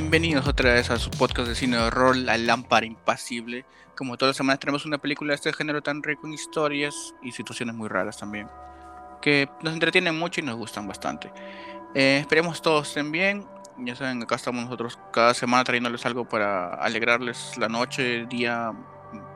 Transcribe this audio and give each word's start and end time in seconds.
Bienvenidos 0.00 0.46
otra 0.46 0.74
vez 0.74 0.90
a 0.90 0.96
su 0.96 1.10
podcast 1.10 1.48
de 1.48 1.56
cine 1.56 1.76
de 1.76 1.82
horror, 1.82 2.16
La 2.16 2.38
Lámpara 2.38 2.86
Impasible. 2.86 3.64
Como 3.96 4.16
todas 4.16 4.30
las 4.30 4.36
semanas 4.36 4.60
tenemos 4.60 4.86
una 4.86 4.98
película 4.98 5.32
de 5.32 5.34
este 5.34 5.52
género 5.52 5.82
tan 5.82 6.04
rico 6.04 6.28
en 6.28 6.34
historias 6.34 7.16
y 7.20 7.32
situaciones 7.32 7.74
muy 7.74 7.88
raras 7.88 8.16
también, 8.16 8.46
que 9.20 9.48
nos 9.60 9.74
entretienen 9.74 10.16
mucho 10.16 10.40
y 10.40 10.44
nos 10.44 10.54
gustan 10.54 10.86
bastante. 10.86 11.32
Eh, 11.96 12.18
esperemos 12.20 12.62
todos 12.62 12.86
estén 12.86 13.10
bien. 13.10 13.44
Ya 13.78 13.96
saben, 13.96 14.22
acá 14.22 14.36
estamos 14.36 14.62
nosotros 14.62 15.00
cada 15.12 15.34
semana 15.34 15.64
trayéndoles 15.64 16.06
algo 16.06 16.28
para 16.28 16.74
alegrarles 16.74 17.56
la 17.58 17.68
noche, 17.68 18.24
día, 18.26 18.70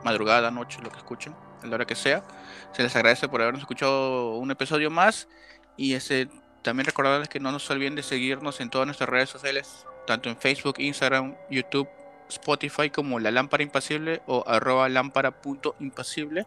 madrugada, 0.05 0.49
noche, 0.49 0.79
lo 0.81 0.89
que 0.89 0.97
escuchen, 0.97 1.35
a 1.61 1.67
la 1.67 1.75
hora 1.75 1.85
que 1.85 1.95
sea. 1.95 2.23
Se 2.71 2.83
les 2.83 2.95
agradece 2.95 3.27
por 3.27 3.41
habernos 3.41 3.63
escuchado 3.63 4.37
un 4.37 4.49
episodio 4.49 4.89
más 4.89 5.27
y 5.75 5.95
ese, 5.95 6.29
también 6.61 6.85
recordarles 6.85 7.27
que 7.27 7.41
no 7.41 7.51
nos 7.51 7.69
olviden 7.69 7.95
de 7.95 8.03
seguirnos 8.03 8.61
en 8.61 8.69
todas 8.69 8.87
nuestras 8.87 9.09
redes 9.09 9.29
sociales, 9.29 9.85
tanto 10.05 10.29
en 10.29 10.37
Facebook, 10.37 10.75
Instagram, 10.79 11.35
YouTube, 11.49 11.87
Spotify 12.29 12.89
como 12.89 13.19
La 13.19 13.31
Lámpara 13.31 13.63
Impasible 13.63 14.21
o 14.27 14.43
arroba 14.47 14.89
lámpara.impasible, 14.89 16.45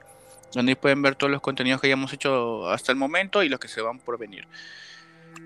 donde 0.53 0.77
pueden 0.77 1.03
ver 1.03 1.15
todos 1.17 1.31
los 1.31 1.41
contenidos 1.41 1.81
que 1.81 1.89
hayamos 1.89 2.13
hecho 2.13 2.69
hasta 2.69 2.93
el 2.93 2.99
momento 2.99 3.43
y 3.43 3.49
los 3.49 3.61
que 3.61 3.69
se 3.69 3.81
van 3.81 3.99
por 3.99 4.19
venir. 4.19 4.47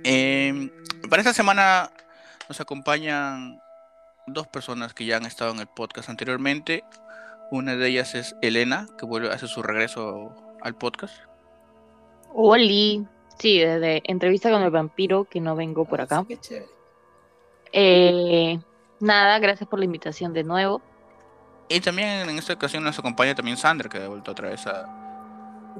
Eh, 0.05 0.71
para 1.09 1.21
esta 1.21 1.35
semana 1.35 1.91
nos 2.49 2.61
acompañan 2.61 3.61
dos 4.27 4.47
personas 4.47 4.95
que 4.95 5.05
ya 5.05 5.17
han 5.17 5.27
estado 5.27 5.53
en 5.53 5.61
el 5.61 5.67
podcast 5.67 6.09
anteriormente. 6.09 6.85
Una 7.51 7.77
de 7.77 7.89
ellas 7.89 8.15
es 8.15 8.37
Elena, 8.43 8.87
que 8.99 9.07
vuelve 9.07 9.31
a 9.31 9.35
hacer 9.35 9.49
su 9.49 9.63
regreso 9.63 10.37
al 10.63 10.77
podcast. 10.77 11.15
Oli, 12.33 13.05
sí, 13.39 13.59
desde 13.59 14.03
entrevista 14.05 14.51
con 14.51 14.63
el 14.63 14.71
vampiro, 14.71 15.25
que 15.25 15.41
no 15.41 15.57
vengo 15.57 15.85
por 15.85 16.01
acá. 16.01 16.25
Qué 16.29 16.39
chévere. 16.39 16.80
Eh, 17.73 18.59
nada, 19.01 19.39
gracias 19.39 19.69
por 19.69 19.79
la 19.79 19.85
invitación 19.85 20.33
de 20.33 20.45
nuevo. 20.45 20.83
Y 21.69 21.81
también 21.81 22.29
en 22.29 22.39
esta 22.39 22.53
ocasión 22.53 22.83
nos 22.83 22.99
acompaña 22.99 23.35
también 23.35 23.57
Sandra, 23.57 23.89
que 23.89 23.99
ha 23.99 24.09
vuelto 24.09 24.33
otra 24.33 24.49
vez 24.51 24.67
a... 24.67 24.97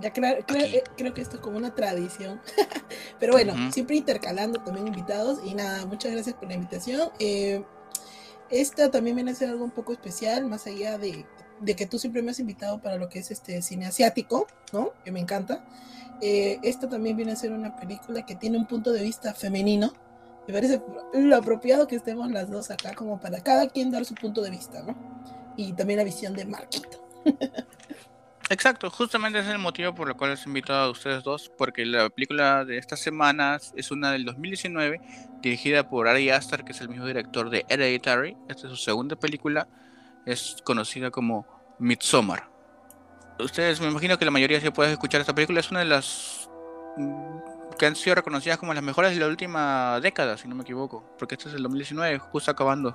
Ya 0.01 0.13
creo, 0.13 0.39
eh, 0.55 0.85
creo 0.97 1.13
que 1.13 1.21
esto 1.21 1.37
es 1.37 1.43
como 1.43 1.57
una 1.57 1.75
tradición. 1.75 2.41
Pero 3.19 3.33
bueno, 3.33 3.73
siempre 3.73 3.97
intercalando 3.97 4.61
también 4.61 4.87
invitados. 4.87 5.41
Y 5.45 5.55
nada, 5.55 5.85
muchas 5.87 6.13
gracias 6.13 6.37
por 6.37 6.49
la 6.49 6.55
invitación. 6.55 7.11
Eh, 7.19 7.65
esta 8.51 8.91
también 8.91 9.17
viene 9.17 9.33
a 9.33 9.35
ser 9.35 9.51
algo 9.51 9.65
un 9.65 9.73
poco 9.73 9.93
especial, 9.93 10.47
más 10.47 10.67
allá 10.67 10.97
de, 10.97 11.27
de 11.61 11.77
que 11.77 11.87
tú 11.87 11.99
siempre 11.99 12.23
me 12.23 12.31
has 12.31 12.41
invitado 12.41 12.81
para 12.81 12.97
lo 12.97 13.09
que 13.09 13.19
es 13.19 13.31
este 13.31 13.61
cine 13.63 13.87
asiático, 13.87 14.47
¿no? 14.73 14.93
Que 15.05 15.11
me 15.11 15.21
encanta. 15.21 15.65
Eh, 16.21 16.59
esta 16.63 16.89
también 16.89 17.17
viene 17.17 17.33
a 17.33 17.37
ser 17.37 17.53
una 17.53 17.77
película 17.77 18.25
que 18.27 18.35
tiene 18.35 18.59
un 18.59 18.67
punto 18.67 18.93
de 18.93 19.03
vista 19.03 19.35
femenino. 19.35 19.93
Me 20.47 20.55
parece 20.55 20.83
lo 21.15 21.37
apropiado 21.37 21.87
que 21.87 21.97
estemos 21.97 22.31
las 22.31 22.51
dos 22.51 22.71
acá, 22.71 22.95
como 22.95 23.21
para 23.21 23.41
cada 23.41 23.69
quien 23.69 23.91
dar 23.91 24.05
su 24.05 24.15
punto 24.15 24.43
de 24.43 24.51
vista, 24.51 24.83
¿no? 24.83 24.97
Y 25.57 25.73
también 25.73 25.99
la 25.99 26.05
visión 26.05 26.35
de 26.35 26.45
Marquito. 26.45 27.07
Exacto, 28.51 28.91
justamente 28.91 29.39
es 29.39 29.47
el 29.47 29.59
motivo 29.59 29.95
por 29.95 30.09
el 30.09 30.17
cual 30.17 30.31
les 30.31 30.45
he 30.45 30.49
invitado 30.49 30.87
a 30.87 30.91
ustedes 30.91 31.23
dos, 31.23 31.53
porque 31.57 31.87
la 31.87 32.11
película 32.11 32.65
de 32.65 32.79
estas 32.79 32.99
semanas 32.99 33.73
es 33.77 33.93
una 33.93 34.11
del 34.11 34.25
2019, 34.25 35.01
dirigida 35.41 35.89
por 35.89 36.09
Ari 36.09 36.31
Aster, 36.31 36.65
que 36.65 36.73
es 36.73 36.81
el 36.81 36.89
mismo 36.89 37.07
director 37.07 37.49
de 37.49 37.65
Hereditary. 37.69 38.37
Esta 38.49 38.67
es 38.67 38.71
su 38.73 38.77
segunda 38.77 39.15
película, 39.15 39.69
es 40.27 40.57
conocida 40.65 41.13
como 41.13 41.47
Midsommar. 41.79 42.51
Ustedes, 43.39 43.81
me 43.81 43.87
imagino 43.87 44.19
que 44.19 44.25
la 44.25 44.33
mayoría 44.33 44.61
si 44.61 44.71
pueden 44.71 44.95
escuchar 44.95 45.21
esta 45.21 45.35
película, 45.35 45.61
es 45.61 45.71
una 45.71 45.81
de 45.81 45.87
las 45.87 46.51
que 47.81 47.87
han 47.87 47.97
sido 47.97 48.15
reconocidas 48.17 48.59
como 48.59 48.75
las 48.75 48.83
mejores 48.83 49.15
de 49.15 49.21
la 49.21 49.27
última 49.27 49.99
década, 50.01 50.37
si 50.37 50.47
no 50.47 50.55
me 50.55 50.63
equivoco, 50.65 51.03
porque 51.19 51.35
este 51.35 51.49
es 51.49 51.55
el 51.55 51.63
2019, 51.63 52.19
justo 52.19 52.51
acabando. 52.51 52.95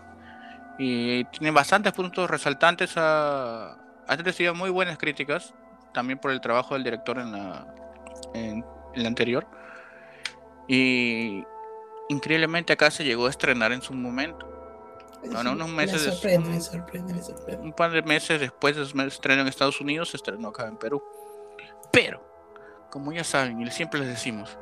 Y 0.78 1.23
tiene 1.25 1.50
bastantes 1.50 1.91
puntos 1.91 2.29
resaltantes 2.29 2.94
a, 2.95 3.72
ha 4.07 4.16
recibido 4.18 4.53
muy 4.53 4.69
buenas 4.69 5.00
críticas, 5.00 5.56
también 5.91 6.19
por 6.19 6.29
el 6.29 6.40
trabajo 6.40 6.75
del 6.75 6.84
director 6.84 7.18
en 7.18 7.31
la, 7.31 7.66
en, 8.35 8.63
en 8.94 9.01
la 9.01 9.07
anterior. 9.07 9.47
Y 10.68 11.44
increíblemente 12.09 12.74
acá 12.74 12.91
se 12.91 13.03
llegó 13.03 13.25
a 13.28 13.29
estrenar 13.29 13.72
en 13.72 13.81
su 13.81 13.94
momento. 13.94 14.51
Bueno, 15.31 15.53
unos 15.53 15.69
meses 15.69 16.01
Me 16.01 16.06
de- 16.06 16.12
sorprende, 16.12 16.50
me 16.50 16.62
sorprende, 16.62 17.13
me 17.16 17.22
sorprende. 17.24 17.63
Un 17.63 17.74
par 17.74 17.90
de 17.91 18.03
meses 18.03 18.40
después 18.40 18.75
de 18.75 18.85
su 18.85 19.00
estreno 19.01 19.41
en 19.41 19.47
Estados 19.47 19.81
Unidos, 19.81 20.09
se 20.12 20.18
estrenó 20.18 20.50
acá 20.50 20.68
en 20.68 20.78
Perú. 20.78 21.01
Pero, 21.91 22.24
como 22.91 23.12
ya 23.12 23.24
saben, 23.24 23.59
y 23.62 23.72
siempre 23.72 24.00
les 24.00 24.09
decimos, 24.09 24.57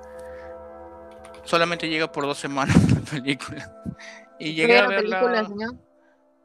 solamente 1.43 1.87
llega 1.89 2.11
por 2.11 2.25
dos 2.25 2.37
semanas 2.37 2.75
la 2.93 3.01
película. 3.01 3.73
Y 4.39 4.53
llegué 4.53 4.77
a 4.79 4.87
¿Qué 4.87 4.95
verla. 4.95 5.19
película, 5.19 5.45
señor? 5.47 5.75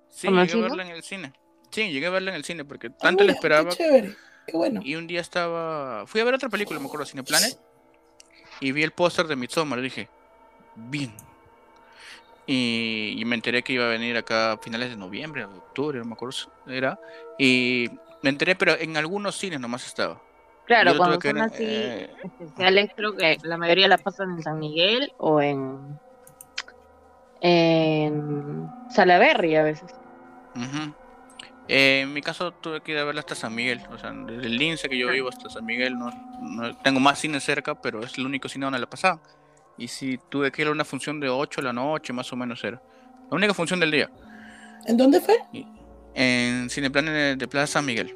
Sí, 0.09 0.27
¿Como 0.29 0.45
llegué 0.45 0.59
a 0.59 0.63
verla 0.63 0.83
en 0.85 0.91
el 0.91 1.03
cine. 1.03 1.33
Sí, 1.71 1.91
llegué 1.91 2.07
a 2.07 2.11
verla 2.11 2.31
en 2.31 2.37
el 2.37 2.45
cine 2.45 2.65
porque 2.65 2.89
Ah, 2.89 2.97
tanto 2.99 3.25
mira, 3.25 3.35
esperaba. 3.35 3.71
Qué 3.71 3.77
chévere, 3.77 4.17
qué 4.47 4.57
bueno. 4.57 4.81
Y 4.85 4.95
un 4.97 5.07
día 5.07 5.21
estaba. 5.21 6.07
Fui 6.07 6.21
a 6.21 6.25
ver 6.25 6.35
otra 6.35 6.49
película, 6.49 6.81
me 6.81 6.87
acuerdo, 6.87 7.07
Cineplanet. 7.07 7.59
Y 8.61 8.73
vi 8.73 8.83
el 8.83 8.93
póster 8.93 9.27
de 9.27 9.37
Midsommar. 9.37 9.79
y 9.79 9.83
Dije, 9.83 10.09
bien. 10.75 11.15
Y, 12.47 13.15
y 13.19 13.25
me 13.27 13.35
enteré 13.35 13.63
que 13.63 13.75
iba 13.75 13.85
a 13.85 13.89
venir 13.89 14.17
acá 14.17 14.53
a 14.53 14.59
finales 14.59 14.89
de 14.91 14.97
noviembre, 14.97 15.45
octubre, 15.45 15.99
no 15.99 16.07
me 16.07 16.15
acuerdo. 16.15 16.37
Era. 16.67 16.99
Y 17.39 17.91
me 18.23 18.31
enteré, 18.31 18.57
pero 18.57 18.75
en 18.79 18.97
algunos 18.97 19.37
cines 19.37 19.61
nomás 19.61 19.87
estaba. 19.87 20.21
Claro, 20.69 20.93
Yo 20.93 20.99
cuando 20.99 21.19
son 21.19 21.39
así 21.41 21.65
eh, 21.67 22.11
especiales, 22.23 22.91
creo 22.95 23.17
que 23.17 23.39
la 23.43 23.56
mayoría 23.56 23.89
la 23.89 23.97
pasan 23.97 24.33
en 24.33 24.43
San 24.43 24.59
Miguel 24.59 25.11
o 25.17 25.41
en, 25.41 25.99
en 27.41 28.69
Salaberry 28.91 29.56
a 29.56 29.62
veces. 29.62 29.91
Eh, 31.69 32.01
en 32.03 32.12
mi 32.12 32.21
caso 32.21 32.53
tuve 32.53 32.83
que 32.83 32.93
ir 32.93 32.99
a 32.99 33.05
verla 33.05 33.21
hasta 33.21 33.34
San 33.34 33.55
Miguel. 33.55 33.81
O 33.91 33.97
sea, 33.99 34.12
desde 34.12 34.47
el 34.47 34.59
Lince 34.59 34.91
que 34.91 34.99
yo 34.99 35.09
vivo 35.11 35.31
hasta 35.31 35.49
San 35.49 35.65
Miguel. 35.65 35.99
No, 35.99 36.11
no- 36.41 36.77
tengo 36.77 37.00
más 37.00 37.19
cine 37.19 37.41
cerca, 37.41 37.75
pero 37.75 38.03
es 38.03 38.19
el 38.19 38.27
único 38.27 38.47
cine 38.50 38.67
donde 38.67 38.79
la 38.79 38.89
pasaban. 38.91 39.21
Y 39.79 39.89
sí, 39.89 40.19
tuve 40.29 40.53
que 40.53 40.61
ir 40.62 40.69
a 40.69 40.73
una 40.73 40.85
función 40.85 41.19
de 41.19 41.31
8 41.31 41.62
de 41.62 41.67
la 41.67 41.73
noche, 41.73 42.12
más 42.12 42.31
o 42.31 42.37
menos 42.37 42.62
era. 42.62 42.79
La 43.31 43.37
única 43.39 43.55
función 43.55 43.81
del 43.81 43.91
día. 43.91 44.11
¿En 44.87 44.99
dónde 44.99 45.19
fue? 45.21 45.37
En 46.15 46.69
Cineplan 46.69 47.06
de, 47.06 47.37
de 47.37 47.49
Plaza 47.49 47.75
San 47.75 47.87
Miguel. 47.87 48.15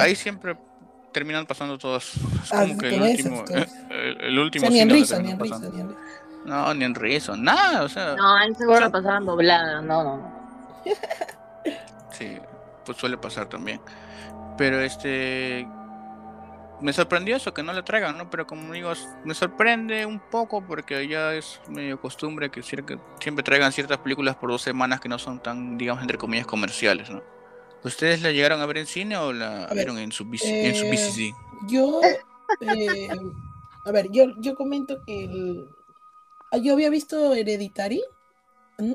Ahí 0.00 0.14
siempre 0.14 0.56
terminan 1.12 1.46
pasando 1.46 1.78
todos. 1.78 2.14
Es 2.42 2.52
Ah, 2.52 2.62
como 2.62 2.78
que 2.78 2.88
el 2.94 3.02
último, 3.02 3.44
el, 3.90 4.20
el 4.20 4.38
O 4.38 4.42
último 4.42 4.62
sea, 4.66 4.70
ni 4.70 4.80
en 4.80 4.90
risa, 4.90 5.18
ni 5.20 5.30
en 5.30 5.38
ni 5.38 5.42
risa. 5.44 5.60
No, 6.44 6.74
ni 6.74 6.84
en 6.84 6.94
risa, 6.94 7.36
nada, 7.36 7.82
o 7.84 7.88
sea, 7.88 8.16
No, 8.16 8.34
ahí 8.34 8.52
seguro 8.54 8.80
la 8.80 8.90
pasaban 8.90 9.24
doblada. 9.24 9.80
No, 9.80 10.02
no, 10.02 10.16
no. 10.16 10.42
sí, 12.10 12.36
pues 12.84 12.98
suele 12.98 13.16
pasar 13.16 13.46
también. 13.48 13.80
Pero 14.58 14.80
este 14.80 15.66
me 16.80 16.92
sorprendió 16.92 17.36
eso 17.36 17.54
que 17.54 17.62
no 17.62 17.72
le 17.72 17.84
traigan, 17.84 18.18
¿no? 18.18 18.28
Pero 18.28 18.44
como 18.44 18.72
digo, 18.72 18.92
me 19.24 19.34
sorprende 19.34 20.04
un 20.04 20.18
poco 20.18 20.66
porque 20.66 21.06
ya 21.06 21.32
es 21.32 21.60
medio 21.68 22.00
costumbre 22.00 22.50
que 22.50 22.62
siempre 22.62 22.98
traigan 23.44 23.70
ciertas 23.70 23.98
películas 23.98 24.34
por 24.34 24.50
dos 24.50 24.62
semanas 24.62 25.00
que 25.00 25.08
no 25.08 25.16
son 25.18 25.40
tan, 25.40 25.78
digamos, 25.78 26.02
entre 26.02 26.18
comillas, 26.18 26.46
comerciales, 26.46 27.08
¿no? 27.08 27.22
¿Ustedes 27.84 28.22
la 28.22 28.30
llegaron 28.30 28.60
a 28.60 28.66
ver 28.66 28.78
en 28.78 28.86
cine 28.86 29.16
o 29.16 29.32
la 29.32 29.66
ver, 29.66 29.76
vieron 29.76 29.98
en 29.98 30.12
su, 30.12 30.24
bici- 30.24 30.56
en 30.60 30.74
su 30.74 30.86
eh, 30.86 30.90
VCD? 30.90 31.34
Yo, 31.68 32.00
eh, 32.60 33.08
a 33.84 33.90
ver, 33.92 34.10
yo, 34.10 34.26
yo 34.40 34.54
comento 34.54 35.02
que 35.04 35.24
el, 35.24 35.68
ah, 36.52 36.58
yo 36.58 36.74
había 36.74 36.90
visto 36.90 37.34
Hereditary, 37.34 38.02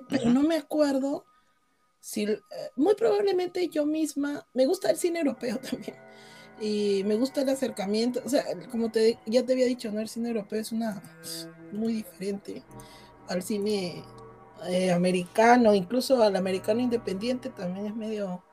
pero 0.10 0.30
no 0.30 0.44
me 0.44 0.56
acuerdo 0.58 1.26
si, 2.00 2.24
eh, 2.24 2.40
muy 2.76 2.96
probablemente 2.96 3.68
yo 3.70 3.86
misma, 3.86 4.48
me 4.54 4.66
gusta 4.66 4.90
el 4.90 4.98
cine 4.98 5.20
europeo 5.20 5.60
también, 5.72 5.96
y 6.60 7.04
me 7.06 7.16
gusta 7.16 7.42
el 7.42 7.50
acercamiento, 7.50 8.22
o 8.26 8.30
sea, 8.30 8.46
como 8.72 8.90
te, 8.92 9.20
ya 9.26 9.46
te 9.46 9.54
había 9.54 9.66
dicho, 9.66 9.92
¿no? 9.92 10.00
El 10.02 10.10
cine 10.10 10.30
europeo 10.30 10.60
es 10.60 10.72
una, 10.72 11.02
muy 11.72 11.94
diferente 11.94 12.64
al 13.28 13.44
cine 13.44 14.04
eh, 14.68 14.92
americano, 14.92 15.74
incluso 15.74 16.22
al 16.24 16.36
americano 16.36 16.80
independiente 16.80 17.50
también 17.50 17.88
es 17.88 17.96
medio, 17.96 18.44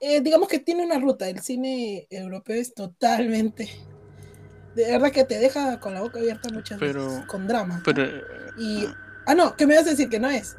eh, 0.00 0.20
digamos 0.20 0.48
que 0.48 0.58
tiene 0.58 0.84
una 0.84 0.98
ruta, 0.98 1.28
el 1.28 1.40
cine 1.40 2.06
europeo 2.10 2.56
es 2.56 2.74
totalmente, 2.74 3.68
de 4.74 4.90
verdad 4.92 5.10
que 5.10 5.24
te 5.24 5.38
deja 5.38 5.80
con 5.80 5.94
la 5.94 6.00
boca 6.00 6.18
abierta 6.18 6.48
muchas 6.52 6.78
Pero- 6.78 7.04
veces, 7.06 7.26
con 7.26 7.46
drama. 7.48 7.82
Pero, 7.84 8.04
eh, 8.04 8.22
Y, 8.56 8.86
ah, 9.26 9.34
no, 9.34 9.56
¿qué 9.56 9.66
me 9.66 9.76
vas 9.76 9.86
a 9.86 9.90
decir 9.90 10.08
que 10.08 10.20
no 10.20 10.30
es? 10.30 10.56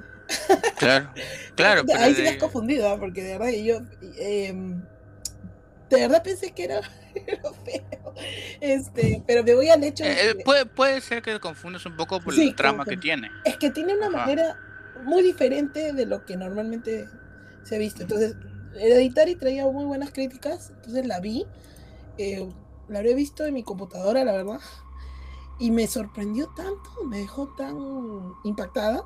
claro, 0.77 1.11
claro, 1.55 1.83
pero 1.85 1.99
Ahí 1.99 2.13
sí 2.15 2.21
me 2.21 2.29
has 2.29 2.37
confundido, 2.37 2.89
¿ah? 2.89 2.99
porque 2.99 3.23
de 3.23 3.31
verdad 3.37 3.47
que 3.51 3.63
yo, 3.63 3.79
em, 4.19 4.81
de 5.89 5.95
verdad 6.01 6.21
pensé 6.23 6.51
que 6.51 6.65
era 6.65 6.81
europeo, 7.15 8.13
este, 8.61 9.23
pero 9.25 9.43
me 9.43 9.55
voy 9.55 9.69
al 9.69 9.83
hecho 9.83 10.03
de 10.03 10.11
eh, 10.11 10.35
que- 10.37 10.43
puede, 10.43 10.65
puede 10.65 11.01
ser 11.01 11.21
que 11.21 11.33
te 11.33 11.39
confundas 11.39 11.85
un 11.85 11.95
poco 11.95 12.19
por 12.19 12.33
Sí, 12.33 12.49
el 12.49 12.55
trama 12.55 12.83
que 12.83 12.91
que- 12.91 12.97
tiene. 12.97 13.31
es 13.45 13.57
que 13.57 13.69
tiene 13.71 13.95
una 13.95 14.07
Ajá. 14.07 14.17
manera 14.17 14.57
muy 15.03 15.23
diferente 15.23 15.93
de 15.93 16.05
lo 16.05 16.25
que 16.25 16.35
normalmente 16.35 17.07
se 17.63 17.75
ha 17.75 17.79
visto. 17.79 18.01
Entonces, 18.03 18.35
Hereditary 18.75 19.35
traía 19.35 19.65
muy 19.67 19.85
buenas 19.85 20.11
críticas, 20.11 20.71
entonces 20.75 21.05
la 21.05 21.19
vi, 21.19 21.45
eh, 22.17 22.47
la 22.89 22.99
habré 22.99 23.15
visto 23.15 23.45
en 23.45 23.53
mi 23.55 23.63
computadora, 23.63 24.23
la 24.25 24.33
verdad, 24.33 24.59
y 25.59 25.71
me 25.71 25.87
sorprendió 25.87 26.47
tanto, 26.55 26.89
me 27.05 27.19
dejó 27.19 27.49
tan 27.55 27.75
impactada 28.43 29.03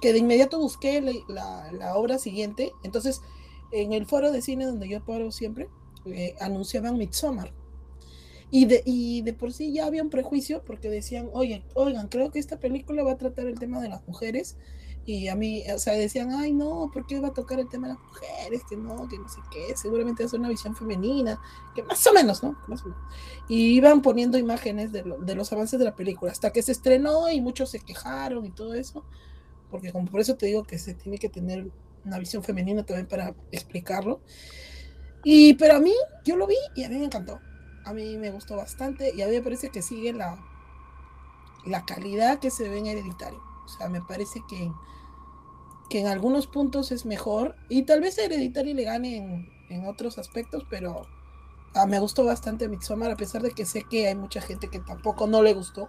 que 0.00 0.12
de 0.12 0.20
inmediato 0.20 0.58
busqué 0.60 1.00
la, 1.00 1.12
la- 1.28 1.72
la 1.72 1.96
obra 1.96 2.18
siguiente. 2.18 2.72
Entonces, 2.84 3.22
en 3.72 3.92
el 3.94 4.06
foro 4.06 4.32
de 4.32 4.42
cine 4.42 4.66
donde 4.66 4.88
yo 4.88 5.04
paro 5.04 5.32
siempre, 5.32 5.68
eh, 6.06 6.34
anunciaban 6.40 6.98
Midsommar. 6.98 7.52
Y 8.50 8.66
de, 8.66 8.82
y 8.84 9.22
de 9.22 9.32
por 9.32 9.52
sí 9.52 9.72
ya 9.72 9.86
había 9.86 10.02
un 10.02 10.10
prejuicio 10.10 10.62
porque 10.64 10.88
decían, 10.88 11.28
oye, 11.32 11.64
oigan, 11.74 12.08
creo 12.08 12.30
que 12.30 12.38
esta 12.38 12.58
película 12.60 13.02
va 13.02 13.12
a 13.12 13.18
tratar 13.18 13.46
el 13.46 13.58
tema 13.58 13.80
de 13.80 13.88
las 13.88 14.06
mujeres. 14.06 14.56
Y 15.06 15.28
a 15.28 15.36
mí, 15.36 15.62
o 15.72 15.78
sea, 15.78 15.94
decían, 15.94 16.32
ay, 16.32 16.52
no, 16.52 16.90
¿por 16.92 17.06
qué 17.06 17.20
va 17.20 17.28
a 17.28 17.32
tocar 17.32 17.60
el 17.60 17.68
tema 17.68 17.86
de 17.88 17.94
las 17.94 18.02
mujeres? 18.02 18.62
Que 18.68 18.76
no, 18.76 19.06
que 19.08 19.18
no 19.18 19.28
sé 19.28 19.40
qué, 19.52 19.76
seguramente 19.76 20.28
ser 20.28 20.40
una 20.40 20.48
visión 20.48 20.74
femenina, 20.74 21.40
que 21.76 21.84
más 21.84 22.04
o 22.08 22.12
menos, 22.12 22.42
¿no? 22.42 22.58
Más 22.66 22.82
o 22.84 22.88
menos. 22.88 23.02
Y 23.48 23.76
iban 23.76 24.02
poniendo 24.02 24.36
imágenes 24.36 24.90
de, 24.92 25.04
lo- 25.04 25.18
de 25.18 25.36
los 25.36 25.52
avances 25.52 25.78
de 25.78 25.84
la 25.84 25.94
película, 25.94 26.32
hasta 26.32 26.52
que 26.52 26.62
se 26.62 26.72
estrenó 26.72 27.30
y 27.30 27.40
muchos 27.40 27.70
se 27.70 27.78
quejaron 27.80 28.44
y 28.46 28.50
todo 28.50 28.74
eso, 28.74 29.04
porque 29.70 29.92
como 29.92 30.06
por 30.10 30.20
eso 30.20 30.36
te 30.36 30.46
digo 30.46 30.64
que 30.64 30.78
se 30.78 30.94
tiene 30.94 31.18
que 31.18 31.28
tener 31.28 31.70
una 32.04 32.18
visión 32.18 32.42
femenina 32.44 32.84
también 32.84 33.06
para 33.08 33.34
explicarlo. 33.52 34.20
Y, 35.24 35.54
pero 35.54 35.76
a 35.76 35.80
mí, 35.80 35.92
yo 36.24 36.36
lo 36.36 36.46
vi 36.46 36.56
y 36.74 36.84
a 36.84 36.88
mí 36.88 36.96
me 36.98 37.04
encantó. 37.06 37.40
A 37.84 37.92
mí 37.92 38.16
me 38.16 38.30
gustó 38.30 38.56
bastante 38.56 39.12
y 39.14 39.22
a 39.22 39.26
mí 39.26 39.32
me 39.34 39.42
parece 39.42 39.70
que 39.70 39.82
sigue 39.82 40.12
la, 40.12 40.38
la 41.66 41.84
calidad 41.84 42.38
que 42.38 42.50
se 42.50 42.68
ve 42.68 42.78
en 42.78 42.86
Hereditario. 42.86 43.40
O 43.64 43.68
sea, 43.68 43.88
me 43.88 44.00
parece 44.00 44.40
que, 44.48 44.70
que 45.86 46.00
en 46.00 46.06
algunos 46.06 46.46
puntos 46.46 46.92
es 46.92 47.06
mejor 47.06 47.56
y 47.68 47.82
tal 47.82 48.00
vez 48.00 48.18
Hereditario 48.18 48.74
le 48.74 48.84
gane 48.84 49.16
en, 49.16 49.48
en 49.68 49.86
otros 49.86 50.18
aspectos, 50.18 50.64
pero 50.68 51.06
ah, 51.74 51.86
me 51.86 51.98
gustó 51.98 52.24
bastante 52.24 52.68
Midsommar, 52.68 53.10
a 53.10 53.16
pesar 53.16 53.42
de 53.42 53.50
que 53.50 53.66
sé 53.66 53.84
que 53.88 54.08
hay 54.08 54.14
mucha 54.14 54.40
gente 54.40 54.68
que 54.68 54.80
tampoco 54.80 55.26
no 55.26 55.42
le 55.42 55.54
gustó, 55.54 55.88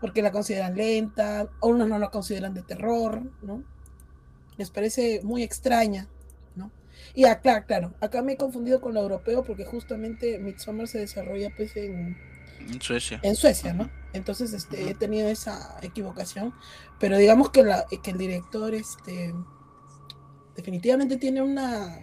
porque 0.00 0.22
la 0.22 0.32
consideran 0.32 0.76
lenta, 0.76 1.48
o 1.60 1.72
no 1.74 1.98
la 1.98 2.10
consideran 2.10 2.54
de 2.54 2.62
terror, 2.62 3.22
¿no? 3.42 3.62
Les 4.56 4.70
parece 4.70 5.20
muy 5.24 5.42
extraña, 5.42 6.08
¿no? 6.54 6.70
Y 7.14 7.24
claro, 7.42 7.66
claro, 7.66 7.94
acá 8.00 8.22
me 8.22 8.32
he 8.32 8.36
confundido 8.36 8.80
con 8.80 8.94
lo 8.94 9.00
europeo 9.00 9.44
porque 9.44 9.64
justamente 9.64 10.38
Midsommar 10.38 10.88
se 10.88 10.98
desarrolla 10.98 11.50
pues 11.56 11.76
en, 11.76 12.16
En 12.70 12.80
Suecia. 12.80 13.20
en 13.22 13.36
Suecia, 13.36 13.72
¿no? 13.74 13.90
Entonces 14.12 14.52
este, 14.52 14.90
he 14.90 14.94
tenido 14.94 15.28
esa 15.28 15.78
equivocación, 15.82 16.54
pero 16.98 17.16
digamos 17.16 17.50
que, 17.50 17.62
la, 17.64 17.84
que 18.02 18.10
el 18.10 18.18
director 18.18 18.74
este, 18.74 19.34
definitivamente 20.56 21.16
tiene 21.16 21.42
una, 21.42 22.00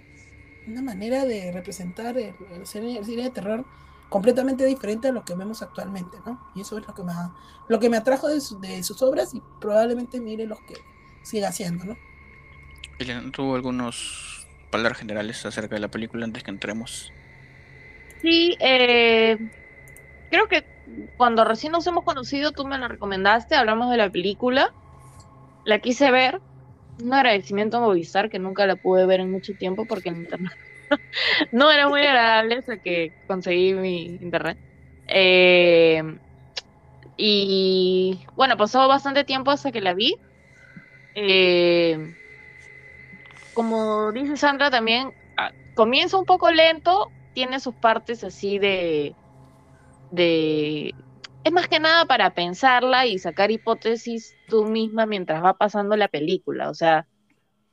una 0.68 0.82
manera 0.82 1.26
de 1.26 1.52
representar 1.52 2.18
el, 2.18 2.36
el 2.52 2.66
cine, 2.66 2.98
el 2.98 3.06
cine 3.06 3.24
de 3.24 3.30
terror 3.32 3.66
completamente 4.10 4.66
diferente 4.66 5.08
a 5.08 5.12
lo 5.14 5.24
que 5.24 5.36
vemos 5.36 5.62
actualmente, 5.62 6.18
¿no? 6.26 6.40
Y 6.56 6.62
eso 6.62 6.78
es 6.78 6.86
lo 6.86 6.94
que 6.94 7.04
me, 7.04 7.14
ha- 7.14 7.34
lo 7.70 7.80
que 7.80 7.90
me 7.90 7.98
atrajo 7.98 8.28
de, 8.28 8.42
su- 8.42 8.60
de 8.60 8.84
sus 8.84 9.02
obras 9.02 9.34
y 9.34 9.42
probablemente 9.62 10.20
mire 10.20 10.46
los 10.46 10.60
que 10.62 10.76
siga 11.24 11.48
haciendo, 11.48 11.86
¿no? 11.86 11.98
¿Tuvo 13.32 13.56
algunos 13.56 14.48
palabras 14.70 15.00
generales 15.00 15.46
acerca 15.46 15.76
de 15.76 15.82
la 15.82 15.88
película 15.90 16.26
antes 16.26 16.44
que 16.44 16.52
entremos? 16.52 17.12
Sí, 18.22 18.56
eh, 18.60 19.38
creo 20.32 20.48
que 20.48 20.66
cuando 21.18 21.44
recién 21.44 21.74
nos 21.74 21.86
hemos 21.86 22.04
conocido, 22.04 22.52
tú 22.52 22.66
me 22.66 22.78
la 22.78 22.88
recomendaste, 22.88 23.56
hablamos 23.56 23.92
de 23.92 23.98
la 23.98 24.10
película, 24.10 24.74
la 25.66 25.80
quise 25.80 26.10
ver, 26.10 26.42
un 27.04 27.14
agradecimiento 27.14 27.78
a 27.78 27.82
Movistar, 27.82 28.30
que 28.30 28.40
nunca 28.40 28.66
la 28.66 28.76
pude 28.76 29.06
ver 29.06 29.20
en 29.20 29.32
mucho 29.32 29.54
tiempo 29.54 29.86
porque 29.86 30.10
el 30.10 30.18
internet 30.18 30.54
no 31.52 31.70
era 31.70 31.88
muy 31.88 32.02
agradable 32.02 32.56
hasta 32.56 32.78
que 32.78 33.14
conseguí 33.28 33.74
mi 33.74 34.06
internet. 34.06 34.58
Eh, 35.08 36.02
y 37.18 38.26
bueno, 38.36 38.58
pasó 38.58 38.88
bastante 38.88 39.24
tiempo 39.24 39.52
hasta 39.52 39.72
que 39.72 39.82
la 39.82 39.94
vi. 39.94 40.16
Eh, 41.14 42.16
como 43.54 44.12
dice 44.12 44.38
Sandra 44.38 44.72
también, 44.72 45.12
ah, 45.38 45.52
comienza 45.74 46.18
un 46.18 46.26
poco 46.26 46.50
lento, 46.52 47.12
tiene 47.34 47.60
sus 47.60 47.76
partes 47.76 48.24
así 48.24 48.60
de, 48.60 49.16
de... 50.12 50.94
Es 51.44 51.52
más 51.52 51.68
que 51.68 51.80
nada 51.80 52.06
para 52.06 52.36
pensarla 52.36 53.08
y 53.08 53.18
sacar 53.18 53.50
hipótesis 53.50 54.36
tú 54.48 54.66
misma 54.66 55.08
mientras 55.08 55.44
va 55.44 55.58
pasando 55.58 55.96
la 55.96 56.08
película. 56.08 56.70
O 56.70 56.76
sea, 56.76 57.08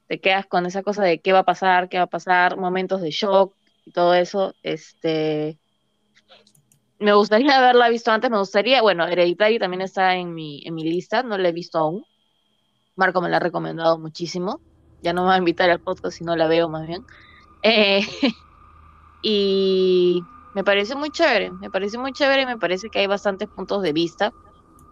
te 0.07 0.21
quedas 0.21 0.47
con 0.47 0.65
esa 0.65 0.83
cosa 0.83 1.03
de 1.03 1.21
qué 1.21 1.33
va 1.33 1.41
a 1.41 1.45
pasar, 1.45 1.89
qué 1.89 1.99
va 1.99 2.05
a 2.05 2.09
pasar, 2.09 2.57
momentos 2.57 3.03
de 3.03 3.11
shock 3.11 3.55
y 3.85 3.91
todo 3.91 4.15
eso. 4.15 4.55
Este, 4.63 5.59
me 6.99 7.13
gustaría 7.13 7.57
haberla 7.59 7.89
visto 7.91 8.11
antes, 8.11 8.31
me 8.31 8.39
gustaría, 8.39 8.81
bueno, 8.81 9.07
Hereditary 9.07 9.59
también 9.59 9.83
está 9.83 10.17
en 10.17 10.35
mi, 10.35 10.63
en 10.65 10.75
mi 10.75 10.85
lista, 10.85 11.23
no 11.23 11.37
la 11.37 11.51
he 11.51 11.53
visto 11.53 11.79
aún. 11.79 12.05
Marco 12.97 13.21
me 13.21 13.29
la 13.29 13.37
ha 13.37 13.41
recomendado 13.41 13.99
muchísimo. 13.99 14.61
Ya 15.03 15.13
no 15.13 15.23
me 15.23 15.29
va 15.29 15.35
a 15.35 15.39
invitar 15.39 15.71
al 15.71 15.81
podcast 15.81 16.19
si 16.19 16.25
no 16.25 16.35
la 16.35 16.49
veo 16.49 16.69
más 16.69 16.87
bien. 16.87 17.05
Eh, 17.63 18.01
y 19.23 20.23
me 20.55 20.65
parece 20.65 20.95
muy 20.95 21.11
chévere, 21.11 21.51
me 21.53 21.71
parece 21.71 21.99
muy 21.99 22.13
chévere 22.13 22.43
y 22.43 22.47
me 22.47 22.59
parece 22.59 22.91
que 22.91 23.01
hay 23.01 23.07
bastantes 23.07 23.49
puntos 23.49 23.83
de 23.83 23.93
vista. 23.93 24.33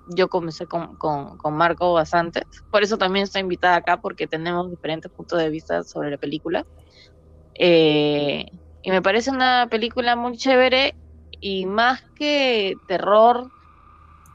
Yo 0.08 0.28
comencé 0.28 0.66
con, 0.66 0.96
con, 0.96 1.36
con 1.36 1.54
Marco 1.54 1.92
bastante, 1.92 2.42
por 2.70 2.82
eso 2.82 2.96
también 2.96 3.24
está 3.24 3.40
invitada 3.40 3.76
acá 3.76 3.96
porque 3.96 4.28
tenemos 4.28 4.70
diferentes 4.70 5.10
puntos 5.10 5.38
de 5.38 5.50
vista 5.50 5.82
sobre 5.82 6.10
la 6.10 6.18
película. 6.18 6.64
Eh, 7.58 8.46
y 8.82 8.90
me 8.90 9.02
parece 9.02 9.30
una 9.30 9.66
película 9.68 10.14
muy 10.14 10.36
chévere 10.36 10.94
y 11.40 11.66
más 11.66 12.00
que 12.14 12.76
terror, 12.86 13.50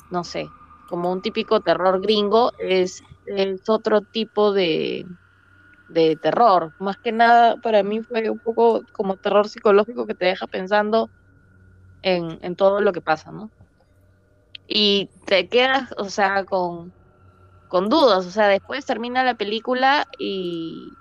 no 0.10 0.24
sé, 0.24 0.48
como 0.90 1.12
un 1.12 1.22
típico 1.22 1.62
terror 1.62 2.02
gringo, 2.02 2.52
es, 2.60 3.02
es 3.26 3.70
otro 3.70 4.02
tipo 4.02 4.52
de, 4.52 5.06
de 5.92 6.16
terror. 6.16 6.72
Más 6.80 6.98
que 6.98 7.12
nada, 7.12 7.58
para 7.58 7.84
mí 7.84 8.02
fue 8.02 8.30
un 8.30 8.40
poco 8.40 8.84
como 8.94 9.18
terror 9.18 9.48
psicológico 9.50 10.06
que 10.08 10.16
te 10.16 10.26
deja 10.26 10.48
pensando 10.48 11.10
en, 12.02 12.40
en 12.42 12.56
todo 12.56 12.82
lo 12.82 12.94
que 12.94 13.02
pasa, 13.02 13.32
¿no? 13.32 13.52
Y 14.68 15.10
te 15.26 15.48
quedas, 15.50 15.90
o 15.98 16.10
sea, 16.10 16.46
con, 16.46 16.94
con 17.68 17.90
dudas, 17.90 18.26
o 18.26 18.32
sea, 18.32 18.48
después 18.48 18.86
termina 18.86 19.24
la 19.24 19.36
película 19.36 20.08
y, 20.18 20.94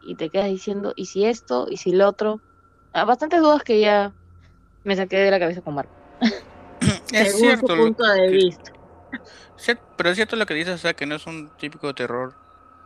y 0.00 0.14
te 0.14 0.30
quedas 0.30 0.48
diciendo, 0.48 0.92
¿y 0.96 1.06
si 1.06 1.24
esto? 1.26 1.66
¿Y 1.70 1.76
si 1.76 1.92
lo 1.92 2.08
otro? 2.08 2.40
Ah, 2.92 3.04
bastantes 3.04 3.40
dudas 3.40 3.62
que 3.62 3.80
ya 3.80 4.14
me 4.84 4.96
saqué 4.96 5.18
de 5.18 5.30
la 5.30 5.38
cabeza 5.38 5.60
con 5.60 5.74
Marco. 5.74 5.92
Es 7.12 7.36
cierto, 7.36 7.74
su 7.74 7.76
lo 7.76 7.84
punto 7.84 8.04
de 8.06 8.30
que- 8.30 8.36
vista. 8.36 8.72
pero 9.96 10.10
es 10.10 10.16
cierto 10.16 10.36
lo 10.36 10.46
que 10.46 10.54
dices, 10.54 10.74
o 10.74 10.78
sea, 10.78 10.94
que 10.94 11.04
no 11.04 11.16
es 11.16 11.26
un 11.26 11.50
típico 11.58 11.92
terror 11.94 12.34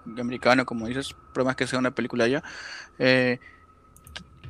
americano, 0.06 0.64
como 0.66 0.86
dices, 0.86 1.14
por 1.32 1.44
más 1.44 1.56
que 1.56 1.66
sea 1.66 1.78
una 1.78 1.90
película 1.90 2.26
ya. 2.28 2.42
Eh, 2.98 3.38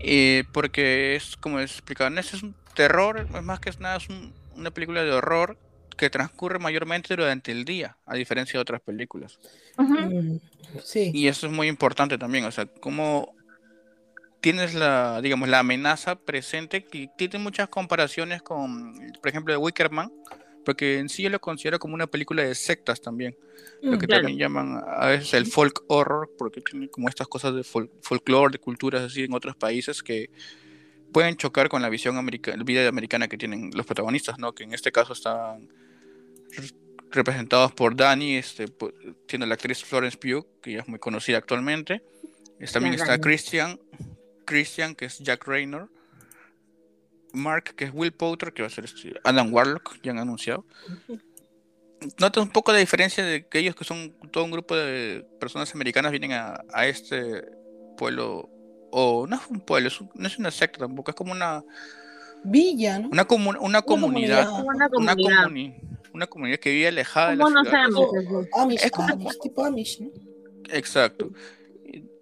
eh, 0.00 0.44
porque 0.52 1.16
es 1.16 1.36
como 1.36 1.60
explicaban, 1.60 2.18
ese 2.18 2.36
es 2.36 2.42
un 2.42 2.54
terror, 2.74 3.26
es 3.32 3.42
más 3.42 3.60
que 3.60 3.70
nada 3.78 3.96
es 3.96 4.08
un- 4.08 4.34
una 4.50 4.70
película 4.70 5.02
de 5.02 5.12
horror 5.12 5.56
que 5.96 6.10
transcurre 6.10 6.58
mayormente 6.58 7.14
durante 7.14 7.52
el 7.52 7.64
día, 7.64 7.96
a 8.04 8.14
diferencia 8.14 8.58
de 8.58 8.62
otras 8.62 8.80
películas. 8.80 9.38
Mm, 9.78 10.36
sí. 10.82 11.10
Y 11.14 11.28
eso 11.28 11.46
es 11.46 11.52
muy 11.52 11.68
importante 11.68 12.18
también, 12.18 12.44
o 12.44 12.50
sea, 12.50 12.66
cómo 12.80 13.32
tienes 14.40 14.74
la, 14.74 15.20
digamos, 15.22 15.48
la 15.48 15.60
amenaza 15.60 16.16
presente, 16.16 16.84
que 16.84 17.08
tiene 17.16 17.38
muchas 17.38 17.68
comparaciones 17.68 18.42
con, 18.42 18.94
por 19.22 19.28
ejemplo, 19.30 19.52
de 19.54 19.58
Wickerman, 19.58 20.12
porque 20.64 20.98
en 20.98 21.08
sí 21.08 21.22
yo 21.22 21.30
lo 21.30 21.40
considero 21.40 21.78
como 21.78 21.94
una 21.94 22.06
película 22.06 22.42
de 22.42 22.54
sectas 22.54 23.00
también, 23.00 23.36
lo 23.82 23.92
Mm, 23.96 23.98
que 23.98 24.06
claro. 24.06 24.22
también 24.22 24.38
llaman 24.38 24.82
a 24.86 25.06
veces 25.08 25.34
el 25.34 25.46
folk 25.46 25.84
horror, 25.88 26.30
porque 26.38 26.60
tiene 26.60 26.88
como 26.88 27.08
estas 27.08 27.28
cosas 27.28 27.54
de 27.54 27.62
fol- 27.62 27.90
folclore, 28.00 28.52
de 28.52 28.58
culturas 28.58 29.02
así 29.02 29.24
en 29.24 29.32
otros 29.34 29.56
países 29.56 30.02
que 30.02 30.30
pueden 31.12 31.36
chocar 31.36 31.68
con 31.68 31.80
la 31.82 31.88
visión 31.88 32.16
americana, 32.16 32.62
vida 32.64 32.88
americana 32.88 33.28
que 33.28 33.36
tienen 33.38 33.70
los 33.74 33.86
protagonistas, 33.86 34.38
¿no? 34.38 34.52
Que 34.54 34.64
en 34.64 34.74
este 34.74 34.90
caso 34.90 35.12
están 35.12 35.68
re- 36.56 36.70
representados 37.12 37.72
por 37.72 37.94
Dani, 37.94 38.36
este, 38.36 38.66
pu- 38.66 38.92
tiene 39.26 39.46
la 39.46 39.54
actriz 39.54 39.84
Florence 39.84 40.16
Pugh, 40.18 40.44
que 40.60 40.72
ya 40.72 40.80
es 40.80 40.88
muy 40.88 40.98
conocida 40.98 41.38
actualmente. 41.38 42.02
También 42.72 42.94
está. 42.94 43.20
Christian, 43.20 43.78
Christian, 44.44 44.94
que 44.94 45.04
es 45.04 45.18
Jack 45.18 45.46
Raynor. 45.46 45.88
Mark, 47.34 47.74
que 47.76 47.84
es 47.84 47.90
Will 47.92 48.12
Poulter, 48.12 48.52
que 48.52 48.62
va 48.62 48.68
a 48.68 48.70
ser 48.70 48.84
este, 48.84 49.12
Adam 49.24 49.52
Warlock, 49.52 49.96
ya 50.02 50.12
han 50.12 50.18
anunciado. 50.18 50.64
Nota 52.18 52.40
un 52.40 52.50
poco 52.50 52.72
la 52.72 52.78
diferencia 52.78 53.24
de 53.24 53.46
que 53.48 53.58
ellos, 53.60 53.74
que 53.74 53.84
son 53.84 54.14
todo 54.30 54.44
un 54.44 54.50
grupo 54.50 54.76
de 54.76 55.26
personas 55.40 55.74
americanas, 55.74 56.10
vienen 56.10 56.32
a, 56.32 56.60
a 56.72 56.86
este 56.86 57.44
pueblo, 57.96 58.48
o 58.90 59.26
no 59.26 59.36
es 59.36 59.42
un 59.48 59.60
pueblo, 59.60 59.88
es 59.88 60.00
un- 60.00 60.10
no 60.14 60.26
es 60.26 60.38
una 60.38 60.50
secta 60.50 60.80
tampoco, 60.80 61.10
es 61.10 61.14
como 61.16 61.32
una, 61.32 61.62
Villa, 62.44 62.98
¿no? 62.98 63.08
una, 63.08 63.26
comu- 63.26 63.56
una 63.58 63.80
comunidad, 63.80 64.46
comunidad. 64.46 64.74
Una 64.74 64.88
comunidad. 64.90 65.44
comuni- 65.46 65.80
una 66.12 66.26
comunidad 66.26 66.58
que 66.58 66.70
vive 66.70 66.88
alejada 66.88 67.30
de 67.30 67.36
la 67.36 67.44
¿Cómo 67.44 67.56
no 67.56 67.62
ciudad. 67.64 67.78
sabemos? 67.90 68.46
O 68.52 68.60
Amish, 68.60 68.84
Es 68.84 68.90
como- 68.90 69.08
Amish, 69.12 69.38
tipo 69.40 69.64
Amish, 69.64 70.00
¿no? 70.00 70.08
Exacto. 70.70 71.30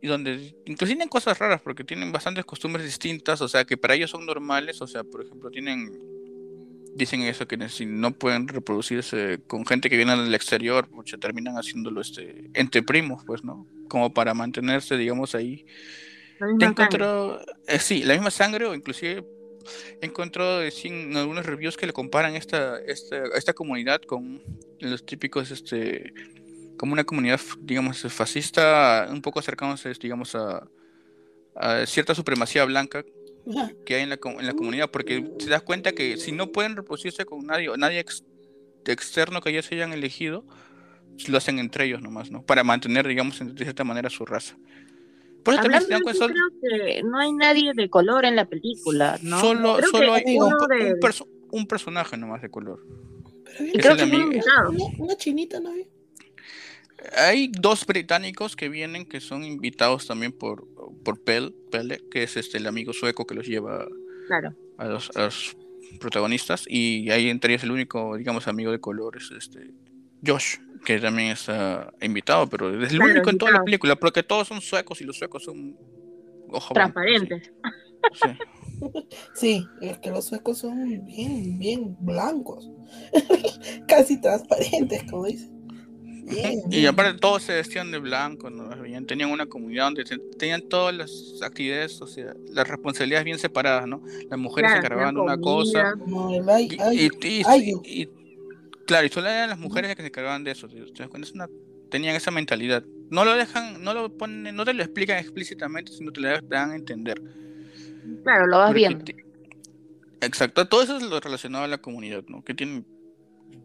Y, 0.03 0.09
donde 0.09 0.55
incluso 0.67 0.91
tienen 0.91 1.09
cosas 1.09 1.39
raras 1.39 1.63
porque 1.63 1.85
tienen 1.85 2.13
bastantes 2.13 2.45
costumbres 2.45 2.85
distintas, 2.85 3.41
o 3.41 3.49
sea, 3.49 3.65
que 3.65 3.77
para 3.77 3.95
ellos 3.95 4.11
son 4.11 4.27
normales, 4.27 4.83
o 4.83 4.87
sea, 4.87 5.05
por 5.05 5.25
ejemplo, 5.25 5.51
tienen 5.51 5.91
dicen 6.95 7.23
eso, 7.23 7.47
que 7.47 7.69
si 7.69 7.87
no 7.87 8.13
pueden 8.13 8.49
reproducirse 8.49 9.41
con 9.47 9.65
gente 9.65 9.89
que 9.89 9.97
viene 9.97 10.17
del 10.17 10.35
exterior, 10.35 10.89
pues 10.89 11.15
terminan 11.19 11.55
haciéndolo 11.57 12.01
este, 12.01 12.51
entre 12.55 12.83
primos, 12.83 13.25
pues, 13.25 13.43
¿no? 13.45 13.67
Como 13.89 14.13
para 14.13 14.35
mantenerse, 14.35 14.97
digamos, 14.97 15.35
ahí. 15.35 15.65
Te 16.59 16.65
encontró, 16.65 17.41
eh, 17.67 17.79
sí, 17.79 18.03
la 18.03 18.15
misma 18.15 18.31
sangre 18.31 18.67
o 18.67 18.75
inclusive 18.75 19.25
encontró 20.01 20.61
en 20.63 21.17
algunos 21.17 21.47
reviews 21.47 21.77
que 21.77 21.87
le 21.87 21.93
comparan 21.93 22.35
esta, 22.35 22.79
esta, 22.81 23.23
esta 23.37 23.53
comunidad 23.53 24.03
con 24.03 24.43
los 24.81 25.07
típicos, 25.07 25.51
este, 25.51 26.13
como 26.83 26.95
una 26.95 27.05
comunidad, 27.05 27.39
digamos, 27.61 28.03
fascista, 28.13 29.07
un 29.09 29.23
poco 29.23 29.41
cercanos, 29.41 29.87
digamos, 30.01 30.35
a, 30.35 30.67
a 31.55 31.87
cierta 31.87 32.13
supremacía 32.13 32.65
blanca 32.65 33.05
que 33.87 33.95
hay 33.95 34.03
en 34.03 34.09
la, 34.09 34.19
en 34.25 34.47
la 34.47 34.53
comunidad, 34.53 34.91
porque 34.91 35.21
te 35.21 35.47
das 35.47 35.63
cuenta 35.63 35.93
que 35.93 36.17
si 36.17 36.33
no 36.33 36.51
pueden 36.51 36.75
reproducirse 36.75 37.25
con 37.25 37.47
nadie, 37.47 37.69
nadie 37.79 38.05
externo 38.85 39.41
que 39.41 39.51
ellos 39.51 39.71
hayan 39.71 39.93
elegido, 39.93 40.45
lo 41.29 41.39
hacen 41.39 41.61
entre 41.61 41.85
ellos 41.85 42.03
nomás, 42.03 42.33
¿no? 42.33 42.43
Para 42.43 42.65
mantener, 42.65 43.07
digamos, 43.07 43.39
de 43.39 43.63
cierta 43.63 43.85
manera 43.85 44.11
su 44.11 44.27
raza. 44.27 44.57
Por 45.45 45.55
eso 45.55 45.63
también 45.63 46.01
creo 46.01 46.49
que 46.61 47.03
no 47.05 47.17
hay 47.17 47.33
nadie 47.33 47.75
de 47.77 47.89
color 47.91 48.25
en 48.25 48.35
la 48.35 48.47
película, 48.47 49.21
¿no? 49.23 49.39
Solo, 49.39 49.79
solo 49.89 50.15
hay 50.15 50.37
un, 50.37 50.53
un, 51.53 51.67
personaje 51.69 52.17
nomás 52.17 52.43
de 52.43 52.49
color. 52.49 52.85
Pero 53.73 53.95
una, 54.99 55.17
chinita, 55.17 55.61
¿no? 55.61 55.71
Hay 57.17 57.49
dos 57.49 57.85
británicos 57.87 58.57
que 58.57 58.69
vienen 58.69 59.07
que 59.07 59.21
son 59.21 59.45
invitados 59.45 60.07
también 60.07 60.33
por, 60.33 60.67
por 61.05 61.23
Pelle, 61.23 61.53
que 62.11 62.23
es 62.23 62.37
este 62.37 62.59
el 62.59 62.67
amigo 62.67 62.93
sueco 62.93 63.27
que 63.27 63.35
los 63.35 63.47
lleva 63.47 63.89
a, 64.79 64.85
los, 64.87 65.57
protagonistas. 66.01 66.65
Y 66.69 67.11
ahí 67.11 67.29
entre 67.29 67.53
ellos 67.53 67.65
el 67.65 67.73
único, 67.73 68.17
digamos, 68.17 68.49
amigo 68.49 68.71
de 68.71 68.81
colores, 68.81 69.31
este 69.37 69.73
Josh, 70.25 70.57
que 70.85 70.99
también 70.99 71.31
está 71.31 71.93
invitado, 72.01 72.49
pero 72.49 72.83
es 72.83 72.93
el 72.93 73.03
único 73.03 73.31
en 73.31 73.39
toda 73.39 73.53
la 73.53 73.65
película, 73.65 73.97
porque 73.97 74.23
todos 74.23 74.49
son 74.49 74.61
suecos 74.61 75.01
y 75.01 75.05
los 75.05 75.17
suecos 75.17 75.45
son 75.45 75.77
ojo 76.49 76.75
transparentes. 76.75 77.53
Sí. 79.33 79.65
es 79.81 79.99
que 79.99 80.11
los 80.11 80.25
suecos 80.25 80.59
son 80.59 81.05
bien, 81.05 81.57
bien 81.57 81.97
blancos, 82.01 82.69
casi 83.87 84.21
transparentes, 84.21 85.05
como 85.05 85.27
dicen. 85.27 85.62
Y 86.71 86.87
aparte 86.87 87.19
todos 87.19 87.43
se 87.43 87.55
vestían 87.55 87.91
de 87.91 87.99
blanco, 87.99 88.49
¿no? 88.51 88.71
tenían 89.07 89.31
una 89.31 89.47
comunidad 89.47 89.87
donde 89.87 90.05
tenían 90.39 90.63
todas 90.63 90.95
las 90.95 91.43
actividades, 91.43 92.01
o 92.01 92.07
sea, 92.07 92.35
las 92.51 92.69
responsabilidades 92.69 93.25
bien 93.25 93.39
separadas, 93.39 93.87
¿no? 93.87 94.03
Las 94.31 94.39
mujeres 94.39 94.71
se 94.73 94.79
encargaban 94.79 95.15
de 95.15 95.21
una 95.21 95.39
cosa. 95.39 95.95
y, 96.93 98.09
claro, 98.87 99.07
y 99.07 99.09
solo 99.09 99.29
eran 99.29 99.51
las 99.51 99.59
mujeres 99.59 99.89
las 99.89 99.97
que 99.97 100.03
se 100.03 100.09
encargaban 100.09 100.45
de 100.45 100.53
eso. 100.53 100.69
tenían 101.91 102.15
esa 102.15 102.31
mentalidad. 102.31 102.85
No 103.11 103.25
lo 103.25 103.35
dejan, 103.35 103.83
no 103.83 103.93
lo 103.93 104.17
ponen, 104.17 104.55
no 104.55 104.65
te 104.65 104.73
lo 104.73 104.83
explican 104.83 105.19
explícitamente, 105.19 105.93
sino 105.93 106.13
te 106.13 106.21
lo 106.21 106.41
dan 106.43 106.71
a 106.71 106.77
entender. 106.77 107.21
Claro, 108.23 108.47
lo 108.47 108.59
vas 108.59 108.73
viendo. 108.73 109.05
Exacto, 110.21 110.67
todo 110.69 110.83
eso 110.83 110.97
es 110.97 111.03
lo 111.03 111.19
relacionado 111.19 111.65
a 111.65 111.69
la 111.69 111.79
comunidad, 111.79 112.23
¿no? 112.29 112.45
Que 112.45 112.55
tienen 112.55 112.87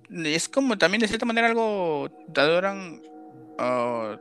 es 0.09 0.47
como 0.49 0.77
también 0.77 1.01
de 1.01 1.07
cierta 1.07 1.25
manera 1.25 1.47
algo 1.47 2.09
te 2.33 2.41
adoran 2.41 3.01
a 3.57 4.19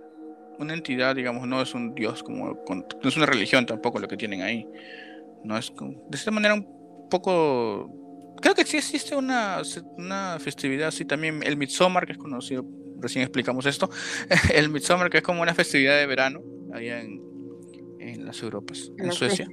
una 0.58 0.74
entidad, 0.74 1.14
digamos, 1.14 1.46
no 1.46 1.60
es 1.60 1.74
un 1.74 1.94
dios 1.94 2.22
como 2.22 2.64
no 2.68 3.08
es 3.08 3.16
una 3.16 3.26
religión 3.26 3.66
tampoco 3.66 3.98
lo 3.98 4.08
que 4.08 4.16
tienen 4.16 4.42
ahí. 4.42 4.66
No 5.44 5.56
es 5.56 5.72
de 6.10 6.18
cierta 6.18 6.30
manera 6.30 6.54
un 6.54 7.08
poco 7.08 7.90
creo 8.40 8.54
que 8.54 8.64
sí 8.64 8.76
existe 8.76 9.14
una, 9.16 9.62
una 9.96 10.38
festividad 10.40 10.88
así 10.88 11.04
también 11.04 11.42
el 11.42 11.56
Midsommar 11.56 12.06
que 12.06 12.12
es 12.12 12.18
conocido, 12.18 12.66
recién 12.98 13.22
explicamos 13.22 13.66
esto. 13.66 13.88
el 14.54 14.68
Midsommar 14.68 15.10
que 15.10 15.18
es 15.18 15.22
como 15.22 15.42
una 15.42 15.54
festividad 15.54 15.98
de 15.98 16.06
verano 16.06 16.42
allá 16.72 17.00
en, 17.00 17.22
en 18.00 18.26
las 18.26 18.42
Europas, 18.42 18.90
en, 18.98 19.12
Suecia. 19.12 19.48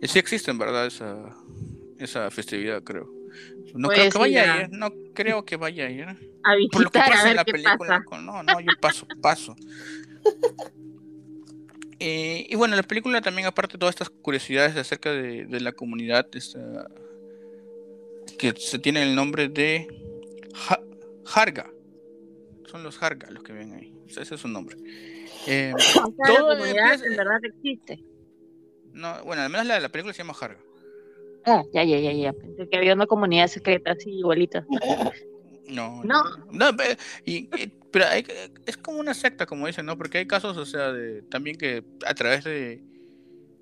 Y 0.00 0.06
sí 0.06 0.18
existe 0.18 0.50
en 0.50 0.58
verdad 0.58 0.86
esa 0.86 1.34
esa 1.98 2.30
festividad, 2.30 2.82
creo. 2.82 3.17
No 3.74 3.88
creo 3.88 4.10
que 4.10 4.18
vaya 4.18 4.54
a 4.54 4.62
ir, 4.62 4.70
no 4.70 4.92
creo 5.14 5.44
que 5.44 5.56
vaya 5.56 5.86
a 5.86 5.90
ir. 5.90 6.06
Por 6.72 6.84
lo 6.84 6.90
que 6.90 6.98
pasa 6.98 7.30
en 7.30 7.36
la 7.36 7.44
película. 7.44 8.04
No, 8.22 8.42
no, 8.42 8.60
yo 8.60 8.72
paso, 8.80 9.06
paso. 9.20 9.56
Eh, 12.00 12.46
y 12.48 12.54
bueno, 12.54 12.76
la 12.76 12.84
película 12.84 13.20
también, 13.20 13.48
aparte 13.48 13.72
de 13.72 13.80
todas 13.80 13.92
estas 13.92 14.08
curiosidades 14.08 14.76
acerca 14.76 15.10
de, 15.10 15.46
de 15.46 15.60
la 15.60 15.72
comunidad, 15.72 16.28
que 18.38 18.54
se 18.56 18.78
tiene 18.78 19.02
el 19.02 19.16
nombre 19.16 19.48
de 19.48 19.88
Harga. 21.34 21.70
Son 22.66 22.84
los 22.84 23.02
Harga 23.02 23.30
los 23.30 23.42
que 23.42 23.52
ven 23.52 23.72
ahí. 23.72 23.92
ese 24.06 24.34
es 24.34 24.40
su 24.40 24.46
nombre. 24.46 24.76
Eh, 25.46 25.72
la 26.18 26.38
comunidad 26.38 27.04
en 27.04 27.16
verdad 27.16 27.40
existe. 27.42 28.04
No, 28.92 29.24
bueno, 29.24 29.42
al 29.42 29.50
menos 29.50 29.66
la, 29.66 29.80
la 29.80 29.88
película 29.88 30.14
se 30.14 30.18
llama 30.18 30.34
Harga. 30.40 30.60
Ah, 31.48 31.62
ya, 31.72 31.82
ya, 31.82 31.98
ya, 31.98 32.12
ya. 32.12 32.32
Pensé 32.34 32.68
que 32.68 32.76
había 32.76 32.92
una 32.92 33.06
comunidad 33.06 33.46
secreta 33.46 33.92
así 33.92 34.10
igualita. 34.10 34.66
No, 35.70 36.02
no, 36.02 36.22
no, 36.50 36.74
pero 36.74 36.96
es 38.64 38.76
como 38.78 39.00
una 39.00 39.12
secta, 39.12 39.44
como 39.44 39.66
dicen, 39.66 39.84
¿no? 39.84 39.98
Porque 39.98 40.16
hay 40.16 40.26
casos, 40.26 40.56
o 40.56 40.64
sea, 40.64 40.92
de, 40.92 41.20
también 41.20 41.58
que 41.58 41.84
a 42.06 42.14
través 42.14 42.44
de 42.44 42.80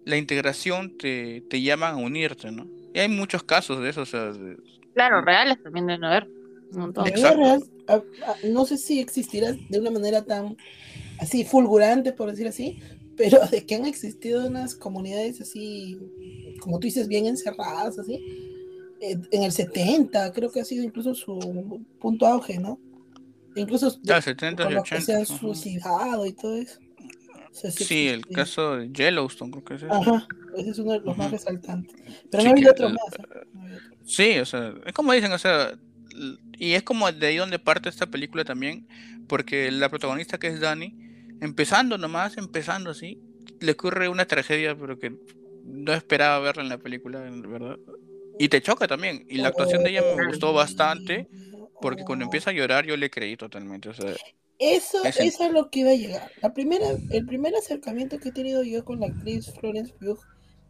la 0.04 0.16
integración 0.16 0.96
te, 0.96 1.40
te 1.50 1.60
llaman 1.62 1.94
a 1.94 1.96
unirte, 1.96 2.52
¿no? 2.52 2.68
Y 2.94 3.00
hay 3.00 3.08
muchos 3.08 3.42
casos 3.42 3.82
de 3.82 3.90
eso, 3.90 4.02
o 4.02 4.06
sea. 4.06 4.32
claro, 4.94 5.20
reales 5.22 5.60
también 5.62 5.88
deben 5.88 6.04
haber. 6.04 6.28
no 8.44 8.64
sé 8.66 8.78
si 8.78 9.00
existirá 9.00 9.52
de 9.52 9.80
una 9.80 9.90
manera 9.90 10.24
tan 10.24 10.56
así 11.18 11.44
fulgurante, 11.44 12.12
por 12.12 12.30
decir 12.30 12.46
así, 12.46 12.78
pero 13.16 13.44
de 13.46 13.66
que 13.66 13.74
han 13.74 13.86
existido 13.86 14.46
unas 14.46 14.74
comunidades 14.74 15.40
así, 15.40 15.98
como 16.60 16.78
tú 16.78 16.86
dices, 16.86 17.08
bien 17.08 17.26
encerradas, 17.26 17.98
así, 17.98 18.20
en 19.00 19.42
el 19.42 19.52
70, 19.52 20.32
creo 20.32 20.50
que 20.50 20.60
ha 20.60 20.64
sido 20.64 20.84
incluso 20.84 21.14
su 21.14 21.80
punto 22.00 22.26
auge, 22.26 22.58
¿no? 22.58 22.78
Incluso 23.54 23.98
ah, 24.10 24.20
70 24.20 24.70
y 24.70 24.74
80, 24.74 25.00
se 25.00 25.14
han 25.14 25.26
suicidado 25.26 26.26
y 26.26 26.32
todo 26.32 26.56
eso. 26.56 26.78
sí, 27.52 28.08
el 28.08 28.26
caso 28.26 28.76
de 28.76 28.92
Yellowstone, 28.92 29.50
creo 29.50 29.64
que 29.64 29.74
es. 29.74 29.82
Ajá, 29.84 30.26
ese 30.56 30.70
es 30.70 30.78
uno 30.78 30.92
de 30.92 31.00
los 31.00 31.16
más 31.16 31.30
resaltantes. 31.30 31.96
Pero 32.30 32.44
no 32.44 32.54
hay 32.54 32.66
otro 32.66 32.90
más. 32.90 33.14
¿eh? 33.18 33.78
Sí, 34.04 34.38
o 34.38 34.44
sea, 34.44 34.74
es 34.84 34.92
como 34.92 35.12
dicen, 35.12 35.32
o 35.32 35.38
sea, 35.38 35.78
y 36.58 36.72
es 36.72 36.82
como 36.82 37.10
de 37.10 37.26
ahí 37.26 37.36
donde 37.36 37.58
parte 37.58 37.88
esta 37.88 38.06
película 38.06 38.44
también, 38.44 38.86
porque 39.26 39.70
la 39.70 39.88
protagonista 39.88 40.38
que 40.38 40.48
es 40.48 40.60
Dani, 40.60 40.94
empezando 41.40 41.96
nomás, 41.96 42.36
empezando 42.36 42.90
así, 42.90 43.20
le 43.60 43.72
ocurre 43.72 44.08
una 44.08 44.26
tragedia, 44.26 44.76
pero 44.76 44.98
que 44.98 45.16
no 45.66 45.92
esperaba 45.92 46.38
verla 46.38 46.62
en 46.62 46.68
la 46.68 46.78
película, 46.78 47.20
¿verdad? 47.20 47.78
Y 48.38 48.48
te 48.48 48.62
choca 48.62 48.86
también. 48.86 49.26
Y 49.28 49.38
la 49.38 49.48
actuación 49.48 49.82
de 49.82 49.90
ella 49.90 50.02
me 50.16 50.26
gustó 50.26 50.52
bastante, 50.52 51.28
porque 51.80 52.04
cuando 52.04 52.24
empieza 52.24 52.50
a 52.50 52.52
llorar 52.52 52.86
yo 52.86 52.96
le 52.96 53.10
creí 53.10 53.36
totalmente. 53.36 53.88
O 53.88 53.94
sea, 53.94 54.14
eso, 54.58 55.04
es 55.04 55.20
eso 55.20 55.44
es 55.44 55.52
lo 55.52 55.70
que 55.70 55.80
iba 55.80 55.90
a 55.90 55.94
llegar. 55.94 56.30
La 56.42 56.54
primera, 56.54 56.86
el 57.10 57.26
primer 57.26 57.54
acercamiento 57.54 58.18
que 58.18 58.30
he 58.30 58.32
tenido 58.32 58.62
yo 58.62 58.84
con 58.84 59.00
la 59.00 59.06
actriz 59.06 59.52
Florence 59.60 59.92
Pugh, 59.94 60.18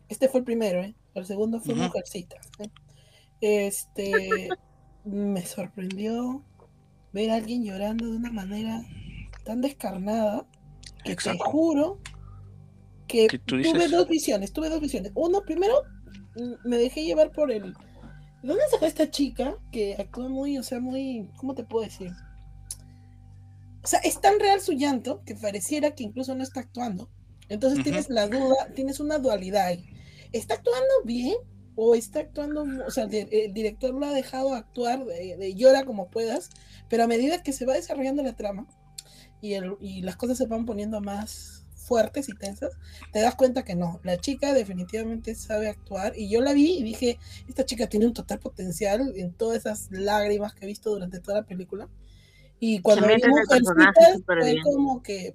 este 0.09 0.29
fue 0.29 0.41
el 0.41 0.45
primero, 0.45 0.83
¿eh? 0.83 0.95
El 1.15 1.25
segundo 1.25 1.61
fue 1.61 1.75
Mujercita. 1.75 2.37
¿eh? 2.59 2.71
Este, 3.41 4.49
me 5.05 5.45
sorprendió 5.45 6.45
ver 7.13 7.31
a 7.31 7.37
alguien 7.37 7.65
llorando 7.65 8.07
de 8.07 8.17
una 8.17 8.33
manera 8.33 8.83
tan 9.45 9.61
descarnada 9.61 10.47
que 11.05 11.15
te 11.17 11.39
juro 11.39 12.01
que 13.07 13.41
tuve 13.45 13.89
dos 13.89 14.09
visiones, 14.09 14.53
tuve 14.53 14.69
dos 14.69 14.81
visiones. 14.81 15.13
Uno, 15.15 15.43
primero, 15.43 15.83
mm, 16.37 16.69
me 16.69 16.79
dejé 16.79 17.05
llevar 17.05 17.33
por 17.33 17.51
el... 17.51 17.75
¿Dónde 18.43 18.63
fue 18.79 18.87
esta 18.87 19.11
chica 19.11 19.57
que 19.73 19.97
actúa 19.99 20.29
muy, 20.29 20.59
o 20.59 20.63
sea, 20.63 20.81
muy... 20.81 21.29
¿Cómo 21.37 21.55
te 21.55 21.65
puedo 21.65 21.85
decir? 21.85 22.13
O 23.83 23.87
sea, 23.87 24.01
es 24.01 24.21
tan 24.21 24.39
real 24.41 24.61
su 24.61 24.73
llanto 24.73 25.23
que 25.25 25.35
pareciera 25.35 25.95
que 25.95 26.05
incluso 26.05 26.35
no 26.35 26.43
está 26.43 26.61
actuando. 26.61 27.09
Entonces 27.49 27.85
tienes 27.85 28.11
la 28.11 28.27
duda, 28.27 28.69
tienes 28.75 29.01
una 29.01 29.19
dualidad 29.19 29.67
ahí. 29.67 29.85
¿Está 30.33 30.55
actuando 30.55 30.89
bien? 31.05 31.37
¿O 31.77 31.95
está 31.95 32.21
actuando, 32.21 32.67
o 32.87 32.91
sea, 32.91 33.05
el, 33.05 33.53
director 33.53 33.95
lo 33.95 34.07
ha 34.07 34.13
dejado 34.13 34.55
actuar 34.55 35.05
de 35.05 35.55
llora 35.55 35.85
como 35.85 36.09
puedas, 36.09 36.51
pero 36.89 37.05
a 37.05 37.07
medida 37.07 37.43
que 37.43 37.53
se 37.53 37.67
va 37.67 37.75
desarrollando 37.75 38.23
la 38.23 38.35
trama, 38.35 38.67
y, 39.41 40.03
las 40.03 40.17
cosas 40.17 40.39
se 40.39 40.47
van 40.47 40.67
poniendo 40.67 41.01
más 41.01 41.56
fuertes 41.87 42.29
y 42.29 42.35
tensas, 42.35 42.73
te 43.13 43.21
das 43.21 43.35
cuenta 43.35 43.65
que 43.65 43.75
no, 43.75 44.01
la 44.03 44.19
chica 44.19 44.53
definitivamente 44.53 45.35
sabe 45.35 45.69
actuar 45.69 46.13
y 46.17 46.29
yo 46.29 46.41
la 46.41 46.53
vi 46.53 46.79
y 46.79 46.83
dije, 46.83 47.19
esta 47.49 47.65
chica 47.65 47.87
tiene 47.89 48.07
un 48.07 48.13
total 48.13 48.39
potencial 48.39 49.13
en 49.17 49.33
todas 49.33 49.59
esas 49.59 49.89
lágrimas 49.91 50.55
que 50.55 50.65
he 50.65 50.69
visto 50.69 50.91
durante 50.91 51.21
toda 51.21 51.39
la 51.39 51.47
película. 51.47 51.89
Y 52.59 52.81
cuando 52.81 53.07
vi 53.07 53.15
fue 54.25 54.57
como 54.63 55.03
que, 55.03 55.35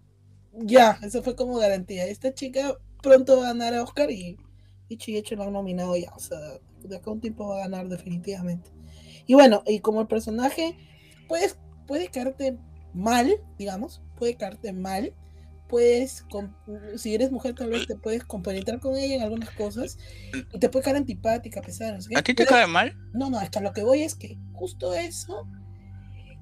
ya, 0.53 0.99
eso 1.03 1.23
fue 1.23 1.35
como 1.35 1.57
garantía. 1.57 2.05
Esta 2.05 2.33
chica 2.33 2.75
pronto 3.01 3.37
va 3.37 3.45
a 3.45 3.47
ganar 3.49 3.73
a 3.73 3.83
Oscar 3.83 4.11
y, 4.11 4.37
y 4.89 5.17
hecho 5.17 5.35
lo 5.35 5.43
han 5.43 5.53
nominado 5.53 5.95
ya, 5.95 6.11
o 6.15 6.19
sea, 6.19 6.37
de 6.83 6.95
acá 6.95 7.11
un 7.11 7.21
tiempo 7.21 7.47
va 7.47 7.57
a 7.57 7.59
ganar 7.61 7.87
definitivamente. 7.87 8.71
Y 9.27 9.33
bueno, 9.33 9.63
y 9.65 9.79
como 9.79 10.01
el 10.01 10.07
personaje, 10.07 10.77
puedes, 11.27 11.57
puede 11.87 12.09
caerte 12.09 12.57
mal, 12.93 13.31
digamos, 13.57 14.01
puede 14.17 14.35
caerte 14.35 14.73
mal, 14.73 15.13
puedes, 15.71 16.25
si 16.97 17.15
eres 17.15 17.31
mujer 17.31 17.55
tal 17.55 17.69
vez 17.69 17.87
te 17.87 17.95
puedes 17.95 18.25
compenetrar 18.25 18.81
con 18.81 18.97
ella 18.97 19.15
en 19.15 19.21
algunas 19.21 19.49
cosas 19.51 19.97
y 20.51 20.59
te 20.59 20.67
puede 20.67 20.83
caer 20.83 20.97
antipática, 20.97 21.61
pesada. 21.61 21.97
¿A 22.13 22.21
ti 22.21 22.33
te 22.33 22.45
cae 22.45 22.67
mal? 22.67 22.93
No, 23.13 23.29
no, 23.29 23.39
hasta 23.39 23.61
lo 23.61 23.71
que 23.71 23.81
voy 23.81 24.03
es 24.03 24.15
que 24.15 24.37
justo 24.51 24.93
eso 24.93 25.47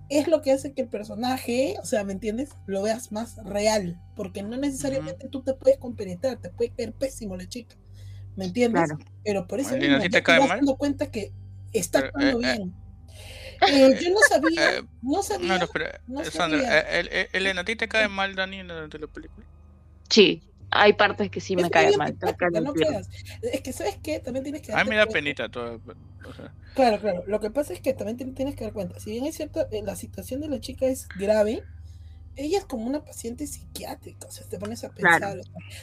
es 0.10 0.28
lo 0.28 0.42
que 0.42 0.52
hace 0.52 0.74
que 0.74 0.82
el 0.82 0.88
personaje, 0.88 1.76
o 1.80 1.86
sea, 1.86 2.04
¿me 2.04 2.14
entiendes? 2.14 2.50
Lo 2.66 2.82
veas 2.82 3.12
más 3.12 3.38
real, 3.46 4.02
porque 4.16 4.42
no 4.42 4.58
necesariamente 4.58 5.30
tú 5.30 5.44
te 5.44 5.54
puedes 5.54 5.78
compenetrar, 5.78 6.38
te 6.38 6.50
puede 6.50 6.72
caer 6.72 6.94
pésimo 6.94 7.38
la 7.38 7.48
chica, 7.48 7.76
¿me 8.36 8.46
entiendes? 8.46 8.90
Pero 9.24 9.46
por 9.46 9.60
eso 9.60 9.78
mismo, 9.78 10.00
te 10.10 10.24
cae 10.24 10.40
mal? 10.40 10.58
dando 10.58 10.76
cuenta 10.76 11.12
que 11.12 11.32
está 11.72 12.00
actuando 12.00 12.42
eh, 12.42 12.52
eh, 12.52 12.58
bien. 12.58 12.74
Eh, 13.68 14.00
yo 14.02 14.10
no 14.12 14.20
sabía, 14.30 14.86
no 15.02 15.22
sabía. 15.22 15.58
No, 15.58 15.68
pero, 15.68 15.86
no 16.08 16.24
Sandra, 16.26 16.80
Elena, 17.34 17.62
¿a 17.62 17.66
ti 17.66 17.76
te 17.76 17.88
cae 17.88 18.08
mal 18.08 18.36
Dani 18.36 18.64
de 18.64 19.00
la 19.00 19.08
película? 19.08 19.46
Sí, 20.10 20.42
hay 20.72 20.94
partes 20.94 21.30
que 21.30 21.40
sí 21.40 21.56
me 21.56 21.70
caen 21.70 21.98
mal. 21.98 22.16
no 22.62 22.74
es 23.42 23.62
que, 23.62 23.74
¿sabes 23.74 23.98
qué? 24.02 24.20
También 24.20 24.44
tienes 24.44 24.62
que. 24.62 24.74
A 24.74 24.84
mí 24.84 24.90
me 24.90 24.96
da 24.98 25.06
penita 25.06 25.50
todo. 25.50 25.82
Claro, 26.76 27.00
claro. 27.00 27.24
Lo 27.28 27.40
que 27.40 27.50
pasa 27.50 27.74
es 27.74 27.82
que 27.82 27.94
también 27.94 28.34
tienes 28.36 28.56
que 28.56 28.64
dar 28.64 28.74
cuenta. 28.74 29.00
Si 29.00 29.12
bien 29.12 29.26
es 29.26 29.36
cierto, 29.36 29.68
eh, 29.72 29.82
la 29.84 29.96
situación 29.96 30.42
de 30.42 30.48
la 30.48 30.60
chica 30.60 30.86
es 30.86 31.08
grave, 31.18 31.64
ella 32.36 32.60
es 32.60 32.66
como 32.66 32.86
una 32.86 33.04
paciente 33.04 33.48
psiquiátrica. 33.48 34.28
O 34.28 34.32
sea, 34.32 34.48
te 34.48 34.60
pones 34.60 34.84
a 34.84 34.90
pensar. 34.90 35.42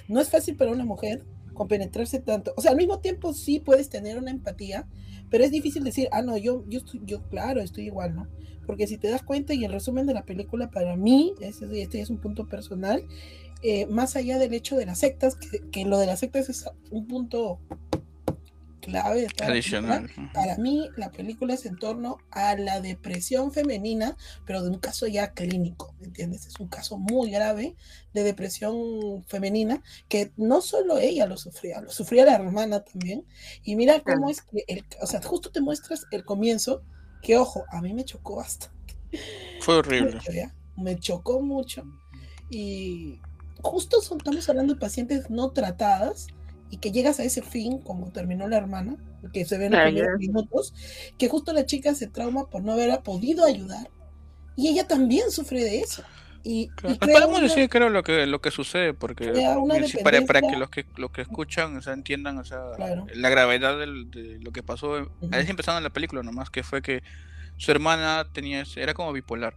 no 0.09 0.21
es 0.21 0.31
fácil 0.31 0.57
para 0.57 0.71
una 0.71 0.85
mujer 0.85 1.25
compenetrarse 1.55 2.21
tanto. 2.21 2.55
O 2.57 2.63
sea, 2.63 2.71
al 2.71 2.77
mismo 2.77 3.01
tiempo 3.01 3.33
sí 3.35 3.61
puedes 3.61 3.89
tener 3.89 4.19
una 4.19 4.31
empatía, 4.31 4.87
pero 5.31 5.45
es 5.45 5.51
difícil 5.51 5.85
decir, 5.85 6.09
ah, 6.13 6.23
no, 6.23 6.37
yo, 6.37 6.65
yo, 6.69 6.79
estoy, 6.79 7.01
yo 7.05 7.23
claro, 7.29 7.61
estoy 7.61 7.87
igual, 7.87 8.15
¿no? 8.15 8.29
Porque 8.67 8.87
si 8.87 8.99
te 8.99 9.09
das 9.09 9.23
cuenta, 9.23 9.55
y 9.55 9.65
el 9.65 9.73
resumen 9.73 10.07
de 10.07 10.15
la 10.15 10.25
película 10.25 10.71
para 10.71 10.97
mí, 10.97 11.35
este, 11.41 11.83
este 11.83 12.01
es 12.01 12.11
un 12.11 12.19
punto 12.19 12.49
personal, 12.49 13.05
eh, 13.63 13.87
más 13.87 14.17
allá 14.17 14.39
del 14.39 14.55
hecho 14.55 14.77
de 14.77 14.87
las 14.87 14.99
sectas, 14.99 15.37
que, 15.37 15.85
lo 15.85 15.99
de 15.99 16.07
las 16.07 16.21
sectas 16.21 16.49
es 16.49 16.69
un 16.91 17.07
punto 17.07 17.59
clave 18.87 19.27
Adicional. 19.43 20.09
Para 20.33 20.57
mí, 20.57 20.89
la 20.97 21.11
película 21.11 21.55
es 21.55 21.67
en 21.67 21.77
torno 21.77 22.19
a 22.31 22.55
la 22.57 22.81
depresión 22.81 23.53
femenina, 23.53 24.17
pero 24.47 24.63
de 24.63 24.71
un 24.71 24.79
caso 24.79 25.07
ya 25.09 25.33
clínico, 25.33 25.95
¿me 25.99 26.07
entiendes? 26.07 26.47
Es 26.47 26.61
un 26.61 26.69
caso 26.69 26.97
muy 26.97 27.31
grave 27.31 27.75
de 28.15 28.23
depresión 28.23 29.25
femenina, 29.27 29.83
que 30.09 30.33
no 30.37 30.61
solo 30.61 30.99
ella 30.99 31.27
lo 31.27 31.37
sufría, 31.37 31.81
lo 31.81 31.91
sufría 31.91 32.25
la 32.25 32.37
hermana 32.37 32.85
también. 32.85 33.27
Y 33.65 33.75
mira 33.75 34.01
cómo 34.01 34.31
es 34.31 34.43
que, 34.43 34.85
o 35.03 35.07
sea, 35.07 35.21
justo 35.21 35.51
te 35.51 35.61
muestras 35.61 36.07
el 36.13 36.25
comienzo, 36.25 36.83
que 37.23 37.37
ojo, 37.37 37.65
a 37.71 37.83
mí 37.83 37.93
me 37.93 38.05
chocó 38.05 38.37
bastante. 38.37 38.95
Fue 39.61 39.77
horrible. 39.77 40.21
me 40.77 40.99
chocó 40.99 41.41
mucho. 41.41 41.85
Y 42.51 43.21
justo 43.63 44.01
estamos 44.01 44.49
hablando 44.49 44.75
de 44.75 44.81
pacientes 44.81 45.29
no 45.29 45.51
tratadas 45.51 46.29
y 46.77 46.79
que 46.79 46.93
llegas 46.93 47.19
a 47.21 47.25
ese 47.25 47.41
fin, 47.41 47.79
como 47.79 48.13
terminó 48.13 48.47
la 48.49 48.59
hermana, 48.59 48.97
que 49.33 49.47
se 49.47 49.57
ve 49.57 49.67
en 49.67 49.73
los 49.73 49.83
primeros 49.83 50.19
minutos, 50.19 50.75
que 51.19 51.29
justo 51.29 51.53
la 51.55 51.65
chica 51.65 51.95
se 51.95 52.07
trauma 52.07 52.51
por 52.51 52.63
no 52.63 52.73
haber 52.73 53.01
podido 53.01 53.47
ayudar 53.47 53.89
y 54.57 54.69
ella 54.69 54.87
también 54.87 55.31
sufre 55.31 55.65
de 55.65 55.81
eso. 55.81 56.03
Y, 56.45 56.69
podemos 57.01 57.41
decir 57.41 57.69
creo 57.69 57.89
lo 57.89 58.05
que 58.05 58.25
lo 58.25 58.41
que 58.41 58.53
sucede 58.53 58.95
porque 58.95 59.33
para, 60.05 60.23
para, 60.23 60.41
que 60.43 60.57
los 60.57 60.71
que 60.71 60.87
los 60.97 61.11
que 61.11 61.23
escuchan 61.23 61.77
o 61.77 61.83
sea, 61.83 61.93
entiendan 61.93 62.39
o 62.39 62.45
sea, 62.45 62.61
la 63.15 63.31
gravedad 63.31 63.77
de 63.77 63.87
lo 63.87 64.53
que 64.53 64.63
pasó 64.63 64.93
uh 64.93 65.09
-huh. 65.23 65.49
empezando 65.49 65.79
en 65.79 65.85
la 65.85 65.91
película 65.91 66.23
nomás 66.23 66.49
que 66.51 66.63
fue 66.63 66.83
que 66.83 67.03
su 67.57 67.73
hermana 67.73 68.29
tenía 68.33 68.63
era 68.77 68.95
como 68.95 69.13
bipolar 69.13 69.55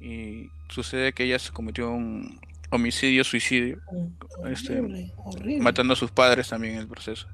y 0.00 0.48
sucede 0.70 1.12
que 1.12 1.24
ella 1.24 1.38
se 1.38 1.52
cometió 1.52 1.90
un, 1.90 2.40
homicidio, 2.72 3.22
suicidio, 3.22 3.78
mm, 3.92 4.46
este, 4.48 4.82
matando 5.60 5.92
a 5.92 5.96
sus 5.96 6.10
padres 6.10 6.48
también 6.48 6.74
en 6.74 6.80
el 6.80 6.88
proceso. 6.88 7.28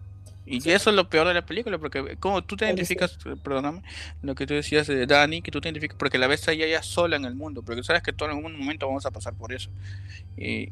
Y 0.44 0.57
eso 0.70 0.90
es 0.90 0.96
lo 0.96 1.09
peor 1.11 1.29
de 1.29 1.35
la 1.35 1.44
película, 1.44 1.79
porque 1.79 2.16
como 2.16 2.42
tú 2.42 2.57
te 2.57 2.64
identificas, 2.64 3.18
perdóname, 3.44 3.83
lo 4.22 4.35
que 4.35 4.46
tú 4.46 4.55
decías 4.55 4.87
de 4.87 5.07
Dani, 5.07 5.42
que 5.42 5.51
tú 5.51 5.61
te 5.61 5.68
identificas 5.68 5.96
porque 5.98 6.16
la 6.16 6.27
ves 6.27 6.48
ahí 6.48 6.62
ella 6.62 6.83
sola 6.83 7.16
en 7.16 7.27
el 7.27 7.35
mundo, 7.35 7.62
porque 7.62 7.83
sabes 7.83 8.03
que 8.03 8.14
todo 8.14 8.31
en 8.31 8.37
algún 8.37 8.59
momento 8.59 8.87
vamos 8.87 9.05
a 9.05 9.11
pasar 9.11 9.35
por 9.35 9.53
eso. 9.53 9.70
Y, 10.38 10.70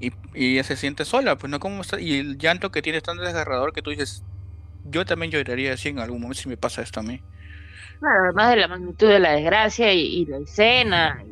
y, 0.00 0.12
ella 0.34 0.64
se 0.64 0.76
siente 0.76 1.04
sola, 1.04 1.38
pues 1.38 1.48
no 1.48 1.60
como 1.60 1.82
está, 1.82 2.00
y 2.00 2.18
el 2.18 2.38
llanto 2.38 2.72
que 2.72 2.82
tiene 2.82 2.98
es 2.98 3.04
tan 3.04 3.18
desgarrador 3.18 3.72
que 3.72 3.82
tú 3.82 3.90
dices, 3.90 4.24
yo 4.84 5.04
también 5.06 5.30
lloraría 5.30 5.72
así 5.72 5.88
en 5.88 6.00
algún 6.00 6.20
momento 6.20 6.42
si 6.42 6.48
me 6.48 6.56
pasa 6.56 6.82
esto 6.82 7.00
a 7.00 7.02
mí. 7.04 7.20
Claro, 8.00 8.24
además 8.24 8.50
de 8.50 8.56
la 8.56 8.68
magnitud 8.68 9.08
de 9.08 9.20
la 9.20 9.32
desgracia 9.32 9.92
y, 9.92 10.00
y 10.00 10.26
la 10.26 10.38
escena, 10.38 11.24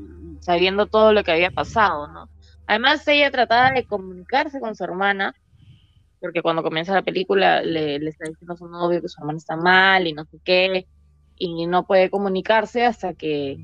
sabiendo 0.44 0.86
todo 0.86 1.14
lo 1.14 1.24
que 1.24 1.32
había 1.32 1.50
pasado, 1.50 2.06
¿no? 2.08 2.28
Además, 2.66 3.06
ella 3.08 3.30
trataba 3.30 3.70
de 3.70 3.84
comunicarse 3.84 4.60
con 4.60 4.74
su 4.74 4.84
hermana, 4.84 5.34
porque 6.20 6.42
cuando 6.42 6.62
comienza 6.62 6.92
la 6.92 7.02
película 7.02 7.62
le, 7.62 7.96
está 7.96 8.28
diciendo 8.28 8.52
a 8.52 8.56
su 8.56 8.68
novio 8.68 9.00
que 9.00 9.08
su 9.08 9.20
hermana 9.20 9.38
está 9.38 9.56
mal 9.56 10.06
y 10.06 10.12
no 10.12 10.24
sé 10.26 10.38
qué, 10.44 10.86
y 11.36 11.66
no 11.66 11.86
puede 11.86 12.10
comunicarse 12.10 12.84
hasta 12.84 13.14
que 13.14 13.58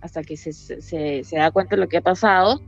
hasta 0.00 0.22
que 0.22 0.36
se, 0.36 0.52
se, 0.52 1.24
se 1.24 1.36
da 1.36 1.50
cuenta 1.50 1.74
de 1.74 1.80
lo 1.80 1.88
que 1.88 1.96
ha 1.96 2.02
pasado 2.02 2.60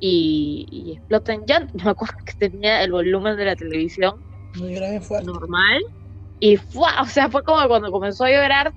y, 0.00 0.66
y, 0.70 0.92
explota 0.92 1.32
en 1.32 1.46
llanto. 1.46 1.72
Me 1.84 1.90
acuerdo 1.90 2.16
que 2.24 2.32
tenía 2.34 2.82
el 2.82 2.92
volumen 2.92 3.36
de 3.36 3.44
la 3.44 3.56
televisión 3.56 4.20
muy 4.56 4.74
grave 4.74 5.00
normal 5.24 5.82
y 6.40 6.56
fue, 6.56 6.88
o 7.00 7.06
sea, 7.06 7.28
fue 7.28 7.42
como 7.44 7.66
cuando 7.68 7.90
comenzó 7.90 8.24
a 8.24 8.30
llorar, 8.30 8.72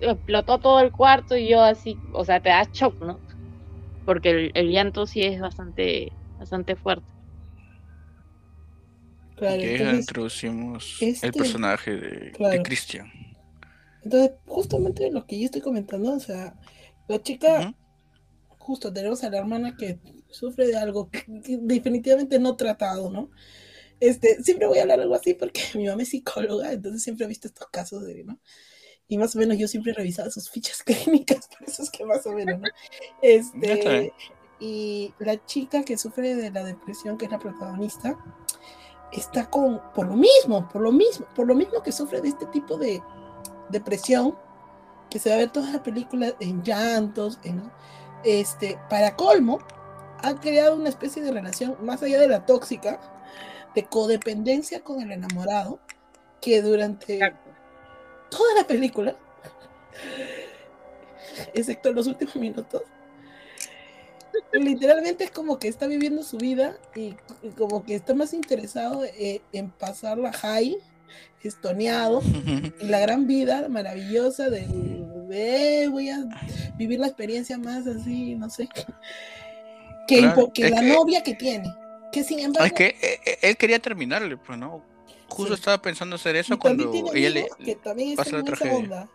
explotó 0.00 0.58
todo 0.58 0.80
el 0.80 0.92
cuarto 0.92 1.36
y 1.36 1.48
yo 1.48 1.62
así, 1.62 1.96
o 2.12 2.24
sea, 2.24 2.40
te 2.40 2.48
da 2.48 2.64
shock, 2.72 3.00
¿no? 3.00 3.20
Porque 4.04 4.50
el, 4.54 4.70
llanto 4.70 5.06
sí 5.06 5.22
es 5.22 5.40
bastante, 5.40 6.12
bastante 6.38 6.76
fuerte. 6.76 7.06
Claro, 9.36 9.62
introducimos 9.62 11.00
el 11.00 11.08
este, 11.08 11.32
personaje 11.32 11.96
de, 11.96 12.62
Christian. 12.62 13.10
Entonces, 14.02 14.32
justamente 14.46 15.10
lo 15.10 15.26
que 15.26 15.38
yo 15.38 15.46
estoy 15.46 15.60
comentando, 15.60 16.12
o 16.12 16.20
sea, 16.20 16.54
la 17.08 17.22
chica, 17.22 17.74
justo 18.58 18.92
tenemos 18.92 19.24
a 19.24 19.30
la 19.30 19.38
hermana 19.38 19.76
que 19.76 19.98
sufre 20.28 20.66
de 20.66 20.76
algo 20.76 21.10
definitivamente 21.26 22.38
no 22.38 22.56
tratado, 22.56 23.10
¿no? 23.10 23.30
Este, 23.98 24.42
siempre 24.42 24.66
voy 24.66 24.78
a 24.78 24.82
hablar 24.82 25.00
algo 25.00 25.14
así 25.14 25.34
porque 25.34 25.60
mi 25.74 25.86
mamá 25.86 26.02
es 26.02 26.10
psicóloga, 26.10 26.72
entonces 26.72 27.02
siempre 27.02 27.24
he 27.24 27.28
visto 27.28 27.48
estos 27.48 27.68
casos 27.68 28.04
de, 28.04 28.24
¿no? 28.24 28.40
Y 29.10 29.18
más 29.18 29.34
o 29.34 29.40
menos 29.40 29.58
yo 29.58 29.66
siempre 29.66 29.90
he 29.90 29.94
revisado 29.94 30.30
sus 30.30 30.48
fichas 30.48 30.82
clínicas, 30.84 31.48
por 31.48 31.68
eso 31.68 31.82
es 31.82 31.90
que 31.90 32.06
más 32.06 32.24
o 32.26 32.32
menos, 32.32 32.60
¿no? 32.60 32.68
Este, 33.20 34.14
y 34.60 35.12
la 35.18 35.44
chica 35.44 35.82
que 35.82 35.98
sufre 35.98 36.36
de 36.36 36.50
la 36.50 36.62
depresión, 36.62 37.18
que 37.18 37.24
es 37.24 37.30
la 37.30 37.38
protagonista, 37.38 38.16
está 39.10 39.50
con, 39.50 39.80
por 39.94 40.06
lo 40.06 40.14
mismo, 40.14 40.68
por 40.68 40.80
lo 40.80 40.92
mismo, 40.92 41.26
por 41.34 41.46
lo 41.46 41.54
mismo 41.54 41.82
que 41.82 41.92
sufre 41.92 42.20
de 42.20 42.28
este 42.28 42.46
tipo 42.46 42.76
de 42.76 43.02
depresión, 43.68 44.36
que 45.10 45.18
se 45.18 45.28
va 45.30 45.34
a 45.34 45.38
ver 45.38 45.50
toda 45.50 45.72
la 45.72 45.82
película 45.82 46.32
en 46.38 46.62
llantos, 46.62 47.40
en, 47.42 47.68
este, 48.22 48.78
para 48.88 49.16
colmo, 49.16 49.58
ha 50.22 50.34
creado 50.36 50.76
una 50.76 50.90
especie 50.90 51.22
de 51.22 51.32
relación 51.32 51.76
más 51.82 52.02
allá 52.02 52.20
de 52.20 52.28
la 52.28 52.46
tóxica, 52.46 53.00
de 53.74 53.84
codependencia 53.86 54.84
con 54.84 55.00
el 55.00 55.10
enamorado, 55.10 55.80
que 56.40 56.62
durante 56.62 57.18
toda 58.30 58.54
la 58.54 58.66
película, 58.66 59.16
excepto 61.54 61.92
los 61.92 62.06
últimos 62.06 62.36
minutos, 62.36 62.82
literalmente 64.52 65.24
es 65.24 65.30
como 65.30 65.58
que 65.58 65.68
está 65.68 65.86
viviendo 65.86 66.22
su 66.22 66.38
vida 66.38 66.76
y, 66.94 67.14
como 67.56 67.84
que 67.84 67.94
está 67.94 68.14
más 68.14 68.32
interesado 68.32 69.04
eh, 69.04 69.40
en 69.52 69.70
pasarla 69.70 70.32
high, 70.32 70.76
estoneado, 71.42 72.22
en 72.22 72.90
la 72.90 73.00
gran 73.00 73.26
vida 73.26 73.68
maravillosa 73.68 74.50
de, 74.50 75.88
voy 75.90 76.10
a 76.10 76.24
vivir 76.76 76.98
la 76.98 77.06
experiencia 77.06 77.56
más 77.58 77.86
así, 77.86 78.34
no 78.34 78.50
sé, 78.50 78.68
que, 80.06 80.20
la 80.70 80.82
novia 80.82 81.22
que 81.22 81.34
tiene. 81.34 81.72
Que 82.12 82.24
sin 82.24 82.40
embargo. 82.40 82.66
Es 82.66 82.72
que 82.72 82.86
eh, 82.86 83.20
eh, 83.24 83.38
él 83.42 83.56
quería 83.56 83.78
terminarle, 83.78 84.36
pues, 84.36 84.58
¿no? 84.58 84.82
Justo 85.30 85.54
estaba 85.54 85.80
pensando 85.80 86.16
hacer 86.16 86.36
eso 86.36 86.58
cuando 86.58 86.92
ella 87.14 87.30
le 87.30 87.48
que 87.64 87.76
también 87.76 88.16
pasa 88.16 88.36
la 88.36 88.44
tragedia. 88.44 89.08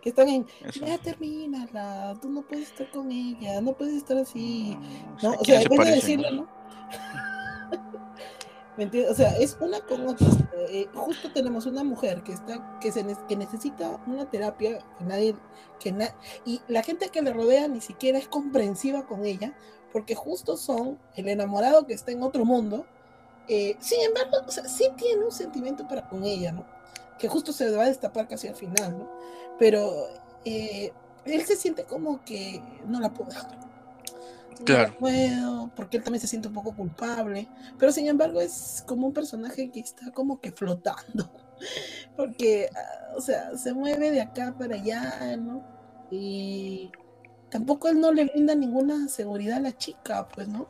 que 0.00 0.08
están 0.08 0.28
en, 0.28 0.46
ya 0.74 0.98
termínala, 0.98 2.18
tú 2.20 2.30
no 2.30 2.42
puedes 2.42 2.68
estar 2.68 2.90
con 2.90 3.10
ella, 3.12 3.60
no 3.60 3.72
puedes 3.74 3.94
estar 3.94 4.16
así. 4.16 4.76
¿no? 5.22 5.32
O 5.32 5.44
sea, 5.44 5.60
depende 5.60 5.84
de 5.84 5.94
decirlo, 5.96 6.30
¿no? 6.30 6.48
¿Me 8.76 8.84
entiendes? 8.84 9.12
O 9.12 9.14
sea, 9.14 9.36
es 9.36 9.56
una 9.60 9.80
con 9.80 10.08
otra. 10.08 10.26
Eh, 10.70 10.88
justo 10.94 11.30
tenemos 11.32 11.66
una 11.66 11.84
mujer 11.84 12.22
que 12.22 12.32
está, 12.32 12.78
que 12.80 12.92
se 12.92 13.04
que 13.28 13.36
necesita 13.36 14.00
una 14.06 14.30
terapia 14.30 14.78
que 14.98 15.04
nadie, 15.04 15.36
que 15.78 15.92
na 15.92 16.14
y 16.46 16.60
la 16.68 16.82
gente 16.82 17.08
que 17.08 17.20
le 17.20 17.32
rodea 17.32 17.68
ni 17.68 17.80
siquiera 17.80 18.18
es 18.18 18.28
comprensiva 18.28 19.06
con 19.06 19.26
ella, 19.26 19.54
porque 19.92 20.14
justo 20.14 20.56
son 20.56 20.98
el 21.16 21.28
enamorado 21.28 21.86
que 21.86 21.94
está 21.94 22.12
en 22.12 22.22
otro 22.22 22.44
mundo 22.44 22.86
eh, 23.48 23.76
sin 23.80 24.00
embargo, 24.02 24.38
o 24.46 24.50
sea, 24.50 24.64
sí 24.68 24.88
tiene 24.96 25.24
un 25.24 25.32
sentimiento 25.32 25.86
para 25.86 26.08
con 26.08 26.24
ella, 26.24 26.52
¿no? 26.52 26.64
que 27.20 27.28
justo 27.28 27.52
se 27.52 27.70
va 27.70 27.84
a 27.84 27.88
destapar 27.88 28.26
casi 28.26 28.48
al 28.48 28.56
final, 28.56 28.98
¿no? 28.98 29.08
Pero 29.58 30.08
eh, 30.44 30.92
él 31.26 31.42
se 31.44 31.54
siente 31.54 31.84
como 31.84 32.24
que 32.24 32.60
no 32.86 32.98
la 32.98 33.12
puedo 33.12 33.30
dejar. 33.30 33.58
Claro. 34.64 34.92
No 34.92 34.98
puedo, 34.98 35.70
porque 35.76 35.98
él 35.98 36.02
también 36.02 36.20
se 36.20 36.26
siente 36.26 36.48
un 36.48 36.54
poco 36.54 36.74
culpable, 36.74 37.46
pero 37.78 37.92
sin 37.92 38.08
embargo 38.08 38.40
es 38.40 38.82
como 38.86 39.06
un 39.06 39.12
personaje 39.12 39.70
que 39.70 39.80
está 39.80 40.10
como 40.10 40.40
que 40.40 40.50
flotando, 40.50 41.30
porque, 42.16 42.68
ah, 42.74 43.14
o 43.16 43.20
sea, 43.20 43.56
se 43.56 43.72
mueve 43.72 44.10
de 44.10 44.20
acá 44.20 44.54
para 44.58 44.74
allá, 44.74 45.36
¿no? 45.36 45.62
Y 46.10 46.90
tampoco 47.50 47.88
él 47.88 48.00
no 48.00 48.12
le 48.12 48.24
brinda 48.24 48.54
ninguna 48.54 49.08
seguridad 49.08 49.58
a 49.58 49.60
la 49.60 49.76
chica, 49.76 50.26
pues, 50.28 50.48
¿no? 50.48 50.68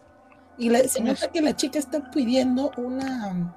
Y 0.61 0.68
la, 0.70 0.81
se 0.87 1.01
nota 1.03 1.29
que 1.33 1.40
la 1.40 1.57
chica 1.57 1.79
está 1.81 2.11
pidiendo 2.11 2.70
una, 2.77 3.53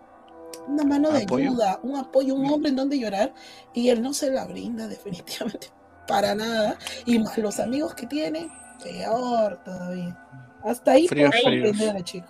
una 0.68 0.84
mano 0.86 1.12
de 1.12 1.24
Apoyo. 1.24 1.50
ayuda, 1.50 1.80
un 1.84 1.98
apoyo, 1.98 2.34
un 2.34 2.50
hombre 2.50 2.70
en 2.70 2.78
donde 2.78 2.98
llorar, 2.98 3.34
y 3.74 3.90
él 3.90 4.02
no 4.02 4.14
se 4.14 4.32
la 4.32 4.46
brinda 4.46 4.88
definitivamente 4.88 5.68
para 6.08 6.34
nada. 6.34 6.78
Y 7.06 7.20
más 7.20 7.38
los 7.38 7.60
amigos 7.60 7.94
que 7.94 8.08
tiene, 8.08 8.50
peor 8.82 9.58
todavía. 9.64 10.18
Hasta 10.64 10.92
ahí 10.94 11.08
Fríos, 11.10 11.34
puedo 11.44 11.92
a 11.92 11.94
la 11.94 12.04
chica. 12.04 12.28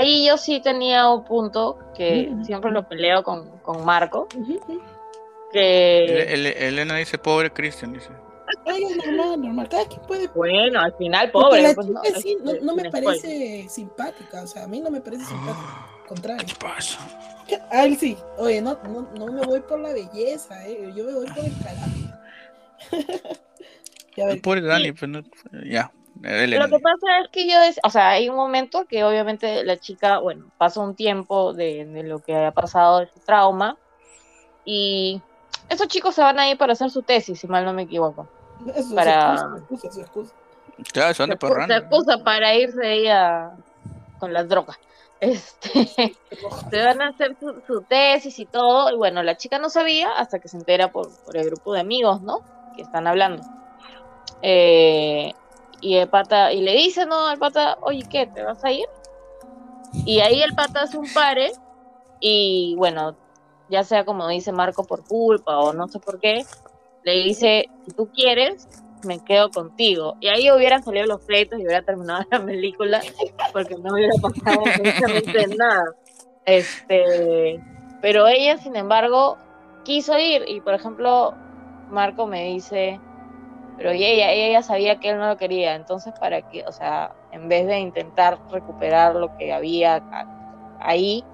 Ahí 0.00 0.26
yo 0.26 0.36
sí 0.38 0.60
tenía 0.60 1.08
un 1.10 1.24
punto 1.24 1.78
que 1.94 2.30
Ujú. 2.32 2.44
siempre 2.44 2.70
lo 2.70 2.88
peleo 2.88 3.22
con, 3.22 3.58
con 3.60 3.84
Marco, 3.84 4.28
que 5.52 6.04
El- 6.04 6.46
el- 6.46 6.46
Elena 6.46 6.96
dice, 6.96 7.18
pobre 7.18 7.50
Christian, 7.52 7.92
dice. 7.92 8.10
Es 8.64 8.96
normal, 8.96 9.40
normal. 9.40 9.68
Cada 9.68 9.86
quien 9.86 10.00
puede. 10.02 10.28
bueno, 10.28 10.80
al 10.80 10.94
final 10.96 11.30
Porque 11.30 11.48
pobre. 11.48 11.62
la 11.62 11.74
pues, 11.74 11.86
chica 11.86 12.00
¿no? 12.04 12.20
sí, 12.20 12.36
no, 12.42 12.52
no 12.62 12.74
me 12.76 12.82
sin 12.82 12.90
spoiler. 12.90 12.92
parece 12.92 13.68
simpática. 13.68 14.42
O 14.42 14.46
sea, 14.46 14.64
a 14.64 14.68
mí 14.68 14.80
no 14.80 14.90
me 14.90 15.00
parece 15.00 15.24
simpática. 15.24 15.86
Al 16.02 16.06
contrario. 16.08 16.46
¿Qué 16.46 16.54
pasa? 16.66 16.98
A 17.70 17.84
él 17.84 17.96
sí. 17.96 18.16
Oye, 18.36 18.60
no, 18.60 18.78
no, 18.84 19.08
no 19.14 19.26
me 19.32 19.46
voy 19.46 19.60
por 19.60 19.80
la 19.80 19.92
belleza, 19.92 20.66
¿eh? 20.68 20.92
Yo 20.94 21.04
me 21.04 21.14
voy 21.14 21.26
por 21.26 21.44
el 21.44 21.52
carácter. 21.62 22.18
ya 24.16 24.24
El 24.24 24.40
pobre 24.40 24.60
Dani, 24.60 24.92
pues 24.92 25.10
no. 25.10 25.22
Ya. 25.64 25.90
Lo 26.20 26.28
Elena. 26.30 26.66
que 26.68 26.78
pasa 26.80 27.20
es 27.22 27.28
que 27.30 27.48
yo, 27.48 27.56
o 27.84 27.90
sea, 27.90 28.10
hay 28.10 28.28
un 28.28 28.34
momento 28.34 28.86
que 28.86 29.04
obviamente 29.04 29.62
la 29.64 29.76
chica, 29.78 30.18
bueno, 30.18 30.50
pasa 30.58 30.80
un 30.80 30.96
tiempo 30.96 31.52
de, 31.54 31.84
de 31.86 32.02
lo 32.02 32.18
que 32.18 32.34
ha 32.34 32.50
pasado, 32.50 32.98
de 33.00 33.06
su 33.06 33.20
trauma, 33.20 33.76
y 34.64 35.22
esos 35.68 35.86
chicos 35.86 36.16
se 36.16 36.22
van 36.22 36.38
a 36.40 36.50
ir 36.50 36.58
para 36.58 36.72
hacer 36.72 36.90
su 36.90 37.02
tesis, 37.02 37.38
si 37.38 37.46
mal 37.46 37.64
no 37.64 37.72
me 37.72 37.82
equivoco. 37.82 38.28
Eso 38.74 38.94
para- 38.94 39.34
es 39.34 39.60
excusa, 39.60 40.00
excusa. 40.00 40.34
Claro, 40.92 41.14
se 41.14 41.26
de 41.26 41.32
excusa 41.80 42.18
para 42.24 42.54
irse 42.54 42.86
ahí 42.86 43.06
a- 43.08 43.52
con 44.18 44.32
las 44.32 44.48
drogas. 44.48 44.78
Este, 45.20 46.14
se 46.70 46.84
van 46.84 47.02
a 47.02 47.08
hacer 47.08 47.36
su, 47.40 47.60
su 47.66 47.82
tesis 47.82 48.38
y 48.38 48.46
todo, 48.46 48.88
y 48.92 48.96
bueno, 48.96 49.24
la 49.24 49.36
chica 49.36 49.58
no 49.58 49.68
sabía 49.68 50.12
hasta 50.12 50.38
que 50.38 50.46
se 50.46 50.56
entera 50.56 50.92
por, 50.92 51.08
por 51.24 51.36
el 51.36 51.46
grupo 51.46 51.72
de 51.74 51.80
amigos, 51.80 52.22
¿no? 52.22 52.38
Que 52.76 52.82
están 52.82 53.08
hablando. 53.08 53.42
Eh, 54.42 55.32
y 55.80 55.96
el 55.96 56.08
pata, 56.08 56.52
y 56.52 56.60
le 56.60 56.72
dice, 56.72 57.04
¿no? 57.06 57.26
Al 57.26 57.38
pata, 57.38 57.78
oye, 57.82 58.04
¿qué? 58.08 58.26
¿Te 58.26 58.44
vas 58.44 58.62
a 58.64 58.70
ir? 58.70 58.86
Y 60.04 60.20
ahí 60.20 60.40
el 60.40 60.54
pata 60.54 60.82
hace 60.82 60.96
un 60.98 61.12
pare, 61.12 61.50
y 62.20 62.74
bueno, 62.76 63.16
ya 63.68 63.82
sea 63.82 64.04
como 64.04 64.28
dice 64.28 64.52
Marco 64.52 64.84
por 64.84 65.04
culpa 65.04 65.58
o 65.58 65.72
no 65.72 65.88
sé 65.88 65.98
por 65.98 66.20
qué, 66.20 66.44
le 67.04 67.12
dice, 67.12 67.68
si 67.84 67.92
tú 67.92 68.10
quieres, 68.12 68.68
me 69.04 69.20
quedo 69.20 69.50
contigo. 69.50 70.16
Y 70.20 70.28
ahí 70.28 70.50
hubieran 70.50 70.82
salido 70.82 71.06
los 71.06 71.20
pleitos 71.22 71.58
y 71.58 71.64
hubiera 71.64 71.82
terminado 71.82 72.24
la 72.30 72.44
película, 72.44 73.00
porque 73.52 73.76
no 73.76 73.92
hubiera 73.92 74.12
pasado 74.20 74.62
absolutamente 74.66 75.46
nada. 75.56 75.84
Este, 76.44 77.60
pero 78.00 78.26
ella, 78.26 78.56
sin 78.58 78.76
embargo, 78.76 79.36
quiso 79.84 80.18
ir. 80.18 80.44
Y 80.48 80.60
por 80.60 80.74
ejemplo, 80.74 81.34
Marco 81.90 82.26
me 82.26 82.44
dice, 82.44 83.00
pero 83.76 83.90
ella, 83.90 84.32
ella 84.32 84.52
ya 84.52 84.62
sabía 84.62 84.98
que 84.98 85.10
él 85.10 85.18
no 85.18 85.28
lo 85.28 85.36
quería. 85.36 85.74
Entonces, 85.74 86.12
¿para 86.18 86.42
qué? 86.42 86.64
O 86.66 86.72
sea, 86.72 87.14
en 87.32 87.48
vez 87.48 87.66
de 87.66 87.78
intentar 87.78 88.38
recuperar 88.50 89.14
lo 89.14 89.36
que 89.36 89.52
había 89.52 90.02
ahí, 90.80 91.24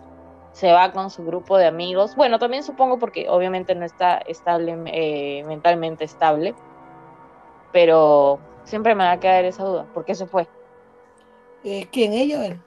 se 0.55 0.73
va 0.73 0.93
con 0.93 1.11
su 1.11 1.25
grupo 1.27 1.59
de 1.59 1.67
amigos. 1.67 2.15
Bueno, 2.17 2.39
también 2.39 2.63
supongo 2.63 2.99
porque 2.99 3.29
obviamente 3.29 3.75
no 3.75 3.85
está 3.85 4.19
estable, 4.19 4.77
eh, 4.87 5.45
mentalmente 5.45 6.05
estable. 6.05 6.55
Pero 7.73 8.39
siempre 8.65 8.95
me 8.95 9.05
va 9.05 9.13
a 9.13 9.21
quedar 9.21 9.45
esa 9.45 9.65
duda. 9.65 9.85
¿Por 9.93 10.05
qué 10.05 10.15
se 10.15 10.27
fue? 10.27 10.47
Eh, 11.65 11.89
¿Quién? 11.91 12.13
¿Ella 12.13 12.39
o 12.41 12.43
él? 12.43 12.61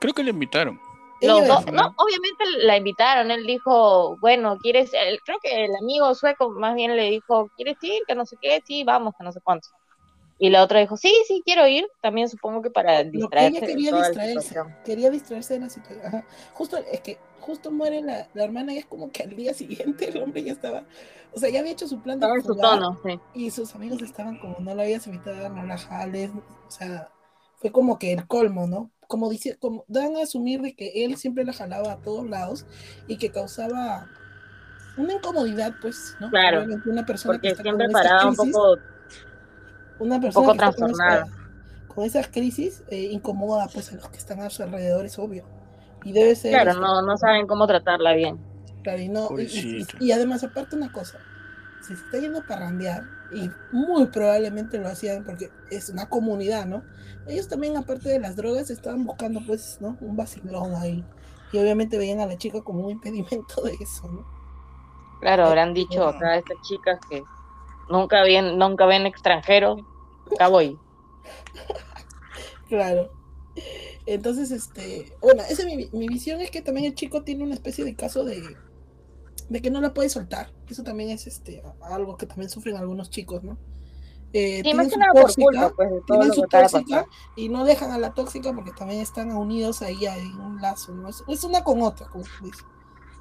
Creo 0.00 0.12
que 0.12 0.24
le 0.24 0.30
invitaron. 0.30 0.80
Los 1.22 1.46
dos, 1.46 1.66
no, 1.66 1.92
obviamente 1.98 2.44
la 2.64 2.78
invitaron, 2.78 3.30
él 3.30 3.44
dijo, 3.44 4.16
bueno, 4.20 4.56
¿quieres? 4.56 4.90
él- 4.94 5.20
creo 5.22 5.38
que 5.42 5.66
el 5.66 5.76
amigo 5.76 6.14
sueco 6.14 6.48
más 6.50 6.74
bien 6.74 6.96
le 6.96 7.10
dijo, 7.10 7.50
¿quieres 7.56 7.76
ir? 7.82 8.02
Que 8.06 8.14
no 8.14 8.24
sé 8.24 8.38
qué, 8.40 8.62
sí, 8.64 8.84
vamos, 8.84 9.12
que 9.18 9.24
no 9.24 9.30
sé 9.30 9.40
cuánto. 9.44 9.68
Y 10.42 10.48
la 10.48 10.62
otra 10.62 10.80
dijo, 10.80 10.96
sí, 10.96 11.12
sí, 11.28 11.42
quiero 11.44 11.66
ir, 11.68 11.86
también 12.00 12.26
supongo 12.30 12.62
que 12.62 12.70
para 12.70 13.04
Lo 13.04 13.10
que 13.10 13.18
distraerse. 13.18 13.58
ella 13.58 13.66
quería 13.66 13.92
distraerse. 13.92 14.54
Quería 14.86 15.10
distraerse 15.10 15.54
de 15.54 15.60
la 15.60 15.68
situación. 15.68 16.06
Ajá. 16.06 16.24
Justo, 16.54 16.78
es 16.90 17.00
que 17.02 17.18
justo 17.40 17.70
muere 17.70 18.00
la, 18.00 18.26
la 18.32 18.44
hermana 18.44 18.72
y 18.72 18.78
es 18.78 18.86
como 18.86 19.10
que 19.10 19.24
al 19.24 19.36
día 19.36 19.52
siguiente 19.52 20.08
el 20.08 20.22
hombre 20.22 20.42
ya 20.42 20.52
estaba. 20.52 20.84
O 21.34 21.38
sea, 21.38 21.50
ya 21.50 21.60
había 21.60 21.72
hecho 21.72 21.86
su 21.86 22.00
plan 22.00 22.18
de 22.18 22.26
en 22.26 22.42
su 22.42 22.56
tono, 22.56 22.98
sí. 23.04 23.20
Y 23.34 23.50
sus 23.50 23.74
amigos 23.74 24.00
estaban 24.00 24.38
como, 24.38 24.56
no 24.60 24.74
la 24.74 24.84
habías 24.84 25.06
invitado, 25.06 25.46
no 25.50 25.62
la 25.62 25.76
jales, 25.76 26.30
o 26.30 26.70
sea, 26.70 27.10
fue 27.56 27.70
como 27.70 27.98
que 27.98 28.14
el 28.14 28.26
colmo, 28.26 28.66
¿no? 28.66 28.90
Como 29.08 29.28
dice, 29.28 29.58
como 29.58 29.84
dan 29.88 30.16
a 30.16 30.22
asumir 30.22 30.62
de 30.62 30.74
que 30.74 31.04
él 31.04 31.18
siempre 31.18 31.44
la 31.44 31.52
jalaba 31.52 31.92
a 31.92 32.00
todos 32.00 32.26
lados 32.26 32.64
y 33.06 33.18
que 33.18 33.30
causaba 33.30 34.08
una 34.96 35.12
incomodidad, 35.12 35.74
pues, 35.82 36.16
¿no? 36.18 36.30
Claro, 36.30 36.64
una 36.86 37.04
persona 37.04 37.34
que 37.34 37.38
Porque 37.38 37.48
está 37.48 37.62
siempre 37.62 37.88
paraba 37.90 38.26
un 38.26 38.36
poco, 38.36 38.78
una 40.00 40.20
persona 40.20 40.46
poco 40.46 40.52
que 40.58 40.58
está 40.58 40.72
con, 41.88 42.04
esas 42.04 42.28
crisis 42.28 42.82
eh, 42.88 43.08
incomoda 43.12 43.68
pues 43.72 43.92
a 43.92 43.96
los 43.96 44.08
que 44.10 44.18
están 44.18 44.40
a 44.40 44.50
su 44.50 44.62
alrededor, 44.62 45.04
es 45.06 45.18
obvio. 45.18 45.44
Y 46.04 46.12
debe 46.12 46.34
ser... 46.36 46.52
claro, 46.52 46.70
este, 46.70 46.80
no, 46.80 47.02
no 47.02 47.16
saben 47.18 47.46
cómo 47.46 47.66
tratarla 47.66 48.14
bien. 48.14 48.38
Claro, 48.82 49.00
y, 49.00 49.08
no, 49.08 49.32
y- 49.36 49.42
y- 49.42 49.86
Pobrecita. 49.86 49.98
y 49.98 50.12
además, 50.12 50.42
aparte 50.44 50.76
una 50.76 50.90
cosa, 50.92 51.18
si 51.80 51.94
se 51.96 52.02
está 52.04 52.18
yendo 52.18 52.40
a 52.40 52.46
parrandear, 52.46 53.04
y 53.32 53.50
muy 53.72 54.06
probablemente 54.06 54.78
lo 54.78 54.88
hacían 54.88 55.24
porque 55.24 55.50
es 55.70 55.88
una 55.90 56.08
comunidad, 56.08 56.66
¿no? 56.66 56.82
Ellos 57.26 57.48
también, 57.48 57.76
aparte 57.76 58.08
de 58.08 58.18
las 58.20 58.36
drogas, 58.36 58.70
estaban 58.70 59.04
buscando, 59.04 59.40
pues, 59.46 59.78
¿no? 59.80 59.96
Un 60.00 60.16
vacilón 60.16 60.74
ahí. 60.76 61.04
Y 61.52 61.58
obviamente 61.58 61.98
veían 61.98 62.20
a 62.20 62.26
la 62.26 62.38
chica 62.38 62.62
como 62.62 62.80
un 62.86 62.90
impedimento 62.90 63.62
de 63.62 63.74
eso, 63.80 64.08
¿no? 64.08 64.26
Claro, 65.20 65.44
Eh, 65.44 65.46
habrán 65.46 65.74
dicho 65.74 66.06
acá 66.06 66.36
estas 66.36 66.56
chicas 66.62 66.98
que 67.10 67.22
nunca 67.90 68.22
ven, 68.22 68.58
nunca 68.58 68.86
ven 68.86 69.06
extranjeros, 69.06 69.80
acá 70.34 70.48
voy. 70.48 70.78
Claro. 72.68 73.10
Entonces, 74.06 74.50
este, 74.50 75.12
bueno, 75.20 75.42
esa 75.42 75.62
es 75.62 75.66
mi, 75.66 75.88
mi 75.92 76.08
visión 76.08 76.40
es 76.40 76.50
que 76.50 76.62
también 76.62 76.86
el 76.86 76.94
chico 76.94 77.22
tiene 77.22 77.44
una 77.44 77.54
especie 77.54 77.84
de 77.84 77.94
caso 77.96 78.24
de, 78.24 78.42
de 79.48 79.62
que 79.62 79.70
no 79.70 79.80
la 79.80 79.92
puede 79.94 80.08
soltar. 80.08 80.52
Eso 80.68 80.82
también 80.82 81.10
es 81.10 81.26
este 81.26 81.62
algo 81.82 82.16
que 82.16 82.26
también 82.26 82.50
sufren 82.50 82.76
algunos 82.76 83.10
chicos, 83.10 83.42
¿no? 83.42 83.58
Eh, 84.32 84.62
Sí, 84.62 84.62
tienen 84.62 84.76
más 84.76 84.86
que 84.88 84.92
su 84.94 84.98
nada 84.98 85.12
por 85.12 85.22
tóxica, 85.22 85.44
culpa, 85.44 85.72
pues, 85.76 85.90
tienen 86.06 86.32
su 86.32 86.42
tóxica 86.42 87.06
y 87.36 87.48
no 87.48 87.64
dejan 87.64 87.90
a 87.90 87.98
la 87.98 88.14
tóxica 88.14 88.52
porque 88.54 88.70
también 88.72 89.00
están 89.00 89.32
unidos 89.32 89.82
ahí 89.82 90.06
en 90.06 90.40
un 90.40 90.60
lazo, 90.60 90.94
¿no? 90.94 91.08
Es, 91.08 91.24
es 91.28 91.44
una 91.44 91.64
con 91.64 91.82
otra, 91.82 92.08
como 92.08 92.24
dice. 92.42 92.62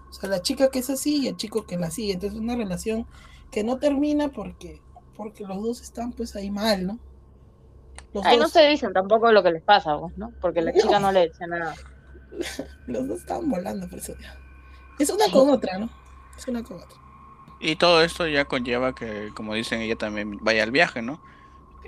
O 0.10 0.14
sea, 0.14 0.30
la 0.30 0.42
chica 0.42 0.70
que 0.70 0.80
es 0.80 0.90
así 0.90 1.24
y 1.24 1.28
el 1.28 1.38
chico 1.38 1.66
que 1.66 1.78
la 1.78 1.92
sigue. 1.92 2.14
Entonces 2.14 2.38
es 2.38 2.44
una 2.44 2.56
relación 2.56 3.08
que 3.52 3.64
no 3.64 3.80
termina 3.80 4.30
porque, 4.30 4.82
porque 5.20 5.44
los 5.44 5.62
dos 5.62 5.82
están 5.82 6.14
pues 6.14 6.34
ahí 6.38 6.50
mal, 6.50 6.88
¿no? 6.88 6.98
Los, 8.14 8.26
Ahí 8.26 8.38
no 8.38 8.44
dos, 8.44 8.54
se 8.54 8.66
dicen 8.70 8.94
tampoco 8.94 9.34
lo 9.34 9.44
que 9.44 9.52
les 9.52 9.62
pasa, 9.62 10.00
pues, 10.00 10.18
¿no? 10.18 10.32
Porque 10.40 10.62
la 10.62 10.72
No. 10.72 10.80
chica 10.80 10.98
no 10.98 11.12
le 11.12 11.28
decía 11.28 11.46
nada. 11.46 11.76
los 12.88 13.06
dos 13.06 13.20
estaban 13.20 13.50
volando, 13.50 13.86
por 13.90 14.00
eso. 14.00 14.14
Es 14.98 15.10
una 15.10 15.26
con 15.30 15.50
otra, 15.50 15.78
¿no? 15.78 15.90
Es 16.38 16.48
una 16.48 16.64
con 16.64 16.78
otra. 16.78 16.98
Y 17.60 17.76
todo 17.76 18.02
esto 18.02 18.26
ya 18.28 18.46
conlleva 18.46 18.96
que, 18.96 19.30
como 19.36 19.56
dicen, 19.56 19.82
ella 19.82 19.98
también 19.98 20.38
vaya 20.42 20.64
al 20.64 20.72
viaje, 20.72 21.02
¿no? 21.02 21.22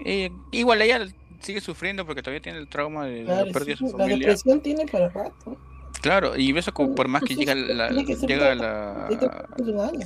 Y 0.04 0.30
igual 0.52 0.82
ella 0.82 1.08
sigue 1.40 1.62
sufriendo 1.62 2.06
porque 2.06 2.22
todavía 2.22 2.42
tiene 2.42 2.58
el 2.60 2.68
trauma 2.68 3.06
de 3.06 3.24
Claro, 3.24 3.46
la 3.46 3.54
pérdida 3.54 3.72
de 3.72 3.78
sí, 3.78 3.88
su 3.90 3.98
la 3.98 4.04
familia. 4.04 4.28
depresión 4.28 4.60
tiene 4.62 4.86
para 4.88 5.08
rato. 5.08 5.58
Claro, 6.02 6.36
y 6.36 6.58
eso 6.58 6.74
como 6.74 6.94
por 6.96 7.08
más 7.08 7.24
que 7.24 7.36
llega 7.38 7.54
sí, 7.54 7.64
la, 7.74 7.90
llega 7.92 8.56
la... 8.56 9.08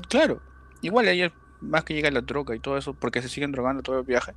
Claro, 0.10 0.40
igual 0.84 1.08
ella 1.08 1.34
más 1.66 1.84
que 1.84 1.94
llega 1.94 2.10
la 2.12 2.22
droga 2.22 2.56
y 2.56 2.60
todo 2.60 2.78
eso, 2.78 2.94
porque 2.94 3.22
se 3.22 3.30
siguen 3.30 3.52
drogando 3.52 3.82
todo 3.84 4.00
el 4.00 4.06
viaje. 4.06 4.34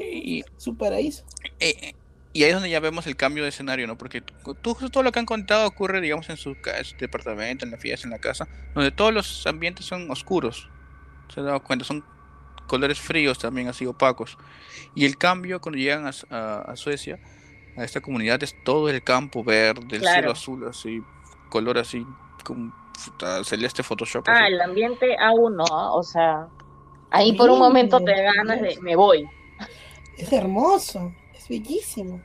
Y, 0.00 0.44
Su 0.56 0.76
paraíso. 0.76 1.24
eh, 1.60 1.94
y 2.32 2.44
ahí 2.44 2.48
es 2.50 2.54
donde 2.54 2.70
ya 2.70 2.80
vemos 2.80 3.06
el 3.06 3.16
cambio 3.16 3.42
de 3.42 3.50
escenario, 3.50 3.86
¿no? 3.86 3.96
Porque 3.98 4.22
tú, 4.62 4.74
todo 4.90 5.02
lo 5.02 5.12
que 5.12 5.18
han 5.18 5.26
contado 5.26 5.66
ocurre, 5.66 6.00
digamos, 6.00 6.28
en 6.30 6.36
su, 6.38 6.56
en 6.64 6.84
su 6.84 6.96
departamento, 6.96 7.64
en 7.64 7.70
la 7.70 7.76
fiesta, 7.78 8.06
en 8.06 8.12
la 8.12 8.18
casa, 8.18 8.48
donde 8.74 8.90
todos 8.90 9.12
los 9.12 9.46
ambientes 9.46 9.84
son 9.86 10.10
oscuros. 10.10 10.68
Se 11.28 11.40
han 11.40 11.46
dado 11.46 11.60
cuenta, 11.60 11.84
son 11.84 12.02
colores 12.66 12.98
fríos 12.98 13.38
también, 13.38 13.68
así 13.68 13.84
opacos. 13.84 14.36
Y 14.94 15.04
el 15.04 15.18
cambio 15.18 15.60
cuando 15.60 15.78
llegan 15.78 16.06
a, 16.06 16.12
a- 16.30 16.62
a 16.72 16.76
Suecia, 16.76 17.18
a 17.76 17.84
esta 17.84 18.00
comunidad, 18.00 18.42
es 18.42 18.54
todo 18.64 18.88
el 18.88 19.02
campo 19.02 19.44
verde, 19.44 19.96
el 19.96 20.00
Claro. 20.02 20.14
cielo 20.14 20.30
azul, 20.32 20.66
así, 20.68 21.02
color 21.50 21.78
así, 21.78 22.06
como 22.44 22.72
celeste 23.44 23.82
Photoshop. 23.82 24.24
Ah, 24.28 24.44
así. 24.44 24.52
el 24.52 24.60
ambiente 24.60 25.16
aún 25.18 25.56
no, 25.56 25.64
o 25.94 26.02
sea, 26.02 26.48
ahí 27.10 27.32
por 27.32 27.50
un 27.50 27.58
momento 27.58 28.00
te 28.00 28.22
ganas 28.22 28.60
de, 28.60 28.78
me 28.80 28.96
voy. 28.96 29.28
Es 30.16 30.32
hermoso, 30.32 31.12
es 31.34 31.48
bellísimo. 31.48 32.20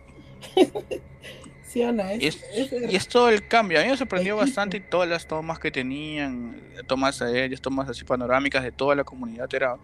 ¿Sí 1.68 1.84
o 1.84 1.92
no? 1.92 2.04
Es, 2.04 2.22
Y 2.22 2.28
es, 2.28 2.44
es 2.54 2.92
y 2.92 2.96
es 2.96 3.08
todo 3.08 3.30
el 3.30 3.48
cambio. 3.48 3.80
A 3.80 3.84
mí 3.84 3.90
me 3.90 3.98
sorprendió 3.98 4.38
bastante 4.38 4.78
y 4.78 4.80
todas 4.80 5.10
las 5.10 5.28
tomas 5.28 5.60
que 5.60 5.70
tenían, 5.70 6.62
tomas 6.88 7.22
aéreas, 7.22 7.62
tomas 7.62 7.90
así 7.90 8.06
panorámicas 8.06 8.64
de 8.64 8.72
toda 8.72 8.96
la 8.96 9.04
comunidad, 9.04 9.54
era 9.54 9.78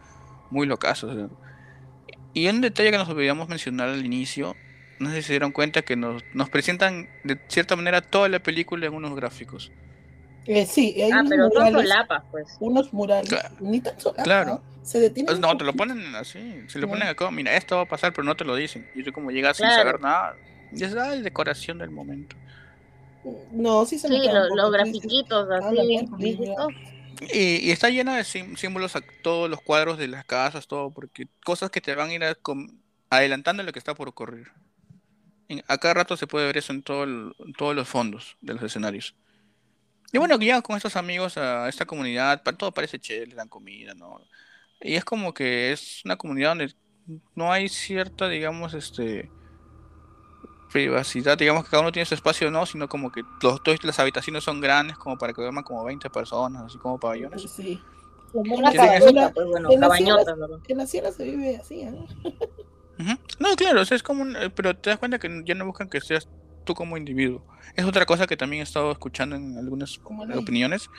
muy 0.50 0.66
locazo. 0.66 1.08
o 1.08 1.14
sea. 1.14 1.28
Y 2.34 2.48
un 2.48 2.62
detalle 2.62 2.92
que 2.92 2.98
nos 2.98 3.10
olvidamos 3.10 3.48
mencionar 3.50 3.90
al 3.90 4.06
inicio, 4.06 4.56
no 5.00 5.10
sé 5.10 5.18
si 5.18 5.22
se 5.24 5.34
dieron 5.34 5.52
cuenta 5.52 5.82
que 5.82 5.96
nos, 5.96 6.24
nos 6.34 6.50
presentan 6.50 7.10
de 7.24 7.38
cierta 7.48 7.76
manera 7.76 8.02
toda 8.02 8.30
la 8.30 8.40
película 8.40 8.88
en 8.88 8.94
unos 8.94 9.16
gráficos. 9.16 9.72
Eh, 10.46 10.66
sí, 10.66 10.94
hay 11.02 11.12
Ah, 11.12 11.20
unos 11.22 11.30
pero 11.30 11.44
son 11.52 11.64
murales, 11.66 11.90
solapas, 11.90 12.24
pues. 12.32 12.58
unos 12.60 12.94
murales, 12.94 13.30
Claro. 13.30 13.56
ni 13.62 13.80
tan 13.82 14.00
solapas, 14.00 14.24
Claro. 14.26 14.50
¿no? 14.56 14.86
Se 14.86 15.00
detienen. 15.00 15.28
Pues 15.28 15.40
no, 15.40 15.56
te 15.58 15.64
lo 15.64 15.74
ponen 15.74 16.14
así, 16.16 16.64
se 16.68 16.80
lo 16.80 16.90
ponen 16.90 17.08
acá, 17.08 17.32
mira, 17.32 17.56
esto 17.56 17.78
va 17.78 17.84
a 17.84 17.88
pasar, 17.88 18.12
pero 18.12 18.26
no 18.26 18.36
te 18.36 18.44
lo 18.44 18.54
dicen. 18.56 18.86
Y 18.96 19.04
tú 19.04 19.14
como 19.14 19.32
llegas 19.32 19.56
sin 19.58 19.68
saber 19.70 20.02
nada, 20.02 20.36
y 20.74 20.84
es 20.84 20.92
la 20.92 21.12
decoración 21.12 21.78
del 21.78 21.90
momento. 21.92 22.36
No, 23.54 23.86
sí 23.86 23.98
se 23.98 24.10
Sí, 24.10 24.18
lo- 24.28 24.54
los 24.56 24.72
grafiquitos 24.72 25.48
ah, 25.50 25.70
así. 25.70 26.06
Y, 27.34 27.68
y 27.68 27.72
está 27.72 27.90
llena 27.90 28.18
de 28.18 28.24
sim- 28.26 28.58
símbolos 28.58 28.96
a 28.98 29.02
todos 29.22 29.50
los 29.50 29.62
cuadros 29.62 29.98
de 29.98 30.08
las 30.10 30.26
casas, 30.26 30.68
todo, 30.68 30.92
porque 30.92 31.28
cosas 31.46 31.70
que 31.70 31.80
te 31.80 31.96
van 31.96 32.10
a 32.10 32.14
ir 32.14 32.24
a 32.26 32.36
adelantando 33.10 33.64
lo 33.64 33.72
que 33.72 33.80
está 33.80 33.94
por 33.96 34.10
ocurrir. 34.10 34.48
En- 35.48 35.64
a 35.68 35.78
cada 35.78 35.94
rato 35.94 36.18
se 36.18 36.28
puede 36.28 36.48
ver 36.48 36.58
eso 36.58 36.74
en, 36.74 36.82
todo 36.84 37.04
el- 37.04 37.34
en 37.46 37.54
todos 37.54 37.76
los 37.76 37.88
fondos 37.88 38.36
de 38.42 38.56
los 38.56 38.64
escenarios. 38.64 39.16
Y 40.14 40.20
bueno, 40.20 40.38
que 40.40 40.46
llegan 40.46 40.62
con 40.62 40.78
estos 40.78 40.96
amigos 40.96 41.38
a 41.38 41.68
esta 41.68 41.86
comunidad, 41.86 42.42
todo 42.58 42.72
parece 42.72 43.00
chévere, 43.00 43.32
le 43.32 43.36
dan 43.36 43.50
comida, 43.50 43.94
¿no? 43.96 44.22
Y 44.80 44.96
es 44.96 45.04
como 45.04 45.34
que 45.34 45.72
es 45.72 46.06
una 46.06 46.16
comunidad 46.16 46.50
donde 46.52 46.74
no 47.36 47.52
hay 47.52 47.68
cierta, 47.68 48.30
digamos, 48.30 48.74
este 48.76 49.30
privacidad, 50.72 51.38
digamos 51.38 51.64
que 51.64 51.70
cada 51.72 51.82
uno 51.82 51.92
tiene 51.92 52.06
su 52.06 52.16
espacio, 52.16 52.50
no, 52.50 52.66
sino 52.66 52.88
como 52.90 53.12
que 53.12 53.22
los, 53.42 53.62
todas 53.64 53.84
las 53.84 54.00
habitaciones 54.00 54.44
son 54.44 54.60
grandes 54.62 54.98
como 54.98 55.18
para 55.18 55.34
que 55.34 55.42
duerman 55.42 55.64
como 55.64 55.84
20 55.84 56.10
personas, 56.10 56.64
así 56.64 56.78
como 56.80 57.00
pabellones. 57.00 57.42
Sí. 57.52 57.80
Como 58.32 58.56
una 58.56 58.72
eso. 58.72 59.32
pues 59.34 59.48
bueno, 59.48 59.72
En 59.72 59.80
cabañota, 59.80 60.36
la 60.70 60.88
sierra 60.88 61.12
se 61.12 61.24
vive 61.26 61.58
así, 61.58 61.82
¿eh? 61.82 61.94
No, 63.40 63.56
claro, 63.56 63.82
o 63.82 63.86
sea, 63.86 63.96
es 63.96 64.04
como 64.04 64.24
un- 64.24 64.36
eh, 64.36 64.50
pero 64.50 64.76
te 64.76 64.90
das 64.90 65.00
cuenta 65.00 65.20
que 65.20 65.42
ya 65.46 65.54
no 65.56 65.66
buscan 65.66 65.90
que 65.90 66.02
seas 66.02 66.28
tú 66.64 66.74
como 66.74 66.98
individuo. 66.98 67.46
Es 67.76 67.86
otra 67.86 68.06
cosa 68.06 68.28
que 68.28 68.38
también 68.38 68.62
he 68.62 68.64
estado 68.64 68.92
escuchando 68.92 69.36
en 69.36 69.58
algunas 69.58 70.00
opiniones, 70.36 70.90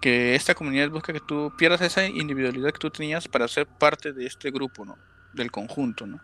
que 0.00 0.34
esta 0.34 0.54
comunidad 0.54 0.88
busca 0.90 1.12
que 1.12 1.20
tú 1.20 1.52
pierdas 1.58 1.80
esa 1.82 2.06
individualidad 2.06 2.72
que 2.72 2.78
tú 2.78 2.90
tenías 2.90 3.28
para 3.28 3.46
ser 3.48 3.66
parte 3.66 4.12
de 4.12 4.26
este 4.26 4.50
grupo, 4.50 4.84
¿no? 4.84 4.96
Del 5.34 5.50
conjunto, 5.50 6.06
¿no? 6.06 6.20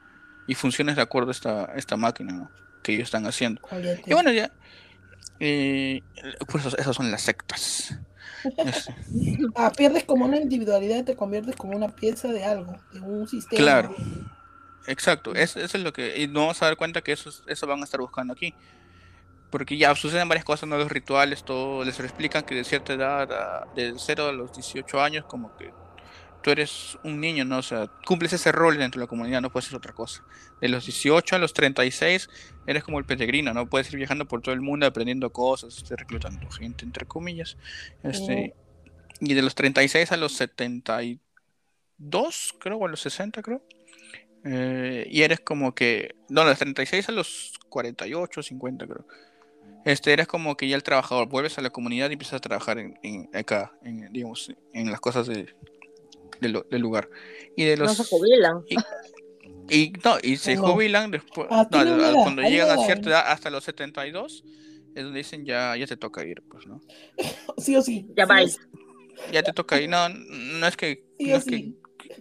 Y 0.46 0.54
funciones 0.54 0.96
de 0.96 1.02
acuerdo 1.02 1.28
a 1.28 1.32
esta, 1.32 1.64
esta 1.76 1.96
máquina, 1.96 2.32
¿no? 2.32 2.50
Que 2.82 2.94
ellos 2.94 3.04
están 3.04 3.26
haciendo. 3.26 3.60
Y 4.06 4.14
bueno, 4.14 4.32
ya. 4.32 4.50
eh, 5.40 6.00
pues 6.48 6.64
esas- 6.66 6.94
son 6.96 7.10
las 7.10 7.22
sectas. 7.22 7.94
Este, 8.56 8.94
Ah, 9.56 9.72
pierdes 9.76 10.04
como 10.04 10.24
una 10.26 10.38
individualidad 10.38 10.98
y 10.98 11.02
te 11.02 11.16
conviertes 11.16 11.56
como 11.56 11.76
una 11.76 11.88
pieza 11.88 12.28
de 12.28 12.44
algo, 12.44 12.76
de 12.92 13.00
un 13.00 13.26
sistema. 13.28 13.58
Claro. 13.62 13.94
Exacto, 14.86 15.34
es- 15.34 15.56
eso 15.56 15.76
es 15.78 15.82
lo 15.82 15.92
que. 15.92 16.18
Y 16.22 16.26
no 16.28 16.40
vamos 16.40 16.62
a 16.62 16.66
dar 16.66 16.76
cuenta 16.76 17.00
que 17.02 17.12
eso, 17.12 17.28
es- 17.30 17.42
eso 17.46 17.66
van 17.66 17.80
a 17.80 17.84
estar 17.84 18.00
buscando 18.00 18.32
aquí. 18.32 18.54
Porque 19.50 19.76
ya 19.76 19.94
suceden 19.94 20.28
varias 20.28 20.44
cosas, 20.44 20.68
¿no? 20.68 20.76
Los 20.76 20.90
rituales, 20.90 21.44
todo. 21.44 21.84
Les 21.84 21.98
explican 22.00 22.42
que 22.44 22.54
de 22.56 22.64
cierta 22.64 22.92
edad, 22.94 23.32
a- 23.32 23.66
de 23.74 23.94
0 23.98 24.28
a 24.28 24.32
los 24.32 24.52
18 24.52 25.00
años, 25.00 25.24
como 25.26 25.56
que 25.56 25.72
tú 26.42 26.50
eres 26.50 26.98
un 27.04 27.20
niño, 27.20 27.44
¿no? 27.44 27.58
O 27.58 27.62
sea, 27.62 27.86
cumples 28.04 28.32
ese 28.34 28.52
rol 28.52 28.76
dentro 28.76 28.98
de 29.00 29.04
la 29.06 29.08
comunidad, 29.08 29.40
no 29.40 29.50
puedes 29.50 29.66
ser 29.68 29.76
otra 29.76 29.92
cosa. 29.94 30.22
De 30.60 30.68
los 30.68 30.84
18 30.84 31.36
a 31.36 31.38
los 31.38 31.54
36, 31.54 32.28
eres 32.66 32.82
como 32.84 32.98
el 32.98 33.04
peregrino, 33.06 33.54
¿no? 33.54 33.66
Puedes 33.70 33.88
ir 33.90 33.96
viajando 33.96 34.26
por 34.26 34.42
todo 34.42 34.54
el 34.54 34.60
mundo 34.60 34.86
aprendiendo 34.86 35.30
cosas, 35.32 35.78
este, 35.78 35.96
reclutando 35.96 36.50
gente, 36.50 36.84
entre 36.84 37.06
comillas. 37.06 37.56
Este, 38.02 38.54
Y 39.20 39.32
de 39.34 39.42
los 39.42 39.54
36 39.54 40.10
a 40.12 40.16
los 40.16 40.32
72, 41.98 42.54
creo, 42.58 42.78
o 42.78 42.86
a 42.86 42.90
los 42.90 43.00
60, 43.00 43.40
creo. 43.42 43.62
Eh, 44.44 45.06
y 45.10 45.22
eres 45.22 45.40
como 45.40 45.74
que. 45.74 46.14
No, 46.28 46.42
de 46.42 46.48
los 46.50 46.58
36 46.58 47.08
a 47.08 47.12
los 47.12 47.52
48, 47.68 48.42
50, 48.42 48.86
creo. 48.86 49.06
Este, 49.84 50.12
eres 50.12 50.26
como 50.26 50.56
que 50.56 50.68
ya 50.68 50.76
el 50.76 50.82
trabajador. 50.82 51.28
Vuelves 51.28 51.58
a 51.58 51.62
la 51.62 51.70
comunidad 51.70 52.10
y 52.10 52.14
empiezas 52.14 52.34
a 52.38 52.40
trabajar 52.40 52.78
en, 52.78 52.98
en- 53.02 53.28
acá, 53.34 53.72
en, 53.82 54.10
digamos, 54.12 54.52
en 54.72 54.90
las 54.90 55.00
cosas 55.00 55.26
de, 55.26 55.54
de 56.40 56.48
lo- 56.48 56.62
del 56.70 56.80
lugar. 56.82 57.08
Y 57.56 57.64
de 57.64 57.76
No 57.76 57.84
los. 57.84 57.96
se 57.96 58.04
jubilan. 58.04 58.64
y, 59.68 59.92
no, 60.04 60.16
y 60.22 60.36
se 60.36 60.56
No. 60.56 60.72
jubilan 60.72 61.10
después. 61.10 61.48
Ah, 61.50 61.66
no, 61.70 62.14
cuando 62.22 62.42
llegan 62.42 62.70
a 62.78 62.84
cierta 62.84 63.02
¿no? 63.04 63.10
edad, 63.10 63.24
hasta 63.26 63.50
los 63.50 63.64
72, 63.64 64.44
es 64.94 65.04
donde 65.04 65.18
dicen 65.18 65.44
ya, 65.44 65.76
ya 65.76 65.86
te 65.86 65.96
toca 65.96 66.24
ir, 66.24 66.42
pues, 66.50 66.66
¿no? 66.66 66.80
Sí 67.58 67.76
o 67.76 67.82
sí. 67.82 68.06
Ya 68.16 68.24
sí 68.26 68.30
o 68.30 68.34
va. 68.34 68.46
sí, 68.46 68.58
Ya 69.32 69.42
te 69.42 69.52
toca 69.52 69.80
ir. 69.80 69.88
No, 69.88 70.08
no 70.08 70.66
es 70.66 70.76
que. 70.76 71.04
sí 71.18 71.26
no 71.28 71.34
o 71.34 71.38
es 71.38 71.44
que 71.44 71.56
sí. 71.56 71.78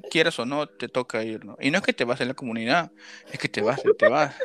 Quieras 0.09 0.37
o 0.39 0.45
no, 0.45 0.67
te 0.67 0.87
toca 0.87 1.23
ir, 1.23 1.45
¿no? 1.45 1.57
Y 1.59 1.71
no 1.71 1.77
es 1.79 1.83
que 1.83 1.93
te 1.93 2.03
vas 2.05 2.19
de 2.19 2.25
la 2.25 2.33
comunidad, 2.33 2.91
es 3.31 3.39
que 3.39 3.49
te 3.49 3.61
vas, 3.61 3.81
te 3.97 4.07
vas. 4.09 4.35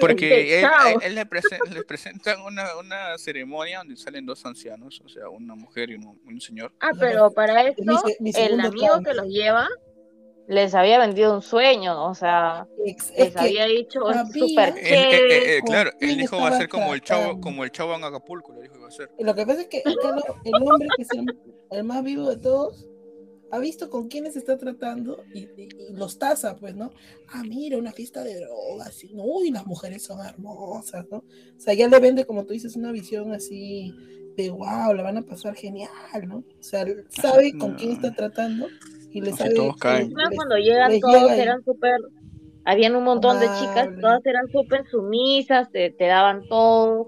Porque 0.00 0.60
él, 0.60 0.68
él- 0.86 0.96
él 1.02 1.14
le, 1.14 1.26
presen- 1.26 1.68
le 1.70 1.82
presentan 1.82 2.40
una, 2.42 2.76
una 2.76 3.18
ceremonia 3.18 3.78
donde 3.78 3.96
salen 3.96 4.24
dos 4.26 4.44
ancianos, 4.46 5.00
o 5.04 5.08
sea, 5.08 5.28
una 5.28 5.54
mujer 5.54 5.90
y 5.90 5.94
un, 5.96 6.20
un 6.24 6.40
señor. 6.40 6.72
Ah, 6.80 6.90
pero 6.98 7.30
para 7.30 7.62
Mi 7.64 7.70
esto, 7.70 8.02
se- 8.06 8.16
mi 8.20 8.30
el 8.34 8.60
amigo 8.60 8.86
trauma. 8.86 9.02
que 9.04 9.14
los 9.14 9.26
lleva 9.26 9.68
les 10.46 10.74
había 10.74 10.98
vendido 10.98 11.34
un 11.34 11.42
sueño, 11.42 12.06
o 12.06 12.14
sea, 12.14 12.66
es 12.86 13.10
les 13.18 13.34
que 13.34 13.38
había 13.38 13.66
dicho, 13.66 14.00
súper 14.32 14.70
eh, 14.78 14.80
eh, 14.82 15.56
eh, 15.58 15.60
claro, 15.66 15.90
¿con 15.92 16.08
él 16.08 16.16
dijo 16.16 16.38
va 16.40 16.48
a 16.48 16.56
ser 16.56 16.70
como 16.70 16.94
el 16.94 17.02
chavo, 17.02 17.38
como 17.38 17.64
el 17.64 17.70
chavo 17.70 17.94
en 17.94 18.04
Acapulco, 18.04 18.54
le 18.54 18.62
dijo 18.62 18.76
iba 18.78 18.88
a 18.88 18.90
ser. 18.90 19.10
lo 19.18 19.34
que 19.34 19.44
pasa 19.44 19.60
es 19.60 19.66
que 19.68 19.82
el 19.84 20.54
hombre 20.54 20.88
que 20.96 21.02
es 21.02 21.10
el, 21.12 21.26
el 21.70 21.84
más 21.84 22.02
vivo 22.02 22.30
de 22.30 22.38
todos 22.38 22.87
ha 23.50 23.58
visto 23.58 23.88
con 23.90 24.08
quiénes 24.08 24.34
se 24.34 24.40
está 24.40 24.58
tratando 24.58 25.24
y, 25.32 25.40
y- 25.56 25.68
y 25.88 25.92
los 25.94 26.18
taza, 26.18 26.56
pues, 26.56 26.74
¿no? 26.76 26.90
Ah, 27.28 27.42
mira, 27.42 27.78
una 27.78 27.92
fiesta 27.92 28.22
de 28.22 28.40
drogas, 28.40 29.02
y, 29.04 29.14
no, 29.14 29.24
uy, 29.24 29.50
las 29.50 29.66
mujeres 29.66 30.02
son 30.02 30.24
hermosas, 30.24 31.06
¿no? 31.10 31.18
O 31.18 31.24
sea, 31.60 31.74
ya 31.74 31.88
le 31.88 31.98
vende, 31.98 32.24
como 32.26 32.44
tú 32.44 32.52
dices, 32.52 32.76
una 32.76 32.92
visión 32.92 33.32
así 33.32 33.94
de 34.36 34.50
wow, 34.50 34.92
la 34.94 35.02
van 35.02 35.16
a 35.18 35.22
pasar 35.22 35.54
genial, 35.54 35.90
¿no? 36.26 36.36
O 36.38 36.44
sea, 36.62 36.84
sabe 37.08 37.56
con 37.58 37.74
quién 37.74 37.92
está 37.92 38.14
tratando 38.14 38.68
y 39.12 39.20
le 39.20 39.32
sabe. 39.32 39.54
todos 39.54 39.76
caen. 39.78 40.12
Les- 40.14 40.36
cuando 40.36 40.56
llegan 40.56 40.92
les 40.92 41.00
todos 41.00 41.14
llega 41.22 41.42
eran 41.42 41.64
súper, 41.64 41.96
habían 42.64 42.94
un 42.96 43.04
montón 43.04 43.40
de 43.40 43.46
chicas, 43.52 43.88
todas 44.00 44.24
eran 44.26 44.50
súper 44.52 44.86
sumisas, 44.90 45.70
te, 45.72 45.90
te 45.90 46.04
daban 46.06 46.46
todo, 46.48 47.06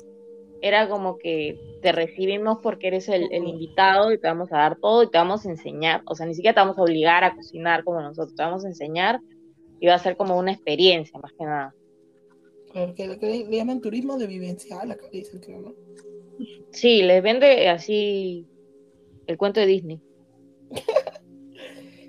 era 0.63 0.89
como 0.89 1.19
que 1.19 1.59
te 1.83 1.93
recibimos 1.93 2.59
porque 2.63 2.89
eres 2.89 3.09
el, 3.09 3.33
el 3.33 3.49
invitado 3.49 4.13
y 4.13 4.19
te 4.21 4.29
vamos 4.29 4.53
a 4.53 4.59
dar 4.59 4.77
todo 4.79 5.03
y 5.03 5.11
te 5.11 5.19
vamos 5.19 5.47
a 5.47 5.51
enseñar, 5.51 6.03
o 6.07 6.15
sea, 6.15 6.27
ni 6.27 6.35
siquiera 6.35 6.55
te 6.55 6.61
vamos 6.61 6.79
a 6.79 6.83
obligar 6.83 7.25
a 7.25 7.35
cocinar 7.35 7.85
como 7.85 8.01
nosotros, 8.03 8.35
te 8.35 8.43
vamos 8.43 8.65
a 8.65 8.69
enseñar 8.69 9.21
y 9.81 9.87
va 9.87 9.95
a 9.95 9.99
ser 9.99 10.17
como 10.17 10.39
una 10.39 10.53
experiencia 10.53 11.19
más 11.21 11.33
que 11.33 11.45
nada. 11.45 11.75
Claro, 12.73 12.95
que, 12.95 13.19
que 13.19 13.27
le 13.49 13.57
llaman 13.57 13.81
turismo 13.81 14.19
de 14.19 14.27
vivencial, 14.27 14.91
acá 14.91 15.07
dicen, 15.11 15.41
creo, 15.41 15.61
¿no? 15.61 15.75
Sí, 16.73 17.03
les 17.03 17.23
vende 17.23 17.69
así 17.69 18.47
el 19.27 19.37
cuento 19.37 19.61
de 19.61 19.67
Disney. 19.67 20.01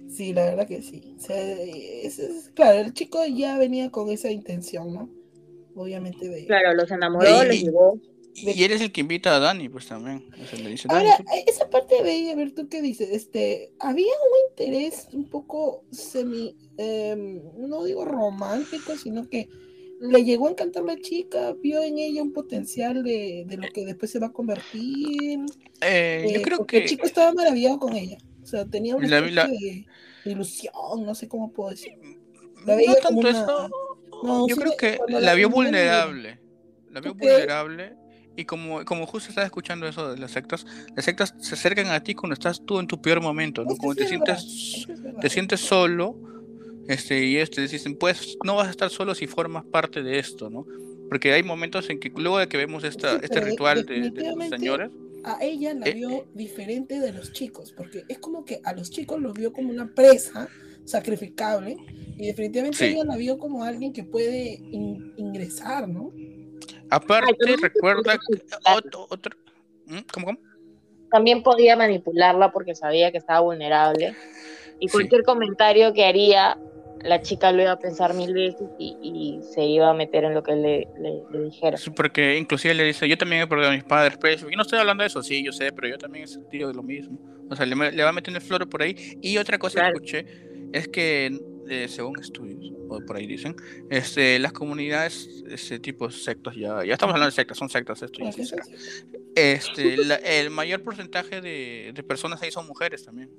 Sí, 0.08 0.34
la 0.34 0.44
verdad 0.44 0.68
que 0.68 0.82
sí. 0.82 1.02
O 1.18 1.20
sea, 1.22 1.42
es- 1.42 2.20
es- 2.20 2.50
claro, 2.54 2.80
el 2.80 2.94
chico 2.94 3.26
ya 3.26 3.58
venía 3.58 3.90
con 3.90 4.10
esa 4.10 4.30
intención, 4.30 4.94
¿no? 4.94 5.10
Obviamente 5.74 6.28
de... 6.28 6.46
Claro, 6.48 6.74
los 6.74 6.92
enamoró, 6.92 7.44
Y- 7.44 7.48
les 7.48 7.64
llevó. 7.64 7.98
Y 8.34 8.64
eres 8.64 8.82
el 8.82 8.92
que 8.92 9.02
invita 9.02 9.36
a 9.36 9.40
Dani, 9.40 9.70
pues 9.70 9.88
también. 9.88 10.30
O 10.42 10.46
sea, 10.46 10.60
le 10.60 10.70
dice, 10.70 10.88
Dani, 10.88 11.10
Ahora, 11.10 11.18
tú- 11.18 11.24
esa 11.48 11.70
parte 11.70 12.02
de 12.02 12.12
ella, 12.16 12.32
a 12.34 12.36
ver, 12.36 12.52
¿tú 12.54 12.68
qué 12.70 12.82
dices? 12.82 13.10
Este, 13.12 13.74
había 13.80 14.06
un 14.08 14.50
interés 14.52 15.08
un 15.14 15.30
poco 15.30 15.84
semi, 15.92 16.56
em, 16.78 17.42
no 17.58 17.84
digo 17.84 18.06
romántico, 18.06 18.96
sino 18.98 19.28
que 19.30 19.50
le 20.00 20.24
llegó 20.24 20.48
a 20.48 20.52
encantar 20.52 20.84
la 20.84 20.98
chica, 20.98 21.54
vio 21.62 21.84
en 21.84 21.98
ella 22.00 22.24
un 22.24 22.34
potencial 22.34 23.04
de, 23.04 23.44
de 23.48 23.58
lo 23.58 23.68
que 23.72 23.86
después 23.86 24.10
se 24.10 24.18
va 24.20 24.28
a 24.28 24.32
convertir. 24.32 25.40
eh, 25.82 26.28
yo 26.34 26.40
eh, 26.40 26.42
creo 26.42 26.66
que 26.66 26.78
el 26.80 26.86
chico 26.90 27.06
estaba 27.06 27.34
maravillado 27.34 27.78
con 27.80 27.94
ella. 27.96 28.18
O 28.42 28.46
sea, 28.48 28.66
tenía 28.66 28.96
una 28.96 29.08
La- 29.08 29.48
de, 29.48 29.86
de 30.26 30.32
ilusión, 30.32 30.74
no 31.06 31.14
sé 31.14 31.28
cómo 31.28 31.52
puedo 31.52 31.70
decir. 31.72 31.94
no 32.02 32.66
La 32.66 32.76
veía 32.76 32.96
como 33.04 33.22
tanto 33.22 33.30
una- 33.30 33.44
eso. 33.46 33.70
No, 34.24 34.48
yo 34.48 34.56
sí 34.56 34.62
creo 34.62 34.78
que 34.78 35.00
la 35.10 35.20
la 35.20 35.34
vio 35.36 35.50
vulnerable. 35.50 36.40
La 36.90 37.00
vio 37.02 37.14
vulnerable. 37.14 37.96
Y 38.42 38.46
como, 38.46 38.84
como 38.86 39.06
justo 39.06 39.30
estaba 39.30 39.46
escuchando 39.46 39.88
eso 39.88 40.14
de 40.14 40.18
las 40.20 40.32
sectas, 40.32 40.66
las 40.96 41.06
sectas 41.06 41.36
se 41.38 41.54
acercan 41.54 41.88
a 41.92 42.02
ti 42.02 42.16
cuando 42.16 42.34
estás 42.34 42.60
tú 42.66 42.80
en 42.80 42.88
tu 42.88 43.00
peor 43.00 43.22
momento, 43.22 43.64
¿no? 43.64 43.76
Sí 43.76 43.88
te 43.96 44.08
sientes, 44.08 44.88
te 45.22 45.30
sientes 45.30 45.60
solo, 45.60 46.16
este, 46.88 47.24
y 47.24 47.36
ellos 47.38 47.52
te 47.52 47.62
dicen, 47.62 47.96
pues 47.96 48.38
no 48.44 48.56
vas 48.56 48.68
a 48.68 48.72
estar 48.72 48.90
solo 48.90 49.14
si 49.14 49.28
formas 49.28 49.64
parte 49.64 50.02
de 50.02 50.18
esto, 50.18 50.50
¿no? 50.50 50.66
Porque 51.08 51.34
hay 51.34 51.44
momentos 51.44 51.88
en 51.92 52.00
que 52.00 52.10
luego 52.16 52.40
de 52.40 52.48
que 52.48 52.58
vemos 52.58 52.84
esta, 52.84 53.12
Sí, 53.14 53.20
este 53.26 53.42
ritual 53.42 53.86
de, 53.86 54.10
de 54.10 54.34
los 54.36 54.50
señores, 54.50 54.90
a 55.24 55.38
ella 55.44 55.76
la 55.76 55.86
Eh, 55.86 55.94
vio 55.94 56.26
diferente 56.34 57.00
de 57.00 57.14
los 57.14 57.32
chicos, 57.32 57.74
porque 57.78 58.06
es 58.10 58.18
como 58.18 58.44
que 58.44 58.60
a 58.64 58.74
los 58.74 58.90
chicos 58.90 59.22
los 59.22 59.34
vio 59.34 59.54
como 59.54 59.70
una 59.70 59.88
presa 59.94 60.50
sacrificable 60.84 61.78
y 62.18 62.26
definitivamente 62.26 62.80
Sí. 62.80 62.86
ella 62.86 63.04
la 63.06 63.18
vio 63.18 63.38
como 63.38 63.64
alguien 63.64 63.94
que 63.94 64.04
puede 64.04 64.64
in- 64.72 65.14
ingresar, 65.18 65.88
¿no? 65.88 66.12
Aparte, 66.92 67.36
Ay, 67.48 67.56
recuerda 67.56 68.20
otro, 68.76 69.08
otro- 69.10 69.38
¿Mm? 69.88 70.00
¿Cómo, 70.14 70.26
cómo? 70.28 70.40
También 71.10 71.42
podía 71.44 71.76
manipularla 71.76 72.52
porque 72.52 72.76
sabía 72.76 73.12
que 73.12 73.18
estaba 73.18 73.40
vulnerable. 73.40 74.14
Y 74.80 74.88
Sí. 74.88 74.92
cualquier 74.94 75.24
comentario 75.24 75.94
que 75.94 76.06
haría, 76.06 76.58
la 77.04 77.22
chica 77.22 77.52
lo 77.52 77.62
iba 77.64 77.72
a 77.72 77.80
pensar 77.80 78.14
mil 78.14 78.34
veces 78.34 78.68
y, 78.78 78.96
y 79.02 79.40
se 79.44 79.66
iba 79.66 79.90
a 79.90 79.94
meter 79.94 80.24
en 80.24 80.34
lo 80.34 80.44
que 80.44 80.54
le, 80.54 80.88
le- 81.00 81.24
le 81.32 81.44
dijera. 81.46 81.78
Sí, 81.78 81.90
porque 81.90 82.38
inclusive 82.38 82.74
le 82.74 82.84
dice, 82.84 83.08
yo 83.08 83.18
también 83.18 83.42
he 83.42 83.48
perdido 83.48 83.70
a 83.70 83.74
mis 83.74 83.84
padres, 83.84 84.18
pero 84.20 84.38
yo 84.50 84.56
no 84.56 84.62
estoy 84.62 84.80
hablando 84.80 85.02
de 85.04 85.08
eso, 85.08 85.22
sí, 85.24 85.44
yo 85.44 85.52
sé, 85.52 85.72
pero 85.72 85.88
yo 85.88 85.98
también 85.98 86.26
he 86.26 86.28
sentido 86.28 86.72
lo 86.74 86.84
mismo. 86.84 87.18
O 87.50 87.56
sea, 87.56 87.66
le, 87.66 87.76
le 87.92 88.04
va 88.04 88.12
metiendo 88.12 88.40
el 88.40 88.46
floro 88.46 88.70
por 88.70 88.82
ahí. 88.82 88.96
Y 89.22 89.38
otra 89.38 89.58
cosa 89.58 89.80
Claro. 89.80 90.00
que 90.00 90.06
escuché 90.20 90.26
es 90.74 90.88
que, 90.88 91.38
eh, 91.72 91.88
según 91.88 92.20
estudios, 92.20 92.60
o 92.90 93.00
por 93.06 93.16
ahí 93.16 93.26
dicen, 93.26 93.56
este, 93.90 94.38
las 94.40 94.52
comunidades, 94.54 95.44
ese 95.50 95.80
tipo 95.80 96.08
de 96.08 96.14
sectas, 96.14 96.56
ya, 96.56 96.84
ya 96.84 96.94
estamos 96.94 97.14
hablando 97.14 97.32
de 97.32 97.36
sectas, 97.36 97.58
son 97.58 97.70
sectas 97.70 98.02
esto, 98.02 98.20
ya 98.20 98.26
Porque 98.26 98.44
se 98.46 98.56
es 98.56 98.66
sabe. 98.66 98.76
así. 98.76 99.06
este, 99.36 99.98
la- 99.98 100.16
el 100.16 100.50
mayor 100.50 100.84
porcentaje 100.84 101.42
de, 101.42 101.92
de 101.96 102.04
personas 102.04 102.42
ahí 102.42 102.52
son 102.52 102.68
mujeres 102.68 103.04
también. 103.06 103.30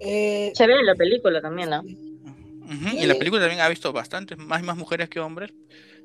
Eh, 0.00 0.52
Se 0.54 0.66
ve 0.66 0.72
en 0.74 0.86
la 0.86 0.94
película 0.94 1.40
también, 1.42 1.70
¿no? 1.70 1.80
Ujú, 1.82 2.96
Y 2.96 3.02
en 3.02 3.08
la 3.08 3.14
película 3.16 3.40
también 3.42 3.60
ha 3.60 3.68
visto 3.68 3.92
bastantes, 3.92 4.38
más 4.38 4.62
y 4.62 4.64
más 4.64 4.76
mujeres 4.76 5.08
que 5.08 5.20
hombres. 5.20 5.52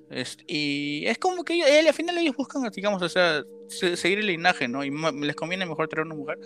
Este, 0.10 0.44
y 0.48 1.06
es 1.08 1.18
como 1.18 1.44
que 1.44 1.54
ellos, 1.56 1.68
al 1.88 1.94
final 1.94 2.18
ellos 2.18 2.36
buscan, 2.36 2.70
digamos, 2.72 3.02
o 3.02 3.10
sea, 3.10 3.44
se- 3.70 3.96
seguir 3.98 4.20
el 4.20 4.28
linaje, 4.28 4.68
¿no? 4.68 4.84
Y 4.84 4.92
les 5.22 5.36
conviene 5.36 5.66
mejor 5.66 5.88
traer 5.88 6.06
una 6.06 6.16
mujer. 6.16 6.38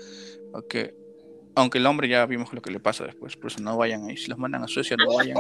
Aunque, 0.54 0.94
aunque 1.60 1.78
el 1.78 1.86
hombre 1.86 2.08
ya 2.08 2.26
vimos 2.26 2.52
lo 2.54 2.62
que 2.62 2.72
le 2.72 2.80
pasa 2.80 3.04
después, 3.06 3.36
por 3.36 3.52
eso 3.52 3.62
no 3.62 3.78
vayan 3.78 4.06
ahí. 4.10 4.18
Si 4.18 4.28
los 4.30 4.38
mandan 4.38 4.64
a 4.64 4.68
Suecia, 4.68 4.96
no 4.98 5.14
vayan. 5.16 5.38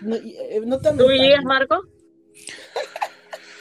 no, 0.00 0.16
y, 0.16 0.36
eh, 0.36 0.60
no 0.64 0.78
tan 0.78 0.96
¿Tú 0.96 1.10
irías, 1.10 1.42
Marco? 1.44 1.82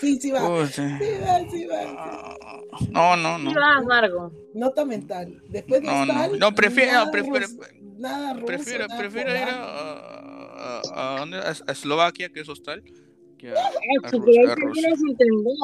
Sí, 0.01 0.19
sí 0.19 0.29
va. 0.29 0.47
Uy, 0.47 0.67
sí. 0.67 0.81
Sí 0.99 1.05
va, 1.23 1.49
sí 1.49 1.65
va. 1.65 1.77
Ah, 1.97 2.59
No, 2.91 3.15
no, 3.15 3.37
no. 3.37 3.49
Sí 3.49 3.55
vas, 3.55 3.83
Marco. 3.85 4.31
Nota 4.53 4.83
mental. 4.85 5.41
Después 5.47 5.81
de 5.81 5.87
No, 5.87 6.05
no. 6.05 6.27
No, 6.37 6.51
prefiero- 6.53 6.91
nada 6.91 7.05
no, 7.05 7.11
prefiero- 7.11 7.47
ruso, 7.47 7.59
nada 7.97 8.33
ruso, 8.33 8.45
Prefiero, 8.45 8.87
nada 8.87 8.99
prefiero 8.99 9.31
ir 9.31 9.37
a, 9.37 10.81
a, 10.83 11.23
a- 11.23 11.23
a 11.67 11.71
Eslovaquia, 11.71 12.29
que 12.29 12.41
es 12.41 12.49
hostal, 12.49 12.83
a, 13.47 13.53
a. 13.53 13.55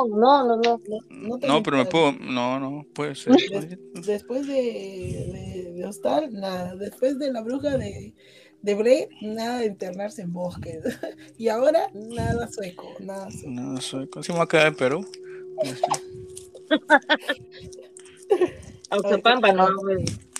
No, 0.07 0.45
no, 0.45 0.57
no. 0.57 0.59
no. 0.61 0.79
No 1.09 1.39
te 1.39 1.47
No, 1.47 1.63
pero 1.63 1.77
me 1.77 1.85
puedo. 1.85 2.11
No, 2.13 2.59
no, 2.59 2.85
puede 2.93 3.15
ser. 3.15 3.35
Des- 3.35 3.77
después 4.05 4.47
de, 4.47 4.53
de, 4.53 5.71
de 5.73 5.85
Hostal, 5.85 6.33
nada. 6.33 6.75
Después 6.75 7.17
de 7.19 7.31
la 7.31 7.41
bruja 7.41 7.77
de, 7.77 8.13
de 8.61 8.75
Bre, 8.75 9.07
nada 9.21 9.59
de 9.59 9.67
internarse 9.67 10.21
en 10.23 10.33
bosques. 10.33 10.83
y 11.37 11.47
ahora, 11.49 11.89
nada 11.93 12.49
sueco, 12.49 12.95
nada 12.99 13.29
sueco. 13.31 13.49
No, 13.49 13.79
soy. 13.81 14.07
¿Cómo 14.07 14.37
va 14.37 14.43
a 14.43 14.47
quedar 14.47 14.67
en 14.67 14.75
Perú? 14.75 15.05
Oxapampa, 18.89 19.53
no. 19.53 19.67
pues. 19.81 20.30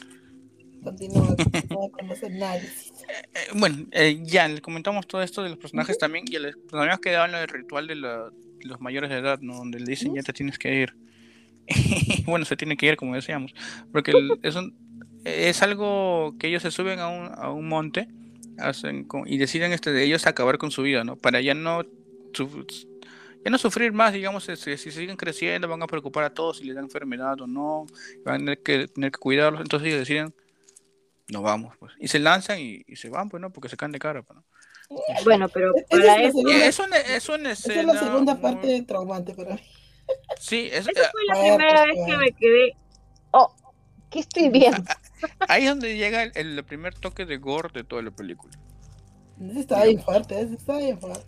Continúa, 0.83 1.35
continúa 1.35 1.89
con 1.91 2.07
los 2.07 2.23
análisis. 2.23 2.91
eh, 3.33 3.49
bueno, 3.53 3.85
eh, 3.91 4.19
ya 4.23 4.47
le 4.47 4.61
comentamos 4.61 5.05
todo 5.07 5.21
esto 5.21 5.43
de 5.43 5.49
los 5.49 5.57
personajes 5.59 5.97
también. 5.97 6.25
Y 6.27 6.39
les, 6.39 6.55
nos 6.57 6.73
habíamos 6.73 6.99
quedado 7.01 7.25
en 7.27 7.35
el 7.35 7.47
ritual 7.47 7.87
de, 7.87 7.95
la- 7.95 8.31
los 8.61 8.81
mayores 8.81 9.09
de 9.09 9.17
edad, 9.17 9.39
¿no? 9.41 9.55
Donde 9.57 9.79
le 9.79 9.85
dicen 9.85 10.13
ya 10.15 10.23
te 10.23 10.33
tienes 10.33 10.57
que 10.57 10.73
ir. 10.73 10.93
Bueno, 12.25 12.45
se 12.45 12.55
tiene 12.57 12.77
que 12.77 12.87
ir, 12.87 12.95
como 12.97 13.15
decíamos. 13.15 13.53
Porque 13.91 14.11
el- 14.11 14.39
es, 14.43 14.55
un- 14.55 14.73
es 15.23 15.61
algo 15.61 16.35
que 16.39 16.47
ellos 16.47 16.61
se 16.63 16.71
suben 16.71 16.99
a 16.99 17.07
un, 17.09 17.29
a 17.35 17.51
un 17.51 17.67
monte 17.67 18.07
hacen 18.57 19.03
con- 19.05 19.27
y 19.27 19.37
deciden 19.37 19.71
este, 19.71 19.91
de 19.91 20.03
ellos 20.03 20.27
acabar 20.27 20.57
con 20.57 20.71
su 20.71 20.81
vida, 20.83 21.03
¿no? 21.03 21.15
Para 21.15 21.41
ya 21.41 21.53
no, 21.53 21.83
ya 21.83 23.49
no 23.49 23.57
sufrir 23.57 23.91
más, 23.91 24.13
digamos, 24.13 24.43
si, 24.43 24.77
si 24.77 24.91
siguen 24.91 25.15
creciendo, 25.17 25.67
van 25.67 25.81
a 25.81 25.87
preocupar 25.87 26.25
a 26.25 26.33
todos 26.33 26.57
si 26.57 26.65
les 26.65 26.75
da 26.75 26.81
enfermedad 26.81 27.39
o 27.41 27.47
no, 27.47 27.87
van 28.23 28.35
a 28.35 28.37
tener 28.39 28.59
que, 28.59 28.87
tener 28.87 29.11
que 29.11 29.17
cuidarlos. 29.17 29.61
Entonces 29.61 29.87
ellos 29.87 29.99
deciden, 29.99 30.33
nos 31.31 31.41
vamos, 31.43 31.75
pues. 31.79 31.93
Y 31.99 32.07
se 32.07 32.19
lanzan 32.19 32.59
y, 32.59 32.83
y 32.87 32.95
se 32.95 33.09
van, 33.09 33.29
pues, 33.29 33.41
¿no? 33.41 33.51
Porque 33.51 33.69
se 33.69 33.77
caen 33.77 33.91
de 33.91 33.99
cara, 33.99 34.21
pues, 34.21 34.37
¿no? 34.37 34.45
Bueno, 35.23 35.47
pero 35.49 35.73
Esa 35.75 35.87
para 35.89 36.01
es 36.01 36.05
la 36.05 36.21
eso. 36.23 36.37
Segunda, 36.37 36.65
es 36.65 36.79
una, 36.79 36.97
es 36.97 37.29
una 37.29 37.51
esa 37.51 37.73
es 37.73 37.85
la 37.85 37.97
segunda 37.99 38.33
muy- 38.33 38.41
parte 38.41 38.81
traumante 38.83 39.33
para 39.33 39.55
mí. 39.55 39.61
Sí, 40.39 40.67
es, 40.71 40.87
Esa 40.87 41.09
fue 41.11 41.21
la 41.27 41.35
Fuerte, 41.35 41.55
primera 41.57 41.85
vez 41.85 41.95
que 42.05 42.17
me 42.17 42.31
quedé. 42.33 42.73
Oh, 43.31 43.55
¿qué 44.09 44.19
estoy 44.19 44.49
viendo? 44.49 44.83
ahí 45.47 45.63
es 45.63 45.69
donde 45.69 45.95
llega 45.95 46.23
el, 46.23 46.31
el 46.35 46.63
primer 46.65 46.93
toque 46.95 47.25
de 47.25 47.37
gore 47.37 47.69
de 47.73 47.83
toda 47.85 48.01
la 48.01 48.11
película. 48.11 48.53
Ese 49.41 49.61
Está 49.61 49.85
bien 49.85 50.01
fuerte, 50.03 50.39
ese 50.41 50.55
está 50.55 50.77
bien 50.77 50.99
fuerte. 50.99 51.25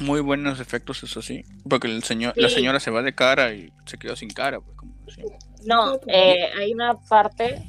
Muy 0.00 0.20
buenos 0.20 0.58
efectos, 0.58 1.02
eso 1.04 1.22
sí. 1.22 1.44
Porque 1.68 1.86
el 1.86 2.02
señor, 2.02 2.32
la 2.36 2.48
señora 2.48 2.80
se 2.80 2.90
va 2.90 3.02
de 3.02 3.14
cara 3.14 3.52
y 3.54 3.72
se 3.86 3.98
quedó 3.98 4.16
sin 4.16 4.30
cara, 4.30 4.60
pues, 4.60 4.76
como 4.76 4.92
decíamos. 5.06 5.34
No, 5.64 5.94
eh, 6.08 6.48
hay 6.58 6.72
una 6.72 6.94
parte 6.94 7.62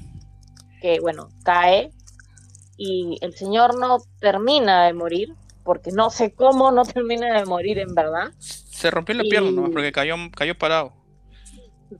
que, 0.84 1.00
bueno, 1.00 1.30
cae 1.46 1.92
y 2.76 3.18
el 3.22 3.34
señor 3.34 3.80
no 3.80 4.00
termina 4.20 4.86
de 4.86 4.92
morir, 4.94 5.34
porque 5.64 5.92
no 5.94 6.10
sé 6.10 6.34
cómo 6.34 6.72
no 6.72 6.84
termina 6.84 7.40
de 7.40 7.46
morir 7.46 7.80
en 7.80 7.96
verdad. 7.96 8.34
Se 8.38 8.92
rompió 8.92 9.16
la 9.16 9.24
pierna 9.24 9.50
Y- 9.50 9.54
nomás 9.54 9.72
porque 9.72 9.94
cayó, 9.94 10.16
cayó 10.36 10.56
parado. 10.58 10.92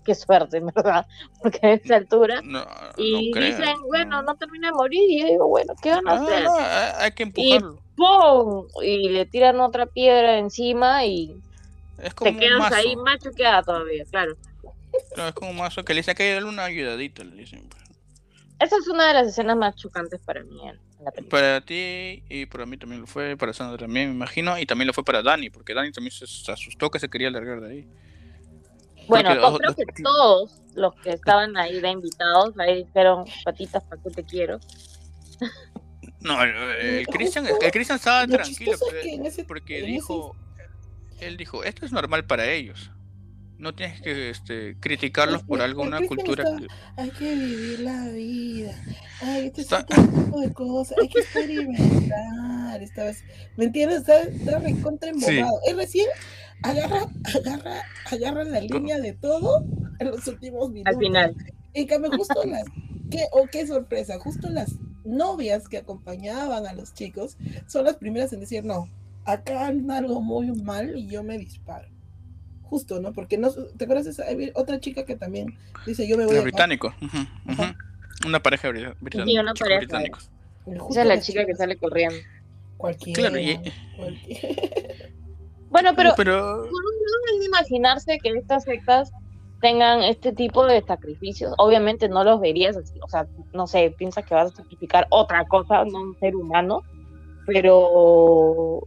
Qué 0.04 0.16
suerte, 0.16 0.58
en 0.58 0.66
verdad, 0.66 1.06
porque 1.42 1.60
a 1.66 1.74
esa 1.74 1.96
altura. 1.96 2.42
No, 2.44 2.66
Y 2.98 3.32
no 3.32 3.40
dicen, 3.40 3.78
bueno, 3.88 4.22
no 4.24 4.36
termina 4.36 4.68
de 4.68 4.74
morir. 4.74 5.00
Y 5.10 5.22
yo 5.22 5.28
digo, 5.28 5.48
bueno, 5.48 5.74
¿qué 5.82 5.92
van 5.92 6.08
a 6.10 6.16
No, 6.16 6.24
hacer? 6.24 6.44
no, 6.44 6.56
hay 7.00 7.12
que 7.14 7.24
empujarlo. 7.24 7.80
¡Pum! 7.96 8.66
Y 8.82 9.10
le 9.10 9.26
tiran 9.28 9.62
otra 9.62 9.86
piedra 9.86 10.40
encima 10.40 11.06
y 11.06 11.36
Es 12.00 12.14
como 12.16 12.32
te 12.32 12.38
quedas 12.38 12.72
ahí 12.74 12.96
machuqueada 12.98 13.64
todavía, 13.64 14.04
claro. 14.12 14.36
No, 15.16 15.28
es 15.28 15.34
como 15.36 15.52
un 15.52 15.58
mazo 15.58 15.86
que 15.86 15.94
le 15.94 16.00
dice 16.00 16.16
que 16.16 16.34
darle 16.34 16.50
una 16.50 16.66
ayudadita, 16.66 17.24
le 17.24 17.36
dicen. 17.38 17.70
Esa 18.64 18.78
es 18.78 18.88
una 18.88 19.08
de 19.10 19.14
las 19.14 19.28
escenas 19.28 19.58
más 19.58 19.76
chocantes 19.76 20.20
para 20.22 20.44
mí 20.44 20.60
en, 20.62 20.70
en 21.00 21.06
la 21.06 21.12
película. 21.12 21.30
Para 21.42 21.62
ti 21.62 22.24
y 22.30 22.46
para 22.46 22.66
mí 22.66 22.78
también 22.78 23.02
lo 23.02 23.08
fue, 23.08 23.36
para 23.38 23.54
Sandra 23.54 23.78
también, 23.78 24.10
me 24.10 24.16
imagino, 24.16 24.58
y 24.58 24.66
también 24.66 24.88
lo 24.88 24.94
fue 24.94 25.04
para 25.04 25.22
Dani, 25.22 25.50
porque 25.50 25.74
Dani 25.74 25.92
también 25.92 26.12
se, 26.12 26.26
se 26.28 26.52
asustó 26.52 26.90
que 26.90 27.00
se 27.00 27.10
quería 27.10 27.30
largar 27.30 27.62
de 27.62 27.70
ahí. 27.72 27.88
Bueno, 29.08 29.30
to- 29.36 29.42
los- 29.42 29.58
creo 29.58 29.68
los- 29.68 29.76
que 29.76 30.04
todos 30.04 30.62
los 30.76 30.96
que 30.96 31.10
estaban 31.12 31.58
ahí 31.58 31.82
de 31.82 31.90
invitados, 31.90 32.54
ahí 32.58 32.84
dijeron, 32.86 33.26
patitas, 33.44 33.84
¿para 33.84 34.02
qué 34.02 34.10
te 34.10 34.24
quiero? 34.24 34.60
No, 36.22 36.42
el, 36.42 36.52
el 36.56 37.08
Christian, 37.08 37.46
el 37.48 37.72
Christian 37.74 37.98
estaba 37.98 38.26
Lo 38.26 38.36
tranquilo, 38.36 38.72
porque- 38.80 39.32
que 39.36 39.44
porque 39.44 39.82
dijo, 39.82 40.38
él 41.20 41.36
dijo, 41.36 41.66
esto 41.66 41.86
es 41.86 41.92
normal 41.92 42.24
para 42.26 42.50
ellos. 42.50 42.92
No 43.60 43.74
tienes 43.74 44.02
que 44.02 44.30
este, 44.30 44.76
criticarlos 44.80 45.42
Es 45.42 45.48
por 45.48 45.60
que 45.60 45.64
alguna 45.66 46.06
cultura. 46.06 46.44
está- 46.44 46.58
que- 46.58 46.68
Hay 47.02 47.10
que 47.12 47.36
vivir 47.36 47.80
la 47.82 48.08
vida. 48.10 48.74
Ay, 49.22 49.46
este 49.48 49.62
es 49.62 49.72
Está- 49.72 49.80
otro 49.82 50.04
tipo 50.04 50.42
de 50.42 50.54
cosas. 50.54 50.98
Hay 51.02 51.08
que 51.08 51.20
experimentar. 51.20 52.82
Esta 52.82 53.04
vez. 53.06 53.24
¿Me 53.56 53.66
entiendes? 53.66 54.00
Está, 54.00 54.22
está 54.24 54.60
recontra 54.60 55.12
Sí. 55.20 55.38
embobado. 55.38 55.60
Él 55.68 55.78
recién 55.78 56.08
agarra, 56.64 57.08
agarra, 57.36 57.82
agarra 58.12 58.44
la 58.44 58.60
línea 58.62 59.00
de 59.00 59.14
todo 59.14 59.64
en 60.00 60.08
los 60.08 60.28
últimos 60.28 60.70
minutos. 60.72 60.94
Al 60.96 61.00
final. 61.00 61.36
En 61.74 61.88
cambio, 61.88 62.12
justo 62.12 62.44
las. 62.46 62.64
Qué, 63.10 63.26
oh, 63.32 63.48
qué 63.52 63.66
sorpresa. 63.68 64.20
Justo 64.20 64.50
las 64.50 64.76
novias 65.06 65.68
que 65.70 65.78
acompañaban 65.78 66.66
a 66.66 66.74
los 66.74 66.94
chicos 66.94 67.38
son 67.68 67.86
las 67.86 67.96
primeras 67.98 68.34
en 68.34 68.40
decir: 68.42 68.66
No, 68.66 68.90
acá 69.26 69.68
anda 69.68 69.98
algo 70.00 70.20
muy 70.22 70.52
mal 70.52 70.98
y 70.98 71.08
yo 71.08 71.24
me 71.24 71.38
disparo. 71.38 71.88
Justo, 72.74 73.00
¿no? 73.00 73.14
Porque 73.14 73.38
no. 73.38 73.52
¿Te 73.52 73.84
acuerdas 73.84 74.06
de 74.06 74.12
esa 74.12 74.24
hay 74.24 74.52
otra 74.56 74.80
chica 74.80 75.06
que 75.06 75.16
también 75.16 75.56
dice: 75.86 76.08
Yo 76.08 76.18
me 76.18 76.26
voy 76.26 76.34
a. 76.38 76.42
Ajá. 77.48 77.76
Una 78.26 78.42
pareja 78.42 78.68
bri- 78.70 78.96
británica. 79.00 79.32
Sí, 79.32 79.38
una 79.38 79.54
pareja. 79.54 79.78
británicos. 79.82 80.32
Esa 80.90 81.02
es 81.02 81.08
la 81.08 81.20
chica 81.20 81.46
que 81.46 81.54
sale 81.54 81.78
corriendo. 81.78 82.16
Cualquiera. 82.78 83.20
Claro, 83.30 83.38
y- 83.40 83.60
cualquiera. 83.96 84.56
Bueno, 85.70 85.92
pero 85.96 86.14
Pero 86.18 86.34
por 86.42 86.66
un 86.66 86.66
lado 86.66 87.34
es 87.36 87.40
de 87.42 87.46
imaginarse 87.46 88.18
que 88.18 88.30
estas 88.30 88.64
sectas 88.64 89.12
tengan 89.62 90.02
este 90.02 90.34
tipo 90.34 90.66
de 90.66 90.82
sacrificios. 90.82 91.54
Obviamente 91.60 92.10
no 92.10 92.24
los 92.24 92.42
verías 92.42 92.76
así, 92.76 92.94
o 93.04 93.08
sea, 93.08 93.28
no 93.54 93.68
sé, 93.68 93.94
piensas 93.96 94.26
que 94.26 94.34
vas 94.34 94.52
a 94.52 94.56
sacrificar 94.56 95.06
otra 95.12 95.46
cosa, 95.46 95.86
no 95.86 96.02
un 96.02 96.18
ser 96.20 96.36
humano, 96.36 96.82
pero 97.46 98.82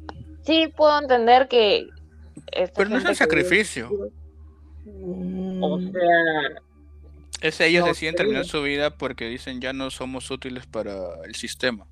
sí 0.45 0.72
puedo 0.76 0.99
entender 1.01 1.47
que... 1.47 1.87
esta 2.53 2.75
Pero 2.79 2.91
no 2.91 2.99
es 2.99 3.05
el 3.05 3.17
sacrificio. 3.17 3.89
que- 3.89 5.59
O 5.61 5.81
sea, 5.81 6.61
es 7.41 7.61
ellos 7.61 7.83
No 7.83 7.89
deciden 7.89 8.13
sé. 8.13 8.17
terminar 8.19 8.45
su 8.45 8.63
vida 8.63 8.97
porque 8.97 9.27
dicen 9.29 9.61
ya 9.61 9.73
no 9.73 9.91
somos 9.91 10.31
útiles 10.31 10.67
para 10.67 10.93
el 11.25 11.35
sistema. 11.35 11.87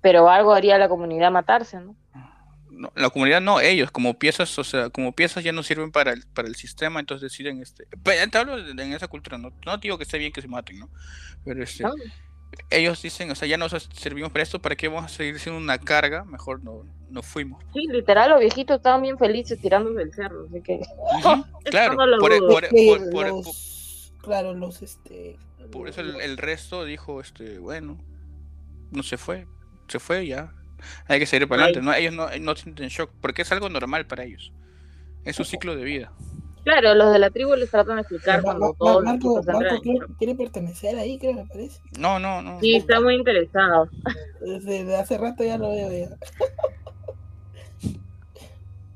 pero 0.00 0.30
algo 0.30 0.52
haría 0.54 0.78
la 0.78 0.88
comunidad 0.88 1.32
matarse, 1.32 1.80
¿no? 1.80 1.96
no, 2.70 2.92
la 2.94 3.10
comunidad 3.10 3.40
no, 3.40 3.58
ellos, 3.60 3.90
como 3.90 4.18
piezas, 4.18 4.56
o 4.58 4.62
sea, 4.62 4.90
como 4.90 5.12
piezas 5.12 5.42
ya 5.42 5.50
no 5.50 5.62
sirven 5.64 5.90
para 5.90 6.12
el, 6.12 6.24
para 6.32 6.46
el 6.46 6.54
sistema, 6.54 7.00
entonces 7.00 7.28
deciden 7.32 7.60
este. 7.60 7.88
Pero 8.04 8.30
te 8.30 8.38
hablo 8.38 8.62
de- 8.62 8.70
en 8.70 8.92
esa 8.92 9.08
cultura, 9.08 9.36
no, 9.38 9.50
no 9.64 9.76
digo 9.78 9.96
que 9.98 10.04
esté 10.04 10.18
bien 10.18 10.30
que 10.32 10.42
se 10.42 10.46
maten, 10.48 10.78
¿no? 10.78 10.90
Pero 11.44 11.60
este, 11.64 11.82
¿no? 11.82 11.92
Ellos 12.70 13.02
dicen, 13.02 13.30
o 13.30 13.34
sea, 13.34 13.46
ya 13.48 13.56
nos 13.56 13.72
servimos 13.94 14.32
para 14.32 14.42
esto, 14.42 14.60
¿para 14.60 14.76
qué 14.76 14.88
vamos 14.88 15.04
a 15.04 15.14
seguir 15.14 15.38
siendo 15.38 15.60
una 15.60 15.78
carga? 15.78 16.24
Mejor 16.24 16.62
no, 16.62 16.84
no 17.10 17.22
fuimos. 17.22 17.62
Sí, 17.72 17.86
literal, 17.88 18.30
los 18.30 18.40
viejitos 18.40 18.76
estaban 18.76 19.02
bien 19.02 19.18
felices 19.18 19.60
tirándose 19.60 19.98
del 19.98 20.12
cerro, 20.12 20.46
así 20.48 20.60
que 20.62 20.80
claro, 21.64 21.94
no 21.94 22.18
por, 22.18 22.32
los- 23.28 24.12
claro, 24.22 24.54
los 24.54 24.82
este. 24.82 25.38
por 25.70 25.88
eso 25.88 26.00
el, 26.00 26.20
el 26.20 26.36
resto 26.36 26.84
dijo, 26.84 27.20
este, 27.20 27.58
bueno, 27.58 27.98
no 28.90 29.02
se 29.02 29.16
fue, 29.16 29.46
se 29.88 29.98
fue 29.98 30.26
ya. 30.26 30.52
Hay 31.08 31.18
que 31.18 31.26
seguir 31.26 31.48
para 31.48 31.64
adelante, 31.64 31.84
¿no? 31.84 31.94
Ellos 31.94 32.12
no, 32.14 32.28
no 32.38 32.54
sienten 32.56 32.88
shock, 32.88 33.10
porque 33.20 33.42
es 33.42 33.50
algo 33.52 33.68
normal 33.68 34.06
para 34.06 34.24
ellos. 34.24 34.52
Es 35.24 35.36
su 35.36 35.44
ciclo 35.44 35.74
de 35.74 35.84
vida. 35.84 36.12
Claro, 36.66 36.96
los 36.96 37.12
de 37.12 37.20
la 37.20 37.30
tribu 37.30 37.54
les 37.54 37.70
tratan 37.70 37.94
de 37.94 38.00
explicar 38.00 38.42
cuando 38.42 38.74
los 38.80 39.04
Marco, 39.04 39.40
Marco 39.46 39.80
quiere, 40.18 40.34
pertenecer 40.34 40.98
ahí, 40.98 41.16
creo, 41.16 41.34
me 41.34 41.46
parece. 41.46 41.78
No, 41.96 42.18
no, 42.18 42.42
no. 42.42 42.58
Sí, 42.60 42.74
está 42.74 43.00
muy 43.00 43.14
interesado. 43.14 43.88
Desde 44.40 44.96
hace 44.96 45.16
rato 45.16 45.44
ya 45.44 45.58
lo 45.58 45.70
veo 45.70 45.92
ya. 45.92 46.16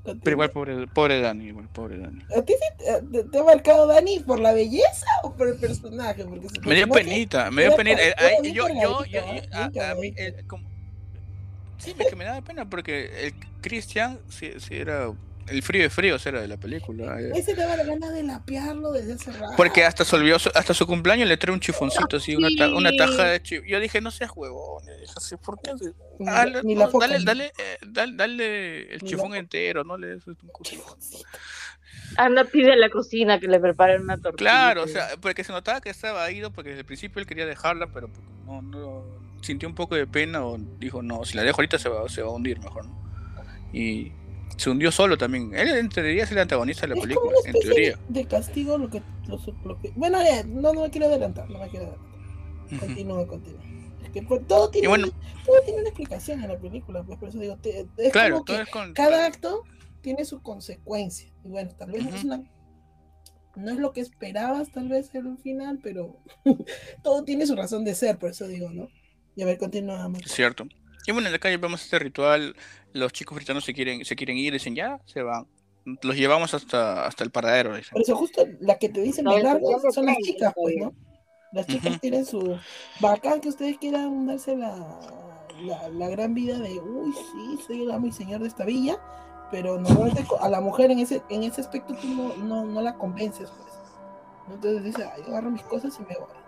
Pero 0.02 0.30
igual 0.32 0.50
pobre, 0.50 0.86
pobre 0.88 1.20
Dani, 1.20 1.44
igual 1.46 1.68
pobre 1.68 1.98
Dani. 1.98 2.20
¿A 2.36 2.42
ti 2.42 2.54
sí 2.54 2.84
te, 3.12 3.22
te- 3.22 3.38
ha 3.38 3.44
marcado 3.44 3.86
Dani 3.86 4.18
por 4.18 4.40
la 4.40 4.52
belleza 4.52 5.06
o 5.22 5.32
por 5.32 5.46
el 5.46 5.56
personaje? 5.56 6.24
Porque 6.24 6.48
Me 6.66 6.74
dio 6.74 6.88
penita, 6.88 7.52
me 7.52 7.62
dio 7.62 7.76
penita. 7.76 8.02
eh, 8.02 8.52
yo, 8.52 8.66
yo, 8.82 9.04
yo, 9.04 9.20
¿eh? 9.20 9.48
a, 9.52 9.94
mí, 9.94 10.12
eh, 10.16 10.42
como- 10.48 10.68
sí, 11.78 11.94
me, 11.96 12.04
que 12.04 12.16
me 12.16 12.24
daba 12.24 12.40
pena 12.42 12.68
porque 12.68 13.26
el 13.28 13.34
Christian 13.60 14.18
sí, 14.28 14.54
sí 14.58 14.74
era 14.74 15.12
el 15.48 15.62
frío 15.62 15.82
de 15.82 15.90
fríos 15.90 16.24
era 16.26 16.40
de 16.40 16.48
la 16.48 16.56
película. 16.56 17.20
eh. 17.20 17.30
Ese 17.34 17.54
daba 17.54 17.76
la 17.76 17.84
gana 17.84 18.10
de 18.10 18.22
lapearlo 18.22 18.92
desde 18.92 19.14
hace 19.14 19.32
rato. 19.32 19.52
Porque 19.56 19.84
hasta 19.84 20.04
se 20.04 20.14
olvidó, 20.16 20.38
su- 20.38 20.50
hasta 20.54 20.74
su 20.74 20.86
cumpleaños 20.86 21.28
le 21.28 21.36
trae 21.36 21.52
un 21.52 21.60
chifoncito 21.60 22.16
así, 22.18 22.36
una, 22.36 22.48
ta- 22.56 22.74
una 22.74 22.90
taja 22.96 23.24
de 23.24 23.42
chif. 23.42 23.62
Yo 23.66 23.80
dije, 23.80 24.00
no 24.00 24.10
seas 24.10 24.30
huevón. 24.34 24.84
¿por 25.44 25.60
qué? 25.60 25.72
Dale, 26.18 26.62
ni 26.62 26.74
la 26.74 26.84
no, 26.86 26.90
foca, 26.90 27.08
dale, 27.08 27.24
dale, 27.24 27.46
eh, 27.46 27.78
dale, 27.86 28.12
dale 28.16 28.94
el 28.94 29.00
chifón 29.02 29.34
entero, 29.34 29.84
no 29.84 29.96
le 29.96 30.08
des 30.08 30.26
un. 30.26 30.36
Anda, 32.16 32.44
pide 32.44 32.72
a 32.72 32.76
la 32.76 32.90
cocina 32.90 33.38
que 33.38 33.46
le 33.46 33.60
preparen 33.60 34.02
una 34.02 34.16
tortilla. 34.16 34.36
Claro, 34.50 34.82
o 34.84 34.88
sea, 34.88 35.08
porque 35.20 35.44
se 35.44 35.52
notaba 35.52 35.80
que 35.80 35.90
estaba 35.90 36.30
ido, 36.30 36.50
porque 36.52 36.70
desde 36.70 36.80
el 36.80 36.86
principio 36.86 37.20
él 37.20 37.26
quería 37.26 37.46
dejarla, 37.46 37.86
pero 37.92 38.10
no, 38.46 38.62
no 38.62 39.04
sintió 39.42 39.68
un 39.68 39.74
poco 39.74 39.94
de 39.94 40.06
pena 40.06 40.44
o 40.44 40.58
dijo, 40.78 41.02
no, 41.02 41.24
si 41.24 41.36
la 41.36 41.42
dejo 41.42 41.60
ahorita 41.60 41.78
se 41.78 41.88
va, 41.88 42.08
se 42.08 42.22
va 42.22 42.28
a 42.28 42.32
hundir 42.32 42.58
mejor, 42.60 42.84
¿no? 42.86 43.00
Y 43.72 44.12
se 44.60 44.70
hundió 44.70 44.92
solo 44.92 45.16
también. 45.18 45.54
Él 45.54 45.68
en 45.70 45.88
teoría 45.88 46.24
es 46.24 46.30
el 46.32 46.38
antagonista 46.38 46.82
de 46.82 46.88
la 46.88 46.94
Es 46.94 47.00
como 47.00 47.08
película, 47.08 47.38
una 47.40 47.50
en 47.50 47.60
teoría. 47.60 47.98
de 48.08 48.24
castigo 48.26 48.78
lo 48.78 48.90
que, 48.90 49.02
lo, 49.64 49.78
que- 49.80 49.92
Bueno, 49.96 50.18
no, 50.46 50.72
no 50.72 50.82
me 50.82 50.90
quiero 50.90 51.06
adelantar, 51.06 51.48
no 51.50 51.58
me 51.58 51.68
quiero 51.68 51.86
adelantar. 51.86 52.78
Continúa, 52.78 53.26
continúa. 53.26 53.60
Es 54.04 54.10
que 54.10 54.22
pues, 54.22 54.46
todo 54.46 54.70
tiene, 54.70 54.88
bueno, 54.88 55.08
todo 55.44 55.56
tiene 55.64 55.80
una 55.80 55.88
explicación 55.88 56.42
en 56.42 56.48
la 56.48 56.58
película, 56.58 57.02
pues 57.02 57.18
por 57.18 57.28
eso 57.28 57.38
digo, 57.38 57.56
te- 57.56 57.86
es 57.96 58.12
claro, 58.12 58.34
como 58.36 58.44
que 58.44 58.52
todo 58.52 58.62
es 58.62 58.68
con... 58.70 58.92
cada 58.94 59.26
acto 59.26 59.64
tiene 60.02 60.24
su 60.24 60.40
consecuencia. 60.42 61.30
Y 61.44 61.48
bueno, 61.48 61.70
tal 61.76 61.90
vez 61.92 62.04
no 62.04 62.14
es 62.16 62.24
una 62.24 62.42
no 63.56 63.70
es 63.72 63.78
lo 63.78 63.92
que 63.92 64.00
esperabas 64.00 64.70
tal 64.70 64.88
vez 64.88 65.12
en 65.14 65.26
el 65.26 65.36
final, 65.38 65.80
pero 65.82 66.16
todo 67.02 67.24
tiene 67.24 67.46
su 67.46 67.56
razón 67.56 67.84
de 67.84 67.94
ser, 67.94 68.16
por 68.18 68.30
eso 68.30 68.46
digo, 68.46 68.70
¿no? 68.70 68.88
Y 69.36 69.42
a 69.42 69.46
ver, 69.46 69.58
continuamos. 69.58 70.22
Cierto. 70.26 70.66
Y 71.06 71.12
bueno, 71.12 71.28
en 71.28 71.32
la 71.32 71.38
calle 71.38 71.56
vemos 71.56 71.82
este 71.82 71.98
ritual, 71.98 72.54
los 72.92 73.12
chicos 73.12 73.36
britanos 73.36 73.64
se 73.64 73.72
quieren, 73.74 74.04
se 74.04 74.16
quieren 74.16 74.36
ir, 74.36 74.52
dicen 74.52 74.74
ya, 74.74 75.00
se 75.06 75.22
van. 75.22 75.46
Los 76.02 76.16
llevamos 76.16 76.52
hasta, 76.54 77.06
hasta 77.06 77.24
el 77.24 77.30
paradero, 77.30 77.74
dicen. 77.74 77.92
Por 77.92 78.02
eso 78.02 78.14
justo 78.16 78.46
la 78.60 78.78
que 78.78 78.88
te 78.90 79.00
dicen 79.00 79.24
No, 79.24 79.34
de 79.34 79.42
largo 79.42 79.80
son 79.90 80.06
las 80.06 80.18
chicas, 80.18 80.52
pues, 80.54 80.74
¿no? 80.78 80.92
Las 81.52 81.66
chicas 81.66 81.90
Ujú. 81.90 81.98
tienen 81.98 82.26
su 82.26 82.58
bacán 83.00 83.40
que 83.40 83.48
ustedes 83.48 83.78
quieran 83.78 84.26
darse 84.26 84.56
la, 84.56 84.76
la, 85.62 85.88
la 85.88 86.08
gran 86.08 86.34
vida 86.34 86.58
de 86.58 86.78
uy 86.78 87.12
sí, 87.12 87.58
soy 87.66 87.82
el 87.82 87.90
amo 87.90 88.06
y 88.06 88.12
señor 88.12 88.40
de 88.40 88.48
esta 88.48 88.64
villa, 88.64 88.98
pero 89.50 89.78
normalmente 89.80 90.24
a 90.40 90.48
la 90.48 90.60
mujer 90.60 90.90
en 90.92 91.00
ese, 91.00 91.22
en 91.28 91.42
ese 91.42 91.62
aspecto 91.62 91.94
tú 91.94 92.06
no, 92.08 92.36
no, 92.36 92.64
no 92.64 92.82
la 92.82 92.94
convences, 92.94 93.50
pues. 93.50 93.74
Entonces 94.54 94.84
dice, 94.84 95.04
"Ay, 95.04 95.22
yo 95.22 95.28
agarro 95.28 95.50
mis 95.50 95.62
cosas 95.62 95.96
y 95.98 96.02
me 96.02 96.16
voy. 96.18 96.39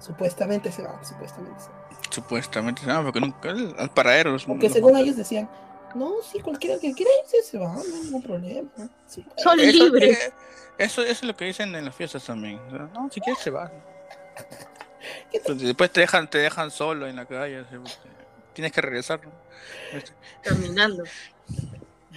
Supuestamente 0.00 0.72
se 0.72 0.82
van, 0.82 1.04
supuestamente 1.04 1.60
se 1.60 1.68
van. 1.68 1.80
Supuestamente, 2.10 2.82
ah, 2.88 3.00
porque 3.04 3.20
nunca 3.20 3.50
al, 3.50 3.74
al 3.78 3.90
paradero. 3.90 4.36
Porque 4.46 4.68
según 4.70 4.96
ellos 4.96 5.16
decían, 5.16 5.48
no, 5.94 6.14
sí, 6.22 6.40
cualquiera 6.40 6.78
que 6.78 6.92
quiera 6.92 7.10
irse 7.24 7.42
se 7.42 7.58
va, 7.58 7.72
no 7.74 7.80
hay 7.80 8.02
ningún 8.04 8.22
problema. 8.22 8.70
Son 9.36 9.60
eso, 9.60 9.84
libres. 9.84 10.18
eh, 10.18 10.32
eso, 10.78 11.02
eso 11.02 11.10
es 11.12 11.22
lo 11.24 11.36
que 11.36 11.44
dicen 11.44 11.74
en 11.74 11.84
las 11.84 11.94
fiestas 11.94 12.24
también. 12.24 12.58
o 12.58 12.70
sea, 12.70 12.88
No, 12.94 13.10
si 13.10 13.20
quieres 13.20 13.42
se 13.42 13.50
va. 13.50 13.70
Después 15.56 15.90
te 15.90 16.00
dejan, 16.00 16.28
te 16.28 16.38
dejan 16.38 16.70
solo 16.70 17.06
en 17.06 17.16
la 17.16 17.26
calle. 17.26 17.64
Tienes 18.52 18.72
que 18.72 18.80
regresar, 18.80 19.20
¿no? 19.24 19.32
Este, 19.92 20.12
Caminando. 20.42 21.04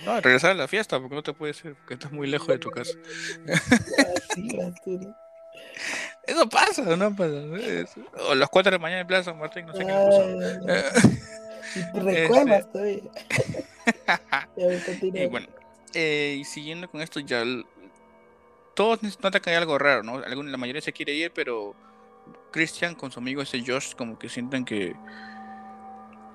No, 0.06 0.20
regresar 0.22 0.52
a 0.52 0.56
la 0.56 0.68
fiesta 0.68 1.00
porque 1.00 1.16
no 1.16 1.24
te 1.24 1.34
puedes 1.34 1.64
ir, 1.64 1.76
porque 1.76 1.94
estás 1.96 2.12
muy 2.12 2.28
lejos 2.28 2.48
de 2.48 2.60
tu 2.60 2.70
casa. 2.70 2.92
Sí. 6.26 6.32
Eso 6.34 6.48
pasa, 6.50 6.82
¿no? 6.96 7.16
Pasa, 7.16 7.34
O 8.30 8.36
las 8.36 8.50
4 8.50 8.72
de 8.72 8.78
la 8.78 8.82
mañana 8.82 9.02
en 9.02 9.08
Plaza 9.08 9.32
San 9.32 9.40
Martín, 9.40 9.66
no 9.66 9.74
sé 9.74 9.86
qué 9.86 9.92
Y 11.76 12.00
recuerdas 12.00 12.72
todavía. 12.72 13.02
Y 15.02 15.26
bueno, 15.28 15.48
eh, 15.94 16.38
y 16.40 16.44
siguiendo 16.46 16.90
con 16.90 17.02
esto, 17.02 17.20
ya 17.20 17.44
todos 18.74 19.02
notan 19.22 19.42
que 19.42 19.50
hay 19.50 19.56
algo 19.58 19.78
raro, 19.78 20.04
¿no? 20.04 20.16
Algún- 20.18 20.52
la 20.52 20.58
mayoría 20.58 20.82
se 20.82 20.94
quiere 20.94 21.14
ir, 21.14 21.32
pero 21.34 21.76
Christian 22.52 22.96
con 22.96 23.12
su 23.12 23.20
amigo 23.20 23.42
ese 23.42 23.64
Josh 23.66 23.94
como 23.96 24.18
que 24.18 24.30
sienten 24.30 24.66
que 24.66 24.96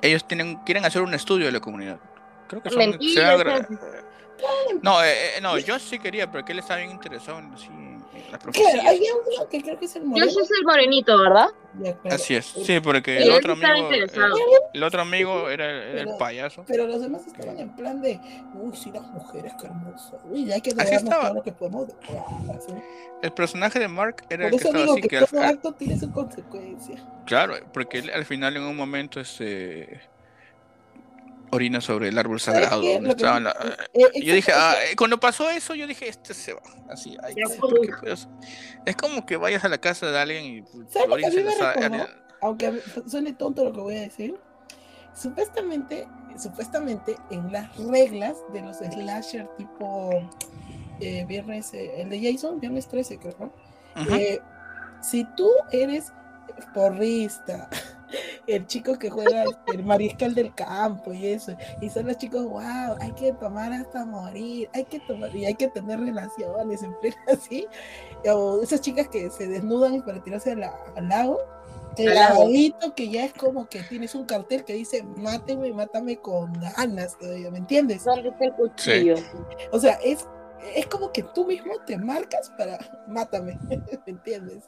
ellos 0.02 0.26
tienen 0.26 0.56
quieren 0.64 0.84
hacer 0.84 1.02
un 1.02 1.14
estudio 1.14 1.46
de 1.46 1.52
la 1.52 1.60
comunidad. 1.60 1.98
Creo 2.48 2.62
que 2.62 2.70
son, 2.70 2.82
se 2.82 2.88
Mentira, 2.88 3.36
van 3.36 3.40
a 3.48 3.58
gra- 3.58 3.64
ese- 3.64 4.78
No, 4.82 5.02
eh, 5.02 5.36
eh, 5.36 5.40
no, 5.40 5.50
Josh 5.52 5.80
sí 5.90 5.98
quería, 5.98 6.30
porque 6.30 6.52
él 6.52 6.60
estaba 6.60 6.78
bien 6.78 6.92
interesado 6.92 7.38
en, 7.40 7.52
así, 7.52 7.68
en 8.18 8.30
las 8.32 8.40
Claro, 8.40 8.52
profecías. 8.52 8.84
había 8.86 9.10
uno 9.14 9.48
que 9.48 9.62
creo 9.62 9.78
que 9.78 9.84
es 9.86 9.96
el 9.96 10.02
Yo 10.14 10.28
soy 10.30 10.58
el 10.58 10.64
morenito, 10.66 11.18
¿verdad? 11.18 11.48
Ya, 11.80 11.96
claro. 11.98 12.16
Así 12.16 12.34
es, 12.34 12.46
sí, 12.46 12.80
porque 12.80 13.18
el 13.18 13.30
otro 13.30 13.52
amigo, 13.52 13.90
el, 13.92 14.10
el 14.74 14.82
otro 14.82 15.00
amigo 15.02 15.48
era, 15.50 15.64
era 15.70 16.00
el 16.00 16.06
Pero- 16.06 16.18
payaso. 16.18 16.64
Pero 16.66 16.86
los 16.86 17.00
demás 17.00 17.26
estaban 17.26 17.58
en 17.58 17.74
plan 17.76 18.00
de, 18.00 18.18
uy, 18.54 18.74
sí, 18.76 18.90
las 18.90 19.06
mujeres, 19.08 19.52
qué 19.60 19.66
hermosas. 19.66 20.20
Uy, 20.30 20.50
hay 20.50 20.60
que 20.60 20.70
Así 20.78 20.94
estaba. 20.94 21.24
todo 21.26 21.34
lo 21.34 21.42
que 21.42 21.52
podemos. 21.52 21.86
El 23.22 23.32
personaje 23.32 23.78
de 23.78 23.88
Mark 23.88 24.24
era 24.30 24.44
Por 24.44 24.44
el 24.44 24.50
que 24.50 24.56
estaba 24.56 24.78
digo 24.78 24.92
así, 24.98 25.02
que 25.08 25.20
todo 25.20 25.40
al- 25.40 25.46
acto 25.50 25.72
tiene 25.72 25.98
su 25.98 26.10
consecuencia. 26.12 26.96
Claro, 27.26 27.54
porque 27.72 27.98
él 27.98 28.10
al 28.14 28.24
final 28.24 28.56
en 28.56 28.62
un 28.62 28.76
momento 28.76 29.20
este 29.20 30.00
orina 31.50 31.80
sobre 31.80 32.08
el 32.08 32.18
árbol 32.18 32.40
sagrado 32.40 32.82
donde 32.94 33.10
estaban 33.10 33.44
la- 33.44 33.56
Eh, 33.94 34.22
yo 34.22 34.34
dije, 34.34 34.52
ah, 34.54 34.74
cuando 34.96 35.18
pasó 35.18 35.48
eso, 35.50 35.74
yo 35.74 35.86
dije, 35.86 36.08
este 36.08 36.34
se 36.34 36.52
va. 36.54 36.62
Así, 36.90 37.16
ay, 37.22 37.34
pues, 38.00 38.28
es 38.84 38.96
como 38.96 39.24
que 39.26 39.36
vayas 39.36 39.64
a 39.64 39.68
la 39.68 39.78
casa 39.78 40.10
de 40.10 40.18
alguien 40.18 40.44
y 40.44 40.62
pues, 40.62 40.88
en- 41.76 42.06
aunque 42.40 42.80
suene 43.06 43.32
tonto 43.32 43.64
lo 43.64 43.72
que 43.72 43.80
voy 43.80 43.96
a 43.96 44.00
decir, 44.02 44.38
supuestamente, 45.14 46.06
supuestamente 46.38 47.16
en 47.30 47.50
las 47.52 47.76
reglas 47.76 48.36
de 48.52 48.62
los 48.62 48.76
slasher 48.78 49.48
tipo 49.56 50.10
eh, 51.00 51.24
viernes, 51.26 51.72
eh, 51.74 52.00
el 52.02 52.10
de 52.10 52.20
Jason, 52.32 52.60
viernes 52.60 52.88
13 52.88 53.18
creo, 53.18 53.34
¿no? 53.38 53.52
Ujú. 54.02 54.14
Eh, 54.14 54.40
si 55.00 55.24
tú 55.36 55.48
eres 55.70 56.12
porrista, 56.74 57.68
el 58.46 58.66
chico 58.66 58.98
que 58.98 59.10
juega 59.10 59.44
el 59.72 59.84
mariscal 59.84 60.34
del 60.34 60.54
campo 60.54 61.12
y 61.12 61.26
eso, 61.28 61.52
y 61.80 61.90
son 61.90 62.06
los 62.06 62.16
chicos, 62.18 62.44
wow, 62.44 62.96
hay 63.00 63.12
que 63.12 63.32
tomar 63.34 63.72
hasta 63.72 64.04
morir, 64.04 64.68
hay 64.74 64.84
que 64.84 65.00
tomar 65.00 65.34
y 65.34 65.44
hay 65.46 65.54
que 65.54 65.68
tener 65.68 66.00
relaciones 66.00 66.82
en 66.82 66.94
pleno 67.00 67.16
así, 67.28 67.66
o 68.26 68.62
esas 68.62 68.80
chicas 68.80 69.08
que 69.08 69.30
se 69.30 69.46
desnudan 69.46 70.02
para 70.02 70.22
tirarse 70.22 70.54
la- 70.56 70.76
al 70.96 71.08
lago, 71.08 71.38
lago. 71.98 72.36
clavadito 72.36 72.94
que 72.94 73.08
ya 73.08 73.24
es 73.24 73.32
como 73.34 73.68
que 73.68 73.82
tienes 73.82 74.14
un 74.14 74.24
cartel 74.24 74.64
que 74.64 74.74
dice 74.74 75.02
máteme, 75.02 75.72
mátame 75.72 76.16
con 76.18 76.52
ganas 76.54 77.18
todavía, 77.18 77.50
¿me 77.50 77.58
entiendes? 77.58 78.04
¿Dónde 78.04 78.28
está 78.28 78.44
el 78.44 78.52
cuchillo? 78.54 79.14
O 79.72 79.80
sea, 79.80 79.98
es, 80.04 80.26
es 80.76 80.86
como 80.86 81.12
que 81.12 81.22
tú 81.34 81.44
mismo 81.46 81.72
te 81.86 81.96
marcas 81.98 82.52
para 82.56 82.78
mátame, 83.08 83.58
¿me 84.06 84.12
entiendes? 84.12 84.64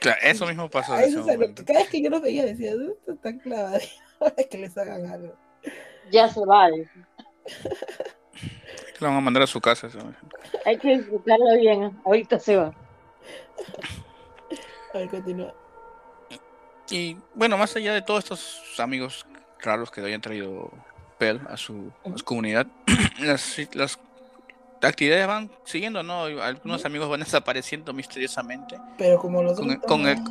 Claro, 0.00 0.18
eso 0.22 0.46
mismo 0.46 0.68
pasó 0.70 0.96
en 0.98 1.04
ese 1.04 1.16
momento. 1.18 1.64
que- 1.64 1.72
cada 1.72 1.80
vez 1.80 1.88
que 1.90 2.02
yo 2.02 2.10
los 2.10 2.22
veía 2.22 2.44
decía, 2.44 2.72
esto 2.72 3.12
está 3.12 3.36
clavadito, 3.38 3.86
es 4.36 4.46
que 4.46 4.58
les 4.58 4.76
hagan 4.78 5.06
algo. 5.06 5.34
Ya 6.10 6.28
se 6.28 6.40
va. 6.44 6.68
dice. 6.70 6.90
Lo 9.00 9.08
van 9.08 9.16
a 9.16 9.20
mandar 9.20 9.42
a 9.42 9.46
su 9.46 9.60
casa. 9.60 9.90
¿sabes? 9.90 10.14
Hay 10.64 10.78
que 10.78 10.98
disfrutarlo 10.98 11.58
bien. 11.58 11.98
Ahorita 12.04 12.38
se 12.38 12.56
va. 12.56 12.72
A 14.94 14.98
ver, 14.98 15.08
continúa. 15.08 15.52
Y 16.90 17.16
bueno, 17.34 17.58
más 17.58 17.74
allá 17.76 17.92
de 17.94 18.02
todos 18.02 18.24
estos 18.24 18.62
amigos 18.78 19.26
raros 19.60 19.90
que 19.90 20.00
habían 20.00 20.20
traído 20.20 20.70
Pell 21.18 21.40
a 21.48 21.56
su, 21.56 21.90
a 22.04 22.16
su 22.16 22.24
comunidad, 22.24 22.66
las, 23.20 23.58
las 23.74 23.98
actividades 24.82 25.26
van 25.26 25.50
siguiendo, 25.64 26.02
¿no? 26.02 26.24
Algunos 26.24 26.84
amigos 26.84 27.08
van 27.08 27.20
desapareciendo 27.26 27.92
misteriosamente. 27.92 28.78
Pero 28.98 29.18
como 29.18 29.42
los 29.42 29.58
Con 29.58 29.70
otros 29.70 29.84
con 29.86 30.06
el-. 30.06 30.22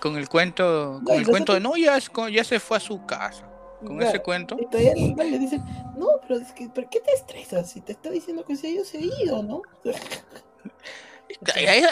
Con 0.00 0.16
el 0.16 0.28
cuento, 0.28 0.98
No, 1.00 1.04
con 1.04 1.16
el 1.16 1.26
cuento 1.28 1.54
de 1.54 1.60
no, 1.60 1.76
ya, 1.76 1.96
es- 1.96 2.10
ya 2.32 2.42
se 2.42 2.58
fue 2.58 2.76
a 2.76 2.80
su 2.80 3.06
casa. 3.06 3.48
Con 3.84 3.96
Claro, 3.98 4.10
ese 4.10 4.18
cuento. 4.20 4.56
Y 4.60 4.66
todavía 4.66 4.94
le 4.94 5.38
dicen, 5.38 5.62
no, 5.96 6.06
pero 6.26 6.40
es 6.40 6.52
que, 6.52 6.68
¿por 6.68 6.88
qué 6.88 7.00
te 7.00 7.12
estresas? 7.12 7.70
Si 7.70 7.80
te 7.80 7.92
está 7.92 8.10
diciendo 8.10 8.44
que 8.44 8.56
se 8.56 8.66
ha 8.68 8.70
ido, 8.70 8.84
se 8.84 8.98
ha 8.98 9.00
ido, 9.00 9.42
¿no? 9.42 9.62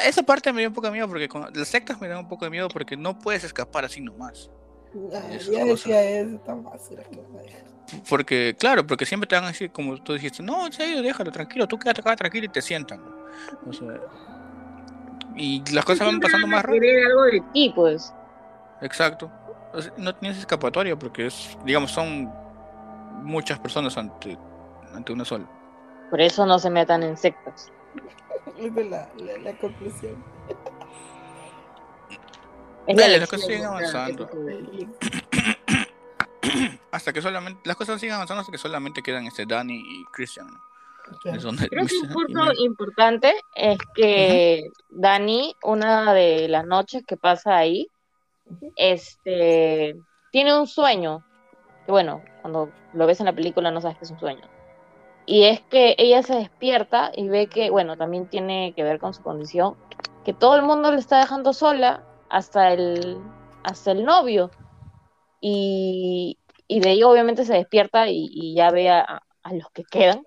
Esa 0.04 0.22
parte 0.22 0.52
me 0.52 0.60
dio 0.60 0.68
un 0.68 0.74
poco 0.74 0.86
de 0.88 0.92
miedo 0.92 1.08
porque 1.08 1.28
con 1.28 1.48
las 1.52 1.68
sectas 1.68 2.00
me 2.00 2.08
dan 2.08 2.18
un 2.18 2.28
poco 2.28 2.44
de 2.44 2.50
miedo 2.50 2.68
porque 2.68 2.96
no 2.96 3.18
puedes 3.18 3.42
escapar 3.44 3.84
así 3.84 4.00
nomás. 4.00 4.50
Ya 4.92 5.64
decía 5.64 6.02
eso, 6.20 6.38
tan 6.38 6.62
basura 6.64 7.02
que. 7.04 7.20
Porque, 8.08 8.56
claro, 8.58 8.86
porque 8.86 9.04
siempre 9.04 9.26
te 9.26 9.34
van 9.34 9.44
a 9.44 9.48
decir, 9.48 9.70
como 9.70 10.00
tú 10.02 10.12
dijiste, 10.12 10.42
no, 10.42 10.70
se 10.70 10.82
ha 10.82 10.86
ido, 10.86 11.02
déjalo, 11.02 11.32
tranquilo, 11.32 11.66
tú 11.66 11.78
quédate 11.78 12.00
acá 12.00 12.16
tranquilo 12.16 12.46
y 12.46 12.48
te 12.48 12.62
sientan. 12.62 13.00
¿no? 13.00 13.70
O 13.70 13.72
sea, 13.72 14.00
y 15.34 15.62
las 15.72 15.84
cosas 15.84 16.06
van 16.06 16.20
pasando 16.20 16.46
más 16.46 16.62
rápido. 16.62 16.82
Querer 16.82 17.06
algo 17.06 17.22
de 17.24 17.42
ti, 17.52 17.72
pues. 17.74 18.12
Exacto. 18.80 19.30
O 19.72 19.80
sea, 19.80 19.92
no 19.96 20.14
tienes 20.14 20.38
escapatoria 20.38 20.96
porque 20.98 21.26
es, 21.26 21.56
digamos, 21.64 21.90
son 21.90 22.32
muchas 23.22 23.58
personas 23.58 23.96
ante, 23.96 24.36
ante 24.94 25.12
una 25.12 25.24
sola. 25.24 25.46
Por 26.10 26.20
eso 26.20 26.44
no 26.46 26.58
se 26.58 26.70
metan 26.70 27.02
en 27.02 27.16
sectas. 27.16 27.72
Esa 28.58 28.66
es 28.80 28.86
la, 28.86 29.08
la, 29.16 29.38
la 29.38 29.52
conclusión. 29.58 30.22
Es 32.86 32.96
Dale, 32.96 33.12
la 33.14 33.18
las 33.18 33.28
cosas 33.28 33.46
siguen 33.46 33.64
avanzando. 33.64 34.28
que- 34.28 34.88
Hasta 36.92 37.12
que 37.12 37.22
solamente, 37.22 37.60
las 37.64 37.76
cosas 37.76 38.00
siguen 38.00 38.14
avanzando 38.16 38.40
hasta 38.40 38.52
que 38.52 38.58
solamente 38.58 39.02
quedan 39.02 39.26
este 39.26 39.46
Danny 39.46 39.76
y 39.76 40.04
Christian. 40.12 40.46
¿no? 40.48 40.60
Claro. 41.22 41.36
Es 41.38 41.42
donde- 41.42 41.68
Creo 41.68 41.86
que 41.86 41.96
un 41.98 42.08
punto 42.12 42.52
importante 42.58 43.34
es 43.54 43.78
que 43.94 44.64
Dani, 44.90 45.54
una 45.62 46.12
de 46.14 46.48
las 46.48 46.64
noches 46.66 47.04
que 47.06 47.16
pasa 47.16 47.56
ahí, 47.56 47.88
este, 48.76 49.96
tiene 50.32 50.58
un 50.58 50.66
sueño. 50.66 51.24
Que 51.86 51.92
bueno, 51.92 52.22
cuando 52.42 52.70
lo 52.92 53.06
ves 53.06 53.20
en 53.20 53.26
la 53.26 53.32
película 53.34 53.70
no 53.70 53.80
sabes 53.80 53.98
que 53.98 54.04
es 54.04 54.10
un 54.10 54.18
sueño. 54.20 54.48
Y 55.26 55.44
es 55.44 55.60
que 55.62 55.94
ella 55.98 56.22
se 56.22 56.34
despierta 56.34 57.12
y 57.14 57.28
ve 57.28 57.46
que, 57.46 57.70
bueno, 57.70 57.96
también 57.96 58.26
tiene 58.26 58.72
que 58.74 58.82
ver 58.82 58.98
con 58.98 59.14
su 59.14 59.22
condición, 59.22 59.76
que 60.24 60.32
todo 60.32 60.56
el 60.56 60.62
mundo 60.62 60.90
le 60.90 60.98
está 60.98 61.18
dejando 61.20 61.52
sola 61.52 62.02
hasta 62.30 62.72
el, 62.74 63.32
hasta 63.64 63.92
el 63.92 64.04
novio. 64.06 64.54
Y, 65.40 66.40
y 66.68 66.80
de 66.80 66.90
ahí 66.90 67.02
obviamente 67.04 67.44
se 67.46 67.54
despierta 67.54 68.08
y, 68.10 68.28
y 68.32 68.54
ya 68.56 68.70
ve 68.72 68.90
a, 68.90 69.22
a 69.42 69.54
los 69.54 69.70
que 69.72 69.84
quedan. 69.84 70.22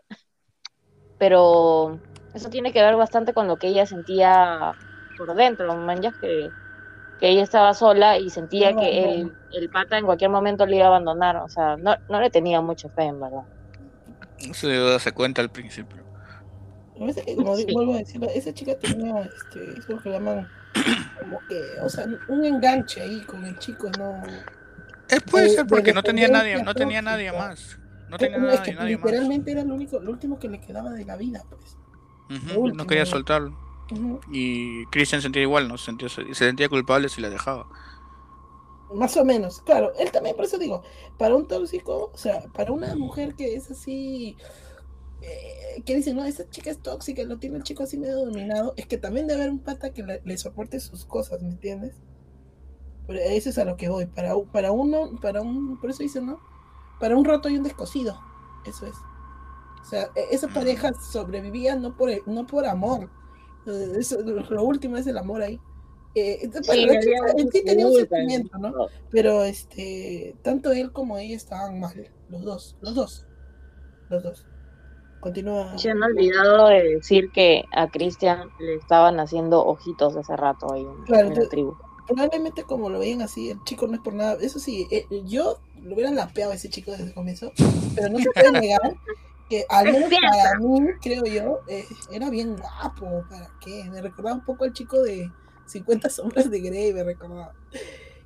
Pero 1.18 2.02
eso 2.34 2.50
tiene 2.50 2.72
que 2.74 2.82
ver 2.82 2.96
bastante 2.96 3.34
con 3.34 3.48
lo 3.48 3.58
que 3.58 3.68
ella 3.68 3.86
sentía 3.86 4.76
por 5.16 5.36
dentro, 5.36 5.76
manjas 5.76 6.16
que, 6.20 6.54
que 7.18 7.30
ella 7.30 7.44
estaba 7.44 7.74
sola 7.76 8.20
y 8.20 8.30
sentía 8.32 8.76
No, 8.76 8.76
que 8.76 9.04
no. 9.04 9.22
el, 9.22 9.38
el 9.52 9.70
pata 9.72 9.98
en 10.00 10.06
cualquier 10.06 10.32
momento 10.32 10.66
le 10.68 10.78
iba 10.78 10.86
a 10.86 10.90
abandonar. 10.90 11.38
O 11.38 11.50
sea, 11.50 11.78
no, 11.78 11.96
no 12.10 12.22
le 12.22 12.32
tenía 12.32 12.62
mucha 12.62 12.90
fe, 12.92 13.04
en 13.06 13.20
verdad. 13.22 13.44
No 14.48 14.54
se 14.54 14.70
dio 14.70 14.90
darse 14.90 15.12
cuenta 15.12 15.42
al 15.42 15.50
principio. 15.52 16.03
Me 16.94 17.00
parece 17.00 17.24
que, 17.24 17.36
como 17.36 17.56
Sí. 17.58 17.66
vuelvo 17.72 17.94
a 17.96 17.98
decirlo, 17.98 18.28
esa 18.30 18.54
chica 18.54 18.78
tenía, 18.78 19.22
este, 19.22 19.80
eso 19.80 20.00
que 20.02 20.10
llaman, 20.12 20.48
como 21.20 21.40
que, 21.48 21.62
o 21.82 21.90
sea, 21.90 22.06
un 22.28 22.46
enganche 22.46 23.02
ahí 23.02 23.22
con 23.22 23.44
el 23.46 23.58
chico, 23.60 23.90
no. 23.98 24.22
Eh, 25.10 25.20
puede 25.30 25.46
De- 25.46 25.50
ser 25.52 25.68
porque 25.68 25.92
de 25.92 25.94
no 25.94 26.04
tenía 26.04 26.28
nadie, 26.28 26.64
no 26.64 26.74
tenía 26.74 27.02
nadie 27.02 27.32
más. 27.32 27.78
No 28.10 28.18
tenía 28.18 28.38
No, 28.38 28.50
es 28.50 28.60
nadie, 28.60 28.72
que 28.72 28.78
nadie 28.78 28.98
más. 28.98 29.06
literalmente 29.06 29.52
era 29.52 29.64
lo 29.64 29.74
único, 29.76 30.00
lo 30.00 30.12
último 30.12 30.38
que 30.40 30.48
le 30.50 30.60
quedaba 30.62 30.92
de 30.92 31.06
la 31.06 31.16
vida, 31.18 31.44
pues. 31.50 31.78
Lo 32.30 32.68
no 32.74 32.88
quería 32.88 33.06
soltarlo. 33.06 33.58
Y 34.32 34.86
Christian 34.88 35.22
sentía 35.22 35.42
igual, 35.42 35.68
¿no? 35.68 35.78
Se 35.78 35.86
sentía, 35.86 36.10
se 36.10 36.34
sentía 36.34 36.70
culpable 36.70 37.10
si 37.10 37.22
la 37.22 37.30
dejaba. 37.30 37.68
Más 38.94 39.18
o 39.18 39.26
menos, 39.26 39.62
claro. 39.62 39.92
Él 39.98 40.12
también, 40.12 40.36
por 40.36 40.46
eso 40.46 40.58
digo, 40.58 40.84
para 41.18 41.36
un 41.36 41.48
tóxico, 41.48 42.12
o 42.14 42.18
sea, 42.18 42.42
para 42.54 42.72
una 42.72 42.96
mujer 42.96 43.34
que 43.36 43.56
es 43.56 43.72
así, 43.72 44.38
eh, 45.24 45.82
que 45.86 45.96
dice, 45.96 46.14
no, 46.14 46.24
esa 46.26 46.50
chica 46.50 46.70
es 46.70 46.80
tóxica, 46.80 47.24
lo 47.24 47.40
tiene 47.40 47.58
el 47.58 47.64
chico 47.64 47.84
así 47.84 47.98
medio 47.98 48.26
dominado, 48.26 48.74
es 48.78 48.86
que 48.86 48.98
también 48.98 49.28
debe 49.28 49.42
haber 49.42 49.54
un 49.54 49.60
pata 49.60 49.92
que 49.92 50.04
le, 50.04 50.22
le 50.24 50.38
soporte 50.38 50.80
sus 50.80 51.06
cosas, 51.06 51.42
¿me 51.42 51.50
entiendes? 51.50 51.96
Pero 53.08 53.20
eso 53.20 53.50
es 53.50 53.58
a 53.58 53.66
lo 53.66 53.76
que 53.76 53.90
voy. 53.90 54.06
Para, 54.06 54.34
para 54.52 54.72
uno, 54.72 55.20
para 55.22 55.42
un, 55.42 55.80
por 55.80 55.90
eso 55.90 56.04
dice, 56.04 56.22
¿no? 56.22 56.40
Para 57.00 57.18
un 57.18 57.26
roto 57.26 57.50
y 57.50 57.58
un 57.58 57.64
descosido. 57.64 58.18
Eso 58.66 58.86
es. 58.86 58.96
O 59.82 59.86
sea, 59.86 60.04
e- 60.16 60.28
esa 60.32 60.48
pareja 60.48 60.94
sobrevivía 60.94 61.76
no 61.76 61.98
por, 61.98 62.10
no 62.28 62.48
por 62.48 62.66
amor. 62.66 63.10
Eh, 63.68 63.94
Eso, 63.98 64.22
lo 64.22 64.64
último 64.64 64.98
es 64.98 65.08
el 65.08 65.18
amor 65.18 65.42
ahí. 65.42 65.60
Eh, 66.16 66.50
Sí, 66.62 66.84
en 66.84 66.88
mucho 67.36 67.50
sí 67.52 67.64
tenía 67.66 67.88
un 67.88 67.96
sentimiento, 67.96 68.58
¿no? 68.58 68.70
¿no? 68.70 68.86
Pero 69.10 69.44
este, 69.44 70.36
tanto 70.44 70.72
él 70.72 70.92
como 70.92 71.18
ella 71.18 71.36
estaban 71.36 71.80
mal, 71.80 72.08
los 72.30 72.44
dos, 72.44 72.78
los 72.82 72.96
dos, 72.96 73.26
los 74.10 74.24
dos. 74.24 74.46
Continúa. 75.24 75.78
Se 75.78 75.90
han 75.90 76.04
olvidado 76.04 76.68
de 76.68 76.96
decir 76.96 77.32
que 77.32 77.64
a 77.72 77.88
Cristian 77.90 78.50
le 78.60 78.76
estaban 78.76 79.22
haciendo 79.22 79.66
ojitos 79.66 80.18
hace 80.18 80.36
rato 80.36 80.74
ahí 80.74 80.82
en, 80.82 81.04
Claro, 81.06 81.30
en 81.30 81.36
la 81.36 81.48
tribu. 81.48 81.78
Probablemente 82.06 82.64
como 82.64 82.90
lo 82.90 83.00
veían 83.00 83.22
así, 83.22 83.52
el 83.52 83.64
chico 83.64 83.88
no 83.88 83.96
es 83.96 84.02
por 84.02 84.14
nada. 84.14 84.38
Eso 84.42 84.60
sí, 84.60 84.86
eh, 84.92 85.08
yo 85.26 85.60
lo 85.82 85.94
hubiera 85.94 86.12
lapeado 86.12 86.52
a 86.52 86.56
ese 86.56 86.70
chico 86.70 86.92
desde 86.92 87.06
el 87.06 87.14
comienzo, 87.14 87.54
pero 87.96 88.10
no 88.10 88.20
se 88.20 88.30
puede 88.32 88.52
negar 88.62 88.98
que 89.50 89.66
al 89.70 89.86
menos 89.86 90.10
para 90.10 90.60
mí, 90.60 90.88
creo 91.02 91.24
yo, 91.24 91.60
eh, 91.70 91.86
era 92.12 92.30
bien 92.30 92.58
guapo. 92.58 93.24
¿Para 93.30 93.50
qué? 93.62 93.86
Me 93.90 94.02
recordaba 94.02 94.36
un 94.36 94.44
poco 94.44 94.66
al 94.66 94.74
chico 94.74 95.02
de 95.02 95.32
50 95.68 96.10
sombras 96.10 96.52
de 96.52 96.60
Grey, 96.60 96.94
me 96.94 97.06
recordaba. 97.06 97.54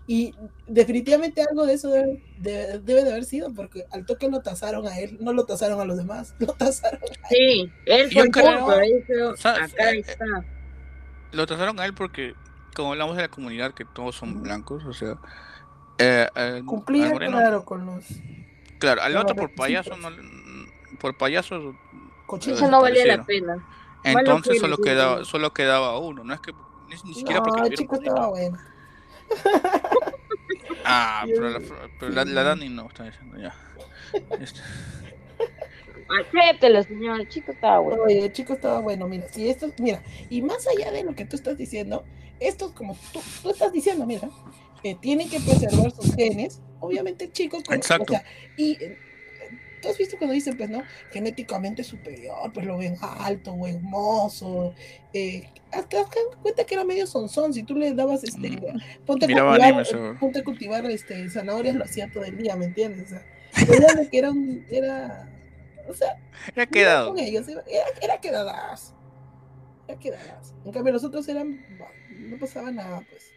Y 0.09 0.33
definitivamente 0.67 1.41
algo 1.41 1.65
de 1.65 1.73
eso 1.73 1.89
debe, 1.89 2.17
de, 2.37 2.79
debe 2.79 3.03
de 3.03 3.11
haber 3.11 3.25
sido, 3.25 3.53
porque 3.53 3.85
al 3.91 4.05
toque 4.05 4.29
lo 4.29 4.39
tasaron 4.41 4.87
a 4.87 4.97
él, 4.99 5.17
no 5.19 5.33
lo 5.33 5.45
tasaron 5.45 5.81
a 5.81 5.85
los 5.85 5.97
demás, 5.97 6.33
lo 6.39 6.47
tasaron 6.53 7.01
Sí, 7.29 7.69
él 7.85 8.09
Yo 8.09 8.15
fue 8.15 8.23
el 8.23 8.31
creo- 8.31 9.31
o 9.31 9.37
sea, 9.37 9.65
acá 9.65 9.91
eh, 9.91 9.99
está. 9.99 10.25
Lo 11.33 11.45
trataron 11.45 11.77
a 11.81 11.85
él 11.85 11.93
porque, 11.93 12.35
como 12.73 12.93
hablamos 12.93 13.17
de 13.17 13.23
la 13.23 13.27
comunidad, 13.27 13.73
que 13.73 13.83
todos 13.83 14.15
son 14.15 14.41
blancos, 14.41 14.85
o 14.85 14.93
sea. 14.93 15.17
Eh, 15.97 16.25
eh, 16.35 16.61
Cumplía, 16.65 17.09
moreno- 17.09 17.37
claro, 17.37 17.65
con 17.65 17.85
los 17.85 18.05
claro, 18.79 19.01
al 19.01 19.17
otro 19.17 19.35
por 19.35 19.53
payaso, 19.55 19.97
no, 19.97 20.09
por 20.99 21.17
payaso. 21.17 21.75
Eso 22.45 22.69
no 22.69 22.81
valía 22.81 23.05
la 23.05 23.23
pena. 23.23 23.57
Entonces 24.03 24.53
fue, 24.53 24.59
solo 24.59 24.77
sí, 24.77 24.83
quedaba, 24.83 25.19
sí. 25.19 25.25
solo 25.25 25.53
quedaba 25.53 25.97
uno, 25.99 26.23
no 26.23 26.33
es 26.33 26.39
que 26.39 26.53
ni, 26.87 26.95
ni 27.03 27.13
siquiera 27.13 27.43
porque 27.43 27.59
No, 27.59 27.65
el 27.67 27.73
chico 27.73 27.95
estaba 27.95 28.27
bueno. 28.27 28.57
Ah, 30.89 31.25
pero 31.27 31.49
la, 31.49 31.59
pero 31.99 32.11
la, 32.13 32.23
la 32.23 32.43
Dani 32.43 32.69
no, 32.69 32.87
está 32.87 33.03
diciendo 33.03 33.37
ya. 33.37 33.53
Este, 34.39 34.61
Acéptelo, 36.07 36.81
señor, 36.83 37.19
el 37.19 37.27
chico 37.27 37.51
estaba 37.51 37.79
bueno. 37.79 38.03
Oye, 38.03 38.25
el 38.25 38.31
chico 38.31 38.53
estaba 38.53 38.79
bueno, 38.79 39.07
mira, 39.07 39.27
si 39.29 39.49
esto, 39.49 39.69
mira, 39.79 40.01
y 40.29 40.41
más 40.41 40.65
allá 40.67 40.91
de 40.91 41.03
lo 41.03 41.13
que 41.15 41.25
tú 41.25 41.35
estás 41.35 41.57
diciendo, 41.57 42.05
esto 42.39 42.67
es 42.67 42.71
como 42.71 42.97
tú, 43.11 43.19
tú 43.43 43.49
estás 43.49 43.73
diciendo, 43.73 44.05
mira, 44.05 44.29
que 44.81 44.95
tienen 44.95 45.29
que 45.29 45.39
preservar 45.41 45.91
sus 45.91 46.15
genes, 46.15 46.61
obviamente 46.79 47.25
el 47.25 47.33
chico, 47.33 47.57
como- 47.63 47.75
Exacto. 47.75 48.03
o 48.13 48.15
sea, 48.15 48.23
y 48.55 48.77
tú 49.81 49.89
has 49.89 49.97
visto 49.97 50.17
cuando 50.17 50.33
dicen, 50.33 50.57
pues, 50.57 50.69
¿no? 50.69 50.83
Genéticamente 51.11 51.83
superior, 51.83 52.51
pues 52.53 52.65
lo 52.65 52.77
ven 52.77 52.95
alto, 53.01 53.53
o 53.53 53.67
hermoso, 53.67 54.73
eh, 55.13 55.49
hasta 55.71 56.05
cuenta 56.41 56.65
que 56.65 56.75
era 56.75 56.83
medio 56.83 57.05
sonzón, 57.07 57.53
si 57.53 57.63
tú 57.63 57.75
le 57.75 57.93
dabas, 57.93 58.23
este, 58.23 58.49
Mm, 58.49 59.05
ponte 59.05 59.25
a 59.25 59.27
cultivar, 59.29 59.85
eh, 59.87 60.17
ponte 60.19 60.39
a 60.39 60.43
cultivar, 60.43 60.85
este, 60.85 61.29
zanahorias, 61.29 61.75
lo 61.75 61.83
hacía 61.83 62.09
todo 62.11 62.23
el 62.25 62.37
día, 62.37 62.55
¿me 62.55 62.65
entiendes? 62.65 63.05
O 63.05 63.09
sea, 63.09 63.25
era 63.87 63.93
de 63.93 64.09
que 64.09 64.17
era 64.17 64.31
un, 64.31 64.65
era, 64.69 65.29
o 65.87 65.93
sea, 65.93 66.17
Iba 66.55 66.65
quedado. 66.65 67.09
con 67.13 67.19
ellos, 67.19 67.47
iba- 67.49 67.63
era, 67.67 67.85
era 68.01 68.21
quedadas. 68.21 68.93
Era 69.87 69.97
quedadas. 69.99 70.53
En 70.65 70.71
cambio, 70.71 70.93
los 70.93 71.03
otros 71.03 71.27
eran. 71.29 71.65
No 72.09 72.37
pasaba 72.37 72.71
nada, 72.71 73.05
pues. 73.09 73.33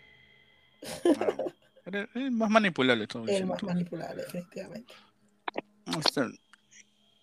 Era, 1.86 2.08
era 2.14 2.30
más 2.30 2.50
manipulable 2.50 3.06
todo. 3.06 3.24
El 3.28 3.30
eso, 3.30 3.46
más 3.46 3.62
manipulable, 3.62 4.22
definitivamente. 4.24 4.92
Este, 5.86 6.22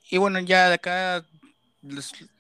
Y 0.10 0.18
bueno, 0.18 0.40
ya 0.40 0.68
de 0.70 0.76
acá, 0.76 1.26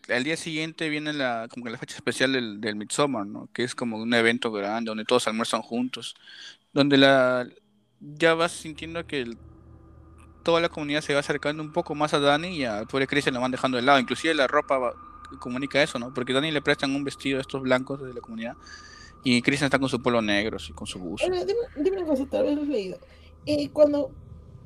al 0.09 0.24
día 0.24 0.38
siguiente 0.38 0.89
viene 0.89 1.13
la, 1.13 1.47
como 1.49 1.65
que 1.65 1.72
la 1.72 1.78
fecha 1.78 1.95
especial 1.95 2.34
del, 2.34 2.61
del 2.61 2.76
Midsommar, 2.76 3.26
¿no? 3.26 3.49
Que 3.53 3.63
es 3.63 3.76
como 3.76 3.97
un 3.97 4.13
evento 4.13 4.51
grande 4.51 4.89
donde 4.89 5.05
todos 5.05 5.28
almuerzan 5.28 5.61
juntos, 5.61 6.15
donde 6.74 6.97
la 6.97 7.47
ya 7.99 8.36
vas 8.36 8.51
sintiendo 8.51 9.05
que 9.07 9.22
el- 9.22 9.38
toda 10.43 10.61
la 10.61 10.70
comunidad 10.70 11.01
se 11.01 11.13
va 11.13 11.20
acercando 11.20 11.61
un 11.63 11.74
poco 11.74 11.93
más 11.95 12.13
a 12.13 12.20
Dani 12.20 12.49
y 12.55 12.63
al 12.63 12.88
pobre 12.88 13.07
Christian 13.07 13.36
lo 13.36 13.41
van 13.41 13.51
dejando 13.51 13.76
de 13.78 13.84
lado, 13.84 13.99
inclusive 13.99 14.34
la 14.34 14.47
ropa 14.47 14.78
va- 14.78 14.93
comunica 15.39 15.82
eso, 15.84 15.99
¿no? 15.99 16.13
Porque 16.13 16.32
Dani 16.32 16.51
le 16.51 16.61
prestan 16.61 16.95
un 16.95 17.03
vestido 17.03 17.38
a 17.38 17.41
estos 17.41 17.61
blancos 17.61 18.01
de 18.01 18.13
la 18.13 18.22
comunidad 18.22 18.55
y 19.26 19.41
Christian 19.41 19.65
está 19.68 19.78
con 19.80 19.89
su 19.89 20.01
polo 20.01 20.22
negro, 20.22 20.55
así, 20.55 20.72
con 20.72 20.88
su 20.88 20.99
buzo. 20.99 21.26
Ahora, 21.26 21.43
dime, 21.43 21.59
dime 21.76 21.97
una 21.97 22.05
cosa, 22.07 22.26
tal 22.28 22.45
vez 22.45 22.55
lo 22.55 22.61
has 22.61 22.68
leído. 22.70 22.97
Eh, 23.45 23.70
cuando 23.72 24.11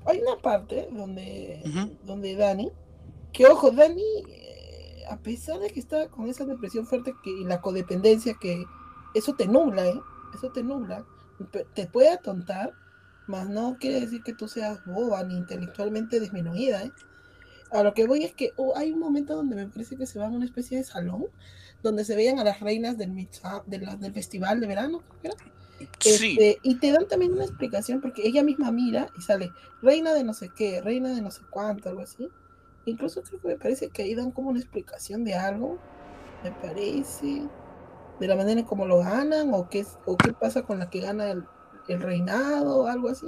hay 0.06 0.20
una 0.22 0.38
parte 0.42 0.88
donde, 0.92 1.62
donde 2.04 2.36
Dani, 2.36 2.72
que 3.34 3.46
ojo, 3.48 3.72
Dani, 3.72 4.04
eh, 4.30 5.04
a 5.10 5.18
pesar 5.18 5.60
de 5.60 5.70
que 5.70 5.80
está 5.80 6.08
con 6.10 6.28
esa 6.28 6.46
depresión 6.46 6.86
fuerte 6.86 7.14
que, 7.24 7.30
y 7.30 7.44
la 7.44 7.62
codependencia, 7.62 8.34
que 8.40 8.64
eso 9.14 9.34
te 9.36 9.48
nubla, 9.48 9.88
¿eh? 9.88 10.00
Eso 10.34 10.50
te 10.52 10.64
nubla, 10.64 11.06
te 11.74 11.86
puede 11.88 12.10
atontar, 12.10 12.72
mas 13.28 13.50
no 13.50 13.78
quiere 13.80 14.00
decir 14.02 14.24
que 14.24 14.34
tú 14.34 14.48
seas 14.48 14.84
boba 14.86 15.24
ni 15.24 15.36
intelectualmente 15.38 16.20
disminuida, 16.20 16.84
¿eh? 16.84 16.92
A 17.72 17.84
lo 17.84 17.94
que 17.94 18.06
voy 18.06 18.24
es 18.24 18.34
que 18.34 18.52
oh, 18.58 18.74
hay 18.76 18.92
un 18.92 19.00
momento 19.00 19.36
donde 19.36 19.56
me 19.56 19.68
parece 19.68 19.96
que 19.96 20.06
se 20.06 20.20
van 20.20 20.34
a 20.34 20.36
una 20.36 20.46
especie 20.46 20.78
de 20.78 20.84
salón, 20.84 21.26
donde 21.84 22.04
se 22.06 22.16
veían 22.16 22.38
a 22.40 22.44
las 22.44 22.60
reinas 22.60 22.98
del, 22.98 23.16
de 23.66 23.78
la- 23.80 23.96
del 23.96 24.14
festival 24.14 24.60
de 24.60 24.68
verano, 24.68 25.02
creo 25.22 25.22
que 25.22 25.28
era. 25.28 25.38
Sí, 26.00 26.38
Este, 26.38 26.60
y 26.64 26.76
te 26.76 26.92
dan 26.92 27.08
también 27.08 27.34
una 27.34 27.46
explicación 27.46 28.02
porque 28.02 28.28
ella 28.28 28.44
misma 28.44 28.72
mira 28.72 29.10
y 29.18 29.22
sale 29.22 29.52
reina 29.82 30.14
de 30.14 30.24
no 30.24 30.34
sé 30.34 30.50
qué, 30.50 30.82
reina 30.82 31.14
de 31.14 31.22
no 31.22 31.32
sé 31.32 31.42
cuánto, 31.50 31.90
algo 31.90 32.02
así. 32.02 32.30
Incluso 32.86 33.22
creo 33.22 33.42
que 33.42 33.48
me 33.50 33.58
parece 33.58 33.90
que 33.90 34.04
ahí 34.04 34.16
dan 34.16 34.32
como 34.32 34.50
una 34.50 34.60
explicación 34.60 35.24
de 35.24 35.36
algo, 35.36 35.78
me 36.44 36.52
parece, 36.52 37.44
de 38.20 38.28
la 38.28 38.36
manera 38.36 38.60
en 38.60 38.66
cómo 38.66 38.86
lo 38.86 39.00
ganan 39.00 39.54
o 39.54 39.70
qué, 39.70 39.86
o 40.06 40.18
qué 40.18 40.34
pasa 40.34 40.64
con 40.64 40.80
la 40.80 40.90
que 40.90 41.02
gana 41.02 41.32
el, 41.32 41.46
el 41.88 42.02
reinado 42.02 42.88
algo 42.88 43.10
así. 43.10 43.28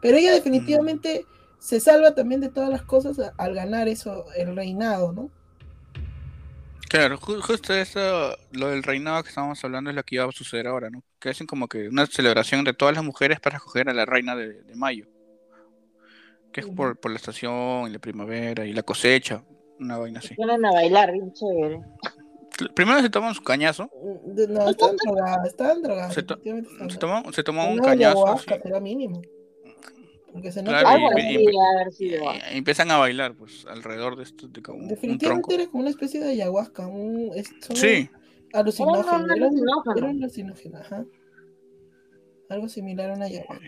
Pero 0.00 0.18
ella 0.18 0.32
definitivamente 0.32 1.26
se 1.58 1.80
salva 1.80 2.14
también 2.14 2.40
de 2.40 2.48
todas 2.48 2.70
las 2.70 2.82
cosas 2.82 3.32
al 3.36 3.54
ganar 3.54 3.88
eso, 3.88 4.26
el 4.36 4.54
reinado, 4.54 5.12
¿no? 5.12 5.30
Claro, 6.96 7.18
ju- 7.18 7.40
justo 7.40 7.74
eso, 7.74 8.36
lo 8.52 8.68
del 8.68 8.82
reinado 8.82 9.22
que 9.22 9.28
estábamos 9.30 9.62
hablando 9.64 9.90
es 9.90 9.96
lo 9.96 10.02
que 10.02 10.16
iba 10.16 10.24
a 10.24 10.32
suceder 10.32 10.66
ahora, 10.66 10.90
¿no? 10.90 11.02
Que 11.20 11.30
hacen 11.30 11.46
como 11.46 11.68
que 11.68 11.88
una 11.88 12.06
celebración 12.06 12.64
de 12.64 12.72
todas 12.74 12.94
las 12.94 13.04
mujeres 13.04 13.40
para 13.40 13.56
escoger 13.56 13.88
a 13.88 13.94
la 13.94 14.04
reina 14.04 14.34
de, 14.36 14.62
de 14.62 14.76
mayo. 14.76 15.06
Que 16.52 16.60
es 16.60 16.66
por, 16.66 16.98
por 16.98 17.10
la 17.10 17.16
estación 17.18 17.88
y 17.88 17.90
la 17.90 17.98
primavera 17.98 18.64
y 18.64 18.72
la 18.72 18.82
cosecha, 18.82 19.42
una 19.78 19.98
vaina 19.98 20.20
así. 20.20 20.34
Ponen 20.34 20.64
a 20.64 20.72
bailar, 20.72 21.12
bien 21.12 21.32
chévere. 21.32 21.80
Primero 22.74 23.02
se 23.02 23.10
toman 23.10 23.34
su 23.34 23.42
cañazo, 23.42 23.90
De- 24.24 24.48
No, 24.48 24.70
estaban 24.70 24.96
drogadas, 24.96 25.46
estaban 25.46 25.82
drogadas. 25.82 26.14
Se 26.14 26.22
to- 26.22 26.38
se 26.88 26.96
toman, 26.98 27.32
se 27.32 27.42
toman 27.42 27.72
un 27.72 27.78
cañazo 27.80 28.26
así, 28.28 28.46
será 28.62 28.80
mínimo. 28.80 29.20
Porque 30.32 30.52
se 30.52 30.62
nota 30.62 30.80
Claro, 30.80 30.88
Algo 31.06 31.18
y- 31.18 31.22
así 31.22 31.44
y- 31.50 31.58
haber 31.58 31.92
sido. 31.92 32.24
y 32.34 32.56
empiezan 32.56 32.90
a 32.90 32.98
bailar, 32.98 33.34
pues, 33.36 33.64
alrededor 33.66 34.16
de 34.16 34.24
esto, 34.24 34.48
de 34.48 34.60
como 34.62 34.80
un 34.80 34.88
definitivamente 34.88 35.48
tronco. 35.48 35.62
era 35.62 35.70
como 35.70 35.80
una 35.82 35.90
especie 35.90 36.20
de 36.20 36.30
ayahuasca, 36.30 36.86
un 36.86 37.32
Sí, 37.74 38.08
alucinógeno, 38.52 39.02
Era 39.04 39.16
era 39.16 39.34
un- 39.34 39.42
alucinógeno. 39.42 39.96
era 39.96 40.06
un 40.06 40.22
alucinógeno, 40.22 40.78
ajá. 40.78 41.04
Algo 42.48 42.68
similar 42.68 43.10
a 43.10 43.14
una 43.14 43.26
ayahuasca. 43.26 43.60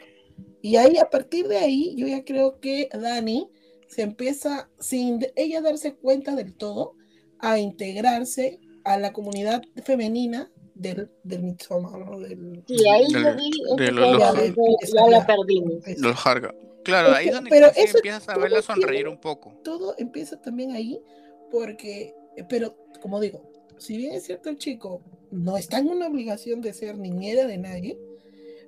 Y 0.62 0.76
ahí, 0.76 0.98
a 0.98 1.08
partir 1.10 1.48
de 1.48 1.58
ahí, 1.58 1.94
yo 1.96 2.06
ya 2.06 2.24
creo 2.24 2.60
que 2.60 2.88
Dani 2.92 3.48
se 3.88 4.02
empieza, 4.02 4.68
sin 4.78 5.20
ella 5.36 5.60
darse 5.60 5.94
cuenta 5.94 6.34
del 6.36 6.54
todo, 6.54 6.94
a 7.38 7.58
integrarse 7.58 8.60
a 8.84 8.98
la 8.98 9.12
comunidad 9.12 9.62
femenina 9.84 10.50
del, 10.78 11.10
del 11.24 11.42
Midsommar, 11.42 11.98
¿no? 11.98 12.18
Del, 12.20 12.62
Sí, 12.66 12.88
ahí 12.88 13.12
Del- 13.12 13.22
yo 13.24 13.34
vi 13.36 13.50
de 13.84 13.92
los- 13.92 14.12
los- 14.18 14.42
dije, 14.42 14.92
ya 14.94 15.06
la 15.08 15.26
perdimos. 15.26 15.74
los 15.98 16.26
Harga. 16.26 16.54
Claro, 16.84 17.12
ahí 17.12 17.28
es 17.28 17.34
donde 17.34 17.50
Pero 17.50 17.66
eso 17.76 17.96
empiezas 17.98 18.28
a 18.28 18.38
verla 18.38 18.62
sonreír 18.62 19.00
tiene- 19.00 19.10
un 19.10 19.20
poco. 19.20 19.52
todo 19.62 19.94
empieza 19.98 20.40
también 20.40 20.70
ahí, 20.70 21.00
porque, 21.50 22.14
pero 22.48 22.76
como 23.02 23.20
digo, 23.20 23.42
si 23.76 23.96
bien 23.96 24.14
es 24.14 24.24
cierto 24.24 24.48
el 24.48 24.56
chico 24.56 25.02
no 25.30 25.56
está 25.58 25.78
en 25.78 25.88
una 25.88 26.06
obligación 26.06 26.60
de 26.62 26.72
ser 26.72 26.96
niñera 26.96 27.46
de 27.46 27.58
nadie, 27.58 27.98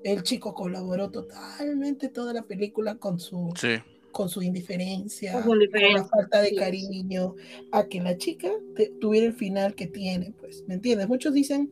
el 0.04 0.22
chico 0.22 0.54
colaboró 0.54 1.10
totalmente 1.10 2.08
toda 2.08 2.32
la 2.34 2.42
película 2.42 2.96
con 2.96 3.18
su, 3.20 3.52
Sí. 3.56 3.76
con 4.12 4.28
su 4.28 4.42
indiferencia, 4.42 5.32
Con 5.34 5.42
su 5.42 5.70
con 5.70 5.92
la 5.94 6.04
falta 6.04 6.42
de 6.42 6.48
sí. 6.50 6.56
cariño, 6.56 7.36
a 7.70 7.86
que 7.86 8.00
la 8.00 8.16
chica 8.18 8.50
te- 8.74 8.90
tuviera 9.00 9.26
el 9.26 9.34
final 9.34 9.74
que 9.74 9.86
tiene, 9.86 10.34
pues, 10.40 10.64
¿me 10.66 10.74
entiendes? 10.74 11.08
Muchos 11.08 11.32
dicen, 11.32 11.70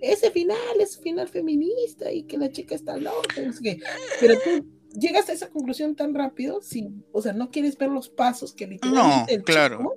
ese 0.00 0.30
final 0.30 0.58
es 0.80 0.98
final 0.98 1.28
feminista 1.28 2.12
y 2.12 2.24
que 2.24 2.38
la 2.38 2.50
chica 2.50 2.74
está 2.74 2.96
loca, 2.96 3.40
no 3.44 3.52
sé 3.52 3.62
qué. 3.62 3.78
pero 4.20 4.34
tú 4.42 4.66
llegas 4.98 5.28
a 5.28 5.32
esa 5.32 5.48
conclusión 5.48 5.94
tan 5.96 6.14
rápido, 6.14 6.60
sin, 6.62 7.04
o 7.12 7.22
sea, 7.22 7.32
no 7.32 7.50
quieres 7.50 7.76
ver 7.78 7.90
los 7.90 8.08
pasos 8.08 8.52
que 8.54 8.66
literalmente 8.66 9.34
el 9.34 9.42
claro. 9.42 9.78
chico, 9.78 9.94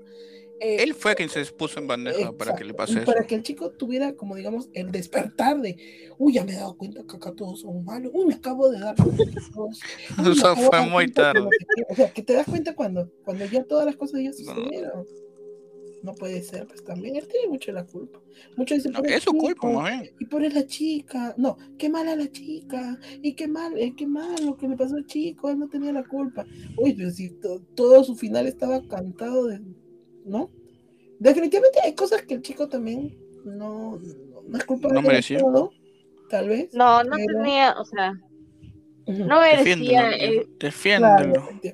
eh, 0.62 0.84
Él 0.84 0.94
fue 0.94 1.16
quien 1.16 1.30
se 1.30 1.46
puso 1.46 1.80
en 1.80 1.88
bandeja 1.88 2.34
para 2.34 2.54
que 2.54 2.66
le 2.66 2.72
Exacto, 2.72 2.76
pase 2.76 2.94
y 2.94 2.96
eso. 3.04 3.06
Para 3.06 3.26
que 3.26 3.36
el 3.36 3.44
chico 3.44 3.72
tuviera, 3.72 4.14
como 4.16 4.36
digamos, 4.36 4.70
el 4.74 4.92
despertar 4.92 5.62
de, 5.62 5.78
uy, 6.18 6.34
ya 6.34 6.44
me 6.44 6.52
he 6.52 6.56
dado 6.56 6.76
cuenta 6.78 7.02
que 7.08 7.16
acá 7.16 7.32
todos 7.34 7.62
son 7.62 7.86
malos, 7.86 8.12
uy, 8.14 8.26
me 8.26 8.34
acabo 8.34 8.70
de 8.70 8.80
dar 8.80 8.96
cuenta 8.96 9.24
Eso 10.30 10.56
fue 10.70 10.82
muy 10.82 11.10
tarde. 11.12 11.42
no 11.42 11.50
sé 11.50 11.66
qué". 11.76 11.84
O 11.90 11.96
sea, 11.96 12.12
que 12.12 12.22
te 12.24 12.34
das 12.34 12.46
cuenta 12.46 12.76
cuando, 12.76 13.10
cuando 13.24 13.46
ya 13.46 13.64
todas 13.64 13.86
las 13.86 13.96
cosas 13.96 14.22
ya 14.22 14.32
No. 14.32 14.36
sucedieron. 14.36 14.92
No 14.98 15.06
puede 16.16 16.42
ser, 16.42 16.66
pues 16.68 16.84
también 16.84 17.16
él 17.18 17.28
tiene 17.28 17.48
mucho 17.50 17.72
la 17.72 17.86
culpa. 17.86 18.20
Muchos 18.56 18.78
dicen, 18.78 18.94
No, 18.94 19.02
"Pero 19.02 19.16
es 19.18 19.24
su 19.24 19.32
chico, 19.32 19.44
culpa, 19.46 20.02
y 20.20 20.26
por 20.26 20.42
la 20.42 20.66
chica, 20.66 21.34
no, 21.38 21.58
qué 21.78 21.90
mala 21.90 22.16
la 22.16 22.32
chica, 22.32 22.98
y 23.22 23.34
qué 23.34 23.48
mal, 23.48 23.78
eh, 23.78 23.94
qué 23.98 24.08
mal 24.08 24.46
lo 24.46 24.56
que 24.58 24.68
le 24.68 24.78
pasó 24.78 24.96
al 24.96 25.06
chico, 25.06 25.50
él 25.50 25.60
no 25.60 25.68
tenía 25.68 25.92
la 25.92 26.04
culpa. 26.06 26.46
Uy, 26.78 26.94
pero 26.94 27.10
si 27.12 27.30
to- 27.32 27.62
todo 27.76 28.04
su 28.04 28.16
final 28.16 28.48
estaba 28.48 28.82
cantado 28.88 29.48
de, 29.48 29.60
¿no? 30.26 30.50
Definitivamente 31.20 31.80
hay 31.84 31.94
cosas 31.96 32.22
que 32.22 32.36
el 32.36 32.42
chico 32.42 32.70
también 32.70 33.18
no, 33.44 33.98
no, 33.98 34.42
no 34.48 34.58
es 34.58 34.64
culpable 34.64 34.96
No 34.96 35.02
de 35.02 35.08
merecía. 35.08 35.40
todo, 35.40 35.72
tal 36.30 36.48
vez. 36.50 36.74
No, 36.74 37.04
no 37.04 37.16
Pero- 37.18 37.40
tenía, 37.40 37.76
o 37.78 37.84
sea, 37.86 38.14
no 39.06 39.42
merecía. 39.42 40.10
Defiéndelo. 40.60 41.50
eh. 41.64 41.74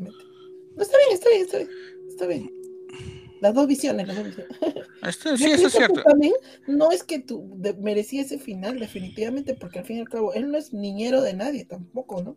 No, 0.76 0.82
está 0.82 0.98
bien, 0.98 1.12
está 1.14 1.30
bien, 1.30 1.42
está 1.44 1.58
bien, 1.58 1.70
está 2.10 2.28
bien. 2.28 2.52
Las 3.46 3.54
dos 3.54 3.68
visiones, 3.68 4.08
las 4.08 4.16
dos 4.18 4.26
visiones. 4.26 4.58
Esto- 5.04 5.30
Yo 5.32 5.38
sí, 5.38 5.44
eso 5.46 5.54
es 5.54 5.60
pienso 5.60 5.64
que 5.66 5.78
cierto. 5.86 6.04
También 6.04 6.34
no 6.68 6.92
es 6.92 7.04
que 7.04 7.20
tú 7.20 7.54
de- 7.58 7.74
merecía 7.76 8.22
ese 8.22 8.40
final, 8.40 8.80
definitivamente, 8.80 9.54
porque 9.54 9.80
al 9.80 9.86
fin 9.86 9.98
y 9.98 10.00
al 10.02 10.10
cabo 10.10 10.34
él 10.34 10.50
no 10.52 10.58
es 10.58 10.74
niñero 10.74 11.22
de 11.22 11.34
nadie 11.34 11.66
tampoco, 11.66 12.24
¿no? 12.24 12.36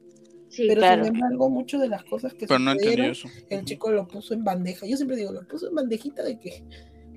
sí, 0.50 0.64
Pero 0.68 0.80
claro. 0.80 1.04
sin 1.04 1.14
embargo, 1.14 1.48
muchas 1.50 1.80
de 1.80 1.88
las 1.88 2.04
cosas 2.04 2.32
que 2.34 2.46
Pero 2.46 2.58
no 2.58 2.72
sucedieron, 2.72 3.06
eso. 3.06 3.28
el 3.50 3.64
chico 3.64 3.90
lo 3.90 4.06
puso 4.08 4.32
en 4.34 4.44
bandeja. 4.44 4.86
Yo 4.86 4.96
siempre 4.96 5.16
digo, 5.16 5.32
lo 5.32 5.46
puso 5.48 5.68
en 5.68 5.74
bandejita 5.74 6.22
de 6.22 6.38
que 6.38 6.62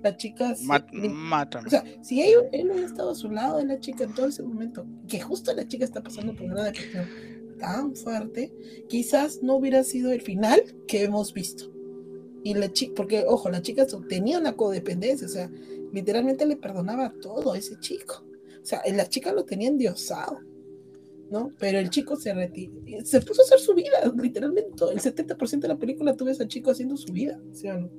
la 0.04 0.16
chica. 0.18 0.56
se- 0.56 0.66
Mat- 0.66 0.92
le- 0.94 1.10
mátame. 1.10 1.68
o 1.68 1.70
sea, 1.70 1.84
si 2.02 2.22
él, 2.22 2.34
él 2.54 2.70
hubiera 2.72 2.88
estado 2.88 3.12
a 3.12 3.16
su 3.16 3.30
lado 3.30 3.58
de 3.58 3.66
la 3.66 3.80
chica 3.80 4.04
en 4.06 4.14
todo 4.16 4.28
ese 4.28 4.42
momento, 4.44 4.86
que 5.08 5.20
justo 5.20 5.54
la 5.54 5.68
chica 5.68 5.86
está 5.86 6.02
pasando 6.02 6.34
por 6.34 6.46
una 6.48 6.64
depresión 6.64 7.08
tan 7.60 7.96
fuerte, 7.96 8.52
quizás 8.90 9.42
no 9.44 9.56
hubiera 9.56 9.84
sido 9.84 10.12
el 10.12 10.22
final 10.22 10.62
que 10.88 11.04
hemos 11.04 11.34
visto. 11.34 11.72
Y 12.44 12.54
la 12.56 12.72
chica, 12.72 12.94
porque 12.96 13.24
ojo, 13.28 13.50
la 13.50 13.62
chica 13.62 13.86
tenía 14.08 14.40
una 14.40 14.56
codependencia, 14.56 15.28
o 15.28 15.30
sea, 15.30 15.50
literalmente 15.92 16.46
le 16.46 16.58
perdonaba 16.58 17.14
todo 17.22 17.54
a 17.54 17.58
ese 17.58 17.80
chico. 17.80 18.24
O 18.62 18.66
sea, 18.66 18.82
la 18.92 19.08
chica 19.08 19.32
lo 19.32 19.44
tenía 19.46 19.70
endiosado, 19.70 20.40
¿no? 21.30 21.52
Pero 21.60 21.80
el 21.80 21.90
chico 21.90 22.16
se 22.16 22.34
retiró, 22.34 22.74
se 23.04 23.22
puso 23.22 23.42
a 23.42 23.46
hacer 23.46 23.60
su 23.60 23.74
vida, 23.74 24.12
literalmente. 24.16 24.84
El 24.92 25.00
70% 25.00 25.60
de 25.60 25.68
la 25.68 25.78
película 25.78 26.16
tuve 26.16 26.30
a 26.30 26.34
ese 26.34 26.48
chico 26.48 26.72
haciendo 26.72 26.98
su 26.98 27.12
vida, 27.12 27.40
¿sí 27.52 27.68
o 27.68 27.78
no? 27.78 27.90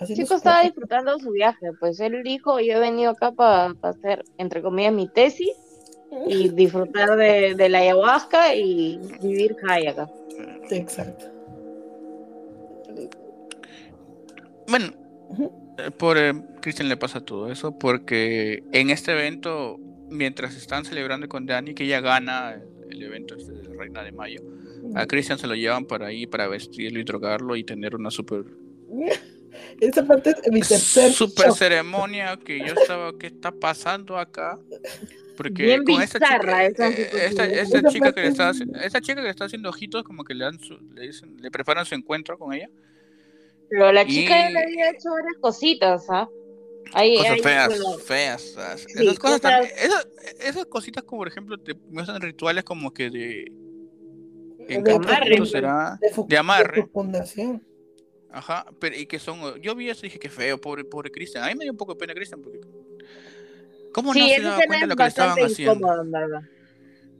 El 0.00 0.14
chico 0.14 0.34
estaba 0.34 0.62
disfrutando 0.62 1.18
su 1.18 1.30
viaje, 1.32 1.72
pues 1.80 1.98
él 1.98 2.22
dijo, 2.22 2.60
yo 2.60 2.74
he 2.74 2.78
venido 2.78 3.10
acá 3.10 3.32
para 3.32 3.74
hacer, 3.82 4.24
entre 4.36 4.62
comillas, 4.62 4.92
mi 4.92 5.08
tesis 5.08 5.50
y 6.28 6.48
disfrutar 6.54 7.16
de, 7.16 7.54
de 7.56 7.68
la 7.68 7.78
ayahuasca 7.78 8.54
y 8.54 9.00
vivir 9.20 9.56
high 9.56 9.88
acá. 9.88 10.08
Exacto. 10.70 11.37
Bueno, 14.68 14.92
eh, 15.78 15.90
por 15.90 16.18
eh, 16.18 16.34
Christian 16.60 16.88
le 16.88 16.96
pasa 16.96 17.20
todo 17.20 17.50
eso 17.50 17.78
porque 17.78 18.62
en 18.72 18.90
este 18.90 19.12
evento, 19.12 19.78
mientras 20.10 20.56
están 20.56 20.84
celebrando 20.84 21.28
con 21.28 21.46
Dani, 21.46 21.74
que 21.74 21.84
ella 21.84 22.00
gana 22.00 22.54
el, 22.54 22.92
el 22.92 23.02
evento 23.02 23.36
este 23.36 23.52
de 23.52 23.74
Reina 23.76 24.02
de 24.02 24.12
Mayo, 24.12 24.40
a 24.94 25.06
Christian 25.06 25.38
se 25.38 25.46
lo 25.46 25.54
llevan 25.54 25.84
para 25.86 26.06
ahí 26.06 26.26
para 26.26 26.48
vestirlo 26.48 26.98
y 27.00 27.04
drogarlo 27.04 27.56
y 27.56 27.64
tener 27.64 27.94
una 27.94 28.10
super 28.10 28.44
Esa 29.80 30.04
parte 30.06 30.30
es 30.30 30.52
mi 30.52 30.60
tercer 30.60 31.12
super 31.12 31.46
shock. 31.48 31.56
ceremonia 31.56 32.36
que 32.36 32.58
yo 32.60 32.74
estaba 32.74 33.12
¿qué 33.18 33.26
está 33.28 33.50
pasando 33.52 34.16
acá? 34.18 34.58
Porque 35.36 35.62
Bien 35.64 35.84
con 35.84 36.02
esta 36.02 36.18
chica, 36.18 36.64
esa 36.66 36.88
eh, 36.88 37.10
esta, 37.26 37.44
esta 37.46 37.78
Esa 37.78 37.88
chica 37.88 38.12
que 38.12 38.20
le 38.22 38.28
está 38.28 38.50
es- 38.50 38.60
esta 38.82 39.00
chica 39.00 39.16
que 39.16 39.22
le 39.22 39.30
está 39.30 39.44
haciendo 39.44 39.68
ojitos 39.68 40.02
como 40.04 40.24
que 40.24 40.34
le 40.34 40.44
dan 40.44 40.58
su- 40.58 40.78
le 40.94 41.06
dicen, 41.08 41.36
le 41.40 41.50
preparan 41.50 41.84
su 41.86 41.94
encuentro 41.94 42.36
con 42.38 42.52
ella. 42.54 42.68
Pero 43.68 43.92
la 43.92 44.06
chica 44.06 44.30
ya 44.44 44.50
le 44.50 44.58
había 44.62 44.90
hecho 44.90 45.10
varias 45.10 45.36
cositas, 45.40 46.06
¿ah? 46.08 46.28
Ahí, 46.94 47.16
Cosas 47.18 47.32
ahí, 47.32 47.40
feas, 47.40 47.68
bueno, 47.68 47.98
feas. 47.98 48.42
Sí, 48.42 48.56
esas 49.04 49.18
cosas 49.18 49.40
cosas- 49.40 49.40
también- 49.42 49.72
esas, 49.78 50.08
esas 50.40 50.64
cositas 50.66 51.04
como 51.04 51.20
por 51.20 51.28
ejemplo 51.28 51.58
te 51.58 51.74
muestran 51.90 52.20
rituales 52.22 52.64
como 52.64 52.92
que 52.94 53.10
de 53.10 53.52
en 54.70 54.84
De 54.84 54.92
amarre. 54.92 55.46
será 55.46 55.98
de, 56.00 56.10
de 56.26 56.38
amarre. 56.38 56.82
fecundación. 56.82 57.62
Ajá, 58.30 58.66
pero 58.78 58.96
y 58.96 59.06
que 59.06 59.18
son 59.18 59.60
yo 59.60 59.74
vi 59.74 59.88
eso 59.90 60.06
y 60.06 60.08
dije 60.08 60.18
que 60.18 60.28
feo, 60.30 60.58
pobre 60.60 60.84
pobre 60.84 61.10
Cristian. 61.10 61.44
A 61.44 61.48
mí 61.48 61.54
me 61.54 61.64
dio 61.64 61.72
un 61.72 61.78
poco 61.78 61.92
de 61.94 61.98
pena 61.98 62.14
Cristian 62.14 62.40
porque 62.42 62.60
¿Cómo 63.92 64.12
Sí, 64.12 64.20
no 64.20 64.26
se 64.28 64.40
daba 64.42 64.56
cuenta 64.66 64.80
de 64.80 64.86
lo 64.86 64.96
que 64.96 65.02
le 65.02 65.08
estaban 65.08 65.38
haciendo? 65.44 65.88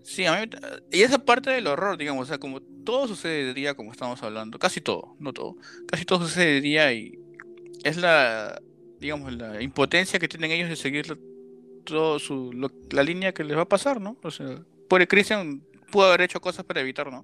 Sí, 0.08 0.24
a 0.24 0.40
mí, 0.40 0.50
y 0.90 1.02
esa 1.02 1.18
parte 1.18 1.50
del 1.50 1.66
horror, 1.66 1.98
digamos, 1.98 2.22
o 2.22 2.26
sea, 2.26 2.38
como 2.38 2.62
todo 2.62 3.06
sucede 3.06 3.44
de 3.44 3.52
día, 3.52 3.74
como 3.74 3.92
estamos 3.92 4.22
hablando, 4.22 4.58
casi 4.58 4.80
todo, 4.80 5.14
no 5.18 5.34
todo, 5.34 5.54
casi 5.86 6.06
todo 6.06 6.20
sucede 6.22 6.54
de 6.54 6.60
día 6.62 6.90
y 6.94 7.12
es 7.84 7.98
la, 7.98 8.58
digamos, 8.98 9.34
la 9.34 9.60
impotencia 9.60 10.18
que 10.18 10.26
tienen 10.26 10.50
ellos 10.50 10.70
de 10.70 10.76
seguir 10.76 11.14
todo 11.84 12.18
su, 12.18 12.54
lo- 12.54 12.70
la 12.90 13.02
línea 13.02 13.32
que 13.32 13.44
les 13.44 13.54
va 13.54 13.62
a 13.62 13.68
pasar, 13.68 14.00
¿no? 14.00 14.16
O 14.22 14.30
sea, 14.30 14.46
por 14.88 15.06
Christian 15.06 15.60
pudo 15.92 16.06
haber 16.06 16.22
hecho 16.22 16.40
cosas 16.40 16.64
para 16.64 16.80
evitar, 16.80 17.12
¿no? 17.12 17.22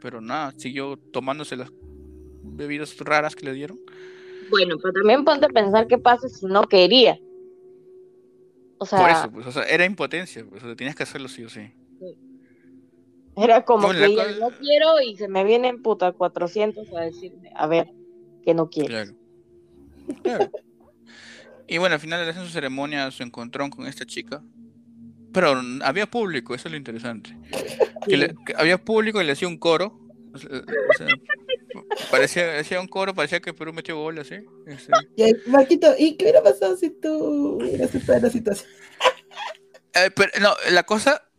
Pero 0.00 0.20
nada, 0.20 0.54
siguió 0.56 0.96
tomándose 1.12 1.56
las 1.56 1.68
bebidas 2.44 2.96
raras 2.98 3.34
que 3.34 3.46
le 3.46 3.54
dieron. 3.54 3.76
Bueno, 4.48 4.76
pero 4.80 4.92
también 4.92 5.24
ponte 5.24 5.46
a 5.46 5.48
pensar 5.48 5.88
qué 5.88 5.98
pasa 5.98 6.28
si 6.28 6.46
no 6.46 6.62
quería. 6.68 7.18
O 8.78 8.86
sea, 8.86 9.00
Por 9.00 9.10
eso, 9.10 9.32
pues, 9.32 9.46
o 9.48 9.52
sea, 9.52 9.64
era 9.64 9.84
impotencia, 9.84 10.44
pues, 10.48 10.62
o 10.62 10.66
sea, 10.66 10.76
tenías 10.76 10.94
que 10.94 11.02
hacerlo 11.02 11.26
sí 11.26 11.42
o 11.42 11.48
sí. 11.48 11.72
Era 13.36 13.64
como 13.64 13.90
que 13.90 14.04
ella, 14.04 14.24
no 14.38 14.50
quiero 14.50 15.00
y 15.00 15.16
se 15.16 15.28
me 15.28 15.44
vienen 15.44 15.82
puta 15.82 16.12
400 16.12 16.88
a 16.96 17.00
decirme, 17.00 17.50
a 17.56 17.66
ver, 17.66 17.88
que 18.44 18.54
no 18.54 18.68
quiere. 18.68 18.88
Claro. 18.88 19.12
Claro. 20.22 20.50
Y 21.68 21.78
bueno, 21.78 21.94
al 21.94 22.00
final 22.00 22.24
le 22.24 22.30
hacen 22.30 22.44
su 22.44 22.50
ceremonia, 22.50 23.10
su 23.12 23.22
encontrón 23.22 23.70
con 23.70 23.86
esta 23.86 24.04
chica. 24.04 24.42
Pero 25.32 25.60
había 25.84 26.10
público, 26.10 26.54
eso 26.54 26.66
es 26.66 26.72
lo 26.72 26.76
interesante. 26.78 27.36
Que 28.08 28.16
le- 28.16 28.34
que 28.44 28.54
había 28.56 28.76
público 28.84 29.22
y 29.22 29.24
le 29.24 29.32
hacía 29.32 29.46
un 29.46 29.56
coro. 29.58 30.00
o 30.34 30.38
sea, 30.38 30.48
o 30.50 30.92
sea, 30.98 31.06
parecía, 32.10 32.58
hacía 32.58 32.80
un 32.80 32.88
coro, 32.88 33.14
parecía 33.14 33.38
que 33.40 33.54
Perú 33.54 33.72
metió 33.72 33.96
gol 33.96 34.18
así. 34.18 34.34
este. 34.66 34.92
Y 35.16 35.48
Marquito, 35.48 35.94
¿y 35.96 36.16
qué 36.16 36.24
hubiera 36.24 36.42
pasado 36.42 36.76
si 36.76 36.90
tú 36.90 37.58
hubieras 37.60 37.94
estado 37.94 38.18
en 38.18 38.24
la 38.24 38.30
situación? 38.30 38.68
Eh, 39.94 40.10
pero 40.14 40.30
no, 40.40 40.50
la 40.72 40.82
cosa, 40.82 41.29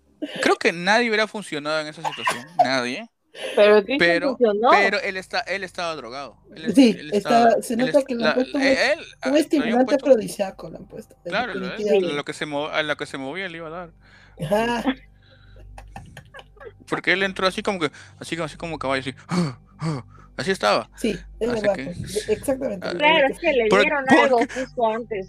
creo 0.41 0.55
que 0.55 0.72
nadie 0.72 1.07
hubiera 1.09 1.28
funcionado 1.28 1.80
en 1.82 1.88
esa 1.88 2.01
situación. 2.07 2.45
Nadie. 2.57 3.09
Pero 3.55 3.78
el 3.78 3.86
Cristian 3.86 4.09
Pero, 4.09 4.30
funcionó. 4.38 4.69
pero 4.72 4.99
él 4.99 5.15
está, 5.15 5.39
él 5.39 5.63
estaba 5.63 5.95
drogado. 5.95 6.38
Él, 6.53 6.76
Sí, 6.76 6.95
él 6.99 7.11
estaba- 7.13 7.61
se 7.61 7.78
nota 7.78 8.03
que 8.03 8.13
le 8.15 8.24
la- 8.24 8.30
han 8.32 8.36
puesto 8.36 8.57
un- 8.57 8.63
eh, 8.63 8.91
él, 8.93 8.99
ah, 9.22 9.28
Un 9.30 9.34
le 9.36 9.39
estimulante 9.39 9.95
afrodisíaco 9.95 10.69
le 10.69 10.78
han 10.78 10.86
puesto. 10.86 11.15
Claro, 11.24 11.53
lo, 11.53 11.67
lo 12.13 12.26
que 12.26 12.34
se 12.34 12.45
mo- 12.45 12.67
a 12.67 12.84
lo 12.84 12.97
que 12.97 13.05
se 13.05 13.17
movía 13.17 13.47
le 13.47 13.57
iba 13.57 13.67
a 13.67 13.72
dar. 13.72 13.91
Ajá. 14.43 14.84
Porque 16.88 17.13
él 17.13 17.24
entró 17.24 17.47
así 17.47 17.61
como 17.63 17.80
que, 17.80 17.89
así 18.19 18.36
como, 18.36 18.45
así 18.45 18.57
como 18.57 18.78
caballo, 18.80 19.01
así. 19.01 19.15
Así 20.38 20.49
estaba. 20.49 20.89
Sí, 20.95 21.09
es 21.39 21.49
Así 21.49 21.61
verdad. 21.61 21.76
que- 21.76 22.34
Exactamente. 22.34 22.88
Ah. 22.88 22.93
Claro, 22.97 23.28
es 23.30 23.39
que 23.39 23.51
le 23.53 23.63
dieron 23.69 24.05
algo 24.09 24.39
justo 24.39 24.88
antes. 24.88 25.28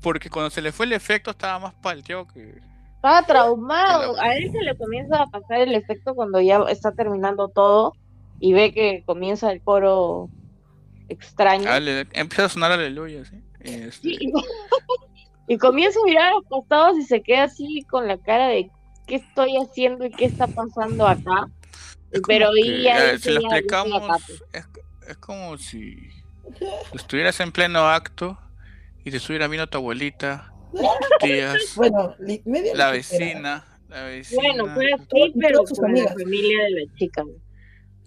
Porque 0.00 0.30
cuando 0.30 0.48
se 0.48 0.62
le 0.62 0.72
fue 0.72 0.86
el 0.86 0.92
efecto 0.92 1.32
estaba 1.32 1.58
más 1.58 1.74
palteado 1.74 2.26
que. 2.28 2.58
Estaba 2.98 3.22
traumado. 3.22 4.20
A 4.20 4.34
él 4.34 4.50
se 4.50 4.60
le 4.62 4.76
comienza 4.76 5.22
a 5.22 5.26
pasar 5.26 5.60
el 5.60 5.74
efecto 5.74 6.14
cuando 6.14 6.40
ya 6.40 6.58
está 6.68 6.92
terminando 6.92 7.48
todo 7.48 7.92
y 8.40 8.52
ve 8.52 8.72
que 8.74 9.02
comienza 9.06 9.52
el 9.52 9.62
coro 9.62 10.28
extraño. 11.08 11.64
Ah, 11.70 11.78
le- 11.80 12.06
empieza 12.12 12.46
a 12.46 12.48
sonar 12.48 12.72
aleluya, 12.72 13.24
¿sí? 13.24 13.36
Y, 13.64 13.70
este, 13.70 14.08
Sí. 14.10 14.32
y 15.46 15.58
comienza 15.58 15.98
a 16.00 16.04
mirar 16.06 16.28
a 16.28 16.34
los 16.34 16.44
costados 16.48 16.98
y 16.98 17.02
se 17.04 17.22
queda 17.22 17.44
así 17.44 17.84
con 17.88 18.06
la 18.08 18.18
cara 18.18 18.48
de 18.48 18.70
¿qué 19.06 19.14
estoy 19.16 19.56
haciendo 19.56 20.04
y 20.04 20.10
qué 20.10 20.24
está 20.26 20.46
pasando 20.48 21.06
acá? 21.06 21.48
es 22.10 22.20
Pero 22.26 22.50
que, 22.54 22.60
y 22.60 22.82
ya 22.82 23.12
eh, 23.12 23.18
si 23.18 23.30
lo 23.30 23.40
explicamos, 23.40 24.02
es, 24.52 24.68
es 25.08 25.16
como 25.18 25.56
si 25.56 25.96
estuvieras 26.92 27.38
en 27.40 27.52
pleno 27.52 27.88
acto 27.88 28.38
y 29.04 29.10
te 29.10 29.16
estuviera 29.18 29.46
viendo 29.48 29.66
tu 29.68 29.78
abuelita, 29.78 30.52
tías, 31.20 31.74
Bueno, 31.76 32.14
medio 32.44 32.74
la 32.74 32.90
vecina, 32.90 33.64
la 33.88 34.02
vecina. 34.04 34.42
Bueno, 34.42 34.74
fue 34.74 34.92
así, 34.92 35.04
Todas- 35.08 35.30
pero 35.40 35.64
con 35.64 35.94
la 35.94 36.08
familia 36.12 36.64
de 36.64 36.70
la 36.70 36.94
chica. 36.96 37.24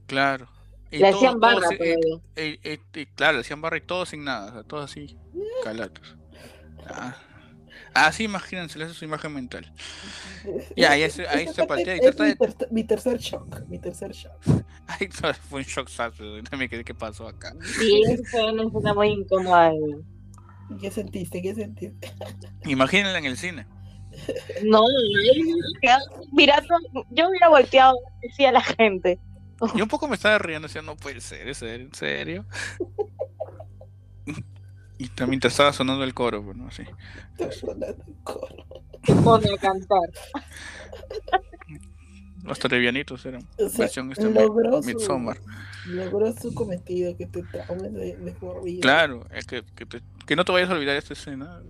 Claro. 0.08 0.48
Y 0.92 0.98
Le 0.98 1.08
todo- 1.10 1.18
hacían 1.18 1.32
todo 1.34 1.40
barra 1.42 1.62
todavía. 1.70 1.96
y- 2.38 2.70
y- 2.70 3.00
y 3.02 3.06
claro, 3.08 3.34
le 3.34 3.40
hacían 3.42 3.62
barra 3.62 3.78
y 3.78 3.82
todo 3.82 4.06
sin 4.06 4.24
nada, 4.26 4.50
o 4.50 4.54
sea, 4.54 4.64
todo 4.64 4.82
así, 4.82 5.18
calatos. 5.64 6.18
Ah. 6.88 7.16
Así 7.94 8.24
imagínense, 8.24 8.80
esa 8.82 8.92
es 8.92 8.98
su 8.98 9.04
imagen 9.06 9.34
mental. 9.34 9.70
Ya, 10.78 10.92
ahí 10.92 11.10
se- 11.10 11.28
ahí 11.28 11.46
se 11.48 11.66
paltea 11.66 11.98
y 11.98 12.00
trata 12.00 12.24
mi, 12.24 12.30
de- 12.30 12.36
ter- 12.36 12.72
mi 12.72 12.84
tercer 12.86 13.18
shock. 13.20 13.62
Mi 13.68 13.80
tercer 13.80 14.12
shock. 14.12 14.34
Ay, 14.88 15.10
fue 15.50 15.60
un 15.62 15.64
shock 15.66 15.90
también 16.50 16.70
qué, 16.70 16.84
qué 16.86 16.94
pasó 16.94 17.28
acá. 17.28 17.54
Sí, 17.80 18.02
eso 18.08 18.24
fue 18.32 18.52
una 18.52 18.64
escena 18.64 18.94
muy 18.94 19.10
incómoda. 19.10 19.72
¿Qué 20.80 20.92
sentiste? 20.92 21.42
¿Qué 21.42 21.56
sentiste? 21.56 22.12
Imagínenla 22.66 23.18
en 23.20 23.26
el 23.26 23.38
cine. 23.38 23.66
No, 24.64 24.84
mirando, 26.34 26.76
yo 27.12 27.30
hubiera 27.30 27.50
volteado, 27.50 27.98
decía 28.22 28.52
la 28.52 28.62
gente. 28.62 29.20
Yo 29.76 29.84
un 29.84 29.90
poco 29.90 30.08
me 30.08 30.16
estaba 30.16 30.38
riendo, 30.38 30.68
decía, 30.68 30.82
no 30.82 30.98
puede 30.98 31.22
ser, 31.22 31.48
¿en 31.48 31.56
serio? 31.56 31.86
¿En 31.86 31.94
serio? 31.94 32.46
Y 34.98 35.08
también 35.10 35.40
te 35.40 35.48
estaba 35.48 35.72
sonando 35.72 36.04
el 36.04 36.14
coro, 36.14 36.44
bueno, 36.44 36.68
así. 36.68 36.84
Estaba 37.32 37.52
sonando 37.52 38.04
el 38.08 38.16
coro. 38.24 38.66
Se 39.04 39.16
pone 39.16 39.50
a 39.52 39.58
cantar. 39.58 40.10
Los 42.44 42.60
Trevianitos 42.60 43.26
eran 43.26 43.44
O 43.58 43.70
sea, 43.70 43.80
versión 43.86 44.12
este, 44.12 44.30
logró, 44.30 44.82
su, 44.82 45.34
logró 45.88 46.34
su 46.34 46.54
cometido, 46.54 47.16
que 47.16 47.28
te 47.28 47.44
traumes 47.44 47.94
de, 47.94 48.16
de 48.18 48.32
por 48.34 48.64
vida. 48.64 48.82
Claro, 48.82 49.26
es 49.32 49.46
que, 49.46 49.64
que, 49.76 49.86
te- 49.86 50.02
que 50.26 50.36
no 50.36 50.44
te 50.46 50.52
vayas 50.52 50.70
a 50.70 50.74
olvidar 50.74 50.96
esta 50.96 51.14
escena, 51.14 51.62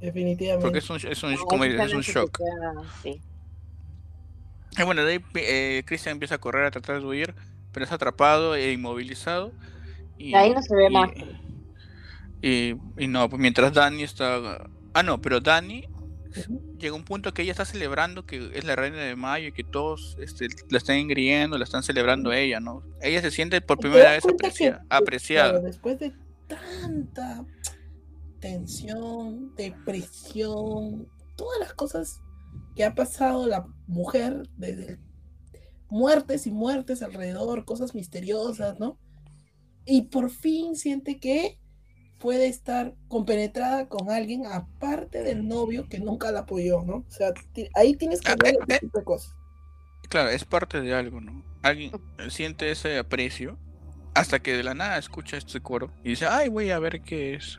Definitivamente. 0.00 0.62
porque 0.62 0.78
es 0.78 0.88
un, 0.90 0.96
es 0.96 1.22
un, 1.22 1.32
No, 1.32 1.38
como 1.44 1.64
es 1.64 1.92
un 1.92 2.00
shock. 2.02 2.38
queda- 2.38 2.82
sí. 3.02 3.20
Y 4.78 4.82
bueno, 4.84 5.04
de 5.04 5.12
ahí 5.14 5.24
eh, 5.34 5.82
Christian 5.86 6.12
empieza 6.14 6.36
a 6.36 6.38
correr 6.38 6.64
a 6.66 6.70
tratar 6.70 7.00
de 7.00 7.06
huir, 7.06 7.34
pero 7.72 7.84
es 7.84 7.92
atrapado 7.92 8.54
e 8.56 8.72
inmovilizado. 8.72 9.52
Y, 10.18 10.30
De 10.32 10.36
ahí 10.36 10.52
no 10.52 10.62
se 10.62 10.74
ve 10.76 10.86
y- 10.88 10.92
más. 10.92 11.10
Y, 12.42 12.74
y 12.98 13.08
no, 13.08 13.28
pues 13.28 13.40
mientras 13.40 13.72
Dani 13.72 14.02
está... 14.02 14.68
Ah, 14.92 15.02
no, 15.02 15.20
pero 15.20 15.40
Dani 15.40 15.86
A 16.36 16.92
un 16.92 17.04
punto 17.04 17.32
que 17.32 17.42
ella 17.42 17.52
está 17.52 17.64
celebrando 17.64 18.26
que 18.26 18.50
es 18.54 18.64
la 18.64 18.76
reina 18.76 18.98
de 18.98 19.16
Mayo 19.16 19.48
y 19.48 19.52
que 19.52 19.64
todos 19.64 20.16
este, 20.20 20.48
la 20.68 20.78
están 20.78 20.96
engriendo, 20.96 21.56
la 21.56 21.64
están 21.64 21.82
celebrando 21.82 22.30
a 22.30 22.38
ella, 22.38 22.60
¿no? 22.60 22.82
Ella 23.00 23.20
se 23.20 23.30
siente 23.30 23.60
por 23.60 23.78
primera 23.78 24.10
vez 24.10 24.24
que, 24.24 24.74
apreciada. 24.90 25.50
claro, 25.50 25.64
después 25.64 25.98
de 25.98 26.12
tanta 26.46 27.44
tensión, 28.40 29.54
depresión, 29.54 31.08
todas 31.36 31.60
las 31.60 31.72
cosas 31.72 32.20
que 32.76 32.84
ha 32.84 32.94
pasado 32.94 33.46
la 33.46 33.66
mujer, 33.86 34.48
desde 34.56 34.98
muertes 35.88 36.46
y 36.46 36.50
muertes 36.50 37.02
alrededor, 37.02 37.64
cosas 37.64 37.94
misteriosas, 37.94 38.78
¿no? 38.78 38.98
Y 39.86 40.02
por 40.02 40.30
fin 40.30 40.76
siente 40.76 41.18
que 41.18 41.58
puede 42.24 42.46
estar 42.48 42.94
compenetrada 43.08 43.86
con 43.86 44.08
alguien 44.10 44.46
aparte 44.46 45.22
del 45.22 45.46
novio 45.46 45.90
que 45.90 45.98
nunca 45.98 46.32
la 46.32 46.40
apoyó, 46.40 46.82
¿no? 46.82 47.04
O 47.06 47.10
sea, 47.10 47.34
ahí 47.74 47.94
tienes 47.96 48.22
que 48.22 48.32
Ah, 48.32 48.36
ver 48.42 48.54
eh, 48.54 48.58
ese 48.66 48.76
eh. 48.76 48.80
tipo 48.80 48.98
de 48.98 49.04
cosas. 49.04 49.36
Claro, 50.08 50.30
es 50.30 50.42
parte 50.46 50.80
de 50.80 50.94
algo, 50.94 51.20
¿no? 51.20 51.44
Alguien 51.60 51.90
eh, 52.16 52.30
siente 52.30 52.70
ese 52.70 52.96
aprecio 52.96 53.58
hasta 54.14 54.38
que 54.38 54.56
de 54.56 54.62
la 54.62 54.72
nada 54.72 54.96
escucha 54.96 55.36
este 55.36 55.60
coro 55.60 55.90
y 56.02 56.10
dice, 56.10 56.24
ay, 56.26 56.48
voy 56.48 56.70
a 56.70 56.78
ver 56.78 57.02
qué 57.02 57.34
es. 57.34 57.58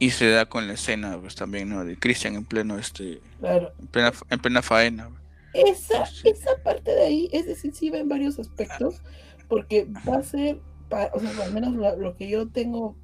Y 0.00 0.10
se 0.10 0.28
da 0.30 0.46
con 0.46 0.66
la 0.66 0.72
escena, 0.72 1.16
pues 1.20 1.36
también, 1.36 1.68
¿no? 1.68 1.84
De 1.84 1.96
Christian 1.96 2.34
en 2.34 2.46
pleno, 2.46 2.76
este, 2.76 3.20
Claro. 3.38 3.72
en 3.78 3.86
plena, 3.86 4.12
en 4.30 4.40
plena 4.40 4.62
faena. 4.62 5.10
Esa, 5.54 6.02
esa 6.24 6.56
parte 6.64 6.90
de 6.90 7.02
ahí 7.02 7.28
es 7.32 7.46
decisiva 7.46 7.98
en 7.98 8.08
varios 8.08 8.36
aspectos, 8.40 9.00
porque 9.46 9.86
va 10.08 10.16
a 10.16 10.22
ser, 10.24 10.58
o 11.12 11.20
sea, 11.20 11.44
al 11.44 11.52
menos 11.52 11.72
lo, 11.74 11.96
lo 11.96 12.16
que 12.16 12.28
yo 12.28 12.48
tengo 12.48 12.96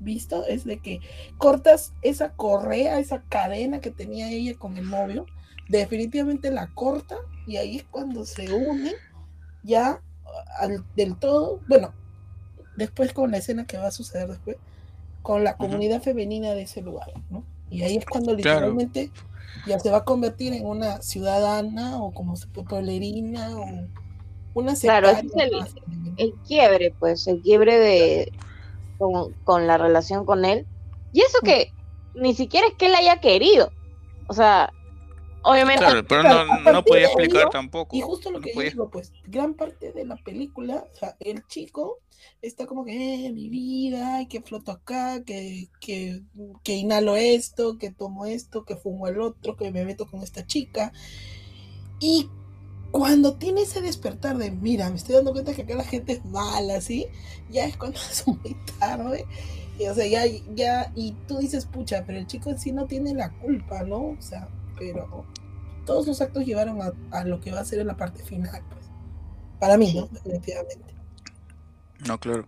visto 0.00 0.44
es 0.46 0.64
de 0.64 0.78
que 0.78 1.00
cortas 1.38 1.92
esa 2.02 2.32
correa, 2.32 2.98
esa 2.98 3.22
cadena 3.28 3.80
que 3.80 3.90
tenía 3.90 4.30
ella 4.30 4.54
con 4.58 4.76
el 4.76 4.88
novio, 4.88 5.26
definitivamente 5.68 6.50
la 6.50 6.68
corta 6.74 7.16
y 7.46 7.56
ahí 7.56 7.76
es 7.78 7.84
cuando 7.84 8.24
se 8.24 8.52
une 8.52 8.94
ya 9.62 10.00
al- 10.58 10.84
del 10.96 11.16
todo, 11.16 11.60
bueno, 11.68 11.92
después 12.76 13.12
con 13.12 13.30
la 13.30 13.38
escena 13.38 13.66
que 13.66 13.78
va 13.78 13.88
a 13.88 13.92
suceder 13.92 14.28
después, 14.28 14.56
con 15.22 15.44
la 15.44 15.56
comunidad 15.56 16.02
femenina 16.02 16.52
de 16.52 16.62
ese 16.62 16.82
lugar, 16.82 17.12
¿no? 17.30 17.44
Y 17.70 17.82
ahí 17.82 17.96
es 17.96 18.06
cuando 18.06 18.34
Claro. 18.36 18.36
literalmente 18.36 19.10
ya 19.66 19.78
se 19.78 19.90
va 19.90 19.98
a 19.98 20.04
convertir 20.04 20.52
en 20.54 20.66
una 20.66 21.02
ciudadana 21.02 22.02
o 22.02 22.12
como 22.12 22.36
se 22.36 22.46
puede 22.48 22.68
pueblerina 22.68 23.56
o 23.58 23.66
una 24.54 24.74
Claro, 24.76 25.08
ese 25.10 25.26
es. 25.36 25.74
El 26.16 26.34
quiebre, 26.46 26.94
pues, 26.98 27.26
el 27.26 27.40
quiebre 27.42 27.78
de 27.78 28.32
con, 29.00 29.32
con 29.44 29.66
la 29.66 29.78
relación 29.78 30.24
con 30.26 30.44
él. 30.44 30.66
Y 31.12 31.22
eso 31.22 31.38
que 31.42 31.72
ni 32.14 32.34
siquiera 32.34 32.66
es 32.68 32.74
que 32.74 32.86
él 32.86 32.94
haya 32.94 33.18
querido. 33.20 33.72
O 34.28 34.32
sea, 34.34 34.72
obviamente 35.42 35.82
Claro, 35.84 36.04
pero 36.06 36.22
no, 36.22 36.72
no 36.72 36.84
podía 36.84 37.06
explicar 37.06 37.44
¿no? 37.44 37.50
tampoco. 37.50 37.96
Y 37.96 38.02
justo 38.02 38.30
lo 38.30 38.38
no 38.38 38.44
que 38.44 38.50
yo 38.50 38.54
podía- 38.54 38.70
digo, 38.70 38.90
pues, 38.90 39.12
gran 39.26 39.54
parte 39.54 39.92
de 39.92 40.04
la 40.04 40.16
película, 40.16 40.84
o 40.92 40.96
sea, 40.96 41.16
el 41.18 41.44
chico 41.48 41.98
está 42.42 42.66
como 42.66 42.84
que, 42.84 43.26
eh, 43.26 43.32
mi 43.32 43.48
vida, 43.48 44.16
ay, 44.16 44.26
que 44.26 44.42
floto 44.42 44.70
acá, 44.72 45.24
que, 45.24 45.68
que, 45.80 46.20
que 46.62 46.74
inhalo 46.74 47.16
esto, 47.16 47.78
que 47.78 47.90
tomo 47.90 48.26
esto, 48.26 48.64
que 48.64 48.76
fumo 48.76 49.08
el 49.08 49.18
otro, 49.20 49.56
que 49.56 49.70
me 49.72 49.84
meto 49.86 50.06
con 50.06 50.22
esta 50.22 50.46
chica. 50.46 50.92
Y 51.98 52.28
cuando 52.90 53.34
tiene 53.34 53.62
ese 53.62 53.80
despertar 53.80 54.36
de, 54.38 54.50
mira, 54.50 54.90
me 54.90 54.96
estoy 54.96 55.16
dando 55.16 55.32
cuenta 55.32 55.54
que 55.54 55.62
acá 55.62 55.74
la 55.74 55.84
gente 55.84 56.12
es 56.12 56.24
mala, 56.24 56.80
¿sí? 56.80 57.06
Ya 57.50 57.66
es 57.66 57.76
cuando 57.76 57.98
es 58.10 58.26
muy 58.26 58.56
tarde. 58.78 59.26
Y, 59.78 59.86
o 59.86 59.94
sea, 59.94 60.06
ya, 60.06 60.22
ya, 60.54 60.92
y 60.94 61.12
tú 61.26 61.38
dices, 61.38 61.66
pucha, 61.66 62.04
pero 62.06 62.18
el 62.18 62.26
chico 62.26 62.50
en 62.50 62.58
sí 62.58 62.72
no 62.72 62.86
tiene 62.86 63.14
la 63.14 63.30
culpa, 63.30 63.82
¿no? 63.82 64.10
O 64.10 64.20
sea, 64.20 64.48
pero 64.78 65.24
todos 65.86 66.06
los 66.06 66.20
actos 66.20 66.44
llevaron 66.44 66.80
a, 66.82 66.92
a 67.10 67.24
lo 67.24 67.40
que 67.40 67.50
va 67.50 67.60
a 67.60 67.64
ser 67.64 67.78
en 67.78 67.86
la 67.86 67.96
parte 67.96 68.22
final, 68.22 68.62
pues. 68.68 68.86
Para 69.58 69.76
mí, 69.76 69.92
¿no? 69.94 70.06
Definitivamente. 70.06 70.94
No, 72.06 72.18
claro. 72.18 72.46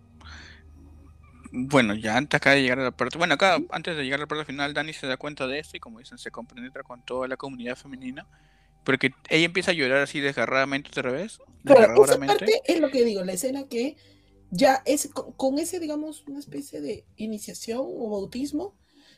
Bueno, 1.51 1.93
ya 1.93 2.17
antes 2.17 2.37
acá 2.37 2.51
de 2.51 2.63
llegar 2.63 2.79
a 2.79 2.83
la 2.85 2.91
parte, 2.91 3.19
bueno, 3.19 3.35
acá 3.35 3.59
antes 3.69 3.95
de 3.95 4.03
llegar 4.03 4.19
a 4.19 4.23
la 4.23 4.27
parte 4.27 4.45
final, 4.45 4.73
Dani 4.73 4.91
se 4.91 5.05
da 5.05 5.17
cuenta 5.17 5.45
de 5.45 5.59
esto 5.59 5.77
y 5.77 5.79
como 5.79 5.99
dicen, 5.99 6.17
se 6.17 6.31
compenetra 6.31 6.81
con 6.81 7.03
toda 7.03 7.27
la 7.27 7.37
comunidad 7.37 7.75
femenina, 7.75 8.25
porque 8.83 9.11
ella 9.29 9.45
empieza 9.45 9.71
a 9.71 9.73
llorar 9.73 9.99
así 10.01 10.19
desgarradamente 10.19 10.89
otra 10.89 11.11
vez, 11.11 11.37
Claro, 11.37 11.81
esa 11.81 11.87
desgarradoramente. 11.87 12.27
parte 12.45 12.61
es 12.65 12.79
lo 12.79 12.89
que 12.89 13.03
digo, 13.05 13.23
la 13.23 13.33
escena 13.33 13.67
que 13.67 13.95
ya 14.51 14.81
es 14.85 15.09
con, 15.13 15.31
con 15.33 15.57
ese, 15.59 15.79
digamos, 15.79 16.23
una 16.27 16.39
especie 16.39 16.81
de 16.81 17.05
iniciación 17.15 17.79
o 17.83 18.09
bautismo, 18.09 18.75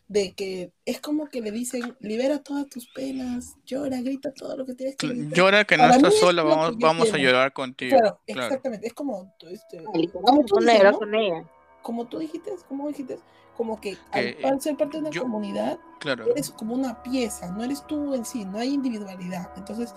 de 0.07 0.33
que 0.33 0.71
es 0.85 1.01
como 1.01 1.29
que 1.29 1.41
le 1.41 1.51
dicen, 1.51 1.95
libera 1.99 2.43
todas 2.43 2.69
tus 2.69 2.87
penas, 2.87 3.55
llora, 3.65 4.01
grita 4.01 4.31
todo 4.31 4.55
lo 4.55 4.65
que 4.65 4.75
tienes 4.75 4.95
que 4.95 5.07
gritar. 5.07 5.33
Llora 5.33 5.65
que 5.65 5.77
no 5.77 5.83
Para 5.83 5.95
estás 5.95 6.13
es 6.13 6.19
sola, 6.19 6.43
que 6.43 6.47
vamos, 6.47 6.77
vamos 6.77 7.11
a 7.13 7.17
llorar 7.17 7.53
contigo. 7.53 7.97
Claro, 7.97 8.19
Claro. 8.27 8.41
exactamente, 8.43 8.85
es 8.87 8.93
como, 8.93 9.35
este, 9.49 9.83
como 9.83 10.45
tú 10.45 10.55
con 10.55 10.69
ella. 10.69 11.43
Como 11.85 12.05
tú 12.07 12.17
dijiste, 12.17 12.51
como 12.67 12.87
dijiste, 12.87 13.19
como 13.55 13.79
que 13.79 13.95
al, 14.11 14.35
Que, 14.35 14.41
al 14.43 14.59
ser 14.59 14.75
parte 14.75 14.97
de 14.97 15.01
una 15.01 15.09
yo- 15.11 15.21
comunidad, 15.21 15.77
Claro. 15.99 16.25
eres 16.31 16.49
como 16.49 16.73
una 16.73 17.03
pieza, 17.03 17.51
no 17.51 17.63
eres 17.63 17.85
tú 17.85 18.15
en 18.15 18.25
sí, 18.25 18.43
no 18.43 18.57
hay 18.57 18.73
individualidad. 18.73 19.51
Entonces, 19.55 19.93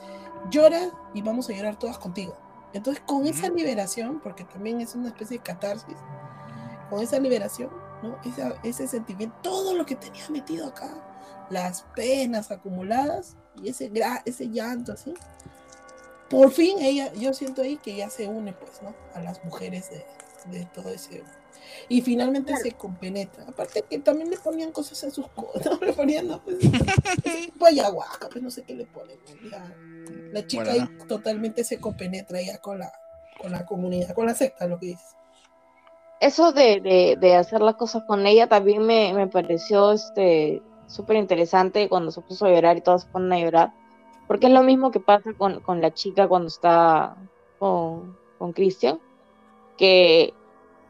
llora 0.51 0.91
y 1.14 1.22
vamos 1.22 1.49
a 1.49 1.55
llorar 1.55 1.78
todas 1.78 1.99
contigo. 1.99 2.36
Entonces, 2.74 3.03
con 3.07 3.26
esa 3.26 3.49
liberación, 3.49 4.20
porque 4.20 4.45
también 4.45 4.82
es 4.82 4.95
una 4.95 5.09
especie 5.09 5.39
de 5.39 5.43
catarsis, 5.43 5.97
con 6.91 7.01
esa 7.01 7.18
liberación, 7.18 7.70
¿no? 8.03 8.18
Esa- 8.22 8.55
ese 8.62 8.86
sentimiento, 8.86 9.34
todo 9.43 9.74
lo 9.74 9.86
que 9.86 9.97
tenía 9.97 10.28
metido 10.28 10.66
acá, 10.68 10.91
las 11.49 11.82
penas 11.97 12.51
acumuladas 12.51 13.39
y 13.62 13.70
ese, 13.70 13.91
ese 14.26 14.51
llanto 14.51 14.93
así, 14.93 15.14
por 16.28 16.51
fin 16.51 16.78
ella, 16.80 17.11
yo 17.14 17.32
siento 17.32 17.62
ahí 17.62 17.78
que 17.78 17.97
ya 17.97 18.11
se 18.11 18.28
une, 18.28 18.53
pues, 18.53 18.82
¿no? 18.82 18.95
A 19.14 19.20
las 19.20 19.43
mujeres 19.43 19.89
de, 19.91 20.05
de 20.59 20.66
todo 20.66 20.91
ese. 20.91 21.24
Y 21.88 22.00
finalmente 22.02 22.52
Claro. 22.52 22.62
se 22.62 22.72
compenetra. 22.72 23.44
Aparte 23.48 23.84
que 23.88 23.98
también 23.98 24.30
le 24.30 24.36
ponían 24.38 24.72
cosas 24.72 25.02
en 25.04 25.11
sus 25.11 25.28
cosas, 25.28 25.64
¿no? 25.80 25.86
Le 25.86 25.92
ponían, 25.92 26.28
no, 26.28 26.42
pues, 26.42 26.59
ayahuasca, 27.66 28.28
pues 28.28 28.42
no 28.42 28.50
sé 28.50 28.62
qué 28.62 28.74
le 28.74 28.86
ponen. 28.86 29.18
¿no? 29.42 29.50
Ya, 29.50 29.74
la 30.32 30.46
chica 30.46 30.64
Bueno, 30.64 30.88
ahí 31.00 31.06
totalmente 31.06 31.64
se 31.64 31.78
compenetra 31.80 32.40
ya 32.40 32.59
con 32.59 32.78
la, 32.78 32.92
con 33.40 33.52
la 33.52 33.64
comunidad, 33.66 34.14
con 34.14 34.26
la 34.26 34.34
secta, 34.34 34.66
lo 34.66 34.78
que 34.78 34.86
dices. 34.86 35.14
Eso 36.20 36.52
de, 36.52 36.80
de, 36.80 37.16
de 37.20 37.36
hacer 37.36 37.61
las 37.61 37.76
cosas 37.76 38.02
con 38.06 38.26
ella 38.26 38.48
también 38.48 38.84
me, 38.84 39.12
me 39.14 39.28
pareció 39.28 39.92
este 39.92 40.61
súper 40.88 41.16
interesante 41.16 41.88
cuando 41.88 42.11
se 42.11 42.22
puso 42.22 42.46
a 42.46 42.50
llorar 42.50 42.76
y 42.76 42.80
todas 42.80 43.02
se 43.02 43.09
ponen 43.09 43.32
a 43.32 43.38
llorar. 43.38 43.72
Porque 44.26 44.46
es 44.46 44.52
lo 44.52 44.62
mismo 44.62 44.90
que 44.90 45.00
pasa 45.00 45.32
con, 45.34 45.61
con 45.61 45.80
la 45.80 45.94
chica 45.94 46.26
cuando 46.26 46.48
está 46.48 47.16
con, 47.59 48.16
con 48.38 48.52
Christian, 48.52 48.98
que 49.76 50.34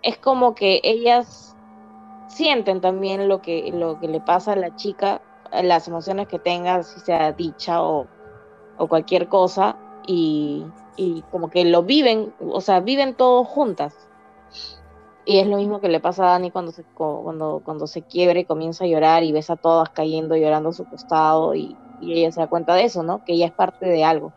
es 0.08 0.16
como 0.16 0.54
que 0.54 0.80
ellas 0.84 1.54
sienten 2.28 2.80
también 2.80 3.28
lo 3.28 3.42
que, 3.42 3.70
lo 3.72 4.00
que 4.00 4.08
le 4.08 4.20
pasa 4.20 4.52
a 4.52 4.56
la 4.56 4.74
chica, 4.74 5.20
las 5.52 5.86
emociones 5.86 6.28
que 6.28 6.38
tenga, 6.38 6.82
si 6.82 6.98
sea 7.00 7.32
dicha 7.32 7.82
o, 7.82 8.06
o 8.78 8.88
cualquier 8.88 9.28
cosa, 9.28 9.76
y, 10.06 10.64
y 10.96 11.22
como 11.30 11.50
que 11.50 11.64
lo 11.66 11.82
viven, 11.82 12.32
o 12.40 12.62
sea, 12.62 12.80
viven 12.80 13.14
todos 13.14 13.46
juntas. 13.46 13.94
Y 15.26 15.40
es 15.40 15.46
lo 15.46 15.58
mismo 15.58 15.78
que 15.78 15.90
le 15.90 16.00
pasa 16.00 16.24
a 16.24 16.30
Dani 16.30 16.50
cuando 16.50 16.72
se, 16.72 16.84
cuando, 16.94 17.60
cuando 17.62 17.86
se 17.86 18.00
quiebra 18.00 18.38
y 18.38 18.46
comienza 18.46 18.84
a 18.84 18.86
llorar 18.86 19.24
y 19.24 19.32
ves 19.32 19.50
a 19.50 19.56
todas 19.56 19.90
cayendo, 19.90 20.36
llorando 20.36 20.70
a 20.70 20.72
su 20.72 20.86
costado 20.86 21.54
y, 21.54 21.76
y 22.00 22.14
ella 22.14 22.32
se 22.32 22.40
da 22.40 22.46
cuenta 22.46 22.74
de 22.74 22.84
eso, 22.84 23.02
¿no? 23.02 23.22
Que 23.26 23.34
ella 23.34 23.44
es 23.44 23.52
parte 23.52 23.84
de 23.84 24.04
algo. 24.04 24.32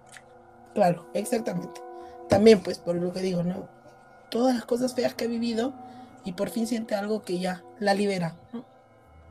Claro, 0.73 1.05
exactamente. 1.13 1.79
También, 2.27 2.61
pues, 2.61 2.77
por 2.77 2.95
lo 2.95 3.13
que 3.13 3.21
digo, 3.21 3.41
¿no? 3.41 3.80
Todas 4.31 4.55
las 4.55 4.65
cosas 4.65 4.95
feas 4.95 5.13
que 5.13 5.25
ha 5.25 5.27
vivido 5.27 5.73
y 6.25 6.31
por 6.31 6.49
fin 6.49 6.65
siente 6.65 6.95
algo 6.95 7.21
que 7.21 7.37
ya 7.37 7.63
la 7.79 7.93
libera, 7.93 8.35
¿no? 8.53 8.65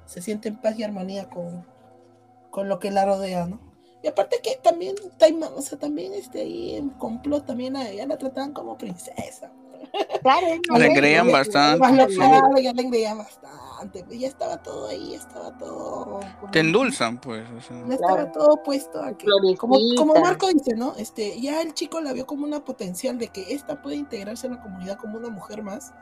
Se 0.07 0.23
siente 0.23 0.49
en 0.49 0.57
paz 0.57 0.79
y 0.79 0.85
armonía 0.85 1.29
con, 1.29 1.65
con 2.51 2.69
lo 2.69 2.79
que 2.79 2.91
la 2.93 3.05
rodea, 3.05 3.47
¿no? 3.47 3.59
Y 4.03 4.09
aparte 4.09 4.41
que 4.43 4.57
también, 4.63 4.95
Taima- 5.19 5.51
o 5.55 5.61
sea, 5.63 5.79
también 5.79 6.15
este, 6.15 6.41
ahí 6.43 6.75
en 6.77 6.91
complot 6.91 7.45
también 7.47 7.77
a 7.77 7.89
ella 7.89 8.07
la 8.07 8.17
trataban 8.17 8.53
como 8.53 8.79
princesa. 8.79 9.51
Claro, 10.23 10.47
Le 10.79 10.93
creían 10.95 11.31
bastante. 11.33 11.81
Más 11.81 11.95
lo 11.95 12.09
sí. 12.09 12.17
claro, 12.17 12.59
ya 12.59 12.73
le 12.73 12.89
creían 12.89 13.19
bastante. 13.19 13.57
Pues, 13.89 14.05
Ya 14.19 14.29
estaba 14.29 14.59
todo 14.63 14.89
ahí, 14.89 15.13
ya 15.13 15.17
estaba 15.19 15.57
todo. 15.59 16.21
como- 16.41 16.51
Te 16.53 16.61
endulzan, 16.61 17.19
pues. 17.21 17.45
o 17.57 17.61
sea. 17.61 17.77
ya 17.87 17.95
estaba 17.95 18.15
Claro. 18.17 18.33
todo 18.33 18.63
puesto 18.63 19.03
a 19.03 19.13
que, 19.17 19.27
como, 19.59 19.77
como. 19.97 20.15
Marco 20.21 20.49
dice, 20.49 20.75
¿no? 20.77 20.95
Este, 20.97 21.41
ya 21.41 21.61
el 21.63 21.73
chico 21.75 22.01
la 22.01 22.13
vio 22.13 22.27
como 22.27 22.45
una 22.45 22.65
potencial 22.65 23.19
de 23.19 23.29
que 23.29 23.55
esta 23.55 23.81
puede 23.83 23.97
integrarse 23.97 24.47
en 24.47 24.55
la 24.55 24.61
comunidad 24.63 24.99
como 24.99 25.17
una 25.19 25.29
mujer 25.31 25.63
más. 25.63 25.93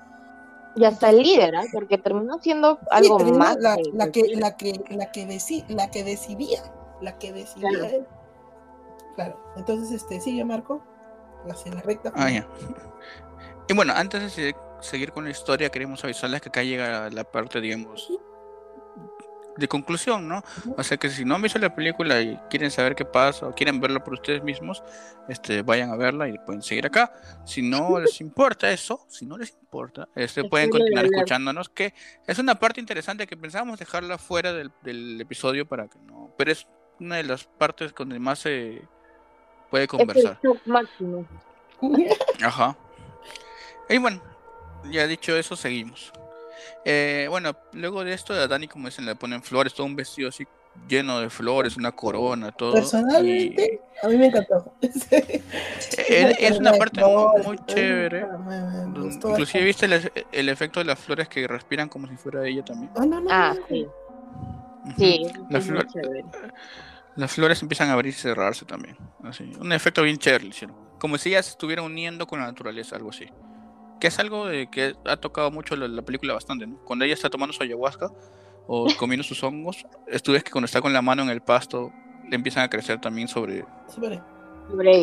Y 0.77 0.85
hasta 0.85 1.11
el 1.11 1.23
líder, 1.23 1.57
¿ah? 1.57 1.65
Porque 1.73 1.99
terminó 1.99 2.39
siendo 2.41 2.79
algo 2.91 3.19
Sí, 3.19 3.25
terminó 3.25 3.39
más. 3.39 3.57
la, 3.59 3.77
que- 3.77 3.83
la 3.95 4.11
que, 4.13 4.23
la 4.37 4.57
que, 4.57 4.85
la 4.91 5.11
que 5.13 5.27
deci- 5.27 5.65
la 5.69 5.91
que 5.91 6.05
decidía, 6.05 6.61
la 7.01 7.19
que 7.19 7.33
decidía 7.33 7.69
Claro. 7.71 7.85
él. 7.87 8.07
Claro. 9.17 9.41
Entonces, 9.57 9.91
este, 9.91 10.21
sigue 10.21 10.45
Marco, 10.45 10.81
la 11.47 11.55
recta. 11.81 12.13
Ah, 12.15 12.31
ya. 12.31 12.47
Y 13.69 13.75
bueno, 13.75 13.93
antes 13.97 14.37
de 14.37 14.55
seguir 14.81 15.13
con 15.13 15.25
la 15.25 15.31
historia, 15.31 15.71
queremos 15.71 16.03
avisarles 16.05 16.41
que 16.41 16.49
acá 16.49 16.63
llega 16.63 17.11
la 17.11 17.25
parte, 17.25 17.61
digamos, 17.61 18.09
de 19.57 19.67
conclusión, 19.67 20.29
¿no? 20.29 20.43
O 20.77 20.83
sea 20.85 20.97
que 20.99 21.11
si 21.11 21.25
no 21.25 21.35
han 21.35 21.43
visto 21.43 21.59
la 21.59 21.75
película 21.75 22.21
y 22.21 22.39
quieren 22.49 22.71
saber 22.71 22.95
qué 22.95 23.05
pasa 23.05 23.49
o 23.49 23.55
quieren 23.55 23.81
verla 23.81 24.05
por 24.05 24.15
ustedes 24.15 24.41
mismos, 24.45 24.85
este, 25.29 25.63
vayan 25.63 25.91
a 25.91 25.97
verla 25.97 26.29
y 26.29 26.39
pueden 26.39 26.63
seguir 26.63 26.87
acá. 26.87 27.13
Si 27.45 27.61
no 27.61 27.99
les 27.99 28.21
importa 28.21 28.71
eso, 28.71 29.05
si 29.09 29.27
no 29.27 29.37
les 29.37 29.51
importa, 29.61 30.09
este, 30.15 30.45
pueden 30.45 30.71
continuar 30.71 31.07
escuchándonos, 31.07 31.69
que 31.71 31.93
es 32.27 32.39
una 32.39 32.55
parte 32.55 32.81
interesante 32.81 33.27
que 33.27 33.37
pensábamos 33.37 33.81
dejarla 33.81 34.17
fuera 34.17 34.53
del, 34.53 34.71
del 34.83 35.21
episodio 35.21 35.67
para 35.67 35.89
que 35.89 35.99
no, 35.99 36.33
pero 36.39 36.53
es 36.53 36.69
una 37.01 37.17
de 37.17 37.25
las 37.25 37.43
partes 37.45 37.93
donde 37.97 38.21
más 38.21 38.39
se 38.39 38.83
puede 39.71 39.85
Es 39.87 39.93
el 39.93 39.99
conversar. 39.99 40.39
máximo. 40.67 41.27
Ajá. 42.45 42.77
Y 43.89 43.99
bueno, 43.99 44.23
ya 44.91 45.07
dicho 45.07 45.37
eso, 45.37 45.57
seguimos. 45.57 46.13
Eh, 46.85 47.27
bueno, 47.29 47.57
luego 47.73 48.05
de 48.05 48.13
esto, 48.15 48.33
a 48.35 48.47
Dani, 48.49 48.69
como 48.69 48.89
dicen, 48.89 49.07
le 49.07 49.15
ponen 49.15 49.43
flores, 49.43 49.75
todo 49.75 49.87
un 49.87 49.97
vestido 49.97 50.29
así 50.29 50.47
lleno 50.89 51.21
de 51.21 51.29
flores, 51.29 51.77
una 51.77 51.93
corona, 51.93 52.53
todo. 52.53 52.75
Personalmente, 52.75 53.81
a 54.03 54.09
mí 54.09 54.17
me 54.17 54.27
encantó. 54.27 54.73
y- 54.81 54.87
es, 55.97 56.37
es 56.39 56.59
una 56.61 56.73
parte 56.75 57.03
muy, 57.05 57.43
muy 57.45 57.59
chévere. 57.67 58.27
Me, 58.27 59.09
Inclusive 59.09 59.65
viste 59.65 59.87
el, 59.87 60.13
el 60.33 60.49
efecto 60.49 60.81
de 60.81 60.87
las 60.87 60.99
flores 60.99 61.29
que 61.29 61.47
respiran 61.49 61.89
como 61.89 62.07
si 62.09 62.17
fuera 62.17 62.47
ella 62.47 62.65
también. 62.65 62.91
Ah, 62.95 63.05
no, 63.07 63.21
no, 63.21 63.29
Ah, 63.31 63.55
no, 63.59 63.67
sí. 63.67 63.87
Sí, 64.97 65.27
La 65.49 65.59
es 65.59 65.69
muy 65.69 65.79
flor- 65.81 65.89
chévere. 65.89 66.25
Las 67.17 67.33
flores 67.33 67.61
empiezan 67.63 67.91
a 67.91 67.95
abrir 67.95 68.13
y 68.15 68.17
cerrarse 68.17 68.65
también. 68.65 68.97
Así. 69.25 69.51
Un 69.61 69.73
efecto 69.73 70.03
bien 70.05 70.19
chévere 70.19 70.45
le 70.45 70.51
hicieron. 70.51 70.77
Como 70.99 71.19
si 71.19 71.31
ellas 71.31 71.47
se 71.47 71.51
estuvieran 71.53 71.85
uniendo 71.85 72.27
con 72.27 72.39
la 72.39 72.47
naturaleza, 72.47 72.95
algo 72.97 73.11
así. 73.11 73.27
Que 74.01 74.07
es 74.09 74.19
algo 74.19 74.47
de 74.47 74.69
que 74.71 74.95
ha 75.07 75.17
tocado 75.17 75.51
mucho 75.51 75.75
la, 75.77 75.89
la 75.89 76.03
película 76.03 76.35
bastante, 76.35 76.67
¿no? 76.67 76.77
Cuando 76.85 77.05
ella 77.05 77.15
está 77.15 77.29
tomando 77.31 77.53
su 77.53 77.63
ayahuasca 77.63 78.11
o 78.67 78.87
comiendo 78.99 79.25
sus 79.25 79.43
hongos, 79.43 79.85
tú 80.23 80.33
ves 80.33 80.45
que 80.45 80.51
cuando 80.51 80.67
está 80.67 80.81
con 80.81 80.93
la 80.93 81.03
mano 81.03 81.23
en 81.23 81.31
el 81.31 81.41
pasto, 81.41 81.93
le 82.29 82.37
empiezan 82.37 82.65
a 82.65 82.69
crecer 82.71 83.01
también 83.01 83.29
sobre. 83.29 83.65
Sobre- 83.89 84.21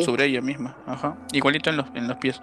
sobre 0.04 0.24
ella 0.26 0.40
misma. 0.40 0.76
Ajá. 0.86 1.16
Igualito 1.32 1.70
en 1.70 1.76
los, 1.78 1.86
en 1.94 2.06
los 2.08 2.16
pies. 2.18 2.40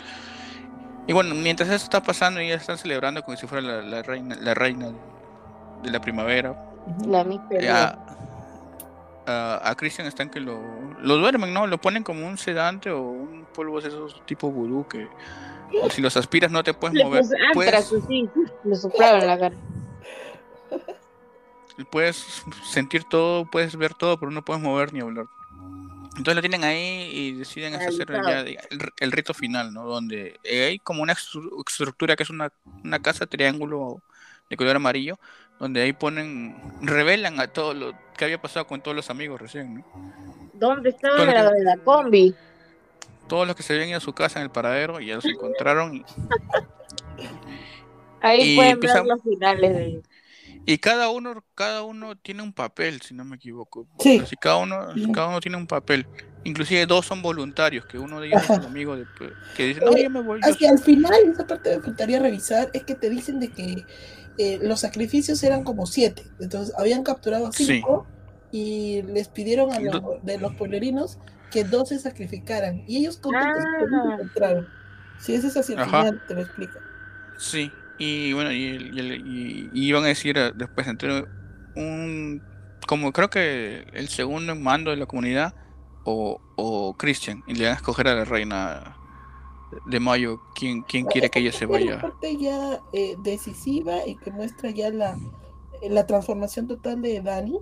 Y 1.07 1.13
bueno, 1.13 1.33
mientras 1.35 1.69
eso 1.69 1.83
está 1.85 2.01
pasando, 2.03 2.39
ellas 2.39 2.61
están 2.61 2.77
celebrando 2.77 3.21
como 3.23 3.35
si 3.37 3.47
fuera 3.47 3.65
la, 3.65 3.81
la 3.81 4.01
reina, 4.03 4.35
la 4.39 4.53
reina 4.53 4.87
de, 4.87 4.95
de 5.83 5.89
la 5.91 5.99
primavera. 6.01 6.55
La 7.05 7.23
Miss 7.23 7.39
Perú. 7.49 7.61
Eh, 7.65 7.69
a, 7.69 7.97
a, 9.25 9.69
a 9.69 9.75
Christian 9.75 10.05
están 10.07 10.29
que 10.29 10.39
lo, 10.39 10.59
lo 11.01 11.17
duermen, 11.17 11.53
¿no? 11.53 11.65
Lo 11.67 11.79
ponen 11.79 12.03
como 12.03 12.27
un 12.27 12.37
sedante 12.37 12.89
o 12.91 13.01
un 13.01 13.45
polvo 13.53 13.79
de 13.81 13.87
esos 13.89 14.21
tipo 14.25 14.51
vudú 14.51 14.85
que 14.87 15.07
si 15.89 16.01
los 16.01 16.15
aspiras 16.17 16.51
no 16.51 16.63
te 16.63 16.73
puedes 16.73 16.95
Le 16.95 17.03
mover. 17.03 17.21
puse 17.21 17.35
Puedes, 17.53 17.93
sí. 18.07 18.29
Le 18.63 18.75
soplaron 18.75 19.27
la 19.27 19.37
cara. 19.39 19.55
puedes 21.91 22.43
sentir 22.63 23.03
todo, 23.05 23.45
puedes 23.49 23.75
ver 23.75 23.93
todo, 23.93 24.19
pero 24.19 24.31
no 24.31 24.43
puedes 24.43 24.61
mover 24.61 24.93
ni 24.93 24.99
hablar. 25.01 25.25
Entonces 26.17 26.35
lo 26.35 26.41
tienen 26.41 26.63
ahí 26.63 27.09
y 27.11 27.31
deciden 27.33 27.73
hacer 27.73 28.11
el, 28.11 28.57
el 28.99 29.11
rito 29.11 29.33
final, 29.33 29.73
¿no? 29.73 29.83
Donde 29.85 30.39
hay 30.45 30.77
como 30.77 31.01
una 31.01 31.13
estru- 31.13 31.49
estructura 31.67 32.15
que 32.15 32.21
es 32.23 32.29
una, 32.29 32.51
una 32.83 32.99
casa 33.01 33.25
triángulo 33.25 34.01
de 34.47 34.55
color 34.55 34.75
amarillo, 34.75 35.17
donde 35.59 35.81
ahí 35.81 35.93
ponen, 35.93 36.55
revelan 36.81 37.39
a 37.39 37.47
todo 37.47 37.73
lo 37.73 37.93
que 38.15 38.25
había 38.25 38.39
pasado 38.39 38.67
con 38.67 38.81
todos 38.81 38.95
los 38.95 39.09
amigos 39.09 39.41
recién, 39.41 39.75
¿no? 39.75 39.85
¿Dónde 40.53 40.89
estaba 40.89 41.25
que- 41.25 41.63
la 41.63 41.77
combi? 41.83 42.35
Todos 43.27 43.47
los 43.47 43.55
que 43.55 43.63
se 43.63 43.73
habían 43.73 43.89
ido 43.89 43.97
a 43.97 44.01
su 44.01 44.13
casa 44.13 44.39
en 44.39 44.43
el 44.45 44.51
paradero 44.51 44.99
y 44.99 45.07
ya 45.07 45.15
los 45.15 45.25
encontraron. 45.25 45.95
Y, 45.95 46.05
Ahí 48.21 48.53
Y 48.53 48.55
pueden 48.55 48.71
empieza- 48.73 49.01
ver 49.01 49.05
los 49.07 49.21
finales 49.21 49.75
de 49.75 50.01
y 50.65 50.77
cada 50.77 51.09
uno, 51.09 51.43
cada 51.55 51.83
uno 51.83 52.15
tiene 52.15 52.41
un 52.41 52.53
papel, 52.53 53.01
si 53.01 53.13
no 53.13 53.25
me 53.25 53.35
equivoco. 53.35 53.85
Sí. 53.99 54.19
Así 54.23 54.37
cada 54.37 54.55
uno, 54.57 54.93
Sí. 54.93 55.11
cada 55.11 55.27
uno 55.27 55.41
tiene 55.41 55.57
un 55.57 55.67
papel. 55.67 56.07
Inclusive 56.45 56.85
dos 56.85 57.05
son 57.05 57.21
voluntarios, 57.21 57.85
que 57.85 57.97
uno 57.99 58.21
de 58.21 58.27
ellos 58.27 58.43
es 58.43 58.49
un 58.49 58.63
amigo 58.63 58.95
de, 58.95 59.03
que 59.57 59.65
dice, 59.67 59.81
no, 59.81 59.91
Oye, 59.91 60.03
yo 60.03 60.09
me 60.09 60.21
voy. 60.21 60.39
yo 60.41 60.49
Hasta 60.49 60.69
al 60.69 60.79
final, 60.79 61.13
esa 61.33 61.45
parte 61.45 61.75
me 61.75 61.83
faltaría 61.83 62.19
revisar, 62.19 62.69
es 62.73 62.83
que 62.85 62.95
te 62.95 63.09
dicen 63.09 63.41
de 63.41 63.49
que 63.51 63.83
eh, 64.37 64.57
los 64.61 64.79
sacrificios 64.79 65.43
eran 65.43 65.65
como 65.65 65.85
siete. 65.85 66.23
Entonces 66.39 66.73
habían 66.77 67.03
capturado 67.03 67.51
Sí. 67.51 67.65
cinco 67.65 68.07
y 68.53 69.01
les 69.01 69.27
pidieron 69.27 69.73
a 69.73 69.79
los, 69.81 70.01
de 70.23 70.37
los 70.37 70.55
pueblerinos 70.55 71.17
que 71.53 71.63
dos 71.63 71.89
se 71.89 71.99
sacrificaran. 71.99 72.83
Y 72.87 72.97
ellos 72.97 73.17
contentos 73.17 73.63
que 73.79 73.85
no 73.87 74.03
se 74.03 74.09
Ah. 74.09 74.13
encontraron. 74.15 74.67
Si 75.19 75.33
ese 75.35 75.47
es 75.47 75.55
así 75.57 75.73
al 75.73 75.79
Ajá. 75.79 76.03
final, 76.05 76.21
te 76.27 76.33
lo 76.33 76.41
explico. 76.41 76.79
Sí, 77.37 77.71
y 77.97 78.33
bueno, 78.33 78.51
y, 78.51 78.57
y 78.57 78.99
y- 78.99 79.69
y 79.73 79.87
iban 79.87 80.03
a 80.03 80.07
decir 80.07 80.37
eh, 80.37 80.51
después 80.55 80.87
entre 80.87 81.23
un, 81.75 82.41
como 82.87 83.11
creo 83.13 83.29
que 83.29 83.85
el 83.93 84.09
segundo 84.09 84.51
en 84.53 84.61
mando 84.61 84.91
de 84.91 84.97
la 84.97 85.05
comunidad 85.05 85.53
o, 86.03 86.41
o 86.57 86.93
Christian, 86.97 87.43
y 87.47 87.53
le 87.55 87.65
van 87.65 87.73
a 87.73 87.77
escoger 87.77 88.07
a 88.09 88.15
la 88.15 88.25
reina 88.25 88.97
de 89.87 89.99
Mayo 89.99 90.39
quién, 90.55 90.81
quién 90.83 91.05
quiere 91.05 91.29
que 91.29 91.39
ella 91.39 91.51
se 91.51 91.63
Es 91.65 91.69
vaya. 91.69 92.01
parte 92.01 92.35
ya 92.37 92.79
eh, 92.93 93.15
decisiva 93.23 94.05
y 94.05 94.15
que 94.17 94.31
muestra 94.31 94.69
ya 94.71 94.89
la, 94.91 95.17
eh, 95.81 95.89
la 95.89 96.05
transformación 96.05 96.67
total 96.67 97.01
de 97.01 97.21
Dani, 97.21 97.57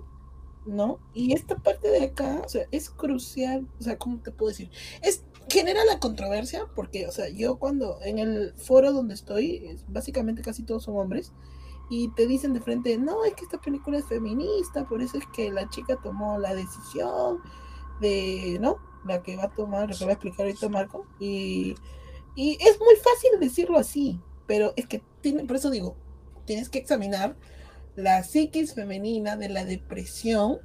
¿no? 0.66 0.98
Y 1.14 1.32
esta 1.34 1.56
parte 1.56 1.88
de 1.88 2.04
acá, 2.04 2.42
o 2.44 2.48
sea, 2.48 2.66
es 2.70 2.90
crucial, 2.90 3.66
o 3.80 3.82
sea, 3.82 3.98
¿cómo 3.98 4.18
te 4.20 4.30
puedo 4.32 4.50
decir? 4.50 4.70
Es 5.02 5.24
genera 5.50 5.84
la 5.84 5.98
controversia 5.98 6.66
porque, 6.74 7.06
o 7.08 7.12
sea, 7.12 7.28
yo 7.28 7.56
cuando 7.58 7.98
en 8.04 8.18
el 8.18 8.54
foro 8.56 8.92
donde 8.92 9.14
estoy, 9.14 9.56
es- 9.66 9.84
básicamente 9.88 10.42
casi 10.42 10.62
todos 10.62 10.84
son 10.84 10.96
hombres, 10.96 11.32
y 11.90 12.08
te 12.14 12.26
dicen 12.26 12.54
de 12.54 12.60
frente, 12.60 12.96
no, 12.98 13.24
es 13.24 13.34
que 13.34 13.44
esta 13.44 13.60
película 13.60 13.98
es 13.98 14.06
feminista, 14.06 14.86
por 14.88 15.02
eso 15.02 15.18
es 15.18 15.24
que 15.34 15.50
la 15.50 15.68
chica 15.68 15.98
tomó 16.02 16.38
la 16.38 16.54
decisión 16.54 17.38
de, 18.00 18.58
¿no? 18.60 18.76
La 19.04 19.22
que 19.22 19.36
va 19.36 19.44
a 19.44 19.50
tomar, 19.54 19.90
lo 19.90 19.96
que 19.96 20.04
va 20.04 20.10
a 20.10 20.14
explicar 20.14 20.46
ahorita 20.46 20.68
Marco, 20.68 21.06
y, 21.20 21.74
y 22.34 22.52
es 22.60 22.78
muy 22.80 22.96
fácil 22.96 23.40
decirlo 23.40 23.78
así, 23.78 24.20
pero 24.46 24.72
es 24.76 24.86
que 24.86 25.02
tiene, 25.20 25.44
por 25.44 25.56
eso 25.56 25.70
digo, 25.70 25.96
tienes 26.46 26.68
que 26.68 26.78
examinar 26.78 27.36
la 27.96 28.22
psiquis 28.22 28.74
femenina 28.74 29.36
de 29.36 29.48
la 29.48 29.64
depresión 29.64 30.58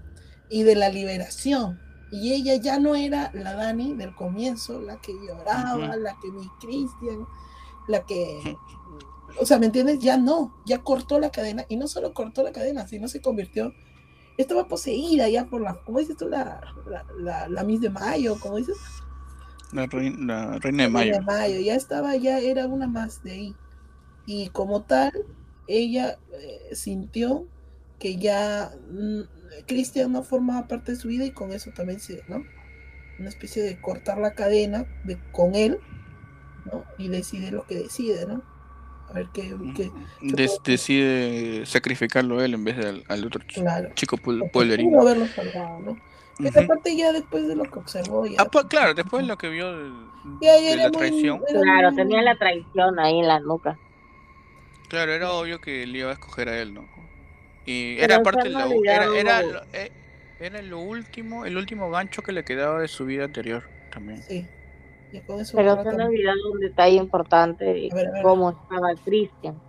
y 0.49 0.63
de 0.63 0.75
la 0.75 0.89
liberación. 0.89 1.79
Y 2.11 2.33
ella 2.33 2.55
ya 2.55 2.79
no 2.79 2.95
era 2.95 3.31
la 3.33 3.53
Dani 3.53 3.93
del 3.95 4.15
comienzo, 4.15 4.81
la 4.81 4.99
que 5.01 5.13
lloraba, 5.13 5.95
Ujú. 5.95 5.97
la 5.97 6.15
que 6.21 6.31
mi 6.31 6.47
Cristian, 6.59 7.25
la 7.87 8.05
que, 8.05 8.57
o 9.39 9.45
sea, 9.45 9.59
¿me 9.59 9.65
entiendes? 9.67 9.99
Ya 9.99 10.17
no, 10.17 10.53
ya 10.65 10.83
cortó 10.83 11.19
la 11.19 11.31
cadena 11.31 11.65
y 11.69 11.77
no 11.77 11.87
solo 11.87 12.13
cortó 12.13 12.43
la 12.43 12.51
cadena, 12.53 12.87
sino 12.87 13.07
se 13.09 13.21
convirtió, 13.21 13.73
estaba 14.37 14.67
poseída 14.67 15.29
ya 15.29 15.47
por 15.47 15.61
la, 15.61 15.81
¿cómo 15.85 15.99
dices 15.99 16.17
tú? 16.17 16.27
La, 16.29 16.61
la, 16.85 17.05
la, 17.19 17.49
la 17.49 17.63
Miss 17.63 17.81
de 17.81 17.89
Mayo, 17.89 18.39
¿cómo 18.39 18.57
dices? 18.57 18.77
La, 19.71 19.85
reina, 19.87 20.17
la 20.51 20.59
reina 20.59 20.83
de 20.83 20.89
Reina 20.89 20.89
Mayo. 20.89 21.13
de 21.13 21.21
Mayo, 21.21 21.59
ya 21.59 21.75
estaba, 21.75 22.15
ya 22.15 22.39
era 22.39 22.67
una 22.67 22.87
más 22.87 23.21
de 23.23 23.31
ahí. 23.31 23.55
Y 24.25 24.49
como 24.49 24.83
tal, 24.85 25.11
ella 25.67 26.17
eh, 26.33 26.75
sintió 26.75 27.45
que 27.99 28.17
ya 28.17 28.71
mm, 28.91 29.21
Cristian 29.65 30.11
no 30.11 30.23
formaba 30.23 30.67
parte 30.67 30.91
de 30.93 30.97
su 30.97 31.07
vida 31.07 31.25
y 31.25 31.31
con 31.31 31.51
eso 31.51 31.71
también 31.71 31.99
se, 31.99 32.23
¿no? 32.27 32.43
Una 33.19 33.29
especie 33.29 33.63
de 33.63 33.79
cortar 33.81 34.17
la 34.19 34.33
cadena 34.33 34.85
de, 35.03 35.17
con 35.31 35.55
él, 35.55 35.79
¿no? 36.71 36.83
Y 36.97 37.07
decide 37.09 37.51
lo 37.51 37.65
que 37.65 37.75
decide, 37.75 38.25
¿no? 38.27 38.43
A 39.09 39.13
ver 39.13 39.27
qué, 39.33 39.55
qué 39.75 39.89
Des- 40.21 40.59
decide 40.65 41.65
sacrificarlo 41.65 42.43
él 42.43 42.53
en 42.53 42.63
vez 42.65 42.77
de 42.77 42.87
al, 42.89 43.03
al 43.07 43.25
otro 43.25 43.41
claro. 43.47 43.89
chico 43.95 44.17
pudo 44.17 45.01
haberlo 45.01 45.25
salvado, 45.27 45.79
¿no? 45.79 45.97
Esa 46.45 46.67
parte 46.67 46.95
ya 46.95 47.11
después 47.13 47.47
de 47.47 47.55
lo 47.55 47.63
que 47.63 47.79
observó, 47.79 48.25
ya, 48.27 48.35
Ah, 48.41 48.45
pues, 48.45 48.65
claro, 48.65 48.93
después 48.93 49.23
de 49.23 49.27
lo 49.27 49.37
que 49.39 49.49
vio 49.49 49.71
ya 50.41 50.53
de 50.53 50.71
era 50.73 50.83
la 50.83 50.89
muy- 50.89 50.97
traición. 50.97 51.41
era 51.49 51.61
Claro, 51.61 51.87
muy- 51.91 51.95
tenía 51.95 52.21
la 52.21 52.35
traición 52.37 52.99
ahí 52.99 53.19
en 53.19 53.27
la 53.27 53.39
nuca. 53.39 53.79
Claro, 54.87 55.11
era 55.13 55.31
obvio 55.33 55.59
que 55.59 55.85
le 55.85 55.99
iba 55.99 56.09
a 56.11 56.13
escoger 56.13 56.49
a 56.49 56.61
él, 56.61 56.73
¿no? 56.73 56.89
Y 57.65 57.99
era 58.01 58.19
parte 58.21 58.49
de 58.49 58.55
la, 58.55 58.65
era, 58.87 59.07
era, 59.13 59.43
lo- 59.43 59.61
eh, 59.73 59.91
era 60.39 60.61
lo 60.63 60.79
último, 60.79 61.45
el 61.45 61.57
último 61.57 61.89
gancho 61.91 62.23
que 62.23 62.31
le 62.33 62.43
quedaba 62.45 62.81
de 62.81 62.87
su 62.89 63.05
vida 63.05 63.25
anterior 63.25 63.65
también. 63.89 64.25
Sí. 64.27 64.49
Y 65.11 65.21
con 65.23 65.39
eso 65.41 65.53
Pero 65.55 65.77
se 65.81 65.89
han 65.89 66.01
olvidado 66.01 66.51
un 66.53 66.59
detalle 66.59 66.97
importante 66.97 67.65
de 67.65 67.91
A 67.91 67.95
ver, 67.95 68.07
a 68.07 68.11
ver. 68.11 68.21
cómo 68.21 68.51
estaba 68.51 68.89
Cristian 69.03 69.61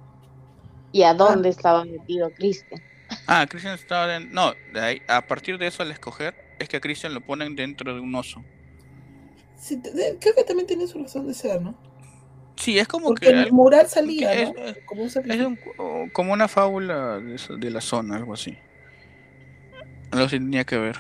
y 0.93 1.03
a 1.05 1.15
dónde 1.15 1.49
estaba 1.51 1.85
metido 1.87 2.33
Cristian. 2.35 2.83
Ah, 3.27 3.47
Christian 3.49 3.75
estaba 3.75 4.17
en, 4.17 4.31
no, 4.33 4.55
de 4.67 4.81
ahí, 4.81 5.03
a 5.07 5.27
partir 5.27 5.57
de 5.59 5.67
eso 5.69 5.83
al 5.85 5.91
escoger 5.93 6.35
es 6.59 6.69
que 6.69 6.79
a 6.79 6.81
Christian 6.81 7.15
lo 7.15 7.21
ponen 7.21 7.55
dentro 7.55 7.95
de 7.95 8.01
un 8.01 8.15
oso. 8.17 8.45
Sí, 9.55 9.81
creo 9.83 10.35
que 10.35 10.45
también 10.45 10.67
tiene 10.67 10.87
su 10.87 10.99
razón 10.99 11.27
de 11.27 11.35
ser, 11.35 11.61
¿no? 11.61 11.79
Sí, 12.59 12.79
es 12.79 12.89
como 12.89 13.09
Porque 13.09 13.27
que 13.27 13.33
el 13.33 13.53
mural 13.53 13.87
salía, 13.87 14.33
es- 14.33 14.53
¿no? 14.53 14.65
es- 14.65 14.79
Como 14.85 15.03
un 15.03 15.09
es 15.09 16.11
como 16.13 16.33
una 16.33 16.49
fábula 16.49 17.19
de, 17.21 17.71
la 17.71 17.81
zona, 17.81 18.17
algo 18.17 18.35
así. 18.35 18.57
Algo 20.11 20.27
así 20.27 20.39
tenía 20.39 20.65
que 20.65 20.77
ver. 20.77 20.97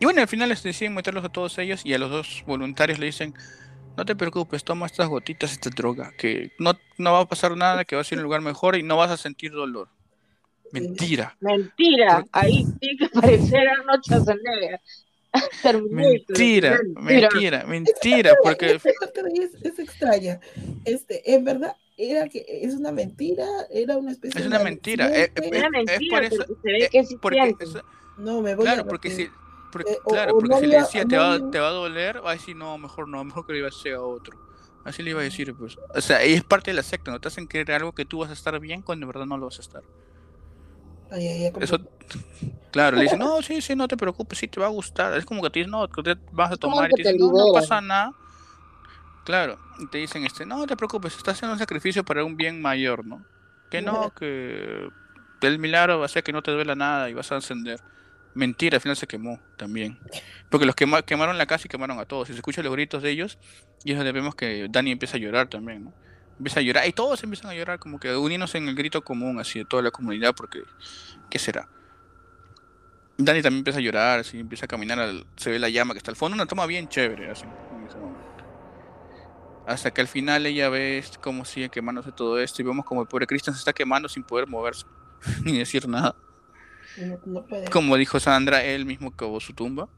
Y 0.00 0.04
bueno, 0.04 0.20
al 0.20 0.28
final 0.28 0.50
les 0.50 0.62
deciden 0.62 0.94
meterlos 0.94 1.24
a 1.24 1.28
todos 1.30 1.58
ellos 1.58 1.80
y 1.84 1.94
a 1.94 1.98
los 1.98 2.10
dos 2.10 2.44
voluntarios 2.46 2.98
le 2.98 3.06
dicen, 3.06 3.34
no 3.96 4.04
te 4.04 4.14
preocupes, 4.14 4.62
toma 4.64 4.86
estas 4.86 5.08
gotitas, 5.08 5.52
esta 5.52 5.70
droga, 5.70 6.12
que 6.16 6.52
no, 6.58 6.78
no 6.98 7.12
va 7.12 7.20
a 7.20 7.28
pasar 7.28 7.56
nada, 7.56 7.84
que 7.84 7.96
vas 7.96 8.10
a 8.10 8.14
ir 8.14 8.18
a 8.18 8.20
un 8.20 8.24
lugar 8.24 8.40
mejor 8.42 8.76
y 8.76 8.82
no 8.82 8.96
vas 8.96 9.10
a 9.10 9.16
sentir 9.16 9.52
dolor. 9.52 9.88
Mentira. 10.72 11.36
Mentira, 11.40 12.24
ahí 12.32 12.64
sí 12.80 12.96
que 12.98 13.08
parecer 13.12 13.68
Arnold 13.68 14.02
Schwarzenegger. 14.04 14.80
Mentira, 15.90 16.78
mentira, 16.96 17.64
mentira, 17.66 18.34
porque 18.42 18.70
es, 19.34 19.54
es 19.62 19.78
extraña. 19.78 20.40
Este, 20.84 21.34
en 21.34 21.44
verdad, 21.44 21.76
era 21.96 22.28
que 22.28 22.44
es 22.48 22.74
una 22.74 22.92
mentira, 22.92 23.46
era 23.70 23.96
una 23.96 24.12
especie 24.12 24.38
Es 24.38 24.44
de 24.44 24.48
una 24.48 24.64
mentira, 24.64 25.08
eh, 25.08 25.24
eh, 25.24 25.32
es 25.36 25.70
mentira, 25.70 26.16
por 26.16 26.24
eso- 26.24 26.36
porque 26.46 26.54
se 26.62 26.68
ve 26.72 26.84
eh, 26.84 26.88
que 26.90 27.04
sí 27.04 27.16
porque 27.20 27.42
siente. 27.42 27.64
eso- 27.64 27.82
No, 28.16 28.40
me 28.40 28.54
voy 28.54 28.64
claro, 28.64 28.82
a 28.82 28.84
porque 28.86 29.10
si, 29.10 29.28
porque- 29.70 29.92
Eh, 29.92 29.98
claro, 30.08 30.32
o 30.32 30.34
porque 30.40 30.48
no 30.48 30.60
si 30.60 30.66
le 30.66 30.78
decía 30.78 31.02
no 31.04 31.08
te 31.08 31.16
va, 31.18 31.32
había- 31.34 31.50
te 31.50 31.58
va 31.60 31.68
a 31.68 31.72
doler, 31.72 32.24
va 32.24 32.30
a 32.30 32.34
decir 32.34 32.56
no, 32.56 32.78
mejor 32.78 33.08
no, 33.08 33.22
mejor 33.24 33.46
que 33.46 33.52
le 33.52 33.58
iba 33.58 33.68
a 33.68 33.70
decir 33.70 33.94
a 33.94 34.02
otro. 34.02 34.36
Así 34.84 35.02
le 35.02 35.10
iba 35.10 35.20
a 35.20 35.24
decir, 35.24 35.54
pues. 35.54 35.76
O 35.94 36.00
sea, 36.00 36.24
y 36.24 36.32
es 36.32 36.42
parte 36.44 36.70
de 36.70 36.76
la 36.76 36.82
secta, 36.82 37.10
no 37.10 37.20
te 37.20 37.28
hacen 37.28 37.46
creer 37.46 37.72
algo 37.72 37.92
que 37.92 38.06
tú 38.06 38.18
vas 38.20 38.30
a 38.30 38.32
estar 38.32 38.58
bien 38.58 38.80
cuando 38.80 39.04
de 39.06 39.12
verdad 39.12 39.26
no 39.26 39.36
lo 39.36 39.46
vas 39.46 39.58
a 39.58 39.62
estar. 39.62 39.82
Eso, 41.60 41.78
claro, 42.70 42.96
le 42.96 43.02
dicen, 43.04 43.18
no, 43.18 43.42
sí, 43.42 43.60
sí, 43.60 43.74
no 43.74 43.88
te 43.88 43.96
preocupes, 43.96 44.38
sí 44.38 44.48
te 44.48 44.60
va 44.60 44.66
a 44.66 44.70
gustar. 44.70 45.14
Es 45.16 45.24
como 45.24 45.42
que 45.42 45.50
te 45.50 45.58
dicen, 45.60 45.70
no, 45.70 45.86
te 45.88 46.16
vas 46.32 46.52
a 46.52 46.56
tomar 46.56 46.90
y 46.90 46.94
te 46.94 47.02
dicen, 47.02 47.18
no, 47.18 47.26
no 47.46 47.52
pasa 47.60 47.80
nada. 47.80 48.12
Claro, 49.24 49.58
y 49.78 49.86
te 49.86 49.98
dicen, 49.98 50.24
este, 50.24 50.46
no 50.46 50.66
te 50.66 50.76
preocupes, 50.76 51.14
estás 51.16 51.34
haciendo 51.36 51.52
un 51.52 51.58
sacrificio 51.58 52.04
para 52.04 52.24
un 52.24 52.36
bien 52.36 52.62
mayor, 52.62 53.04
¿no? 53.04 53.22
Que 53.70 53.82
no, 53.82 54.10
que 54.14 54.88
el 55.42 55.58
milagro 55.58 55.98
va 55.98 56.06
a 56.06 56.08
ser 56.08 56.22
que 56.22 56.32
no 56.32 56.42
te 56.42 56.50
duela 56.50 56.74
nada 56.74 57.10
y 57.10 57.14
vas 57.14 57.30
a 57.30 57.34
encender. 57.36 57.78
Mentira, 58.34 58.76
al 58.76 58.80
final 58.80 58.96
se 58.96 59.06
quemó 59.06 59.38
también. 59.56 59.98
Porque 60.48 60.64
los 60.64 60.74
quema- 60.74 61.02
quemaron 61.04 61.36
la 61.36 61.46
casa 61.46 61.66
y 61.66 61.68
quemaron 61.68 61.98
a 61.98 62.04
todos. 62.06 62.30
Y 62.30 62.32
se 62.32 62.38
escuchan 62.38 62.64
los 62.64 62.72
gritos 62.72 63.02
de 63.02 63.10
ellos, 63.10 63.38
y 63.84 63.90
es 63.92 63.96
donde 63.98 64.12
vemos 64.12 64.34
que 64.34 64.66
Dani 64.70 64.92
empieza 64.92 65.16
a 65.16 65.20
llorar 65.20 65.48
también, 65.48 65.84
¿no? 65.84 65.92
Empieza 66.38 66.60
a 66.60 66.62
llorar, 66.62 66.86
y 66.86 66.92
todos 66.92 67.22
empiezan 67.24 67.50
a 67.50 67.54
llorar, 67.54 67.78
como 67.78 67.98
que 67.98 68.14
uniéndose 68.14 68.58
en 68.58 68.68
el 68.68 68.74
grito 68.76 69.02
común, 69.02 69.40
así, 69.40 69.58
de 69.58 69.64
toda 69.64 69.82
la 69.82 69.90
comunidad, 69.90 70.34
porque, 70.36 70.62
¿qué 71.28 71.38
será? 71.38 71.68
Dani 73.16 73.42
también 73.42 73.58
empieza 73.60 73.80
a 73.80 73.82
llorar, 73.82 74.20
así, 74.20 74.38
empieza 74.38 74.66
a 74.66 74.68
caminar, 74.68 75.00
al- 75.00 75.26
se 75.36 75.50
ve 75.50 75.58
la 75.58 75.68
llama 75.68 75.94
que 75.94 75.98
está 75.98 76.12
al 76.12 76.16
fondo, 76.16 76.36
una 76.36 76.46
toma 76.46 76.66
bien 76.66 76.88
chévere, 76.88 77.30
así, 77.30 77.42
en 77.44 77.86
ese 77.86 77.96
momento. 77.96 78.44
Hasta 79.66 79.90
que 79.90 80.00
al 80.00 80.06
final 80.08 80.46
ella 80.46 80.68
ve 80.68 81.04
cómo 81.20 81.44
sigue 81.44 81.68
quemándose 81.68 82.12
todo 82.12 82.38
esto, 82.38 82.62
y 82.62 82.64
vemos 82.64 82.84
como 82.86 83.02
el 83.02 83.08
pobre 83.08 83.26
Christian 83.26 83.54
se 83.54 83.58
está 83.58 83.72
quemando 83.72 84.08
sin 84.08 84.22
poder 84.22 84.46
moverse, 84.46 84.86
ni 85.44 85.58
decir 85.58 85.88
nada. 85.88 86.14
no, 86.98 87.18
no 87.26 87.46
puede. 87.46 87.68
Como 87.68 87.96
dijo 87.96 88.20
Sandra, 88.20 88.64
él 88.64 88.86
mismo 88.86 89.10
cavó 89.10 89.40
su 89.40 89.52
tumba. 89.52 89.88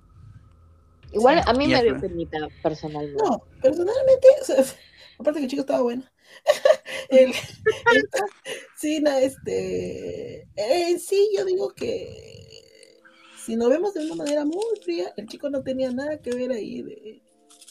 Igual 1.13 1.43
a 1.45 1.53
mí 1.53 1.65
Y 1.65 1.69
me 1.69 1.83
dio 1.83 2.01
penita 2.01 2.39
personalmente. 2.63 3.23
No, 3.23 3.43
personalmente, 3.61 4.29
o 4.41 4.45
sea, 4.45 4.57
aparte 5.19 5.41
que 5.41 5.45
el 5.45 5.51
chico 5.51 5.61
estaba 5.61 5.83
bueno. 5.83 6.05
El- 7.11 7.31
esta 7.31 8.25
escena, 8.77 9.21
este, 9.21 10.47
en 10.57 11.01
sí 11.01 11.29
yo 11.37 11.45
digo 11.45 11.71
que 11.75 13.01
si 13.45 13.57
lo 13.57 13.69
vemos 13.69 13.95
de 13.95 14.05
una 14.05 14.15
manera 14.17 14.45
muy 14.45 14.63
fría, 14.83 15.13
el 15.17 15.27
chico 15.27 15.51
no 15.51 15.63
tenía 15.63 15.91
nada 15.91 16.19
que 16.19 16.31
ver 16.31 16.53
ahí, 16.53 16.83
de- 16.83 17.23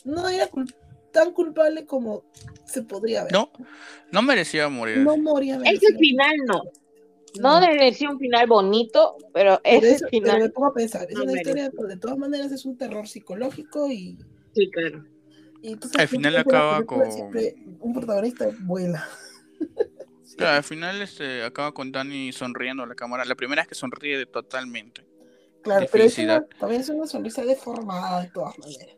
no 0.04 0.28
era 0.30 0.50
cul- 0.50 0.74
tan 1.12 1.32
culpable 1.34 1.86
como 1.86 2.24
se 2.66 2.84
podría 2.84 3.24
ver. 3.24 3.34
No, 3.34 3.52
no 4.12 4.22
merecía 4.22 4.70
morir. 4.70 4.98
No 5.00 5.18
moría. 5.18 5.56
Ese 5.56 5.64
merecía. 5.64 5.98
final 5.98 6.38
no. 6.46 6.62
No 7.40 7.60
debe 7.62 7.86
decir 7.86 8.10
un 8.10 8.18
final 8.20 8.48
bonito, 8.48 9.16
pero 9.34 9.60
Pero, 9.64 9.78
ese 9.86 9.96
eso- 9.96 10.06
pero 10.10 10.24
final. 10.24 10.40
me 10.42 10.50
pongo 10.50 10.68
a 10.70 10.74
pensar, 10.74 11.08
es 11.10 11.16
no 11.16 11.24
una 11.24 11.34
merece. 11.34 11.52
historia, 11.52 11.88
de 11.88 11.98
todas 11.98 12.18
maneras 12.18 12.52
es 12.52 12.66
un 12.66 12.76
terror 12.78 13.08
psicológico 13.08 13.88
y, 13.92 14.18
Sí, 14.56 14.70
claro. 14.72 15.06
Y 15.62 15.76
tú 15.76 15.90
Al 15.98 16.08
final 16.08 16.38
acaba 16.38 16.86
con- 16.86 17.12
siempre 17.12 17.56
un 17.80 17.94
protagonista 17.94 18.48
vuela. 18.60 19.08
Claro, 20.38 20.58
al 20.58 20.64
final 20.64 21.02
este, 21.02 21.44
acaba 21.44 21.74
con 21.74 21.92
Dani 21.92 22.32
sonriendo 22.32 22.84
a 22.84 22.88
la 22.88 22.96
cámara. 22.96 23.26
La 23.26 23.36
primera 23.36 23.64
es 23.64 23.68
que 23.68 23.76
sonríe 23.76 24.18
de- 24.18 24.26
totalmente. 24.26 25.06
Claro, 25.64 25.82
de 25.82 25.88
pero 25.92 26.04
es 26.06 26.14
felicidad. 26.14 26.46
una- 26.48 26.60
también 26.60 26.82
es 26.82 26.90
una 26.90 27.08
sonrisa 27.08 27.42
deformada 27.44 28.22
de 28.22 28.30
todas 28.30 28.58
maneras. 28.60 28.96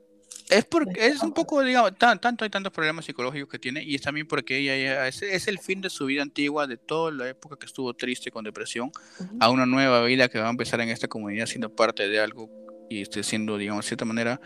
Es 0.49 0.65
porque 0.65 1.07
es 1.07 1.23
un 1.23 1.31
poco, 1.33 1.63
digamos, 1.63 1.97
tan- 1.97 2.19
tanto 2.19 2.43
hay 2.43 2.49
tantos 2.51 2.71
problemas 2.73 3.05
psicológicos 3.05 3.49
que 3.49 3.57
tiene 3.57 3.81
y 3.81 3.95
es 3.95 4.01
también 4.01 4.27
porque 4.27 4.57
ella 4.57 4.75
ya 4.77 5.07
es, 5.07 5.21
es 5.23 5.47
el 5.47 5.57
fin 5.59 5.79
de 5.81 5.89
su 5.89 6.05
vida 6.05 6.21
antigua, 6.21 6.67
de 6.67 6.77
toda 6.77 7.11
la 7.11 7.29
época 7.29 7.55
que 7.57 7.65
estuvo 7.65 7.93
triste 7.95 8.29
con 8.29 8.43
depresión, 8.43 8.91
a 9.39 9.49
una 9.49 9.65
nueva 9.65 10.03
vida 10.03 10.27
que 10.27 10.37
va 10.39 10.47
a 10.47 10.51
empezar 10.51 10.81
en 10.81 10.89
esta 10.89 11.07
comunidad 11.07 11.45
siendo 11.45 11.73
parte 11.73 12.07
de 12.09 12.19
algo 12.19 12.49
y 12.89 13.01
esté 13.01 13.23
siendo, 13.23 13.57
digamos, 13.57 13.85
de 13.85 13.87
cierta 13.87 14.03
manera 14.05 14.41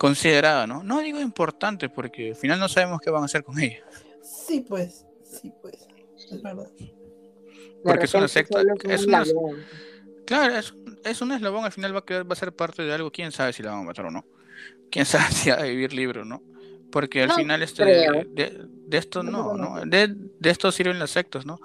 considerada, 0.00 0.66
¿no? 0.66 0.82
No 0.82 1.00
digo 1.02 1.20
importante 1.20 1.90
porque 1.90 2.30
al 2.30 2.36
final 2.36 2.58
no 2.58 2.70
sabemos 2.70 3.00
qué 3.02 3.10
van 3.10 3.20
a 3.20 3.26
hacer 3.26 3.44
con 3.44 3.58
ella. 3.60 3.84
Sí, 4.22 4.64
pues, 4.66 5.04
sí, 5.22 5.52
pues, 5.60 5.86
es 6.30 6.42
verdad. 6.42 6.70
Porque 7.84 8.06
es 8.06 8.14
una 8.14 8.26
secta, 8.28 8.62
es 8.88 9.02
un 9.04 9.08
una-. 9.14 9.24
Claro, 10.24 10.56
es, 10.56 10.72
es 11.04 11.20
un 11.20 11.32
eslabón, 11.32 11.66
al 11.66 11.72
final 11.72 11.94
va 11.94 11.98
a, 11.98 12.04
quedar- 12.06 12.26
va 12.26 12.32
a 12.32 12.36
ser 12.36 12.54
parte 12.54 12.82
de 12.82 12.92
algo, 12.94 13.10
quién 13.10 13.30
sabe 13.30 13.52
si 13.52 13.62
la 13.62 13.72
van 13.72 13.80
a 13.80 13.84
matar 13.84 14.06
o 14.06 14.10
no. 14.10 14.24
Quién 14.90 15.04
sabe 15.04 15.30
si 15.32 15.50
va 15.50 15.56
a 15.56 15.64
vivir 15.64 15.92
libre 15.92 16.20
o 16.20 16.24
no. 16.24 16.42
Porque 16.90 17.22
al 17.22 17.28
No 17.28 17.34
final 17.36 17.62
este, 17.62 17.82
creo. 17.82 18.24
de, 18.26 18.66
de 18.86 18.98
esto 18.98 19.22
No 19.22 19.54
no. 19.54 19.84
De, 19.84 20.08
de 20.14 20.50
esto 20.50 20.72
sirven 20.72 20.98
las 20.98 21.10
sectas, 21.10 21.44
¿no? 21.44 21.60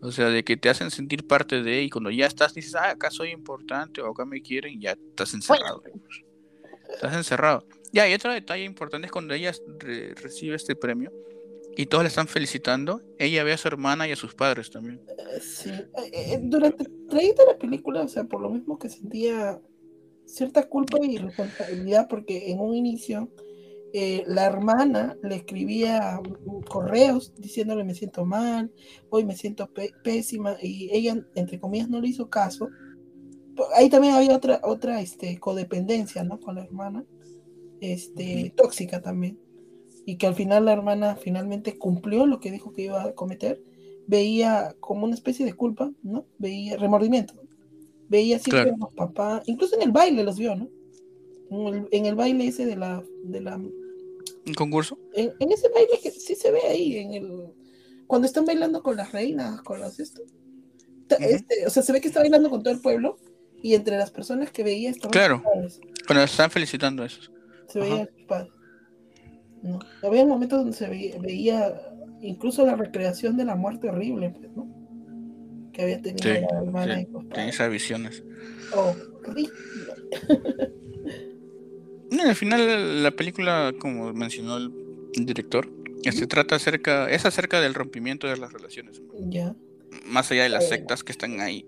O 0.00 0.10
sea, 0.10 0.28
de 0.30 0.42
que 0.42 0.56
te 0.56 0.70
hacen 0.70 0.90
sentir 0.90 1.26
parte 1.26 1.62
de, 1.62 1.82
y 1.82 1.90
cuando 1.90 2.10
ya 2.10 2.26
estás, 2.26 2.54
dices, 2.54 2.74
ah, 2.76 2.90
acá 2.90 3.10
soy 3.10 3.28
importante 3.30 4.00
o 4.00 4.10
acá 4.10 4.24
me 4.24 4.40
quieren, 4.40 4.80
ya 4.80 4.92
estás 4.92 5.34
encerrado. 5.34 5.82
digamos. 5.84 6.24
Estás 6.94 7.14
encerrado. 7.16 7.66
Ya, 7.92 8.08
y 8.08 8.14
otro 8.14 8.32
detalle 8.32 8.64
importante 8.64 9.06
es 9.06 9.12
cuando 9.12 9.34
ella 9.34 9.52
re- 9.78 10.14
recibe 10.14 10.56
este 10.56 10.74
premio 10.74 11.12
y 11.76 11.86
todos 11.86 12.04
la 12.04 12.08
están 12.08 12.28
felicitando, 12.28 13.02
ella 13.18 13.42
ve 13.44 13.52
a 13.52 13.56
su 13.56 13.68
hermana 13.68 14.06
y 14.08 14.12
a 14.12 14.16
sus 14.16 14.34
padres 14.34 14.70
también. 14.70 15.00
Eh, 15.08 15.40
Sí, 15.40 15.70
eh, 15.70 16.10
eh, 16.12 16.38
durante 16.42 16.84
el 16.84 17.06
trayecto 17.08 17.44
de 17.44 17.52
la 17.52 17.58
película, 17.58 18.02
o 18.02 18.08
sea, 18.08 18.24
por 18.24 18.40
lo 18.40 18.50
mismo 18.50 18.78
que 18.78 18.88
sentía 18.88 19.60
cierta 20.24 20.62
culpa 20.68 20.98
y 21.02 21.18
responsabilidad, 21.18 22.06
porque 22.08 22.50
en 22.50 22.60
un 22.60 22.74
inicio 22.74 23.28
la 24.26 24.46
hermana 24.46 25.16
le 25.22 25.36
escribía 25.36 26.20
mm, 26.20 26.62
correos 26.62 27.32
diciéndole 27.36 27.84
me 27.84 27.94
siento 27.94 28.24
mal, 28.24 28.72
hoy 29.08 29.24
me 29.24 29.36
siento 29.36 29.70
pésima, 30.02 30.56
y 30.60 30.90
ella, 30.92 31.16
entre 31.36 31.60
comillas, 31.60 31.88
no 31.88 32.00
le 32.00 32.08
hizo 32.08 32.28
caso. 32.28 32.68
Po- 33.56 33.68
Ahí 33.74 33.88
también 33.90 34.14
había 34.14 34.36
otra, 34.36 34.60
otra 34.62 35.00
este, 35.00 35.38
codependencia, 35.38 36.24
¿no? 36.24 36.40
Con 36.40 36.56
la 36.56 36.64
hermana, 36.64 37.04
este, 37.80 38.52
tóxica 38.56 39.00
también, 39.02 39.38
y 40.06 40.16
que 40.16 40.26
al 40.26 40.34
final 40.34 40.64
la 40.64 40.72
hermana 40.72 41.16
finalmente 41.16 41.76
cumplió 41.78 42.26
lo 42.26 42.40
que 42.40 42.50
dijo 42.50 42.72
que 42.72 42.82
iba 42.82 43.02
a 43.02 43.12
cometer 43.14 43.62
veía 44.06 44.74
como 44.80 45.04
una 45.06 45.14
especie 45.14 45.46
de 45.46 45.54
culpa, 45.54 45.90
¿no? 46.02 46.26
Veía 46.38 46.76
remordimiento. 46.76 47.34
Veía 48.08 48.38
siempre 48.38 48.64
Claro. 48.64 48.76
a 48.76 48.78
los 48.86 48.94
papás, 48.94 49.42
incluso 49.46 49.76
en 49.76 49.82
el 49.82 49.92
baile 49.92 50.22
los 50.24 50.38
vio, 50.38 50.54
¿no? 50.54 50.68
En 51.50 51.66
el, 51.74 51.88
en 51.90 52.06
el 52.06 52.14
baile 52.14 52.46
ese 52.46 52.66
de 52.66 52.76
la, 52.76 53.02
de 53.24 53.40
la, 53.40 53.56
¿Un 53.56 54.54
concurso? 54.54 54.98
en, 55.14 55.32
en 55.38 55.52
ese 55.52 55.70
baile 55.70 55.98
que 56.02 56.10
sí 56.10 56.34
se 56.34 56.50
ve 56.50 56.60
ahí, 56.68 56.96
en 56.98 57.14
el, 57.14 57.54
cuando 58.06 58.26
están 58.26 58.44
bailando 58.44 58.82
con 58.82 58.96
las 58.96 59.10
reinas, 59.12 59.62
con 59.62 59.80
los 59.80 59.98
esto, 59.98 60.20
este, 61.18 61.66
o 61.66 61.70
sea, 61.70 61.82
se 61.82 61.92
ve 61.92 62.00
que 62.02 62.08
está 62.08 62.20
bailando 62.20 62.50
con 62.50 62.62
todo 62.62 62.74
el 62.74 62.80
pueblo 62.80 63.16
y 63.64 63.74
entre 63.74 63.96
las 63.96 64.10
personas 64.10 64.50
que 64.52 64.62
veía 64.62 64.90
estaban 64.90 65.10
Claro. 65.12 65.36
sus 65.36 65.44
padres, 65.44 65.80
Cuando 66.06 66.22
están 66.24 66.50
felicitando 66.50 67.02
a 67.02 67.06
esos. 67.06 67.32
se 67.68 67.80
Ajá. 67.80 67.88
veía 67.90 68.06
sus 68.14 68.22
padres. 68.26 68.52
¿no? 69.62 69.78
Había 70.02 70.26
momentos 70.26 70.58
donde 70.58 70.76
se 70.76 70.86
veía, 70.88 71.18
veía 71.18 71.74
incluso 72.20 72.66
la 72.66 72.76
recreación 72.76 73.36
de 73.38 73.46
la 73.46 73.56
muerte 73.56 73.88
horrible, 73.88 74.28
pues, 74.30 74.50
¿no? 74.54 74.68
Que 75.72 75.82
había 75.82 76.02
tenido 76.02 76.22
Sí, 76.22 76.40
la 76.40 76.60
hermana 76.62 76.96
sí, 76.96 77.06
y 77.08 77.12
los 77.12 77.24
padres. 77.24 77.54
esas 77.54 77.70
visiones. 77.70 78.22
Horrible. 78.74 79.50
No, 82.10 82.22
al 82.22 82.34
final 82.36 83.02
la 83.02 83.10
película, 83.10 83.72
como 83.80 84.12
mencionó 84.12 84.58
el 84.58 84.70
director, 85.26 85.68
se 86.12 86.26
trata 86.28 86.54
acerca, 86.56 87.10
es 87.10 87.24
acerca 87.26 87.60
del 87.60 87.74
rompimiento 87.74 88.28
de 88.28 88.36
las 88.36 88.52
relaciones, 88.52 89.02
Ya. 89.28 89.56
Más 90.06 90.30
allá 90.30 90.42
de 90.44 90.48
las 90.48 90.64
Eh, 90.64 90.68
sectas 90.68 91.02
que 91.04 91.12
están 91.12 91.40
ahí. 91.40 91.66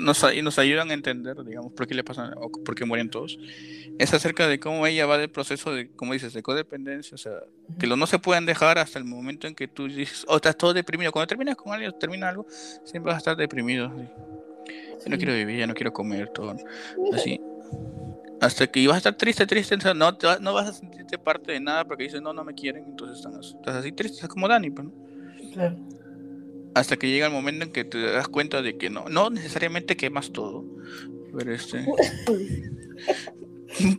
nos 0.00 0.58
ayudan- 0.58 0.90
a 0.90 0.94
entender, 0.94 1.42
digamos, 1.44 1.72
por 1.72 1.86
qué 1.86 1.94
le 1.94 2.04
pasan 2.04 2.32
o 2.36 2.50
por 2.50 2.74
qué 2.74 2.84
mueren 2.84 3.10
todos. 3.10 3.38
Es 3.98 4.12
acerca 4.14 4.48
de 4.48 4.58
cómo 4.58 4.86
ella 4.86 5.06
va 5.06 5.18
del 5.18 5.30
proceso 5.30 5.74
de, 5.74 5.90
como 5.90 6.12
dices, 6.12 6.32
de 6.32 6.42
codependencia, 6.42 7.14
o 7.14 7.18
sea, 7.18 7.32
que 7.78 7.86
lo 7.86 7.96
no 7.96 8.06
se 8.06 8.18
pueden 8.18 8.46
dejar 8.46 8.78
hasta 8.78 8.98
el 8.98 9.04
momento 9.04 9.46
en 9.46 9.54
que 9.54 9.68
tú 9.68 9.88
dices, 9.88 10.24
o 10.28 10.36
estás 10.36 10.56
todo 10.56 10.72
deprimido. 10.72 11.12
Cuando 11.12 11.26
terminas 11.26 11.56
con 11.56 11.72
alguien, 11.72 11.92
termina 11.98 12.28
algo, 12.28 12.46
siempre 12.84 13.08
vas 13.10 13.16
a 13.16 13.18
estar 13.18 13.36
deprimido. 13.36 13.86
así. 13.86 14.08
Ya 15.04 15.10
no 15.10 15.16
quiero 15.16 15.32
vivir, 15.32 15.58
ya 15.58 15.66
no 15.66 15.74
quiero 15.74 15.92
comer, 15.92 16.28
todo. 16.28 16.56
Así. 17.12 17.40
Hasta 18.40 18.66
que 18.66 18.86
vas 18.86 18.94
a 18.94 18.98
estar 18.98 19.14
triste, 19.16 19.46
triste, 19.46 19.76
no, 19.94 20.16
no 20.40 20.54
vas 20.54 20.68
a 20.68 20.72
sentirte 20.72 21.18
parte 21.18 21.52
de 21.52 21.60
nada 21.60 21.84
porque 21.84 22.04
dices, 22.04 22.22
no, 22.22 22.32
no 22.32 22.42
me 22.44 22.54
quieren, 22.54 22.84
entonces 22.86 23.18
están 23.18 23.34
así, 23.34 23.54
estás 23.54 23.76
así 23.76 23.92
triste, 23.92 24.14
estás 24.16 24.30
como 24.30 24.48
Dani, 24.48 24.70
pues, 24.70 24.86
¿no? 24.88 25.09
Claro. 25.52 25.76
Hasta 26.74 26.96
que 26.96 27.08
llega 27.08 27.26
el 27.26 27.32
momento 27.32 27.64
en 27.64 27.72
que 27.72 27.84
te 27.84 28.00
das 28.00 28.28
cuenta 28.28 28.62
de 28.62 28.76
que 28.78 28.90
no, 28.90 29.08
no 29.08 29.30
necesariamente 29.30 29.96
quemas 29.96 30.30
todo, 30.32 30.64
pero 31.36 31.52
este... 31.54 31.84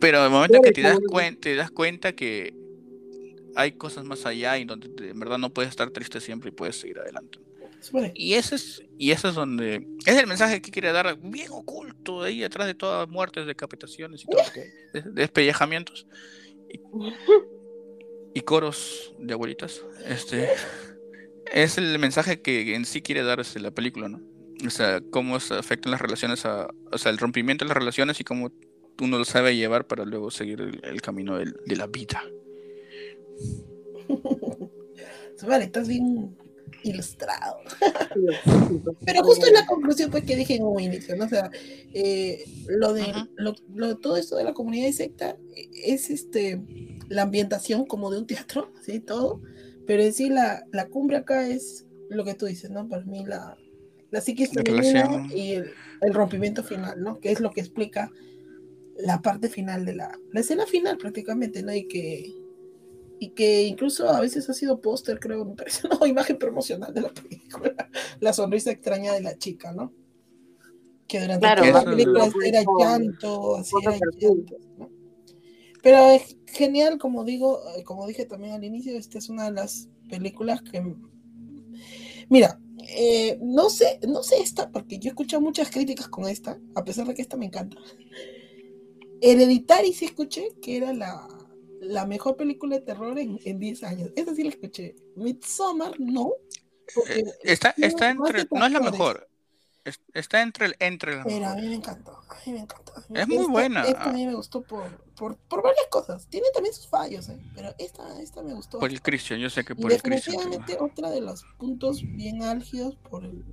Pero 0.00 0.22
el 0.24 0.30
momento 0.30 0.58
en 0.58 0.62
que 0.62 0.72
te 0.72 0.82
das, 0.82 0.98
cuen- 1.00 1.38
te 1.40 1.54
das 1.56 1.70
cuenta 1.70 2.12
que 2.12 2.54
hay 3.54 3.72
cosas 3.72 4.04
más 4.04 4.26
allá 4.26 4.58
y 4.58 4.64
donde 4.66 4.88
te- 4.90 5.08
en 5.10 5.18
verdad 5.18 5.38
no 5.38 5.48
puedes 5.50 5.70
estar 5.70 5.88
triste 5.90 6.20
siempre 6.20 6.50
y 6.50 6.52
puedes 6.52 6.76
seguir 6.76 6.98
adelante. 6.98 7.38
Y 8.14 8.34
ese 8.34 8.56
es, 8.56 8.82
y 8.98 9.10
ese 9.12 9.28
es 9.28 9.34
donde 9.34 9.86
es 10.06 10.16
el 10.16 10.26
mensaje 10.26 10.60
que 10.60 10.70
quiere 10.70 10.92
dar 10.92 11.18
bien 11.20 11.48
oculto 11.50 12.22
ahí 12.22 12.44
atrás 12.44 12.66
de 12.66 12.74
todas 12.74 13.08
muertes, 13.08 13.46
decapitaciones 13.46 14.22
y 14.22 14.26
todo 14.26 14.42
de- 14.92 15.02
despellejamientos 15.10 16.06
y, 16.70 16.78
y 18.34 18.40
coros 18.42 19.14
de 19.18 19.32
abuelitas. 19.32 19.80
Este 20.06 20.48
es 21.52 21.78
el 21.78 21.98
mensaje 21.98 22.40
que 22.40 22.74
en 22.74 22.84
sí 22.84 23.02
quiere 23.02 23.22
dar 23.22 23.40
este, 23.40 23.60
la 23.60 23.70
película, 23.70 24.08
¿no? 24.08 24.20
O 24.66 24.70
sea, 24.70 25.00
cómo 25.10 25.38
se 25.40 25.54
afectan 25.54 25.90
las 25.92 26.00
relaciones 26.00 26.44
a, 26.46 26.68
o 26.90 26.98
sea, 26.98 27.10
el 27.10 27.18
rompimiento 27.18 27.64
de 27.64 27.68
las 27.70 27.76
relaciones 27.76 28.20
y 28.20 28.24
cómo 28.24 28.50
uno 29.00 29.18
lo 29.18 29.24
sabe 29.24 29.56
llevar 29.56 29.86
para 29.86 30.04
luego 30.04 30.30
seguir 30.30 30.60
el, 30.60 30.80
el 30.84 31.00
camino 31.02 31.36
de 31.38 31.76
la 31.76 31.86
vida. 31.86 32.22
Súper, 35.38 35.62
estás 35.62 35.88
bien 35.88 36.36
ilustrado. 36.84 37.56
Pero 39.06 39.22
justo 39.24 39.46
en 39.46 39.54
la 39.54 39.66
conclusión 39.66 40.10
pues 40.10 40.24
que 40.24 40.36
dije 40.36 40.56
en 40.56 40.64
un 40.64 40.80
inicio, 40.80 41.16
¿no? 41.16 41.24
O 41.24 41.28
sea, 41.28 41.50
eh, 41.94 42.44
lo 42.68 42.92
de 42.92 43.02
Ajá. 43.02 43.28
lo, 43.36 43.54
lo- 43.74 43.96
todo 43.98 44.16
esto 44.16 44.36
de 44.36 44.44
la 44.44 44.52
comunidad 44.52 44.86
de 44.86 44.92
secta 44.92 45.36
eh, 45.56 45.68
es 45.72 46.10
este 46.10 46.60
la 47.08 47.22
ambientación 47.22 47.84
como 47.86 48.10
de 48.10 48.18
un 48.18 48.26
teatro, 48.26 48.72
sí, 48.82 48.98
todo, 49.00 49.40
pero 49.86 50.02
en 50.02 50.12
sí 50.12 50.28
la, 50.28 50.64
la 50.72 50.88
cumbre 50.88 51.16
acá 51.16 51.48
es 51.48 51.86
lo 52.08 52.24
que 52.24 52.34
tú 52.34 52.46
dices, 52.46 52.70
¿no? 52.70 52.88
Para 52.88 53.04
mí 53.04 53.24
la, 53.24 53.56
la 54.10 54.20
psiquis 54.20 54.54
La 54.54 54.62
femenina 54.62 55.26
y 55.34 55.52
el, 55.52 55.70
el 56.00 56.14
rompimiento 56.14 56.62
final, 56.62 57.00
¿no? 57.02 57.18
Que 57.20 57.32
es 57.32 57.40
lo 57.40 57.50
que 57.50 57.60
explica 57.60 58.10
la 58.96 59.22
parte 59.22 59.48
final 59.48 59.84
de 59.84 59.94
la, 59.94 60.18
la 60.32 60.40
escena 60.40 60.66
final 60.66 60.98
prácticamente, 60.98 61.62
¿no? 61.62 61.74
Y 61.74 61.88
que 61.88 62.34
y 63.22 63.28
que 63.30 63.62
incluso 63.62 64.08
a 64.08 64.20
veces 64.20 64.50
ha 64.50 64.52
sido 64.52 64.80
póster, 64.80 65.20
creo, 65.20 65.44
me 65.44 65.54
parece, 65.54 65.86
no, 66.00 66.04
imagen 66.06 66.38
promocional 66.38 66.92
de 66.92 67.02
la 67.02 67.10
película, 67.10 67.88
la 68.18 68.32
sonrisa 68.32 68.72
extraña 68.72 69.12
de 69.12 69.20
la 69.20 69.38
chica, 69.38 69.72
¿no? 69.72 69.92
Que 71.06 71.20
durante 71.20 71.46
Claro, 71.46 71.62
toda 71.62 71.84
la 71.84 71.90
película 71.90 72.28
era 72.44 72.62
llanto, 72.80 73.56
así 73.56 73.76
era 73.80 73.96
llanto, 74.18 74.56
¿no? 74.76 74.90
Pero 75.82 76.10
es 76.10 76.36
genial, 76.46 76.98
como 76.98 77.24
digo, 77.24 77.60
eh, 77.76 77.82
como 77.82 78.06
dije 78.06 78.24
también 78.24 78.54
al 78.54 78.64
inicio, 78.64 78.96
esta 78.96 79.18
es 79.18 79.28
una 79.28 79.44
de 79.46 79.52
las 79.52 79.88
películas 80.08 80.62
que, 80.62 80.94
mira, 82.28 82.60
eh, 82.88 83.38
no 83.42 83.68
sé, 83.68 83.98
no 84.06 84.22
sé 84.22 84.40
esta, 84.40 84.70
porque 84.70 84.98
yo 84.98 85.08
he 85.08 85.12
escuchado 85.12 85.40
muchas 85.40 85.70
críticas 85.70 86.08
con 86.08 86.28
esta, 86.28 86.58
a 86.74 86.84
pesar 86.84 87.06
de 87.06 87.14
que 87.14 87.22
esta 87.22 87.36
me 87.36 87.46
encanta. 87.46 87.76
Hereditary 89.20 89.92
sí 89.92 90.06
escuché 90.06 90.48
que 90.60 90.76
era 90.76 90.92
la, 90.92 91.26
la 91.80 92.06
mejor 92.06 92.36
película 92.36 92.76
de 92.76 92.82
terror 92.82 93.18
en, 93.18 93.38
en 93.44 93.58
10 93.58 93.82
años. 93.84 94.10
Esa 94.16 94.34
sí 94.34 94.42
la 94.44 94.50
escuché. 94.50 94.94
Midsommar 95.16 95.98
no. 95.98 96.32
Eh, 97.08 97.24
Está, 97.44 97.74
está 97.76 98.10
entre, 98.10 98.46
no 98.50 98.66
es 98.66 98.72
la 98.72 98.80
mejor, 98.80 99.28
Es- 99.84 100.00
Está 100.14 100.42
entre, 100.42 100.66
el- 100.66 100.76
entre 100.78 101.16
las 101.16 101.26
Pero 101.26 101.46
a 101.48 101.54
mí 101.56 101.68
me 101.68 101.74
encantó, 101.74 102.12
a 102.12 102.36
mí 102.46 102.52
me 102.52 102.60
encantó. 102.60 102.92
Es 103.14 103.26
muy 103.28 103.36
Esta- 103.38 103.50
buena. 103.50 103.82
Esta 103.82 104.04
a 104.04 104.12
mí 104.12 104.26
me 104.26 104.34
gustó 104.34 104.62
por, 104.62 105.02
por, 105.16 105.36
por 105.36 105.62
varias 105.62 105.86
cosas. 105.90 106.26
Tiene 106.28 106.46
también 106.54 106.74
sus 106.74 106.86
fallos, 106.88 107.28
¿eh? 107.28 107.38
pero 107.54 107.74
esta, 107.78 108.20
esta 108.20 108.42
me 108.42 108.54
gustó. 108.54 108.78
Por 108.78 108.90
el 108.90 109.02
Christian, 109.02 109.40
yo 109.40 109.50
sé 109.50 109.64
que 109.64 109.72
Y 109.72 109.76
por 109.76 109.92
el 109.92 110.00
Christian. 110.02 110.36
te 110.36 110.44
va. 110.44 110.50
definitivamente 110.50 110.84
otra 110.94 111.10
de 111.10 111.20
los 111.20 111.44
puntos 111.58 112.02
bien 112.02 112.42
álgidos 112.44 112.96
por 112.96 113.24
el, 113.24 113.44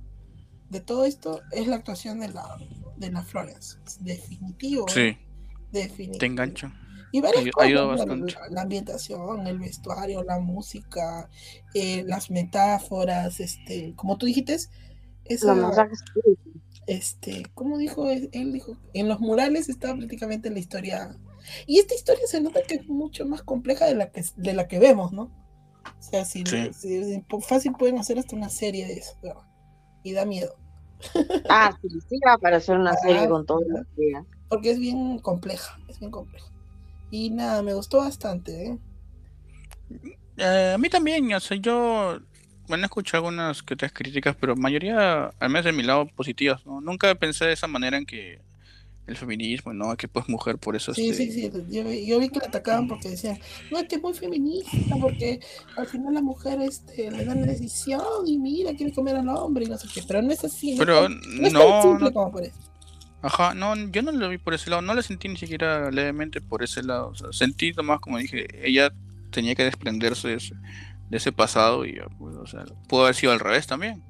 de 0.68 0.80
todo 0.80 1.04
esto 1.04 1.40
es 1.50 1.66
la 1.66 1.76
actuación 1.76 2.20
de 2.20 2.28
la, 2.28 2.56
de 2.96 3.10
la 3.10 3.22
Florence. 3.22 3.78
Definitivo. 3.98 4.86
¿eh? 4.88 4.92
Sí, 5.18 5.26
Definitivo. 5.72 6.18
te 6.18 6.26
engancha. 6.26 6.72
Y 7.12 7.20
varias 7.20 7.44
Ayu- 7.46 7.50
cosas, 7.52 7.86
bastante. 8.06 8.34
La, 8.34 8.48
la 8.50 8.60
ambientación, 8.62 9.46
el 9.48 9.58
vestuario, 9.58 10.22
la 10.22 10.38
música, 10.38 11.28
eh, 11.74 12.04
las 12.06 12.30
metáforas, 12.30 13.40
este, 13.40 13.94
como 13.96 14.16
tú 14.16 14.26
dijiste, 14.26 14.56
esa, 15.34 15.54
Los 15.54 15.66
mensajes. 15.66 16.00
este, 16.86 17.44
¿cómo 17.54 17.78
dijo 17.78 18.10
él? 18.10 18.28
Él 18.32 18.52
dijo, 18.52 18.76
en 18.94 19.08
los 19.08 19.20
murales 19.20 19.68
está 19.68 19.94
prácticamente 19.96 20.50
la 20.50 20.58
historia. 20.58 21.16
Y 21.66 21.78
esta 21.78 21.94
historia 21.94 22.26
se 22.26 22.40
nota 22.40 22.60
que 22.66 22.74
es 22.76 22.88
mucho 22.88 23.26
más 23.26 23.42
compleja 23.42 23.86
de 23.86 23.94
la 23.94 24.10
que, 24.10 24.24
de 24.36 24.52
la 24.54 24.68
que 24.68 24.78
vemos, 24.78 25.12
¿no? 25.12 25.22
O 25.84 26.02
sea, 26.02 26.24
si, 26.24 26.44
Sí. 26.44 26.70
si- 26.74 27.04
si 27.04 27.20
po- 27.22 27.40
fácil 27.40 27.72
pueden 27.72 27.98
hacer 27.98 28.18
hasta 28.18 28.36
una 28.36 28.48
serie 28.50 28.86
de 28.86 28.94
eso, 28.94 29.12
¿verdad? 29.22 29.42
Y 30.02 30.12
da 30.12 30.24
miedo, 30.24 30.54
Ah, 31.48 31.76
sí, 31.80 31.88
sí 32.08 32.18
va 32.26 32.32
a 32.32 32.34
aparecer 32.34 32.76
una 32.78 32.94
serie 32.96 33.28
con 33.28 33.46
todo 33.46 33.60
¿verdad? 33.60 33.86
lo 33.90 33.96
que 33.96 34.12
porque 34.48 34.70
es 34.72 34.78
bien 34.80 35.18
compleja, 35.20 35.78
es 35.88 35.98
bien 36.00 36.10
compleja. 36.10 36.46
Y 37.10 37.30
nada, 37.30 37.62
me 37.62 37.72
gustó 37.74 37.98
bastante, 37.98 38.66
¿eh? 38.66 38.78
Eh, 40.36 40.72
a 40.74 40.78
mí 40.78 40.88
también, 40.88 41.32
o 41.34 41.40
sea, 41.40 41.56
yo, 41.56 42.18
bueno, 42.70 42.86
escuché 42.86 43.18
algunas 43.18 43.62
que 43.62 43.74
otras 43.74 43.92
críticas, 43.92 44.36
pero 44.40 44.56
mayoría, 44.56 45.26
al 45.38 45.50
menos 45.50 45.66
de 45.66 45.72
mi 45.72 45.82
lado, 45.82 46.06
positivas, 46.16 46.64
¿no? 46.66 46.80
Nunca 46.80 47.14
pensé 47.16 47.44
de 47.46 47.52
esa 47.52 47.66
manera 47.66 47.98
en 47.98 48.06
que 48.06 48.40
el 49.06 49.16
feminismo, 49.16 49.72
¿no? 49.74 49.96
Que 49.96 50.08
pues 50.08 50.28
mujer 50.28 50.58
por 50.58 50.76
eso 50.76 50.94
Sí, 50.94 51.10
este, 51.10 51.24
sí, 51.26 51.32
sí. 51.32 51.50
Yo, 51.68 51.84
vi- 51.84 52.06
yo 52.06 52.18
vi 52.20 52.28
que 52.28 52.40
la 52.40 52.46
atacaban 52.48 52.86
porque 52.88 53.10
decían, 53.10 53.38
no, 53.70 53.78
es 53.78 53.86
que 53.88 53.96
es 53.96 54.02
muy 54.02 54.14
feminista, 54.14 54.96
porque 55.00 55.40
al 55.76 55.86
final 55.88 56.14
la 56.14 56.22
mujer 56.22 56.60
este, 56.62 57.10
le 57.10 57.24
dan 57.24 57.40
la 57.40 57.46
decisión 57.48 58.02
y 58.26 58.38
mira, 58.38 58.74
quiere 58.74 58.92
comer 58.92 59.16
al 59.16 59.28
hombre 59.28 59.64
y 59.64 59.68
no 59.68 59.76
sé 59.78 59.88
qué. 59.92 60.02
Pero 60.06 60.22
no 60.22 60.32
es 60.32 60.44
así. 60.44 60.76
Pero 60.78 61.08
no, 61.08 61.16
es 61.46 61.52
tan 61.52 61.52
no, 61.52 61.82
simple 61.82 61.98
no, 62.06 62.12
como 62.12 62.32
parece. 62.32 62.60
ajá, 63.22 63.54
no, 63.54 63.74
yo 63.90 64.02
no 64.02 64.12
lo 64.12 64.28
vi 64.28 64.38
por 64.38 64.54
ese 64.54 64.70
lado, 64.70 64.82
no 64.82 64.94
lo 64.94 65.02
sentí 65.02 65.28
ni 65.28 65.36
siquiera 65.36 65.90
levemente 65.90 66.40
por 66.40 66.62
ese 66.62 66.82
lado, 66.82 67.08
o 67.08 67.14
sea, 67.14 67.32
sentí 67.32 67.72
nomás 67.72 68.00
como 68.00 68.18
dije, 68.18 68.46
ella 68.66 68.92
tenía 69.30 69.54
que 69.54 69.64
desprenderse 69.64 70.28
de 70.28 70.34
ese, 70.34 70.54
de 71.10 71.16
ese 71.18 71.32
pasado 71.32 71.84
y, 71.84 72.00
pues, 72.18 72.36
o 72.36 72.46
sea, 72.46 72.64
pudo 72.88 73.02
haber 73.02 73.14
sido 73.14 73.32
al 73.32 73.40
revés 73.40 73.66
también. 73.66 74.02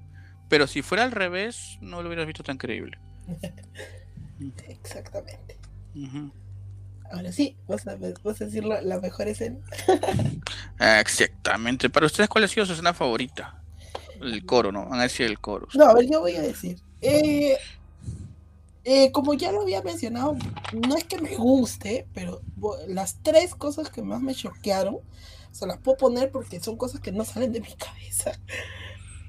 Pero 0.49 0.67
si 0.67 0.83
fuera 0.83 1.05
al 1.05 1.13
revés, 1.13 1.79
no 1.81 2.03
lo 2.03 2.09
hubieras 2.09 2.27
visto 2.27 2.43
tan 2.43 2.59
creíble. 2.59 2.99
Exactamente. 4.69 5.59
Ahora 7.11 7.33
sí, 7.33 7.57
vas 7.67 7.87
a, 7.87 7.97
vas 7.97 8.41
a 8.41 8.45
decir 8.45 8.65
la, 8.65 8.81
la 8.83 9.01
mejor 9.01 9.29
escena. 9.29 9.59
Exactamente. 11.01 11.91
Para 11.91 12.07
ustedes, 12.07 12.29
¿cuál 12.29 12.45
ha 12.45 12.49
sido 12.49 12.67
su 12.67 12.73
escena 12.73 12.95
favorita? 12.95 13.63
El 14.21 14.45
coro, 14.45 14.71
¿no? 14.71 14.87
Van 14.87 15.01
a 15.01 15.05
decir 15.05 15.27
el 15.27 15.41
coro. 15.41 15.67
No, 15.75 15.85
a 15.85 15.95
ver, 15.95 16.09
yo 16.09 16.21
voy 16.21 16.37
a 16.37 16.43
decir. 16.43 16.81
Eh, 17.01 17.57
eh, 18.85 19.13
como 19.13 19.35
ya 19.35 19.53
lo 19.53 19.63
había 19.63 19.83
mencionado, 19.83 20.37
no 20.73 20.97
es 20.97 21.05
que 21.05 21.21
me 21.21 21.37
guste, 21.37 22.07
pero 22.15 22.41
las 22.89 23.23
tres 23.23 23.55
cosas 23.55 23.91
que 23.91 24.03
más 24.03 24.23
me 24.23 24.35
choquearon, 24.35 24.99
se 25.53 25.67
las 25.67 25.79
puedo 25.79 25.97
poner 25.97 26.31
porque 26.31 26.61
son 26.61 26.77
cosas 26.77 27.01
que 27.01 27.13
no 27.13 27.25
salen 27.25 27.53
de 27.53 27.61
mi 27.61 27.73
cabeza. 27.75 28.33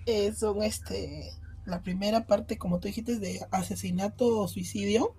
Eh, 0.05 0.33
son 0.33 0.63
este, 0.63 1.31
la 1.65 1.81
primera 1.81 2.25
parte, 2.25 2.57
como 2.57 2.79
tú 2.79 2.87
dijiste, 2.87 3.19
de 3.19 3.45
asesinato 3.51 4.39
o 4.39 4.47
suicidio. 4.47 5.15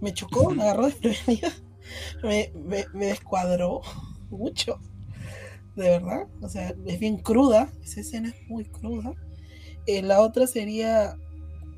Me 0.00 0.12
chocó, 0.12 0.50
me 0.50 0.62
agarró 0.62 0.86
desprevenida, 0.86 1.52
me, 2.22 2.52
me, 2.54 2.84
me 2.92 3.06
descuadró 3.06 3.80
mucho, 4.30 4.78
de 5.74 5.90
verdad. 5.90 6.26
O 6.42 6.48
sea, 6.48 6.74
es 6.84 6.98
bien 7.00 7.18
cruda, 7.18 7.72
esa 7.82 8.00
escena 8.00 8.28
es 8.28 8.48
muy 8.48 8.64
cruda. 8.64 9.14
Eh, 9.86 10.02
la 10.02 10.20
otra 10.20 10.46
sería 10.46 11.16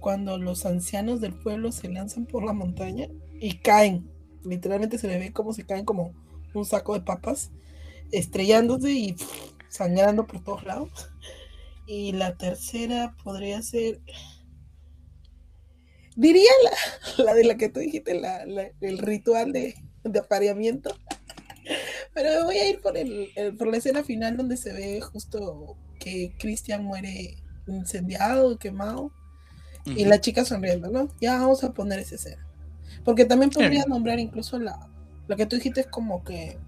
cuando 0.00 0.38
los 0.38 0.64
ancianos 0.64 1.20
del 1.20 1.34
pueblo 1.34 1.72
se 1.72 1.88
lanzan 1.88 2.26
por 2.26 2.44
la 2.44 2.52
montaña 2.52 3.08
y 3.40 3.58
caen. 3.58 4.10
Literalmente 4.44 4.98
se 4.98 5.08
les 5.08 5.20
ve 5.20 5.32
como 5.32 5.52
se 5.52 5.64
caen 5.64 5.84
como 5.84 6.12
un 6.54 6.64
saco 6.64 6.94
de 6.94 7.00
papas, 7.00 7.50
estrellándose 8.12 8.90
y 8.90 9.12
pff, 9.12 9.52
sangrando 9.68 10.26
por 10.26 10.42
todos 10.42 10.64
lados. 10.64 10.90
Y 11.86 12.12
la 12.12 12.36
tercera 12.36 13.16
podría 13.24 13.62
ser. 13.62 14.00
Diría 16.16 16.50
la, 16.64 17.24
la 17.24 17.34
de 17.34 17.44
la 17.44 17.56
que 17.56 17.68
tú 17.68 17.80
dijiste, 17.80 18.18
la- 18.18 18.44
la- 18.44 18.70
el 18.80 18.98
ritual 18.98 19.52
de, 19.52 19.74
de 20.04 20.18
apareamiento. 20.18 20.96
Pero 22.14 22.30
me 22.40 22.44
voy 22.44 22.56
a 22.56 22.68
ir 22.68 22.80
por, 22.80 22.96
el, 22.96 23.30
el- 23.36 23.56
por 23.56 23.68
la 23.68 23.76
escena 23.76 24.02
final 24.02 24.36
donde 24.36 24.56
se 24.56 24.72
ve 24.72 25.00
justo 25.00 25.76
que 26.00 26.34
Christian 26.38 26.84
muere 26.84 27.36
incendiado, 27.66 28.58
quemado, 28.58 29.12
y 29.84 30.04
la 30.04 30.20
chica 30.20 30.44
sonriendo, 30.44 30.90
¿no? 30.90 31.08
Ya 31.20 31.38
vamos 31.38 31.64
a 31.64 31.72
poner 31.72 31.98
esa 32.00 32.16
escena. 32.16 32.46
Porque 33.04 33.24
también 33.24 33.50
podría 33.50 33.70
bien. 33.70 33.84
nombrar 33.88 34.18
incluso 34.18 34.58
la, 34.58 34.90
lo 35.28 35.36
que 35.36 35.46
tú 35.46 35.56
dijiste 35.56 35.80
es 35.82 35.86
como 35.86 36.24
que 36.24 36.58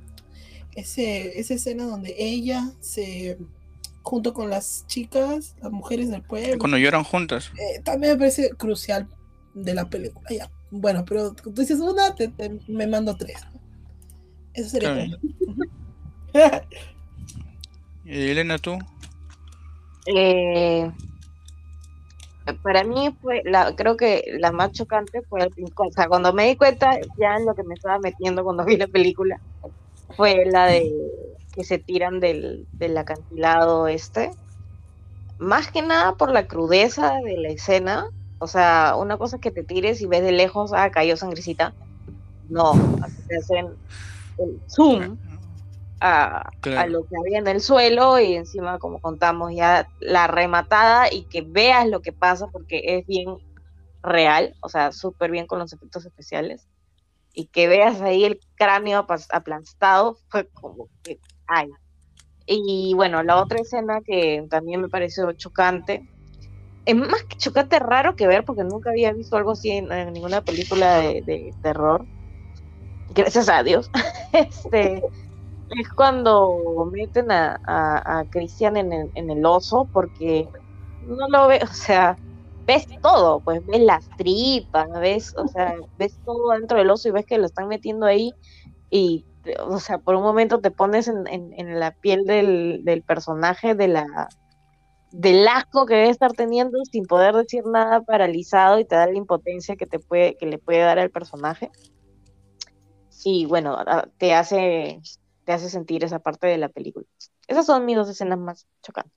ese, 0.81 1.39
esa 1.39 1.55
escena 1.55 1.85
donde 1.87 2.15
ella 2.19 2.71
se, 2.81 3.39
junto 4.03 4.35
con 4.35 4.51
las 4.51 4.85
chicas, 4.87 5.55
las 5.63 5.71
mujeres 5.73 6.11
del 6.11 6.23
pueblo, 6.23 6.59
Cuando 6.59 6.79
lloran 6.79 7.05
juntas. 7.05 7.51
eh, 7.59 7.81
también 7.83 8.13
me 8.15 8.19
parece 8.19 8.51
crucial 8.51 9.09
de 9.55 9.75
la 9.75 9.89
película. 9.89 10.29
Ya, 10.31 10.51
bueno, 10.71 11.05
pero 11.05 11.33
tú 11.33 11.53
dices 11.53 11.81
una, 11.81 12.15
te, 12.15 12.29
te- 12.29 12.61
me 12.69 12.87
mando 12.87 13.17
tres. 13.17 13.41
Eso 14.55 14.69
sería. 14.71 15.07
¿Y 18.05 18.31
Elena, 18.31 18.59
tú? 18.59 18.79
Eh, 20.07 20.91
para 22.63 22.83
mí 22.85 23.15
fue, 23.21 23.43
la, 23.45 23.75
creo 23.77 23.97
que 23.97 24.25
la 24.39 24.51
más 24.51 24.73
chocante 24.73 25.23
fue 25.29 25.41
el 25.43 25.51
o 25.77 25.93
sea, 25.93 26.09
cuando 26.09 26.33
me 26.33 26.49
di 26.49 26.57
cuenta 26.57 26.99
ya 27.19 27.37
en 27.37 27.47
lo 27.47 27.55
que 27.55 27.63
me 27.63 27.75
estaba 27.75 27.99
metiendo 28.01 28.43
cuando 28.43 28.65
vi 28.65 28.77
la 28.77 28.89
película, 28.89 29.41
fue 30.17 30.45
la 30.47 30.67
de 30.67 30.93
que 31.53 31.65
se 31.65 31.79
tiran 31.79 32.21
del, 32.21 32.67
del 32.73 32.97
acantilado 32.97 33.89
este, 33.89 34.31
más 35.39 35.71
que 35.71 35.83
nada 35.83 36.15
por 36.15 36.31
la 36.31 36.47
crudeza 36.47 37.15
de 37.25 37.37
la 37.37 37.49
escena, 37.49 38.07
o 38.39 38.47
sea, 38.47 38.95
una 38.97 39.17
cosa 39.17 39.37
es 39.37 39.43
que 39.43 39.51
te 39.51 39.65
tires 39.65 40.01
y 40.01 40.07
ves 40.07 40.23
de 40.23 40.33
lejos, 40.33 40.73
ah, 40.75 40.91
cayó 40.91 41.17
sangrecita, 41.17 41.75
no, 42.49 42.73
así 43.03 43.23
te 43.27 43.37
hacen 43.37 43.69
el 44.39 44.61
zoom 44.69 45.19
a, 46.01 46.51
a 46.79 46.87
lo 46.87 47.07
que 47.07 47.17
había 47.19 47.39
en 47.39 47.47
el 47.47 47.61
suelo 47.61 48.19
y 48.19 48.35
encima, 48.35 48.79
como 48.79 49.01
contamos, 49.01 49.53
ya 49.55 49.89
la 50.01 50.27
rematada 50.27 51.13
y 51.13 51.25
que 51.25 51.43
veas 51.43 51.89
lo 51.89 52.01
que 52.01 52.13
pasa 52.13 52.47
porque 52.47 52.83
es 52.85 53.07
bien 53.07 53.37
real, 54.03 54.55
o 54.61 54.69
sea, 54.69 54.93
súper 54.93 55.31
bien 55.31 55.47
con 55.47 55.59
los 55.59 55.73
efectos 55.73 56.07
especiales. 56.07 56.70
Y 57.33 57.47
que 57.47 57.69
veas 57.69 58.01
ahí 58.01 58.25
el 58.25 58.41
cráneo 58.57 59.07
aplastado 59.31 60.19
fue 60.29 60.49
como 60.49 60.89
que, 61.03 61.19
ay. 61.47 61.69
Y 62.47 62.95
bueno, 62.95 63.23
la 63.23 63.41
otra 63.41 63.61
escena 63.61 64.01
que 64.05 64.45
también 64.51 64.81
me 64.81 64.89
pareció 64.89 65.31
chocante, 65.33 66.09
es 66.85 66.97
más 66.97 67.23
que 67.25 67.37
chocante, 67.37 67.79
raro 67.79 68.17
que 68.17 68.27
ver 68.27 68.45
porque 68.45 68.65
nunca 68.65 68.91
había 68.91 69.13
visto 69.13 69.37
algo 69.37 69.53
así 69.53 69.71
en, 69.71 69.89
ninguna 70.13 70.43
película 70.43 70.99
de, 70.99 71.23
de 71.23 71.55
terror. 71.63 72.05
Gracias 73.15 73.49
a 73.49 73.63
Dios. 73.63 73.91
este, 74.33 75.03
es 75.79 75.89
cuando 75.95 76.89
meten 76.91 77.31
a, 77.31 77.61
a, 77.65 78.21
a 78.21 78.25
Cristian 78.25 78.77
en 78.77 78.93
el, 78.93 79.11
en 79.15 79.31
el 79.31 79.45
oso 79.45 79.89
porque 79.93 80.49
no 81.07 81.29
lo 81.29 81.49
ve, 81.49 81.61
o 81.63 81.73
sea, 81.73 82.17
ves 82.67 82.87
todo, 83.03 83.41
pues 83.43 83.65
ves 83.67 83.81
las 83.83 84.09
tripas, 84.17 84.87
ves, 85.01 85.33
o 85.37 85.49
sea, 85.49 85.75
ves 85.99 86.19
todo 86.25 86.53
dentro 86.53 86.79
del 86.79 86.91
oso 86.91 87.09
y 87.09 87.13
ves 87.13 87.27
que 87.27 87.39
lo 87.39 87.47
están 87.47 87.69
metiendo 87.69 88.07
ahí 88.07 88.33
y, 88.91 89.27
o 89.67 89.79
sea, 89.81 89.99
por 89.99 90.15
un 90.17 90.23
momento 90.23 90.61
te 90.61 90.71
pones 90.71 91.09
en, 91.09 91.27
en, 91.27 91.53
en 91.59 91.81
la 91.81 91.93
piel 91.93 92.25
del, 92.25 92.81
del 92.85 93.03
personaje, 93.03 93.75
de 93.75 93.89
la 93.89 94.07
del 95.13 95.49
asco 95.49 95.87
que 95.87 95.95
debe 95.95 96.11
estar 96.11 96.33
teniendo 96.35 96.79
sin 96.85 97.05
poder 97.07 97.35
decir 97.35 97.65
nada 97.67 98.01
paralizado 98.03 98.79
y 98.79 98.85
te 98.85 98.95
da 98.97 99.07
la 99.07 99.17
impotencia 99.17 99.77
que 99.77 99.87
te 99.87 99.99
puede 99.99 100.37
que 100.37 100.47
le 100.47 100.59
puede 100.59 100.81
dar 100.81 100.99
al 101.01 101.11
personaje. 101.11 101.71
Y 103.25 103.47
bueno 103.47 103.77
te 104.19 104.35
hace 104.35 105.01
te 105.45 105.53
hace 105.53 105.69
sentir 105.69 106.05
esa 106.05 106.21
parte 106.21 106.47
de 106.47 106.59
la 106.59 106.69
película. 106.69 107.07
Esas 107.49 107.67
son 107.67 107.85
mis 107.87 107.97
dos 107.97 108.09
escenas 108.09 108.39
más 108.39 108.67
chocantes. 108.83 109.13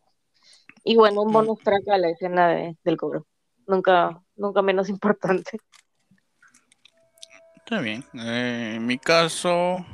Y 0.83 0.95
bueno 0.97 1.21
un 1.21 1.31
bonus 1.31 1.61
track 1.63 1.87
a 1.89 1.97
la 1.97 2.09
escena 2.09 2.47
de- 2.49 2.77
del 2.83 2.97
cobro 2.97 3.25
nunca 3.67 4.21
nunca 4.35 4.61
menos 4.61 4.89
importante 4.95 5.59
Está 7.65 7.79
bien. 7.79 8.03
Eh, 8.13 8.73
en 8.75 8.85
mi 8.85 8.97
caso, 8.99 9.85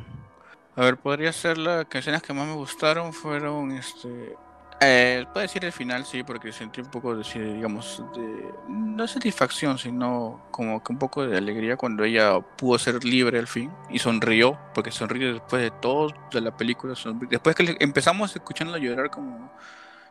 a 0.76 0.82
ver, 0.82 0.98
podría 0.98 1.32
ser 1.32 1.60
la 1.60 1.86
que 1.86 2.00
escenas 2.00 2.24
que 2.24 2.34
más 2.34 2.48
me 2.48 2.56
gustaron 2.56 3.14
fueron 3.14 3.72
este 3.72 4.36
Eh, 4.82 5.26
puedo 5.34 5.44
decir 5.44 5.64
el 5.64 5.72
final, 5.72 6.04
sí, 6.06 6.24
porque 6.24 6.52
sentí 6.52 6.82
un 6.82 6.90
poco 6.90 7.16
de, 7.16 7.24
digamos, 7.54 8.04
de, 8.16 8.52
no 8.70 9.08
satisfacción, 9.08 9.78
sino 9.78 10.48
como 10.52 10.82
que 10.84 10.92
un 10.92 10.98
poco 10.98 11.28
de 11.28 11.38
alegría 11.38 11.78
cuando 11.78 12.04
ella 12.04 12.40
pudo 12.40 12.80
ser 12.80 13.04
libre 13.04 13.38
al 13.38 13.48
fin 13.48 13.72
y 13.90 14.00
sonrió, 14.00 14.58
porque 14.74 14.90
sonrió 14.92 15.34
después 15.34 15.62
de 15.62 15.72
todo 15.72 16.12
de 16.32 16.42
la 16.42 16.58
película. 16.58 16.96
Después 17.30 17.56
que 17.56 17.78
empezamos 17.80 18.36
escuchándola 18.36 18.80
llorar 18.80 19.12
como 19.12 19.52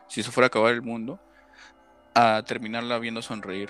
si 0.07 0.23
se 0.23 0.31
fuera 0.31 0.45
a 0.45 0.47
acabar 0.47 0.73
el 0.73 0.81
mundo, 0.81 1.19
a 2.19 2.43
terminarla 2.43 2.99
viendo 2.99 3.21
sonreír. 3.21 3.69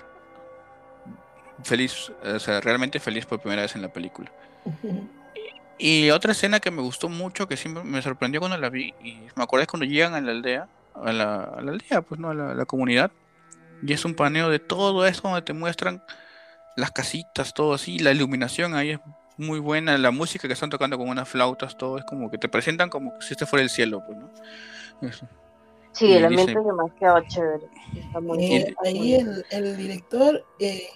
Feliz, 1.64 2.12
o 2.24 2.40
sea, 2.40 2.62
realmente 2.62 3.00
feliz 3.00 3.26
por 3.26 3.40
primera 3.40 3.64
vez 3.64 3.76
en 3.76 3.82
la 3.82 3.90
película. 3.90 4.32
Y 5.78 6.10
otra 6.10 6.34
escena 6.34 6.60
que 6.60 6.72
me 6.72 6.82
gustó 6.82 7.10
mucho, 7.10 7.48
que 7.48 7.58
siempre 7.58 7.84
me 7.84 8.02
sorprendió 8.02 8.40
cuando 8.40 8.58
la 8.58 8.70
vi, 8.70 8.94
y 9.04 9.20
me 9.36 9.44
acuerdo 9.44 9.64
es 9.64 9.68
cuando 9.68 9.86
llegan 9.86 10.14
a 10.14 10.22
la 10.22 10.32
aldea, 10.32 10.68
a 10.94 11.14
la, 11.14 11.44
a 11.44 11.62
la 11.62 11.72
aldea, 11.72 12.02
pues 12.02 12.20
no, 12.20 12.30
a 12.30 12.34
la, 12.34 12.52
a 12.52 12.54
la 12.54 12.66
comunidad, 12.66 13.12
y 13.82 13.94
es 13.94 14.04
un 14.04 14.14
paneo 14.14 14.50
de 14.50 14.60
todo 14.60 15.06
esto 15.06 15.28
donde 15.28 15.42
te 15.42 15.54
muestran 15.54 16.04
las 16.76 16.92
casitas, 16.92 17.54
todo 17.54 17.74
así, 17.74 18.00
la 18.00 18.12
iluminación 18.12 18.74
ahí 18.74 18.92
es 18.92 19.00
muy 19.38 19.60
buena, 19.60 19.98
la 19.98 20.12
música 20.12 20.48
que 20.48 20.54
están 20.54 20.70
tocando 20.70 20.98
con 20.98 21.08
unas 21.08 21.28
flautas, 21.30 21.78
todo 21.78 21.98
es 21.98 22.04
como 22.04 22.30
que 22.30 22.38
te 22.38 22.50
presentan 22.50 22.90
como 22.90 23.20
si 23.22 23.34
este 23.34 23.46
fuera 23.46 23.64
el 23.64 23.70
cielo, 23.70 24.04
pues, 24.06 24.18
¿no? 24.18 24.30
Eso. 25.02 25.28
Sí, 25.94 26.06
Y 26.08 26.14
el 26.14 26.26
ambiente 26.26 26.52
dice- 26.52 26.60
es 26.60 26.66
demasiado 26.66 27.20
chévere. 27.28 27.70
Está 27.96 28.20
muy 28.22 28.38
Eh, 28.44 28.48
bien. 28.50 28.76
ahí 28.86 29.16
el, 29.16 29.46
el 29.52 29.78
director 29.78 30.46
eh, 30.60 30.88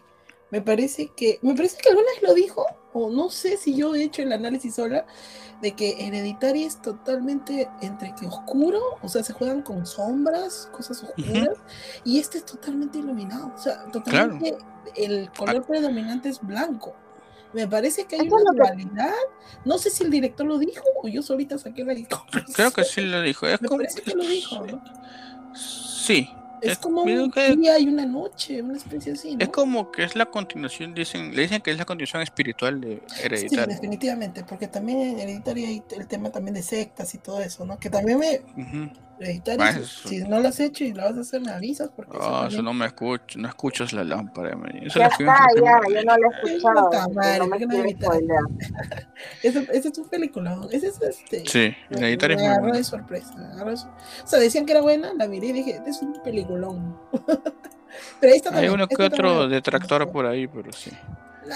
me 0.51 0.61
parece 0.61 1.11
que 1.15 1.39
me 1.41 1.55
parece 1.55 1.77
que 1.77 1.89
alguna 1.89 2.07
vez 2.13 2.21
lo 2.21 2.33
dijo 2.33 2.65
o 2.93 3.09
no 3.09 3.29
sé 3.31 3.57
si 3.57 3.75
yo 3.75 3.95
he 3.95 4.03
hecho 4.03 4.21
el 4.21 4.31
análisis 4.31 4.75
sola 4.75 5.05
de 5.61 5.71
que 5.71 6.05
Hereditary 6.05 6.63
es 6.63 6.79
totalmente 6.81 7.67
entre 7.81 8.13
que 8.13 8.27
oscuro 8.27 8.79
o 9.01 9.07
sea 9.09 9.23
se 9.23 9.33
juegan 9.33 9.63
con 9.63 9.85
sombras 9.87 10.69
cosas 10.71 11.01
oscuras 11.03 11.57
y 12.03 12.19
este 12.19 12.37
es 12.37 12.45
totalmente 12.45 12.99
iluminado 12.99 13.51
o 13.55 13.57
sea 13.57 13.85
totalmente 13.91 14.55
el 14.95 15.31
color 15.31 15.65
predominante 15.65 16.29
es 16.29 16.39
blanco 16.39 16.93
me 17.53 17.67
parece 17.67 18.05
que 18.05 18.15
hay 18.15 18.27
una 18.27 18.51
que- 18.51 18.57
dualidad 18.57 19.13
no 19.65 19.77
sé 19.77 19.89
si 19.89 20.03
el 20.03 20.09
director 20.11 20.45
lo 20.45 20.57
dijo 20.57 20.83
o 21.01 21.07
yo 21.07 21.21
solita 21.21 21.57
saqué 21.57 21.83
la 21.83 21.93
conclusión. 21.95 22.53
Creo 22.53 22.71
que 22.71 22.83
sí 22.83 23.01
lo 23.01 23.21
dijo. 23.21 23.47
Es 23.47 23.61
me 23.61 23.67
como 23.67 23.79
parece 23.81 24.01
que 24.01 24.13
lo 24.15 24.23
dijo 24.25 24.65
¿no? 24.65 24.83
Sí, 25.55 26.29
es 26.61 26.71
Es- 26.73 26.77
como 26.79 27.03
un 27.03 27.31
que- 27.31 27.55
día 27.55 27.77
y 27.77 27.87
una 27.87 28.05
noche 28.05 28.61
una 28.61 28.77
especie 28.77 29.13
así 29.13 29.35
¿no? 29.35 29.43
es 29.43 29.49
como 29.49 29.91
que 29.91 30.03
es 30.03 30.15
la 30.15 30.25
continuación, 30.25 30.93
dicen, 30.93 31.35
le 31.35 31.41
dicen 31.43 31.61
que 31.61 31.71
es 31.71 31.77
la 31.77 31.85
continuación 31.85 32.21
espiritual 32.23 32.79
de 32.81 33.01
Sí, 33.07 33.21
Hereditario. 33.23 33.67
definitivamente, 33.75 34.43
porque 34.43 34.67
también 34.67 34.99
en 35.01 35.19
Hereditario 35.19 35.67
hay 35.67 35.83
el 35.91 36.07
tema 36.07 36.29
también 36.31 36.55
de 36.55 36.63
sectas 36.63 37.13
y 37.13 37.17
todo 37.19 37.41
eso, 37.41 37.65
¿no? 37.65 37.77
Que 37.77 37.89
también 37.89 38.17
me... 38.19 38.41
Ah, 39.59 39.71
si, 39.73 39.79
eso. 39.79 40.09
si 40.09 40.19
no 40.23 40.39
lo 40.39 40.47
has 40.49 40.59
hecho 40.59 40.83
y 40.83 40.93
lo 40.93 41.03
vas 41.03 41.17
a 41.17 41.21
hacer, 41.21 41.41
me 41.41 41.51
avisas, 41.51 41.89
porque... 41.95 42.17
eso 42.17 42.25
Ah, 42.25 42.27
eso 42.27 42.41
también- 42.41 42.65
no 42.65 42.73
me 42.73 42.85
escucho, 42.85 43.39
no 43.39 43.47
escuchas 43.47 43.93
la 43.93 44.03
lámpara. 44.03 44.57
Eso 44.81 44.99
Ya 44.99 45.07
está, 45.07 45.25
ya, 45.55 45.79
yo 45.89 46.01
no 46.03 46.17
lo 46.17 46.29
he 46.29 46.49
escuchado. 46.49 46.89
spoilear. 47.91 48.43
Ese, 49.43 49.67
es 49.71 49.97
un 49.97 50.09
película, 50.09 50.59
ese 50.71 50.87
es 50.87 51.01
este... 51.01 51.43
Sí, 51.45 51.75
me- 51.89 51.97
Hereditario 51.97 52.37
es 52.37 52.43
me 52.43 52.59
muy 52.59 52.71
de 52.71 52.83
sorpresa, 52.83 53.33
agarró 53.53 53.73
O 53.73 54.27
sea, 54.27 54.39
decían 54.39 54.65
que 54.65 54.71
era 54.73 54.81
buena, 54.81 55.13
la 55.13 55.27
miré 55.27 55.47
y 55.47 55.51
dije, 55.53 55.81
es 55.85 56.01
un 56.01 56.13
peliculón. 56.23 56.97
pero 58.19 58.33
esta 58.33 58.49
Hay 58.49 58.53
también, 58.55 58.73
uno 58.73 58.87
que 58.87 58.95
otro 59.03 59.29
también 59.29 59.49
detractor 59.51 60.11
por 60.11 60.25
ahí, 60.25 60.47
pero 60.47 60.71
sí. 60.73 60.91
Nah. 61.47 61.55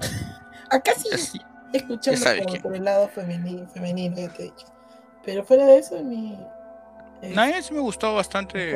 Acá 0.70 0.92
sí 0.96 1.08
Así. 1.12 1.40
escuchando 1.72 2.26
por, 2.62 2.74
el 2.74 2.84
lado 2.84 3.08
femenino, 3.08 3.68
femenino, 3.68 4.16
ya 4.16 4.28
te 4.28 4.42
he 4.42 4.44
dicho. 4.46 4.66
Pero 5.24 5.44
fuera 5.44 5.66
de 5.66 5.78
eso, 5.78 6.02
mi... 6.02 6.38
es- 7.22 7.34
No, 7.34 7.42
a 7.42 7.46
mí 7.46 7.52
sí 7.62 7.74
me 7.74 7.80
gustó 7.80 8.14
bastante 8.14 8.74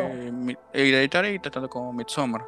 eh, 0.72 1.32
y 1.34 1.38
tratando 1.38 1.68
como 1.68 1.92
Midsommar. 1.92 2.44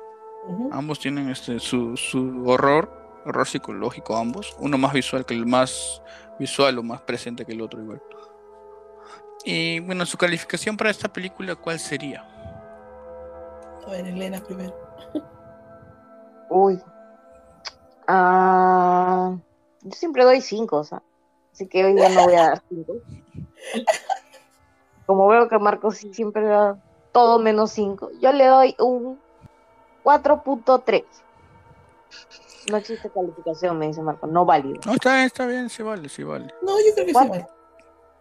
Ambos 0.72 0.98
tienen 0.98 1.28
este 1.30 1.60
su, 1.60 1.96
su 1.96 2.44
horror, 2.46 2.90
horror 3.24 3.46
psicológico 3.46 4.16
ambos. 4.16 4.56
Uno 4.58 4.76
más 4.78 4.92
visual 4.92 5.24
que 5.24 5.34
el 5.34 5.46
más 5.46 6.02
visual 6.38 6.78
o 6.78 6.82
más 6.82 7.00
presente 7.02 7.44
que 7.44 7.52
el 7.52 7.60
otro 7.62 7.80
igual. 7.80 8.02
Y 9.44 9.80
bueno, 9.80 10.04
su 10.06 10.16
calificación 10.18 10.76
para 10.76 10.90
esta 10.90 11.08
película, 11.12 11.54
¿cuál 11.56 11.78
sería? 11.78 12.22
A 13.86 13.90
ver, 13.90 14.06
Elena 14.06 14.40
primero. 14.40 14.74
Uy. 16.48 16.80
Ah, 18.08 19.36
yo 19.82 19.90
siempre 19.92 20.24
doy 20.24 20.40
cinco, 20.40 20.78
o 20.78 20.84
sea. 20.84 21.02
Así 21.52 21.68
que 21.68 21.84
hoy 21.84 21.94
día 21.94 22.08
no 22.08 22.24
voy 22.24 22.34
a 22.34 22.48
dar 22.48 22.62
cinco. 22.68 22.94
Como 25.06 25.26
veo 25.28 25.48
que 25.48 25.58
Marcos 25.58 25.96
sí 25.98 26.12
siempre 26.14 26.44
da 26.44 26.76
todo 27.12 27.38
menos 27.38 27.72
cinco, 27.72 28.10
yo 28.20 28.32
le 28.32 28.46
doy 28.46 28.76
un 28.78 29.18
4.3. 30.04 31.04
No 32.70 32.76
existe 32.76 33.10
calificación, 33.10 33.78
me 33.78 33.88
dice 33.88 34.02
Marcos, 34.02 34.30
no 34.30 34.44
válido. 34.44 34.80
No, 34.86 34.92
está 34.92 35.14
bien, 35.14 35.26
está 35.26 35.46
bien, 35.46 35.68
sí 35.68 35.82
vale, 35.82 36.08
sí 36.08 36.22
vale. 36.22 36.46
No, 36.62 36.78
yo 36.78 36.92
creo 36.94 37.06
que 37.06 37.12
sí 37.12 37.12
¿Cuál? 37.12 37.28
vale. 37.28 37.46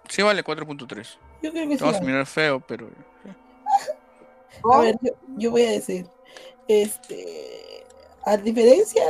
Sí 0.10 0.22
vale 0.24 0.44
4.3. 0.44 1.18
Yo 1.44 1.52
creo 1.52 1.68
que 1.70 1.76
Te 1.76 1.78
sí 1.78 1.84
vas 1.84 1.96
a 1.96 2.00
vale. 2.00 2.06
mirar 2.12 2.26
feo, 2.26 2.60
pero... 2.60 2.88
A 4.74 4.78
ver, 4.80 4.96
yo, 5.02 5.12
yo 5.38 5.52
voy 5.52 5.64
a 5.66 5.72
decir, 5.72 6.08
este, 6.68 7.86
a 8.26 8.38
diferencia, 8.38 9.04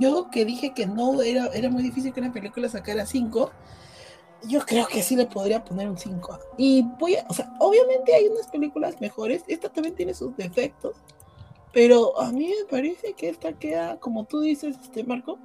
yo 0.00 0.28
que 0.30 0.44
dije 0.44 0.74
que 0.74 0.86
no 0.86 1.22
era, 1.22 1.46
era 1.48 1.68
muy 1.70 1.82
difícil 1.82 2.12
que 2.12 2.20
una 2.20 2.32
película 2.32 2.68
sacara 2.68 3.06
5, 3.06 3.50
yo 4.44 4.60
creo 4.60 4.86
que 4.86 5.02
sí 5.02 5.16
le 5.16 5.26
podría 5.26 5.64
poner 5.64 5.88
un 5.88 5.98
5. 5.98 6.38
Y 6.56 6.82
voy 6.98 7.16
a, 7.16 7.24
o 7.28 7.34
sea, 7.34 7.52
obviamente 7.58 8.14
hay 8.14 8.26
unas 8.28 8.46
películas 8.48 9.00
mejores, 9.00 9.42
esta 9.48 9.68
también 9.68 9.94
tiene 9.94 10.14
sus 10.14 10.36
defectos, 10.36 10.96
pero 11.72 12.18
a 12.20 12.30
mí 12.32 12.48
me 12.48 12.64
parece 12.70 13.14
que 13.14 13.28
esta 13.28 13.52
queda, 13.52 13.98
como 13.98 14.24
tú 14.24 14.40
dices, 14.40 14.76
este 14.82 15.04
Marco, 15.04 15.38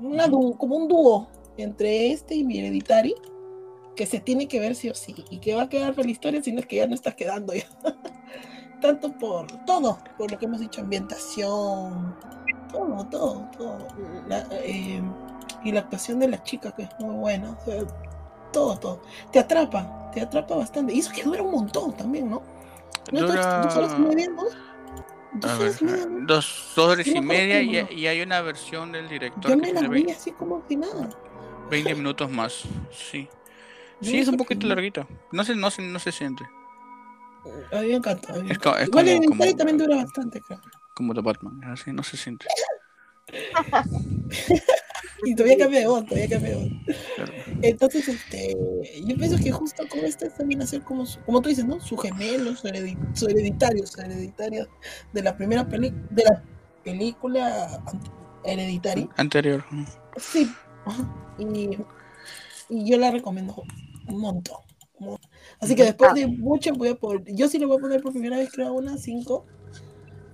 una 0.00 0.26
dú- 0.26 0.56
como 0.56 0.76
un 0.76 0.88
dúo 0.88 1.28
entre 1.56 2.10
este 2.12 2.34
y 2.34 2.44
mi 2.44 2.58
Hereditary, 2.58 3.14
que 3.94 4.06
se 4.06 4.20
tiene 4.20 4.48
que 4.48 4.58
ver 4.58 4.74
sí 4.74 4.88
o 4.88 4.94
sí, 4.94 5.14
y 5.30 5.38
que 5.38 5.54
va 5.54 5.62
a 5.62 5.68
quedar 5.68 5.94
feliz 5.94 6.12
historia, 6.12 6.42
sino 6.42 6.60
es 6.60 6.66
que 6.66 6.76
ya 6.76 6.86
no 6.86 6.94
está 6.94 7.12
quedando 7.12 7.52
ya. 7.52 7.66
Tanto 8.80 9.12
por 9.12 9.46
todo, 9.64 9.98
por 10.18 10.30
lo 10.30 10.38
que 10.38 10.46
hemos 10.46 10.58
dicho, 10.60 10.80
ambientación, 10.80 12.16
todo, 12.72 13.06
todo, 13.10 13.48
todo. 13.56 13.86
La, 14.26 14.44
eh, 14.50 15.00
y 15.62 15.70
la 15.72 15.80
actuación 15.80 16.18
de 16.18 16.28
la 16.28 16.42
chica, 16.42 16.72
que 16.72 16.82
es 16.84 16.88
muy 16.98 17.14
buena, 17.14 17.52
o 17.52 17.64
sea, 17.64 17.82
todo, 18.52 18.78
todo. 18.78 19.02
Te 19.32 19.38
atrapa, 19.38 20.10
te 20.12 20.20
atrapa 20.20 20.54
bastante. 20.56 20.92
Y 20.94 21.00
eso 21.00 21.10
que 21.12 21.22
dura 21.24 21.42
un 21.42 21.50
montón 21.50 21.96
también, 21.96 22.30
¿no? 22.30 22.42
¿No 23.10 23.26
estás- 23.26 23.64
dos 23.64 23.76
horas 23.76 23.94
y 23.98 24.02
media, 24.02 24.28
no? 24.30 24.44
Dos 25.34 25.50
horas 25.60 25.80
y 25.80 25.84
media, 25.86 26.06
¿no? 26.06 26.26
dos, 26.26 26.72
dos 26.76 26.88
horas 26.92 27.06
y 27.06 27.20
media 27.20 27.62
y, 27.62 27.94
y 27.94 28.06
hay 28.06 28.20
una 28.20 28.40
versión 28.42 28.92
del 28.92 29.08
director 29.08 29.50
Yo 29.50 29.56
que 29.60 29.72
me 29.72 29.72
la 29.72 29.80
vi 29.88 29.88
20, 30.04 30.12
así 30.12 30.32
como 30.32 30.62
si 30.68 30.76
nada. 30.76 31.08
20 31.70 31.94
minutos 31.94 32.30
más. 32.30 32.62
Sí. 32.92 33.28
Sí, 34.02 34.18
es 34.18 34.28
un 34.28 34.36
poquito 34.36 34.66
no. 34.66 34.74
larguita. 34.74 35.06
No 35.30 35.42
se, 35.44 35.54
no 35.54 35.70
se, 35.70 35.80
no 35.82 35.98
se 35.98 36.12
siente. 36.12 36.44
A 37.72 37.80
mí 37.80 37.88
me 37.88 37.94
encanta. 37.94 38.32
a 38.32 38.36
mí 38.36 38.42
me 38.44 38.52
Es 38.52 38.58
co- 38.58 38.68
encanta. 38.70 38.82
es 38.82 38.88
Igual 38.88 39.06
como- 39.26 39.38
como- 39.38 39.56
también 39.56 39.78
dura 39.78 39.96
bastante, 39.96 40.40
creo. 40.40 40.60
Como 40.94 41.14
de 41.14 41.20
Batman. 41.22 41.64
Así 41.64 41.92
no 41.92 42.02
se 42.02 42.16
siente. 42.16 42.46
Y 45.24 45.34
todavía 45.34 45.58
cambia 45.58 45.80
de 45.80 45.86
voz, 45.86 46.04
todavía 46.06 46.28
cambia 46.28 46.50
de 46.50 46.56
voz. 46.56 46.96
Entonces, 47.62 48.08
este, 48.08 48.56
yo 49.06 49.16
pienso 49.16 49.36
que 49.36 49.52
justo 49.52 49.84
como 49.88 50.02
este 50.02 50.28
también 50.30 50.62
hacer 50.62 50.82
como, 50.82 51.06
su- 51.06 51.20
como 51.20 51.40
tú 51.40 51.48
dices, 51.48 51.64
¿no? 51.64 51.80
Su 51.80 51.96
gemelo, 51.96 52.56
su, 52.56 52.66
heredi- 52.68 52.98
su 53.14 53.26
hereditario, 53.28 53.86
su 53.86 54.00
hereditario 54.00 54.68
de 55.12 55.22
la 55.22 55.36
primera 55.36 55.68
peli 55.68 55.92
de 56.10 56.24
la 56.24 56.42
película 56.84 57.82
hereditaria. 58.44 59.08
Anterior. 59.16 59.64
Sí. 60.16 60.50
Y, 61.38 61.78
y 62.68 62.90
yo 62.90 62.98
la 62.98 63.10
recomiendo 63.12 63.54
un 64.08 64.18
montón. 64.20 64.56
un 64.98 65.06
montón. 65.06 65.30
Así 65.60 65.76
que 65.76 65.84
después 65.84 66.14
de 66.14 66.26
mucho 66.26 66.72
voy 66.74 66.88
a 66.88 66.94
poner, 66.96 67.22
yo 67.34 67.48
sí 67.48 67.58
le 67.58 67.66
voy 67.66 67.76
a 67.76 67.80
poner 67.80 68.02
por 68.02 68.12
primera 68.12 68.36
vez 68.38 68.50
creo 68.52 68.72
una 68.72 68.96
5 68.98 69.46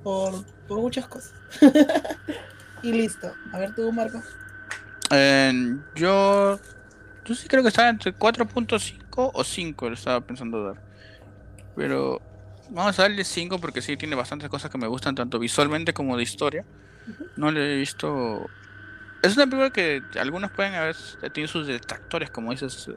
por, 0.02 0.32
por 0.66 0.80
muchas 0.80 1.06
cosas. 1.08 1.34
y 2.82 2.92
listo. 2.92 3.30
A 3.52 3.58
ver 3.58 3.74
tú, 3.74 3.92
Marco. 3.92 4.22
Eh, 5.10 5.76
yo, 5.94 6.58
yo 7.24 7.34
sí 7.34 7.48
creo 7.48 7.62
que 7.62 7.68
estaba 7.68 7.88
entre 7.88 8.14
4.5 8.14 9.30
o 9.34 9.44
5, 9.44 9.88
le 9.88 9.94
estaba 9.94 10.20
pensando 10.20 10.64
dar. 10.64 10.82
Pero 11.76 12.20
vamos 12.70 12.98
a 12.98 13.02
darle 13.02 13.24
5 13.24 13.58
porque 13.58 13.82
sí 13.82 13.96
tiene 13.96 14.16
bastantes 14.16 14.48
cosas 14.48 14.70
que 14.70 14.78
me 14.78 14.86
gustan, 14.86 15.14
tanto 15.14 15.38
visualmente 15.38 15.92
como 15.92 16.16
de 16.16 16.22
historia. 16.22 16.64
No 17.36 17.50
le 17.50 17.74
he 17.74 17.76
visto. 17.76 18.46
Es 19.22 19.36
una 19.36 19.46
película 19.46 19.70
que 19.70 20.02
algunos 20.18 20.50
pueden 20.52 20.74
haber 20.74 20.96
tenido 21.32 21.48
sus 21.48 21.66
detractores, 21.66 22.30
como 22.30 22.52
dices, 22.52 22.90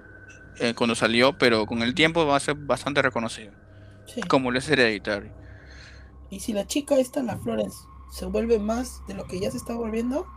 eh, 0.59 0.73
cuando 0.75 0.95
salió, 0.95 1.38
pero 1.38 1.65
con 1.65 1.81
el 1.81 1.93
tiempo 1.93 2.25
va 2.25 2.35
a 2.35 2.39
ser 2.39 2.55
bastante 2.55 3.01
reconocido. 3.01 3.51
Sí. 4.05 4.21
Como 4.21 4.51
lo 4.51 4.59
es 4.59 4.69
Hereditary. 4.69 5.31
Y 6.29 6.39
si 6.39 6.53
la 6.53 6.67
chica 6.67 6.97
esta, 6.99 7.23
la 7.23 7.38
Florence, 7.38 7.77
se 8.11 8.25
vuelve 8.25 8.59
más 8.59 9.01
de 9.07 9.13
lo 9.13 9.25
que 9.25 9.39
ya 9.39 9.51
se 9.51 9.57
está 9.57 9.73
volviendo, 9.73 10.27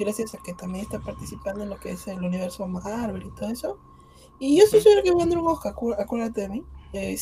gracias 0.00 0.34
a 0.34 0.38
que 0.38 0.52
también 0.54 0.84
está 0.84 0.98
participando 0.98 1.62
en 1.62 1.70
lo 1.70 1.78
que 1.78 1.92
es 1.92 2.06
el 2.08 2.24
universo 2.24 2.66
Marvel 2.66 3.22
y 3.22 3.30
todo 3.38 3.50
eso. 3.50 3.78
Y 4.40 4.56
yo 4.58 4.64
estoy 4.64 4.80
seguro 4.80 5.02
que 5.02 5.10
va 5.12 5.20
a 5.20 5.22
andar 5.24 5.38
un 5.38 5.46
Oscar, 5.48 5.74
acu- 5.74 5.94
acuérdate 5.98 6.40
de 6.40 6.48
mí. 6.48 6.64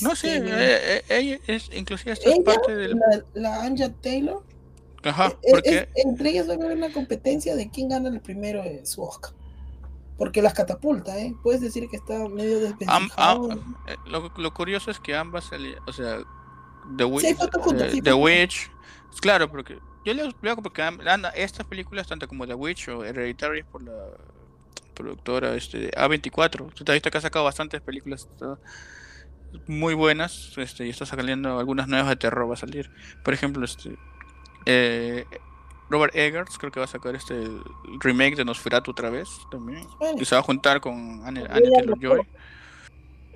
No, 0.00 0.16
sí, 0.16 0.28
Este, 0.28 0.38
eh, 0.38 0.96
eh, 0.96 1.02
ella 1.10 1.38
es, 1.46 1.68
inclusive 1.74 2.12
esta 2.12 2.30
es 2.30 2.36
ella, 2.36 2.44
parte 2.44 2.74
del... 2.74 2.92
la, 2.96 3.24
la 3.34 3.62
Anja 3.64 3.92
Taylor, 4.00 4.42
Ajá, 5.04 5.26
eh, 5.42 5.50
porque... 5.50 5.88
es- 5.94 6.04
entre 6.06 6.30
ellas 6.30 6.48
va 6.48 6.52
a 6.52 6.56
haber 6.56 6.76
una 6.76 6.90
competencia 6.92 7.54
de 7.54 7.68
quién 7.68 7.88
gana 7.90 8.08
el 8.08 8.20
primero 8.20 8.62
de 8.62 8.86
su 8.86 9.02
Oscar. 9.02 9.32
Porque 10.16 10.42
las 10.42 10.54
catapulta, 10.54 11.18
¿eh? 11.18 11.34
Puedes 11.42 11.60
decir 11.60 11.88
que 11.88 11.96
está 11.96 12.28
medio 12.28 12.60
desvencijado. 12.60 13.52
am- 13.52 13.76
eh, 13.86 13.94
lo, 14.06 14.32
lo 14.36 14.54
curioso 14.54 14.90
es 14.90 14.98
que 14.98 15.14
ambas, 15.14 15.50
o 15.86 15.92
sea, 15.92 16.18
The 16.96 17.04
Witch, 17.04 17.26
Sí, 17.26 17.32
eh, 17.32 17.36
sí, 17.90 18.00
The 18.00 18.10
fotos. 18.12 18.24
Witch, 18.24 18.70
claro, 19.20 19.50
porque 19.50 19.78
yo 20.08 20.14
les 20.14 20.24
explico 20.26 20.62
porque 20.62 20.82
anda, 20.82 21.28
estas 21.30 21.66
películas, 21.66 22.06
tanto 22.06 22.26
como 22.26 22.46
The 22.46 22.54
Witch 22.54 22.88
o 22.88 23.04
Hereditary, 23.04 23.62
por 23.62 23.82
la 23.82 23.92
productora 24.94 25.54
este, 25.54 25.78
de 25.78 25.90
A24, 25.90 26.72
tú 26.72 26.84
te 26.84 26.92
has 26.92 26.96
visto 26.96 27.10
que 27.10 27.18
ha 27.18 27.20
sacado 27.20 27.44
bastantes 27.44 27.80
películas 27.82 28.26
muy 29.66 29.92
buenas, 29.94 30.52
este, 30.56 30.86
y 30.86 30.90
está 30.90 31.04
saliendo 31.04 31.58
algunas 31.58 31.88
nuevas 31.88 32.08
de 32.08 32.16
terror, 32.16 32.48
va 32.48 32.54
a 32.54 32.56
salir. 32.56 32.90
Por 33.22 33.34
ejemplo, 33.34 33.64
este, 33.64 33.96
eh, 34.64 35.26
Robert 35.90 36.14
Eggers 36.16 36.56
creo 36.58 36.72
que 36.72 36.80
va 36.80 36.84
a 36.84 36.88
sacar 36.88 37.14
este 37.14 37.34
el 37.34 37.62
remake 38.00 38.36
de 38.36 38.44
Nosferatu 38.44 38.90
otra 38.90 39.10
vez 39.10 39.28
también. 39.50 39.86
Y 40.18 40.24
se 40.24 40.34
va 40.34 40.40
a 40.40 40.44
juntar 40.44 40.80
con 40.80 41.22
Anne, 41.24 41.46
Anne 41.48 41.70
Taylor. 41.70 41.98
Joy. 41.98 42.20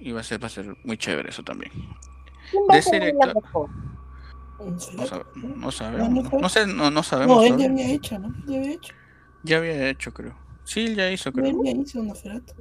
Y 0.01 0.13
va 0.13 0.21
a 0.21 0.25
ser, 0.25 0.43
va 0.43 0.47
a 0.47 0.51
ser 0.51 0.75
muy 0.85 0.97
chévere 0.99 1.31
eso 1.31 1.43
también. 1.43 1.71
¿Quién 2.51 2.65
va 2.69 2.75
de 2.75 2.81
ese 2.81 2.99
director- 2.99 3.71
No, 4.71 4.79
sab- 5.07 5.07
sabemos. 5.07 5.45
no 5.45 5.57
No, 5.57 5.73
sabe. 5.73 5.99
no 6.43 6.49
sé, 6.49 6.67
no, 6.67 6.91
no 6.91 7.03
sabemos. 7.03 7.37
No, 7.37 7.43
él 7.45 7.57
ya 7.59 7.67
había 7.71 7.91
hecho, 7.93 8.19
¿no? 8.19 8.35
Ya 8.47 8.59
había 8.59 8.73
hecho. 8.73 8.95
Ya 9.43 9.57
había 9.59 9.89
hecho, 9.91 10.13
creo. 10.13 10.37
Sí, 10.65 10.87
él 10.87 10.95
ya 10.97 11.11
hizo, 11.11 11.33
creo. 11.33 11.47
Él 11.47 11.57
ya 11.65 11.71
hizo 11.73 12.01
una 12.01 12.15
ferata. 12.15 12.53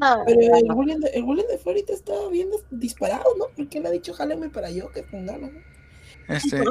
Ah, 0.00 0.22
Pero 0.24 0.40
el 0.56 0.72
William 0.72 1.00
de, 1.00 1.10
el 1.10 1.24
William 1.24 1.46
de 1.48 1.60
ahorita 1.64 1.92
está 1.92 2.12
bien 2.30 2.48
dis- 2.48 2.64
disparado, 2.70 3.24
¿no? 3.38 3.44
Porque 3.54 3.78
él 3.78 3.86
ha 3.86 3.90
dicho, 3.90 4.14
jáleme 4.14 4.48
para 4.48 4.70
yo, 4.70 4.90
que 4.90 5.02
fundalo, 5.02 5.50
¿no? 5.50 5.60
Este, 6.28 6.62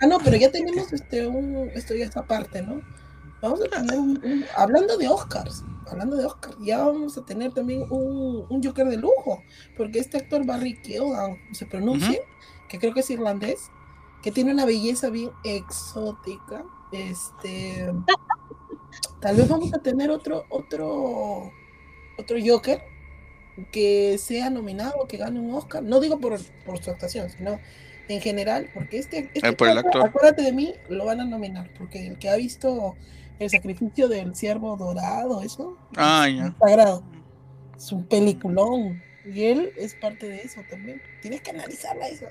Ah, 0.00 0.06
no, 0.06 0.18
pero 0.18 0.36
ya 0.36 0.50
tenemos 0.52 0.92
este 0.92 1.26
un, 1.26 1.70
esto 1.74 1.94
ya 1.94 2.04
esta 2.04 2.22
parte, 2.26 2.62
¿no? 2.62 2.80
Vamos 3.40 3.60
a 3.62 3.64
tener 3.68 3.98
un, 3.98 4.20
un- 4.22 4.44
hablando 4.54 4.98
de 4.98 5.08
Oscars, 5.08 5.64
hablando 5.90 6.16
de 6.16 6.26
Oscars, 6.26 6.56
ya 6.60 6.84
vamos 6.84 7.16
a 7.16 7.24
tener 7.24 7.52
también 7.52 7.86
un, 7.90 8.44
un 8.50 8.62
Joker 8.62 8.86
de 8.86 8.98
lujo, 8.98 9.42
porque 9.76 9.98
este 9.98 10.18
actor 10.18 10.44
Barry 10.44 10.74
Keoghan, 10.82 11.38
se 11.52 11.64
pronuncia, 11.64 12.20
que 12.68 12.78
creo 12.78 12.92
que 12.92 13.00
es 13.00 13.10
irlandés, 13.10 13.70
que 14.22 14.30
tiene 14.30 14.52
una 14.52 14.64
belleza 14.64 15.10
bien 15.10 15.30
exótica, 15.44 16.64
este, 16.92 17.92
tal 19.20 19.36
vez 19.36 19.48
vamos 19.48 19.72
a 19.72 19.78
tener 19.78 20.10
otro, 20.10 20.44
otro, 20.50 21.50
otro 22.18 22.36
Joker 22.44 22.82
que 23.72 24.18
sea 24.18 24.50
nominado, 24.50 25.06
que 25.06 25.16
gane 25.16 25.40
un 25.40 25.54
Oscar, 25.54 25.82
no 25.82 26.00
digo 26.00 26.18
por, 26.18 26.38
por 26.64 26.82
su 26.82 26.90
actuación, 26.90 27.30
sino 27.30 27.58
en 28.08 28.20
general, 28.20 28.70
porque 28.74 28.98
este, 28.98 29.30
este 29.34 29.48
Eh, 29.48 29.52
por 29.52 29.68
acuérdate 29.68 30.42
de 30.42 30.52
mí, 30.52 30.74
lo 30.88 31.04
van 31.04 31.20
a 31.20 31.24
nominar, 31.24 31.70
porque 31.78 32.06
el 32.06 32.18
que 32.18 32.28
ha 32.28 32.36
visto 32.36 32.96
el 33.38 33.48
sacrificio 33.50 34.08
del 34.08 34.34
ciervo 34.34 34.76
dorado, 34.76 35.42
eso, 35.42 35.76
ah, 35.96 36.28
es 36.28 36.52
sagrado, 36.58 37.02
es 37.76 37.92
un 37.92 38.04
peliculón, 38.04 39.02
y 39.24 39.44
él 39.44 39.72
es 39.76 39.94
parte 39.94 40.28
de 40.28 40.42
eso 40.42 40.62
también, 40.68 41.00
tienes 41.22 41.40
que 41.40 41.50
analizarla 41.50 42.08
eso, 42.08 42.26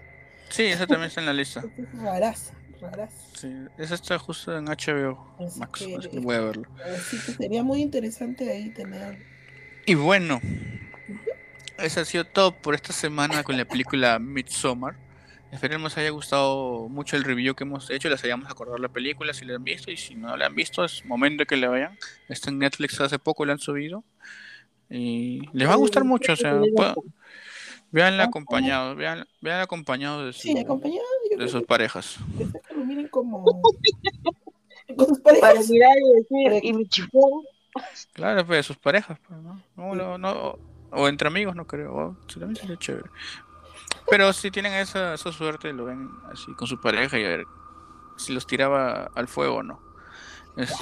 Sí, 0.49 0.63
esa 0.63 0.87
también 0.87 1.07
está 1.09 1.19
en 1.21 1.25
la 1.27 1.33
lista. 1.33 1.63
es 1.77 1.99
raraza, 2.01 2.53
raraza, 2.81 3.15
Sí, 3.35 3.53
esa 3.77 3.95
está 3.95 4.17
justo 4.19 4.57
en 4.57 4.65
HBO 4.65 5.35
Así 5.39 5.59
Max, 5.59 5.79
que- 5.85 5.95
así 5.97 6.09
que 6.09 6.19
voy 6.19 6.35
a 6.35 6.41
verlo. 6.41 6.63
así 6.95 7.17
que 7.25 7.31
sería 7.33 7.63
muy 7.63 7.81
interesante 7.81 8.49
ahí 8.51 8.69
tener, 8.69 9.17
Y 9.85 9.95
bueno, 9.95 10.41
eso 11.77 12.01
ha 12.01 12.05
sido 12.05 12.25
todo 12.25 12.51
por 12.53 12.75
esta 12.75 12.91
semana 12.93 13.43
con 13.43 13.57
la 13.57 13.65
película 13.65 14.19
Midsommar. 14.19 14.95
Esperemos 15.51 15.93
les 15.93 15.97
haya 15.97 16.09
gustado 16.11 16.87
mucho 16.89 17.15
el 17.15 17.23
review 17.23 17.55
que 17.55 17.63
hemos 17.63 17.89
hecho, 17.89 18.07
les 18.09 18.23
hayamos 18.23 18.51
acordado 18.51 18.77
la 18.77 18.89
película 18.89 19.33
si 19.33 19.45
la 19.45 19.55
han 19.55 19.63
visto 19.63 19.89
y 19.89 19.97
si 19.97 20.13
no 20.13 20.37
la 20.37 20.45
han 20.45 20.53
visto 20.53 20.83
es 20.85 21.03
momento 21.05 21.41
de 21.41 21.47
que 21.47 21.57
la 21.57 21.69
vean. 21.69 21.97
Está 22.27 22.51
en 22.51 22.59
Netflix 22.59 22.99
hace 23.01 23.17
poco, 23.17 23.45
la 23.45 23.53
han 23.53 23.59
subido 23.59 24.03
y 24.91 25.41
les 25.53 25.67
va 25.67 25.73
a 25.73 25.77
gustar 25.77 26.03
mucho, 26.03 26.33
o 26.33 26.35
sea, 26.35 26.51
pueden- 26.75 26.93
veanla 27.91 28.23
acompañados, 28.25 28.95
vean, 28.95 29.25
vean 29.41 29.61
acompañados 29.61 30.25
de, 30.25 30.33
su- 30.33 30.39
sí, 30.41 30.57
acompañado, 30.57 31.05
de 31.37 31.47
sus 31.47 31.63
parejas. 31.63 32.17
lo 32.75 32.83
miren 32.85 33.07
como, 33.07 33.43
con 33.43 35.07
sus 35.07 35.19
Para 35.19 35.39
parejas, 35.39 35.69
mirar 35.69 35.95
y 35.97 36.13
decir, 36.21 36.63
y 36.65 36.73
mi 36.73 36.87
chifón. 36.87 37.43
Claro, 38.13 38.45
pues 38.45 38.57
de 38.59 38.63
sus 38.63 38.77
parejas, 38.77 39.19
pues, 39.27 39.39
¿no? 39.41 39.61
No, 39.75 39.95
no, 39.95 40.17
no, 40.17 40.59
o 40.91 41.07
entre 41.07 41.27
amigos, 41.27 41.55
no 41.55 41.65
creo, 41.65 41.93
o- 41.95 42.15
sí, 42.27 42.39
también 42.39 42.55
sería 42.55 42.77
chévere. 42.77 43.09
Pero 44.09 44.33
si 44.33 44.49
tienen 44.49 44.73
esa, 44.73 45.13
esa 45.13 45.31
suerte, 45.31 45.71
lo 45.71 45.85
ven 45.85 46.09
así 46.31 46.51
con 46.53 46.67
su 46.67 46.79
pareja 46.81 47.19
y 47.19 47.25
a 47.25 47.29
ver 47.29 47.45
si 48.17 48.33
los 48.33 48.45
tiraba 48.47 49.09
al 49.15 49.27
fuego 49.27 49.57
o 49.57 49.63
no. 49.63 49.79
Es- 50.57 50.73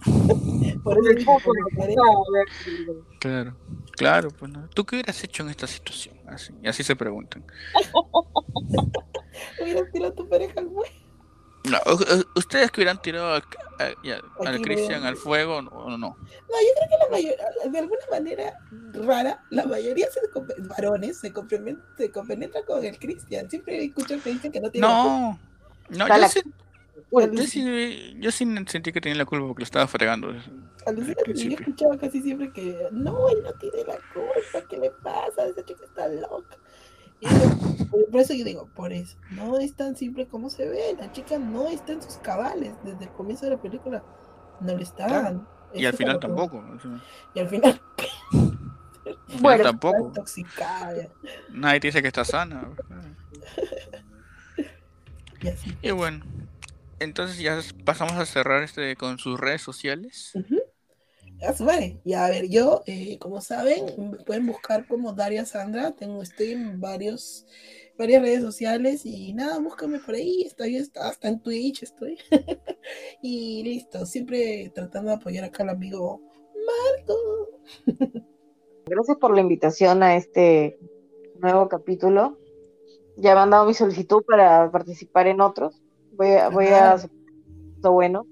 por 0.84 0.98
eso 0.98 1.18
sus 1.18 1.42
parejas. 1.76 2.04
claro, 3.18 3.56
claro, 3.92 4.28
pues 4.30 4.52
no. 4.52 4.68
¿Tú 4.68 4.84
qué 4.84 4.96
hubieras 4.96 5.24
hecho 5.24 5.42
en 5.42 5.48
esta 5.50 5.66
situación? 5.66 6.17
Así, 6.28 6.52
y 6.62 6.68
así 6.68 6.82
se 6.82 6.94
preguntan. 6.96 7.44
hubieras 9.60 9.90
tirado 9.92 10.12
a 10.12 10.14
tu 10.14 10.28
pareja 10.28 10.54
al 10.60 10.66
güey. 10.68 10.90
No, 11.64 11.78
¿Ustedes 12.36 12.70
que 12.70 12.80
hubieran 12.80 13.02
tirado 13.02 13.34
a- 13.34 13.36
a- 13.38 14.46
al 14.48 14.60
Cristian 14.62 15.04
al 15.04 15.16
fuego 15.16 15.56
o 15.58 15.62
no? 15.62 15.98
No, 15.98 16.16
yo 16.16 16.16
creo 16.48 16.88
que 16.88 16.96
la 17.04 17.10
mayoría, 17.10 17.70
de 17.70 17.78
alguna 17.78 18.00
manera 18.10 18.54
rara, 18.92 19.44
la 19.50 19.66
mayoría 19.66 20.06
se 20.10 20.20
varones 20.68 21.18
se, 21.20 21.32
se 21.96 22.10
compenetra 22.12 22.62
con 22.64 22.84
el 22.84 22.98
Cristian. 22.98 23.50
Siempre 23.50 23.84
escucho 23.84 24.22
que 24.22 24.30
dicen 24.30 24.52
que 24.52 24.60
no 24.60 24.70
tiene 24.70 24.86
la 24.86 24.94
culpa. 25.02 25.18
No, 25.90 25.98
no, 25.98 26.08
yo 26.08 26.16
la- 26.20 26.28
sí, 26.28 26.42
yo 27.32 27.42
sí, 27.46 28.14
yo 28.18 28.30
sí 28.30 28.46
sentí 28.66 28.92
que 28.92 29.00
tenía 29.00 29.18
la 29.18 29.24
culpa 29.26 29.46
porque 29.46 29.60
lo 29.60 29.64
estaba 29.64 29.86
fregando. 29.86 30.32
Alucina 30.88 31.16
que 31.24 31.34
yo 31.34 31.50
escuchaba 31.50 31.98
casi 31.98 32.22
siempre 32.22 32.52
que 32.52 32.88
no, 32.92 33.28
él 33.30 33.42
no 33.42 33.52
tiene 33.54 33.84
la 33.84 33.98
culpa, 34.14 34.66
¿qué 34.68 34.76
le 34.78 34.90
pasa? 34.90 35.46
Esa 35.46 35.64
chica 35.64 35.84
está 35.84 36.08
loca. 36.08 36.56
Y 37.20 37.26
yo- 37.28 37.30
por 38.10 38.20
eso 38.20 38.34
yo 38.34 38.44
digo, 38.44 38.68
por 38.74 38.92
eso, 38.92 39.16
no 39.30 39.58
es 39.58 39.74
tan 39.74 39.96
simple 39.96 40.26
como 40.28 40.50
se 40.50 40.68
ve, 40.68 40.96
la 40.98 41.10
chica 41.12 41.38
no 41.38 41.68
está 41.68 41.92
en 41.92 42.02
sus 42.02 42.16
cabales 42.18 42.74
desde 42.84 43.04
el 43.04 43.10
comienzo 43.12 43.46
de 43.46 43.52
la 43.52 43.58
película, 43.62 44.02
no 44.60 44.74
lo 44.74 44.82
está. 44.82 45.06
Claro. 45.06 45.46
Y 45.74 45.84
al 45.84 45.92
final 45.92 46.14
lo 46.14 46.20
tampoco. 46.20 46.64
Y 47.34 47.40
al 47.40 47.48
final, 47.50 47.78
al 47.92 48.38
final 49.26 49.42
Bueno, 49.42 49.62
tampoco. 49.64 50.06
intoxicada. 50.06 51.08
Nadie 51.50 51.80
te 51.80 51.88
dice 51.88 52.00
que 52.00 52.08
está 52.08 52.24
sana. 52.24 52.70
Y 55.40 55.48
así. 55.48 55.76
Y 55.82 55.90
bueno, 55.92 56.24
entonces 56.98 57.38
ya 57.38 57.60
pasamos 57.84 58.14
a 58.14 58.26
cerrar 58.26 58.62
este 58.62 58.96
con 58.96 59.18
sus 59.18 59.38
redes 59.38 59.62
sociales. 59.62 60.32
Ujú. 60.34 60.56
Ya 61.40 61.52
se 61.52 61.64
vale. 61.64 62.00
Y 62.04 62.14
a 62.14 62.28
ver, 62.28 62.48
yo, 62.48 62.82
eh, 62.86 63.18
como 63.18 63.40
saben, 63.40 63.84
me 64.10 64.18
pueden 64.18 64.46
buscar 64.46 64.86
como 64.86 65.12
Daria 65.12 65.44
Sandra. 65.44 65.92
Tengo, 65.92 66.22
estoy 66.22 66.52
en 66.52 66.80
varios, 66.80 67.46
varias 67.96 68.22
redes 68.22 68.42
sociales 68.42 69.06
y 69.06 69.32
nada, 69.34 69.58
búscame 69.60 70.00
por 70.00 70.14
ahí. 70.14 70.42
Estoy 70.42 70.76
hasta, 70.76 71.08
hasta 71.08 71.28
en 71.28 71.40
Twitch, 71.40 71.84
estoy. 71.84 72.18
y 73.22 73.62
listo, 73.62 74.04
siempre 74.04 74.70
tratando 74.74 75.10
de 75.10 75.16
apoyar 75.16 75.44
acá 75.44 75.62
al 75.62 75.70
amigo 75.70 76.20
Marco. 76.66 77.14
Gracias 78.86 79.16
por 79.18 79.34
la 79.34 79.40
invitación 79.40 80.02
a 80.02 80.16
este 80.16 80.78
nuevo 81.40 81.68
capítulo. 81.68 82.38
Ya 83.16 83.34
me 83.34 83.40
han 83.40 83.50
dado 83.50 83.66
mi 83.66 83.74
solicitud 83.74 84.24
para 84.26 84.70
participar 84.70 85.26
en 85.28 85.40
otros. 85.40 85.82
Voy 86.12 86.30
a, 86.30 86.48
voy 86.48 86.66
a 86.66 86.94
esto 86.94 87.92
bueno. 87.92 88.26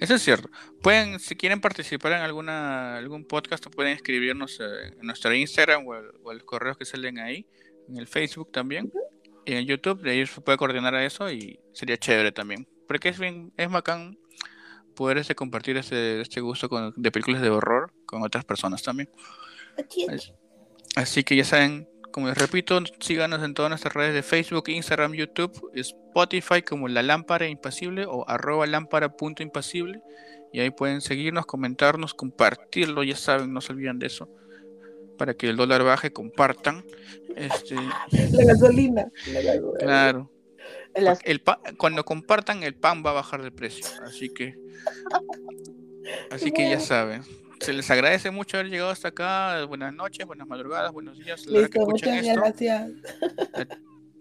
Eso 0.00 0.14
es 0.14 0.22
cierto. 0.22 0.48
Pueden, 0.82 1.20
si 1.20 1.36
quieren 1.36 1.60
participar 1.60 2.12
en 2.12 2.18
alguna 2.22 2.96
algún 2.96 3.24
podcast, 3.24 3.66
pueden 3.68 3.92
escribirnos 3.92 4.58
eh, 4.60 4.94
en 4.98 5.06
nuestro 5.06 5.32
Instagram 5.34 5.86
o, 5.86 5.94
el- 5.94 6.10
o 6.22 6.32
los 6.32 6.42
correos 6.44 6.76
que 6.78 6.84
salen 6.86 7.18
ahí, 7.18 7.46
en 7.88 7.98
el 7.98 8.06
Facebook 8.08 8.50
también, 8.50 8.90
y 9.44 9.52
en 9.54 9.66
YouTube, 9.66 10.00
de 10.02 10.10
ahí 10.12 10.26
se 10.26 10.40
puede 10.40 10.56
coordinar 10.58 10.94
a 10.94 11.04
eso 11.04 11.30
y 11.30 11.60
sería 11.72 11.96
chévere 11.98 12.32
también. 12.32 12.66
Porque 12.88 13.10
es 13.10 13.18
bien, 13.18 13.52
es 13.56 13.70
bacán 13.70 14.18
poder 14.94 15.18
este, 15.18 15.34
compartir 15.34 15.76
este, 15.76 16.20
este 16.22 16.40
gusto 16.40 16.68
con- 16.68 16.92
de 16.96 17.10
películas 17.12 17.42
de 17.42 17.50
horror 17.50 17.92
con 18.06 18.22
otras 18.22 18.44
personas 18.44 18.82
también. 18.82 19.10
Así 20.96 21.24
que 21.24 21.36
ya 21.36 21.44
saben, 21.44 21.88
como 22.12 22.28
les 22.28 22.36
repito, 22.38 22.80
síganos 23.00 23.42
en 23.42 23.54
todas 23.54 23.68
nuestras 23.70 23.94
redes 23.94 24.14
de 24.14 24.22
Facebook, 24.22 24.68
Instagram, 24.68 25.12
YouTube, 25.14 25.70
Spotify 25.74 26.62
como 26.62 26.88
La 26.88 27.02
Lámpara 27.02 27.46
Impasible 27.48 28.04
o 28.06 28.28
arroba 28.28 28.66
lámpara.impasible. 28.66 30.00
Y 30.52 30.60
ahí 30.60 30.70
pueden 30.70 31.00
seguirnos, 31.00 31.46
comentarnos, 31.46 32.12
compartirlo, 32.14 33.02
ya 33.04 33.14
saben, 33.16 33.52
no 33.52 33.60
se 33.60 33.72
olviden 33.72 33.98
de 34.00 34.06
eso. 34.08 34.28
Para 35.16 35.34
que 35.34 35.48
el 35.48 35.56
dólar 35.56 35.84
baje, 35.84 36.12
compartan. 36.12 36.84
Este, 37.36 37.74
la 37.76 38.44
gasolina. 38.44 39.08
la 39.32 39.40
gasolina. 39.42 39.78
claro. 39.78 40.30
Las- 40.96 41.20
El 41.24 41.40
pa- 41.40 41.60
cuando 41.76 42.04
compartan, 42.04 42.64
el 42.64 42.74
pan 42.74 43.02
va 43.06 43.10
a 43.10 43.14
bajar 43.14 43.42
de 43.42 43.52
precio. 43.52 43.86
Así 44.02 44.28
que. 44.30 44.56
Así 46.30 46.50
que 46.50 46.68
ya 46.68 46.80
saben. 46.80 47.22
Se 47.60 47.72
les 47.72 47.90
agradece 47.90 48.30
mucho 48.30 48.56
haber 48.56 48.70
llegado 48.70 48.90
hasta 48.90 49.08
acá. 49.08 49.64
Buenas 49.66 49.92
noches, 49.92 50.26
buenas 50.26 50.46
madrugadas, 50.46 50.92
buenos 50.92 51.18
días. 51.18 51.46
Listo, 51.46 51.86
muchas 51.86 52.26
esto. 52.26 52.40
gracias. 52.40 52.90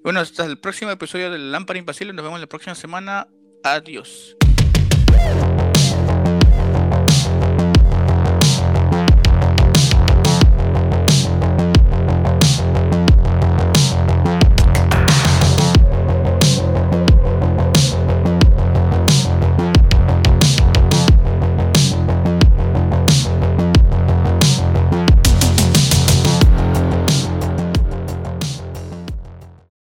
Bueno, 0.04 0.22
hasta 0.22 0.46
el 0.46 0.58
próximo 0.58 0.92
episodio 0.92 1.30
del 1.30 1.52
Lámpara 1.52 1.80
Impasible. 1.80 2.14
Nos 2.14 2.24
vemos 2.24 2.40
la 2.40 2.48
próxima 2.48 2.76
semana. 2.76 3.28
Adiós. 3.64 4.38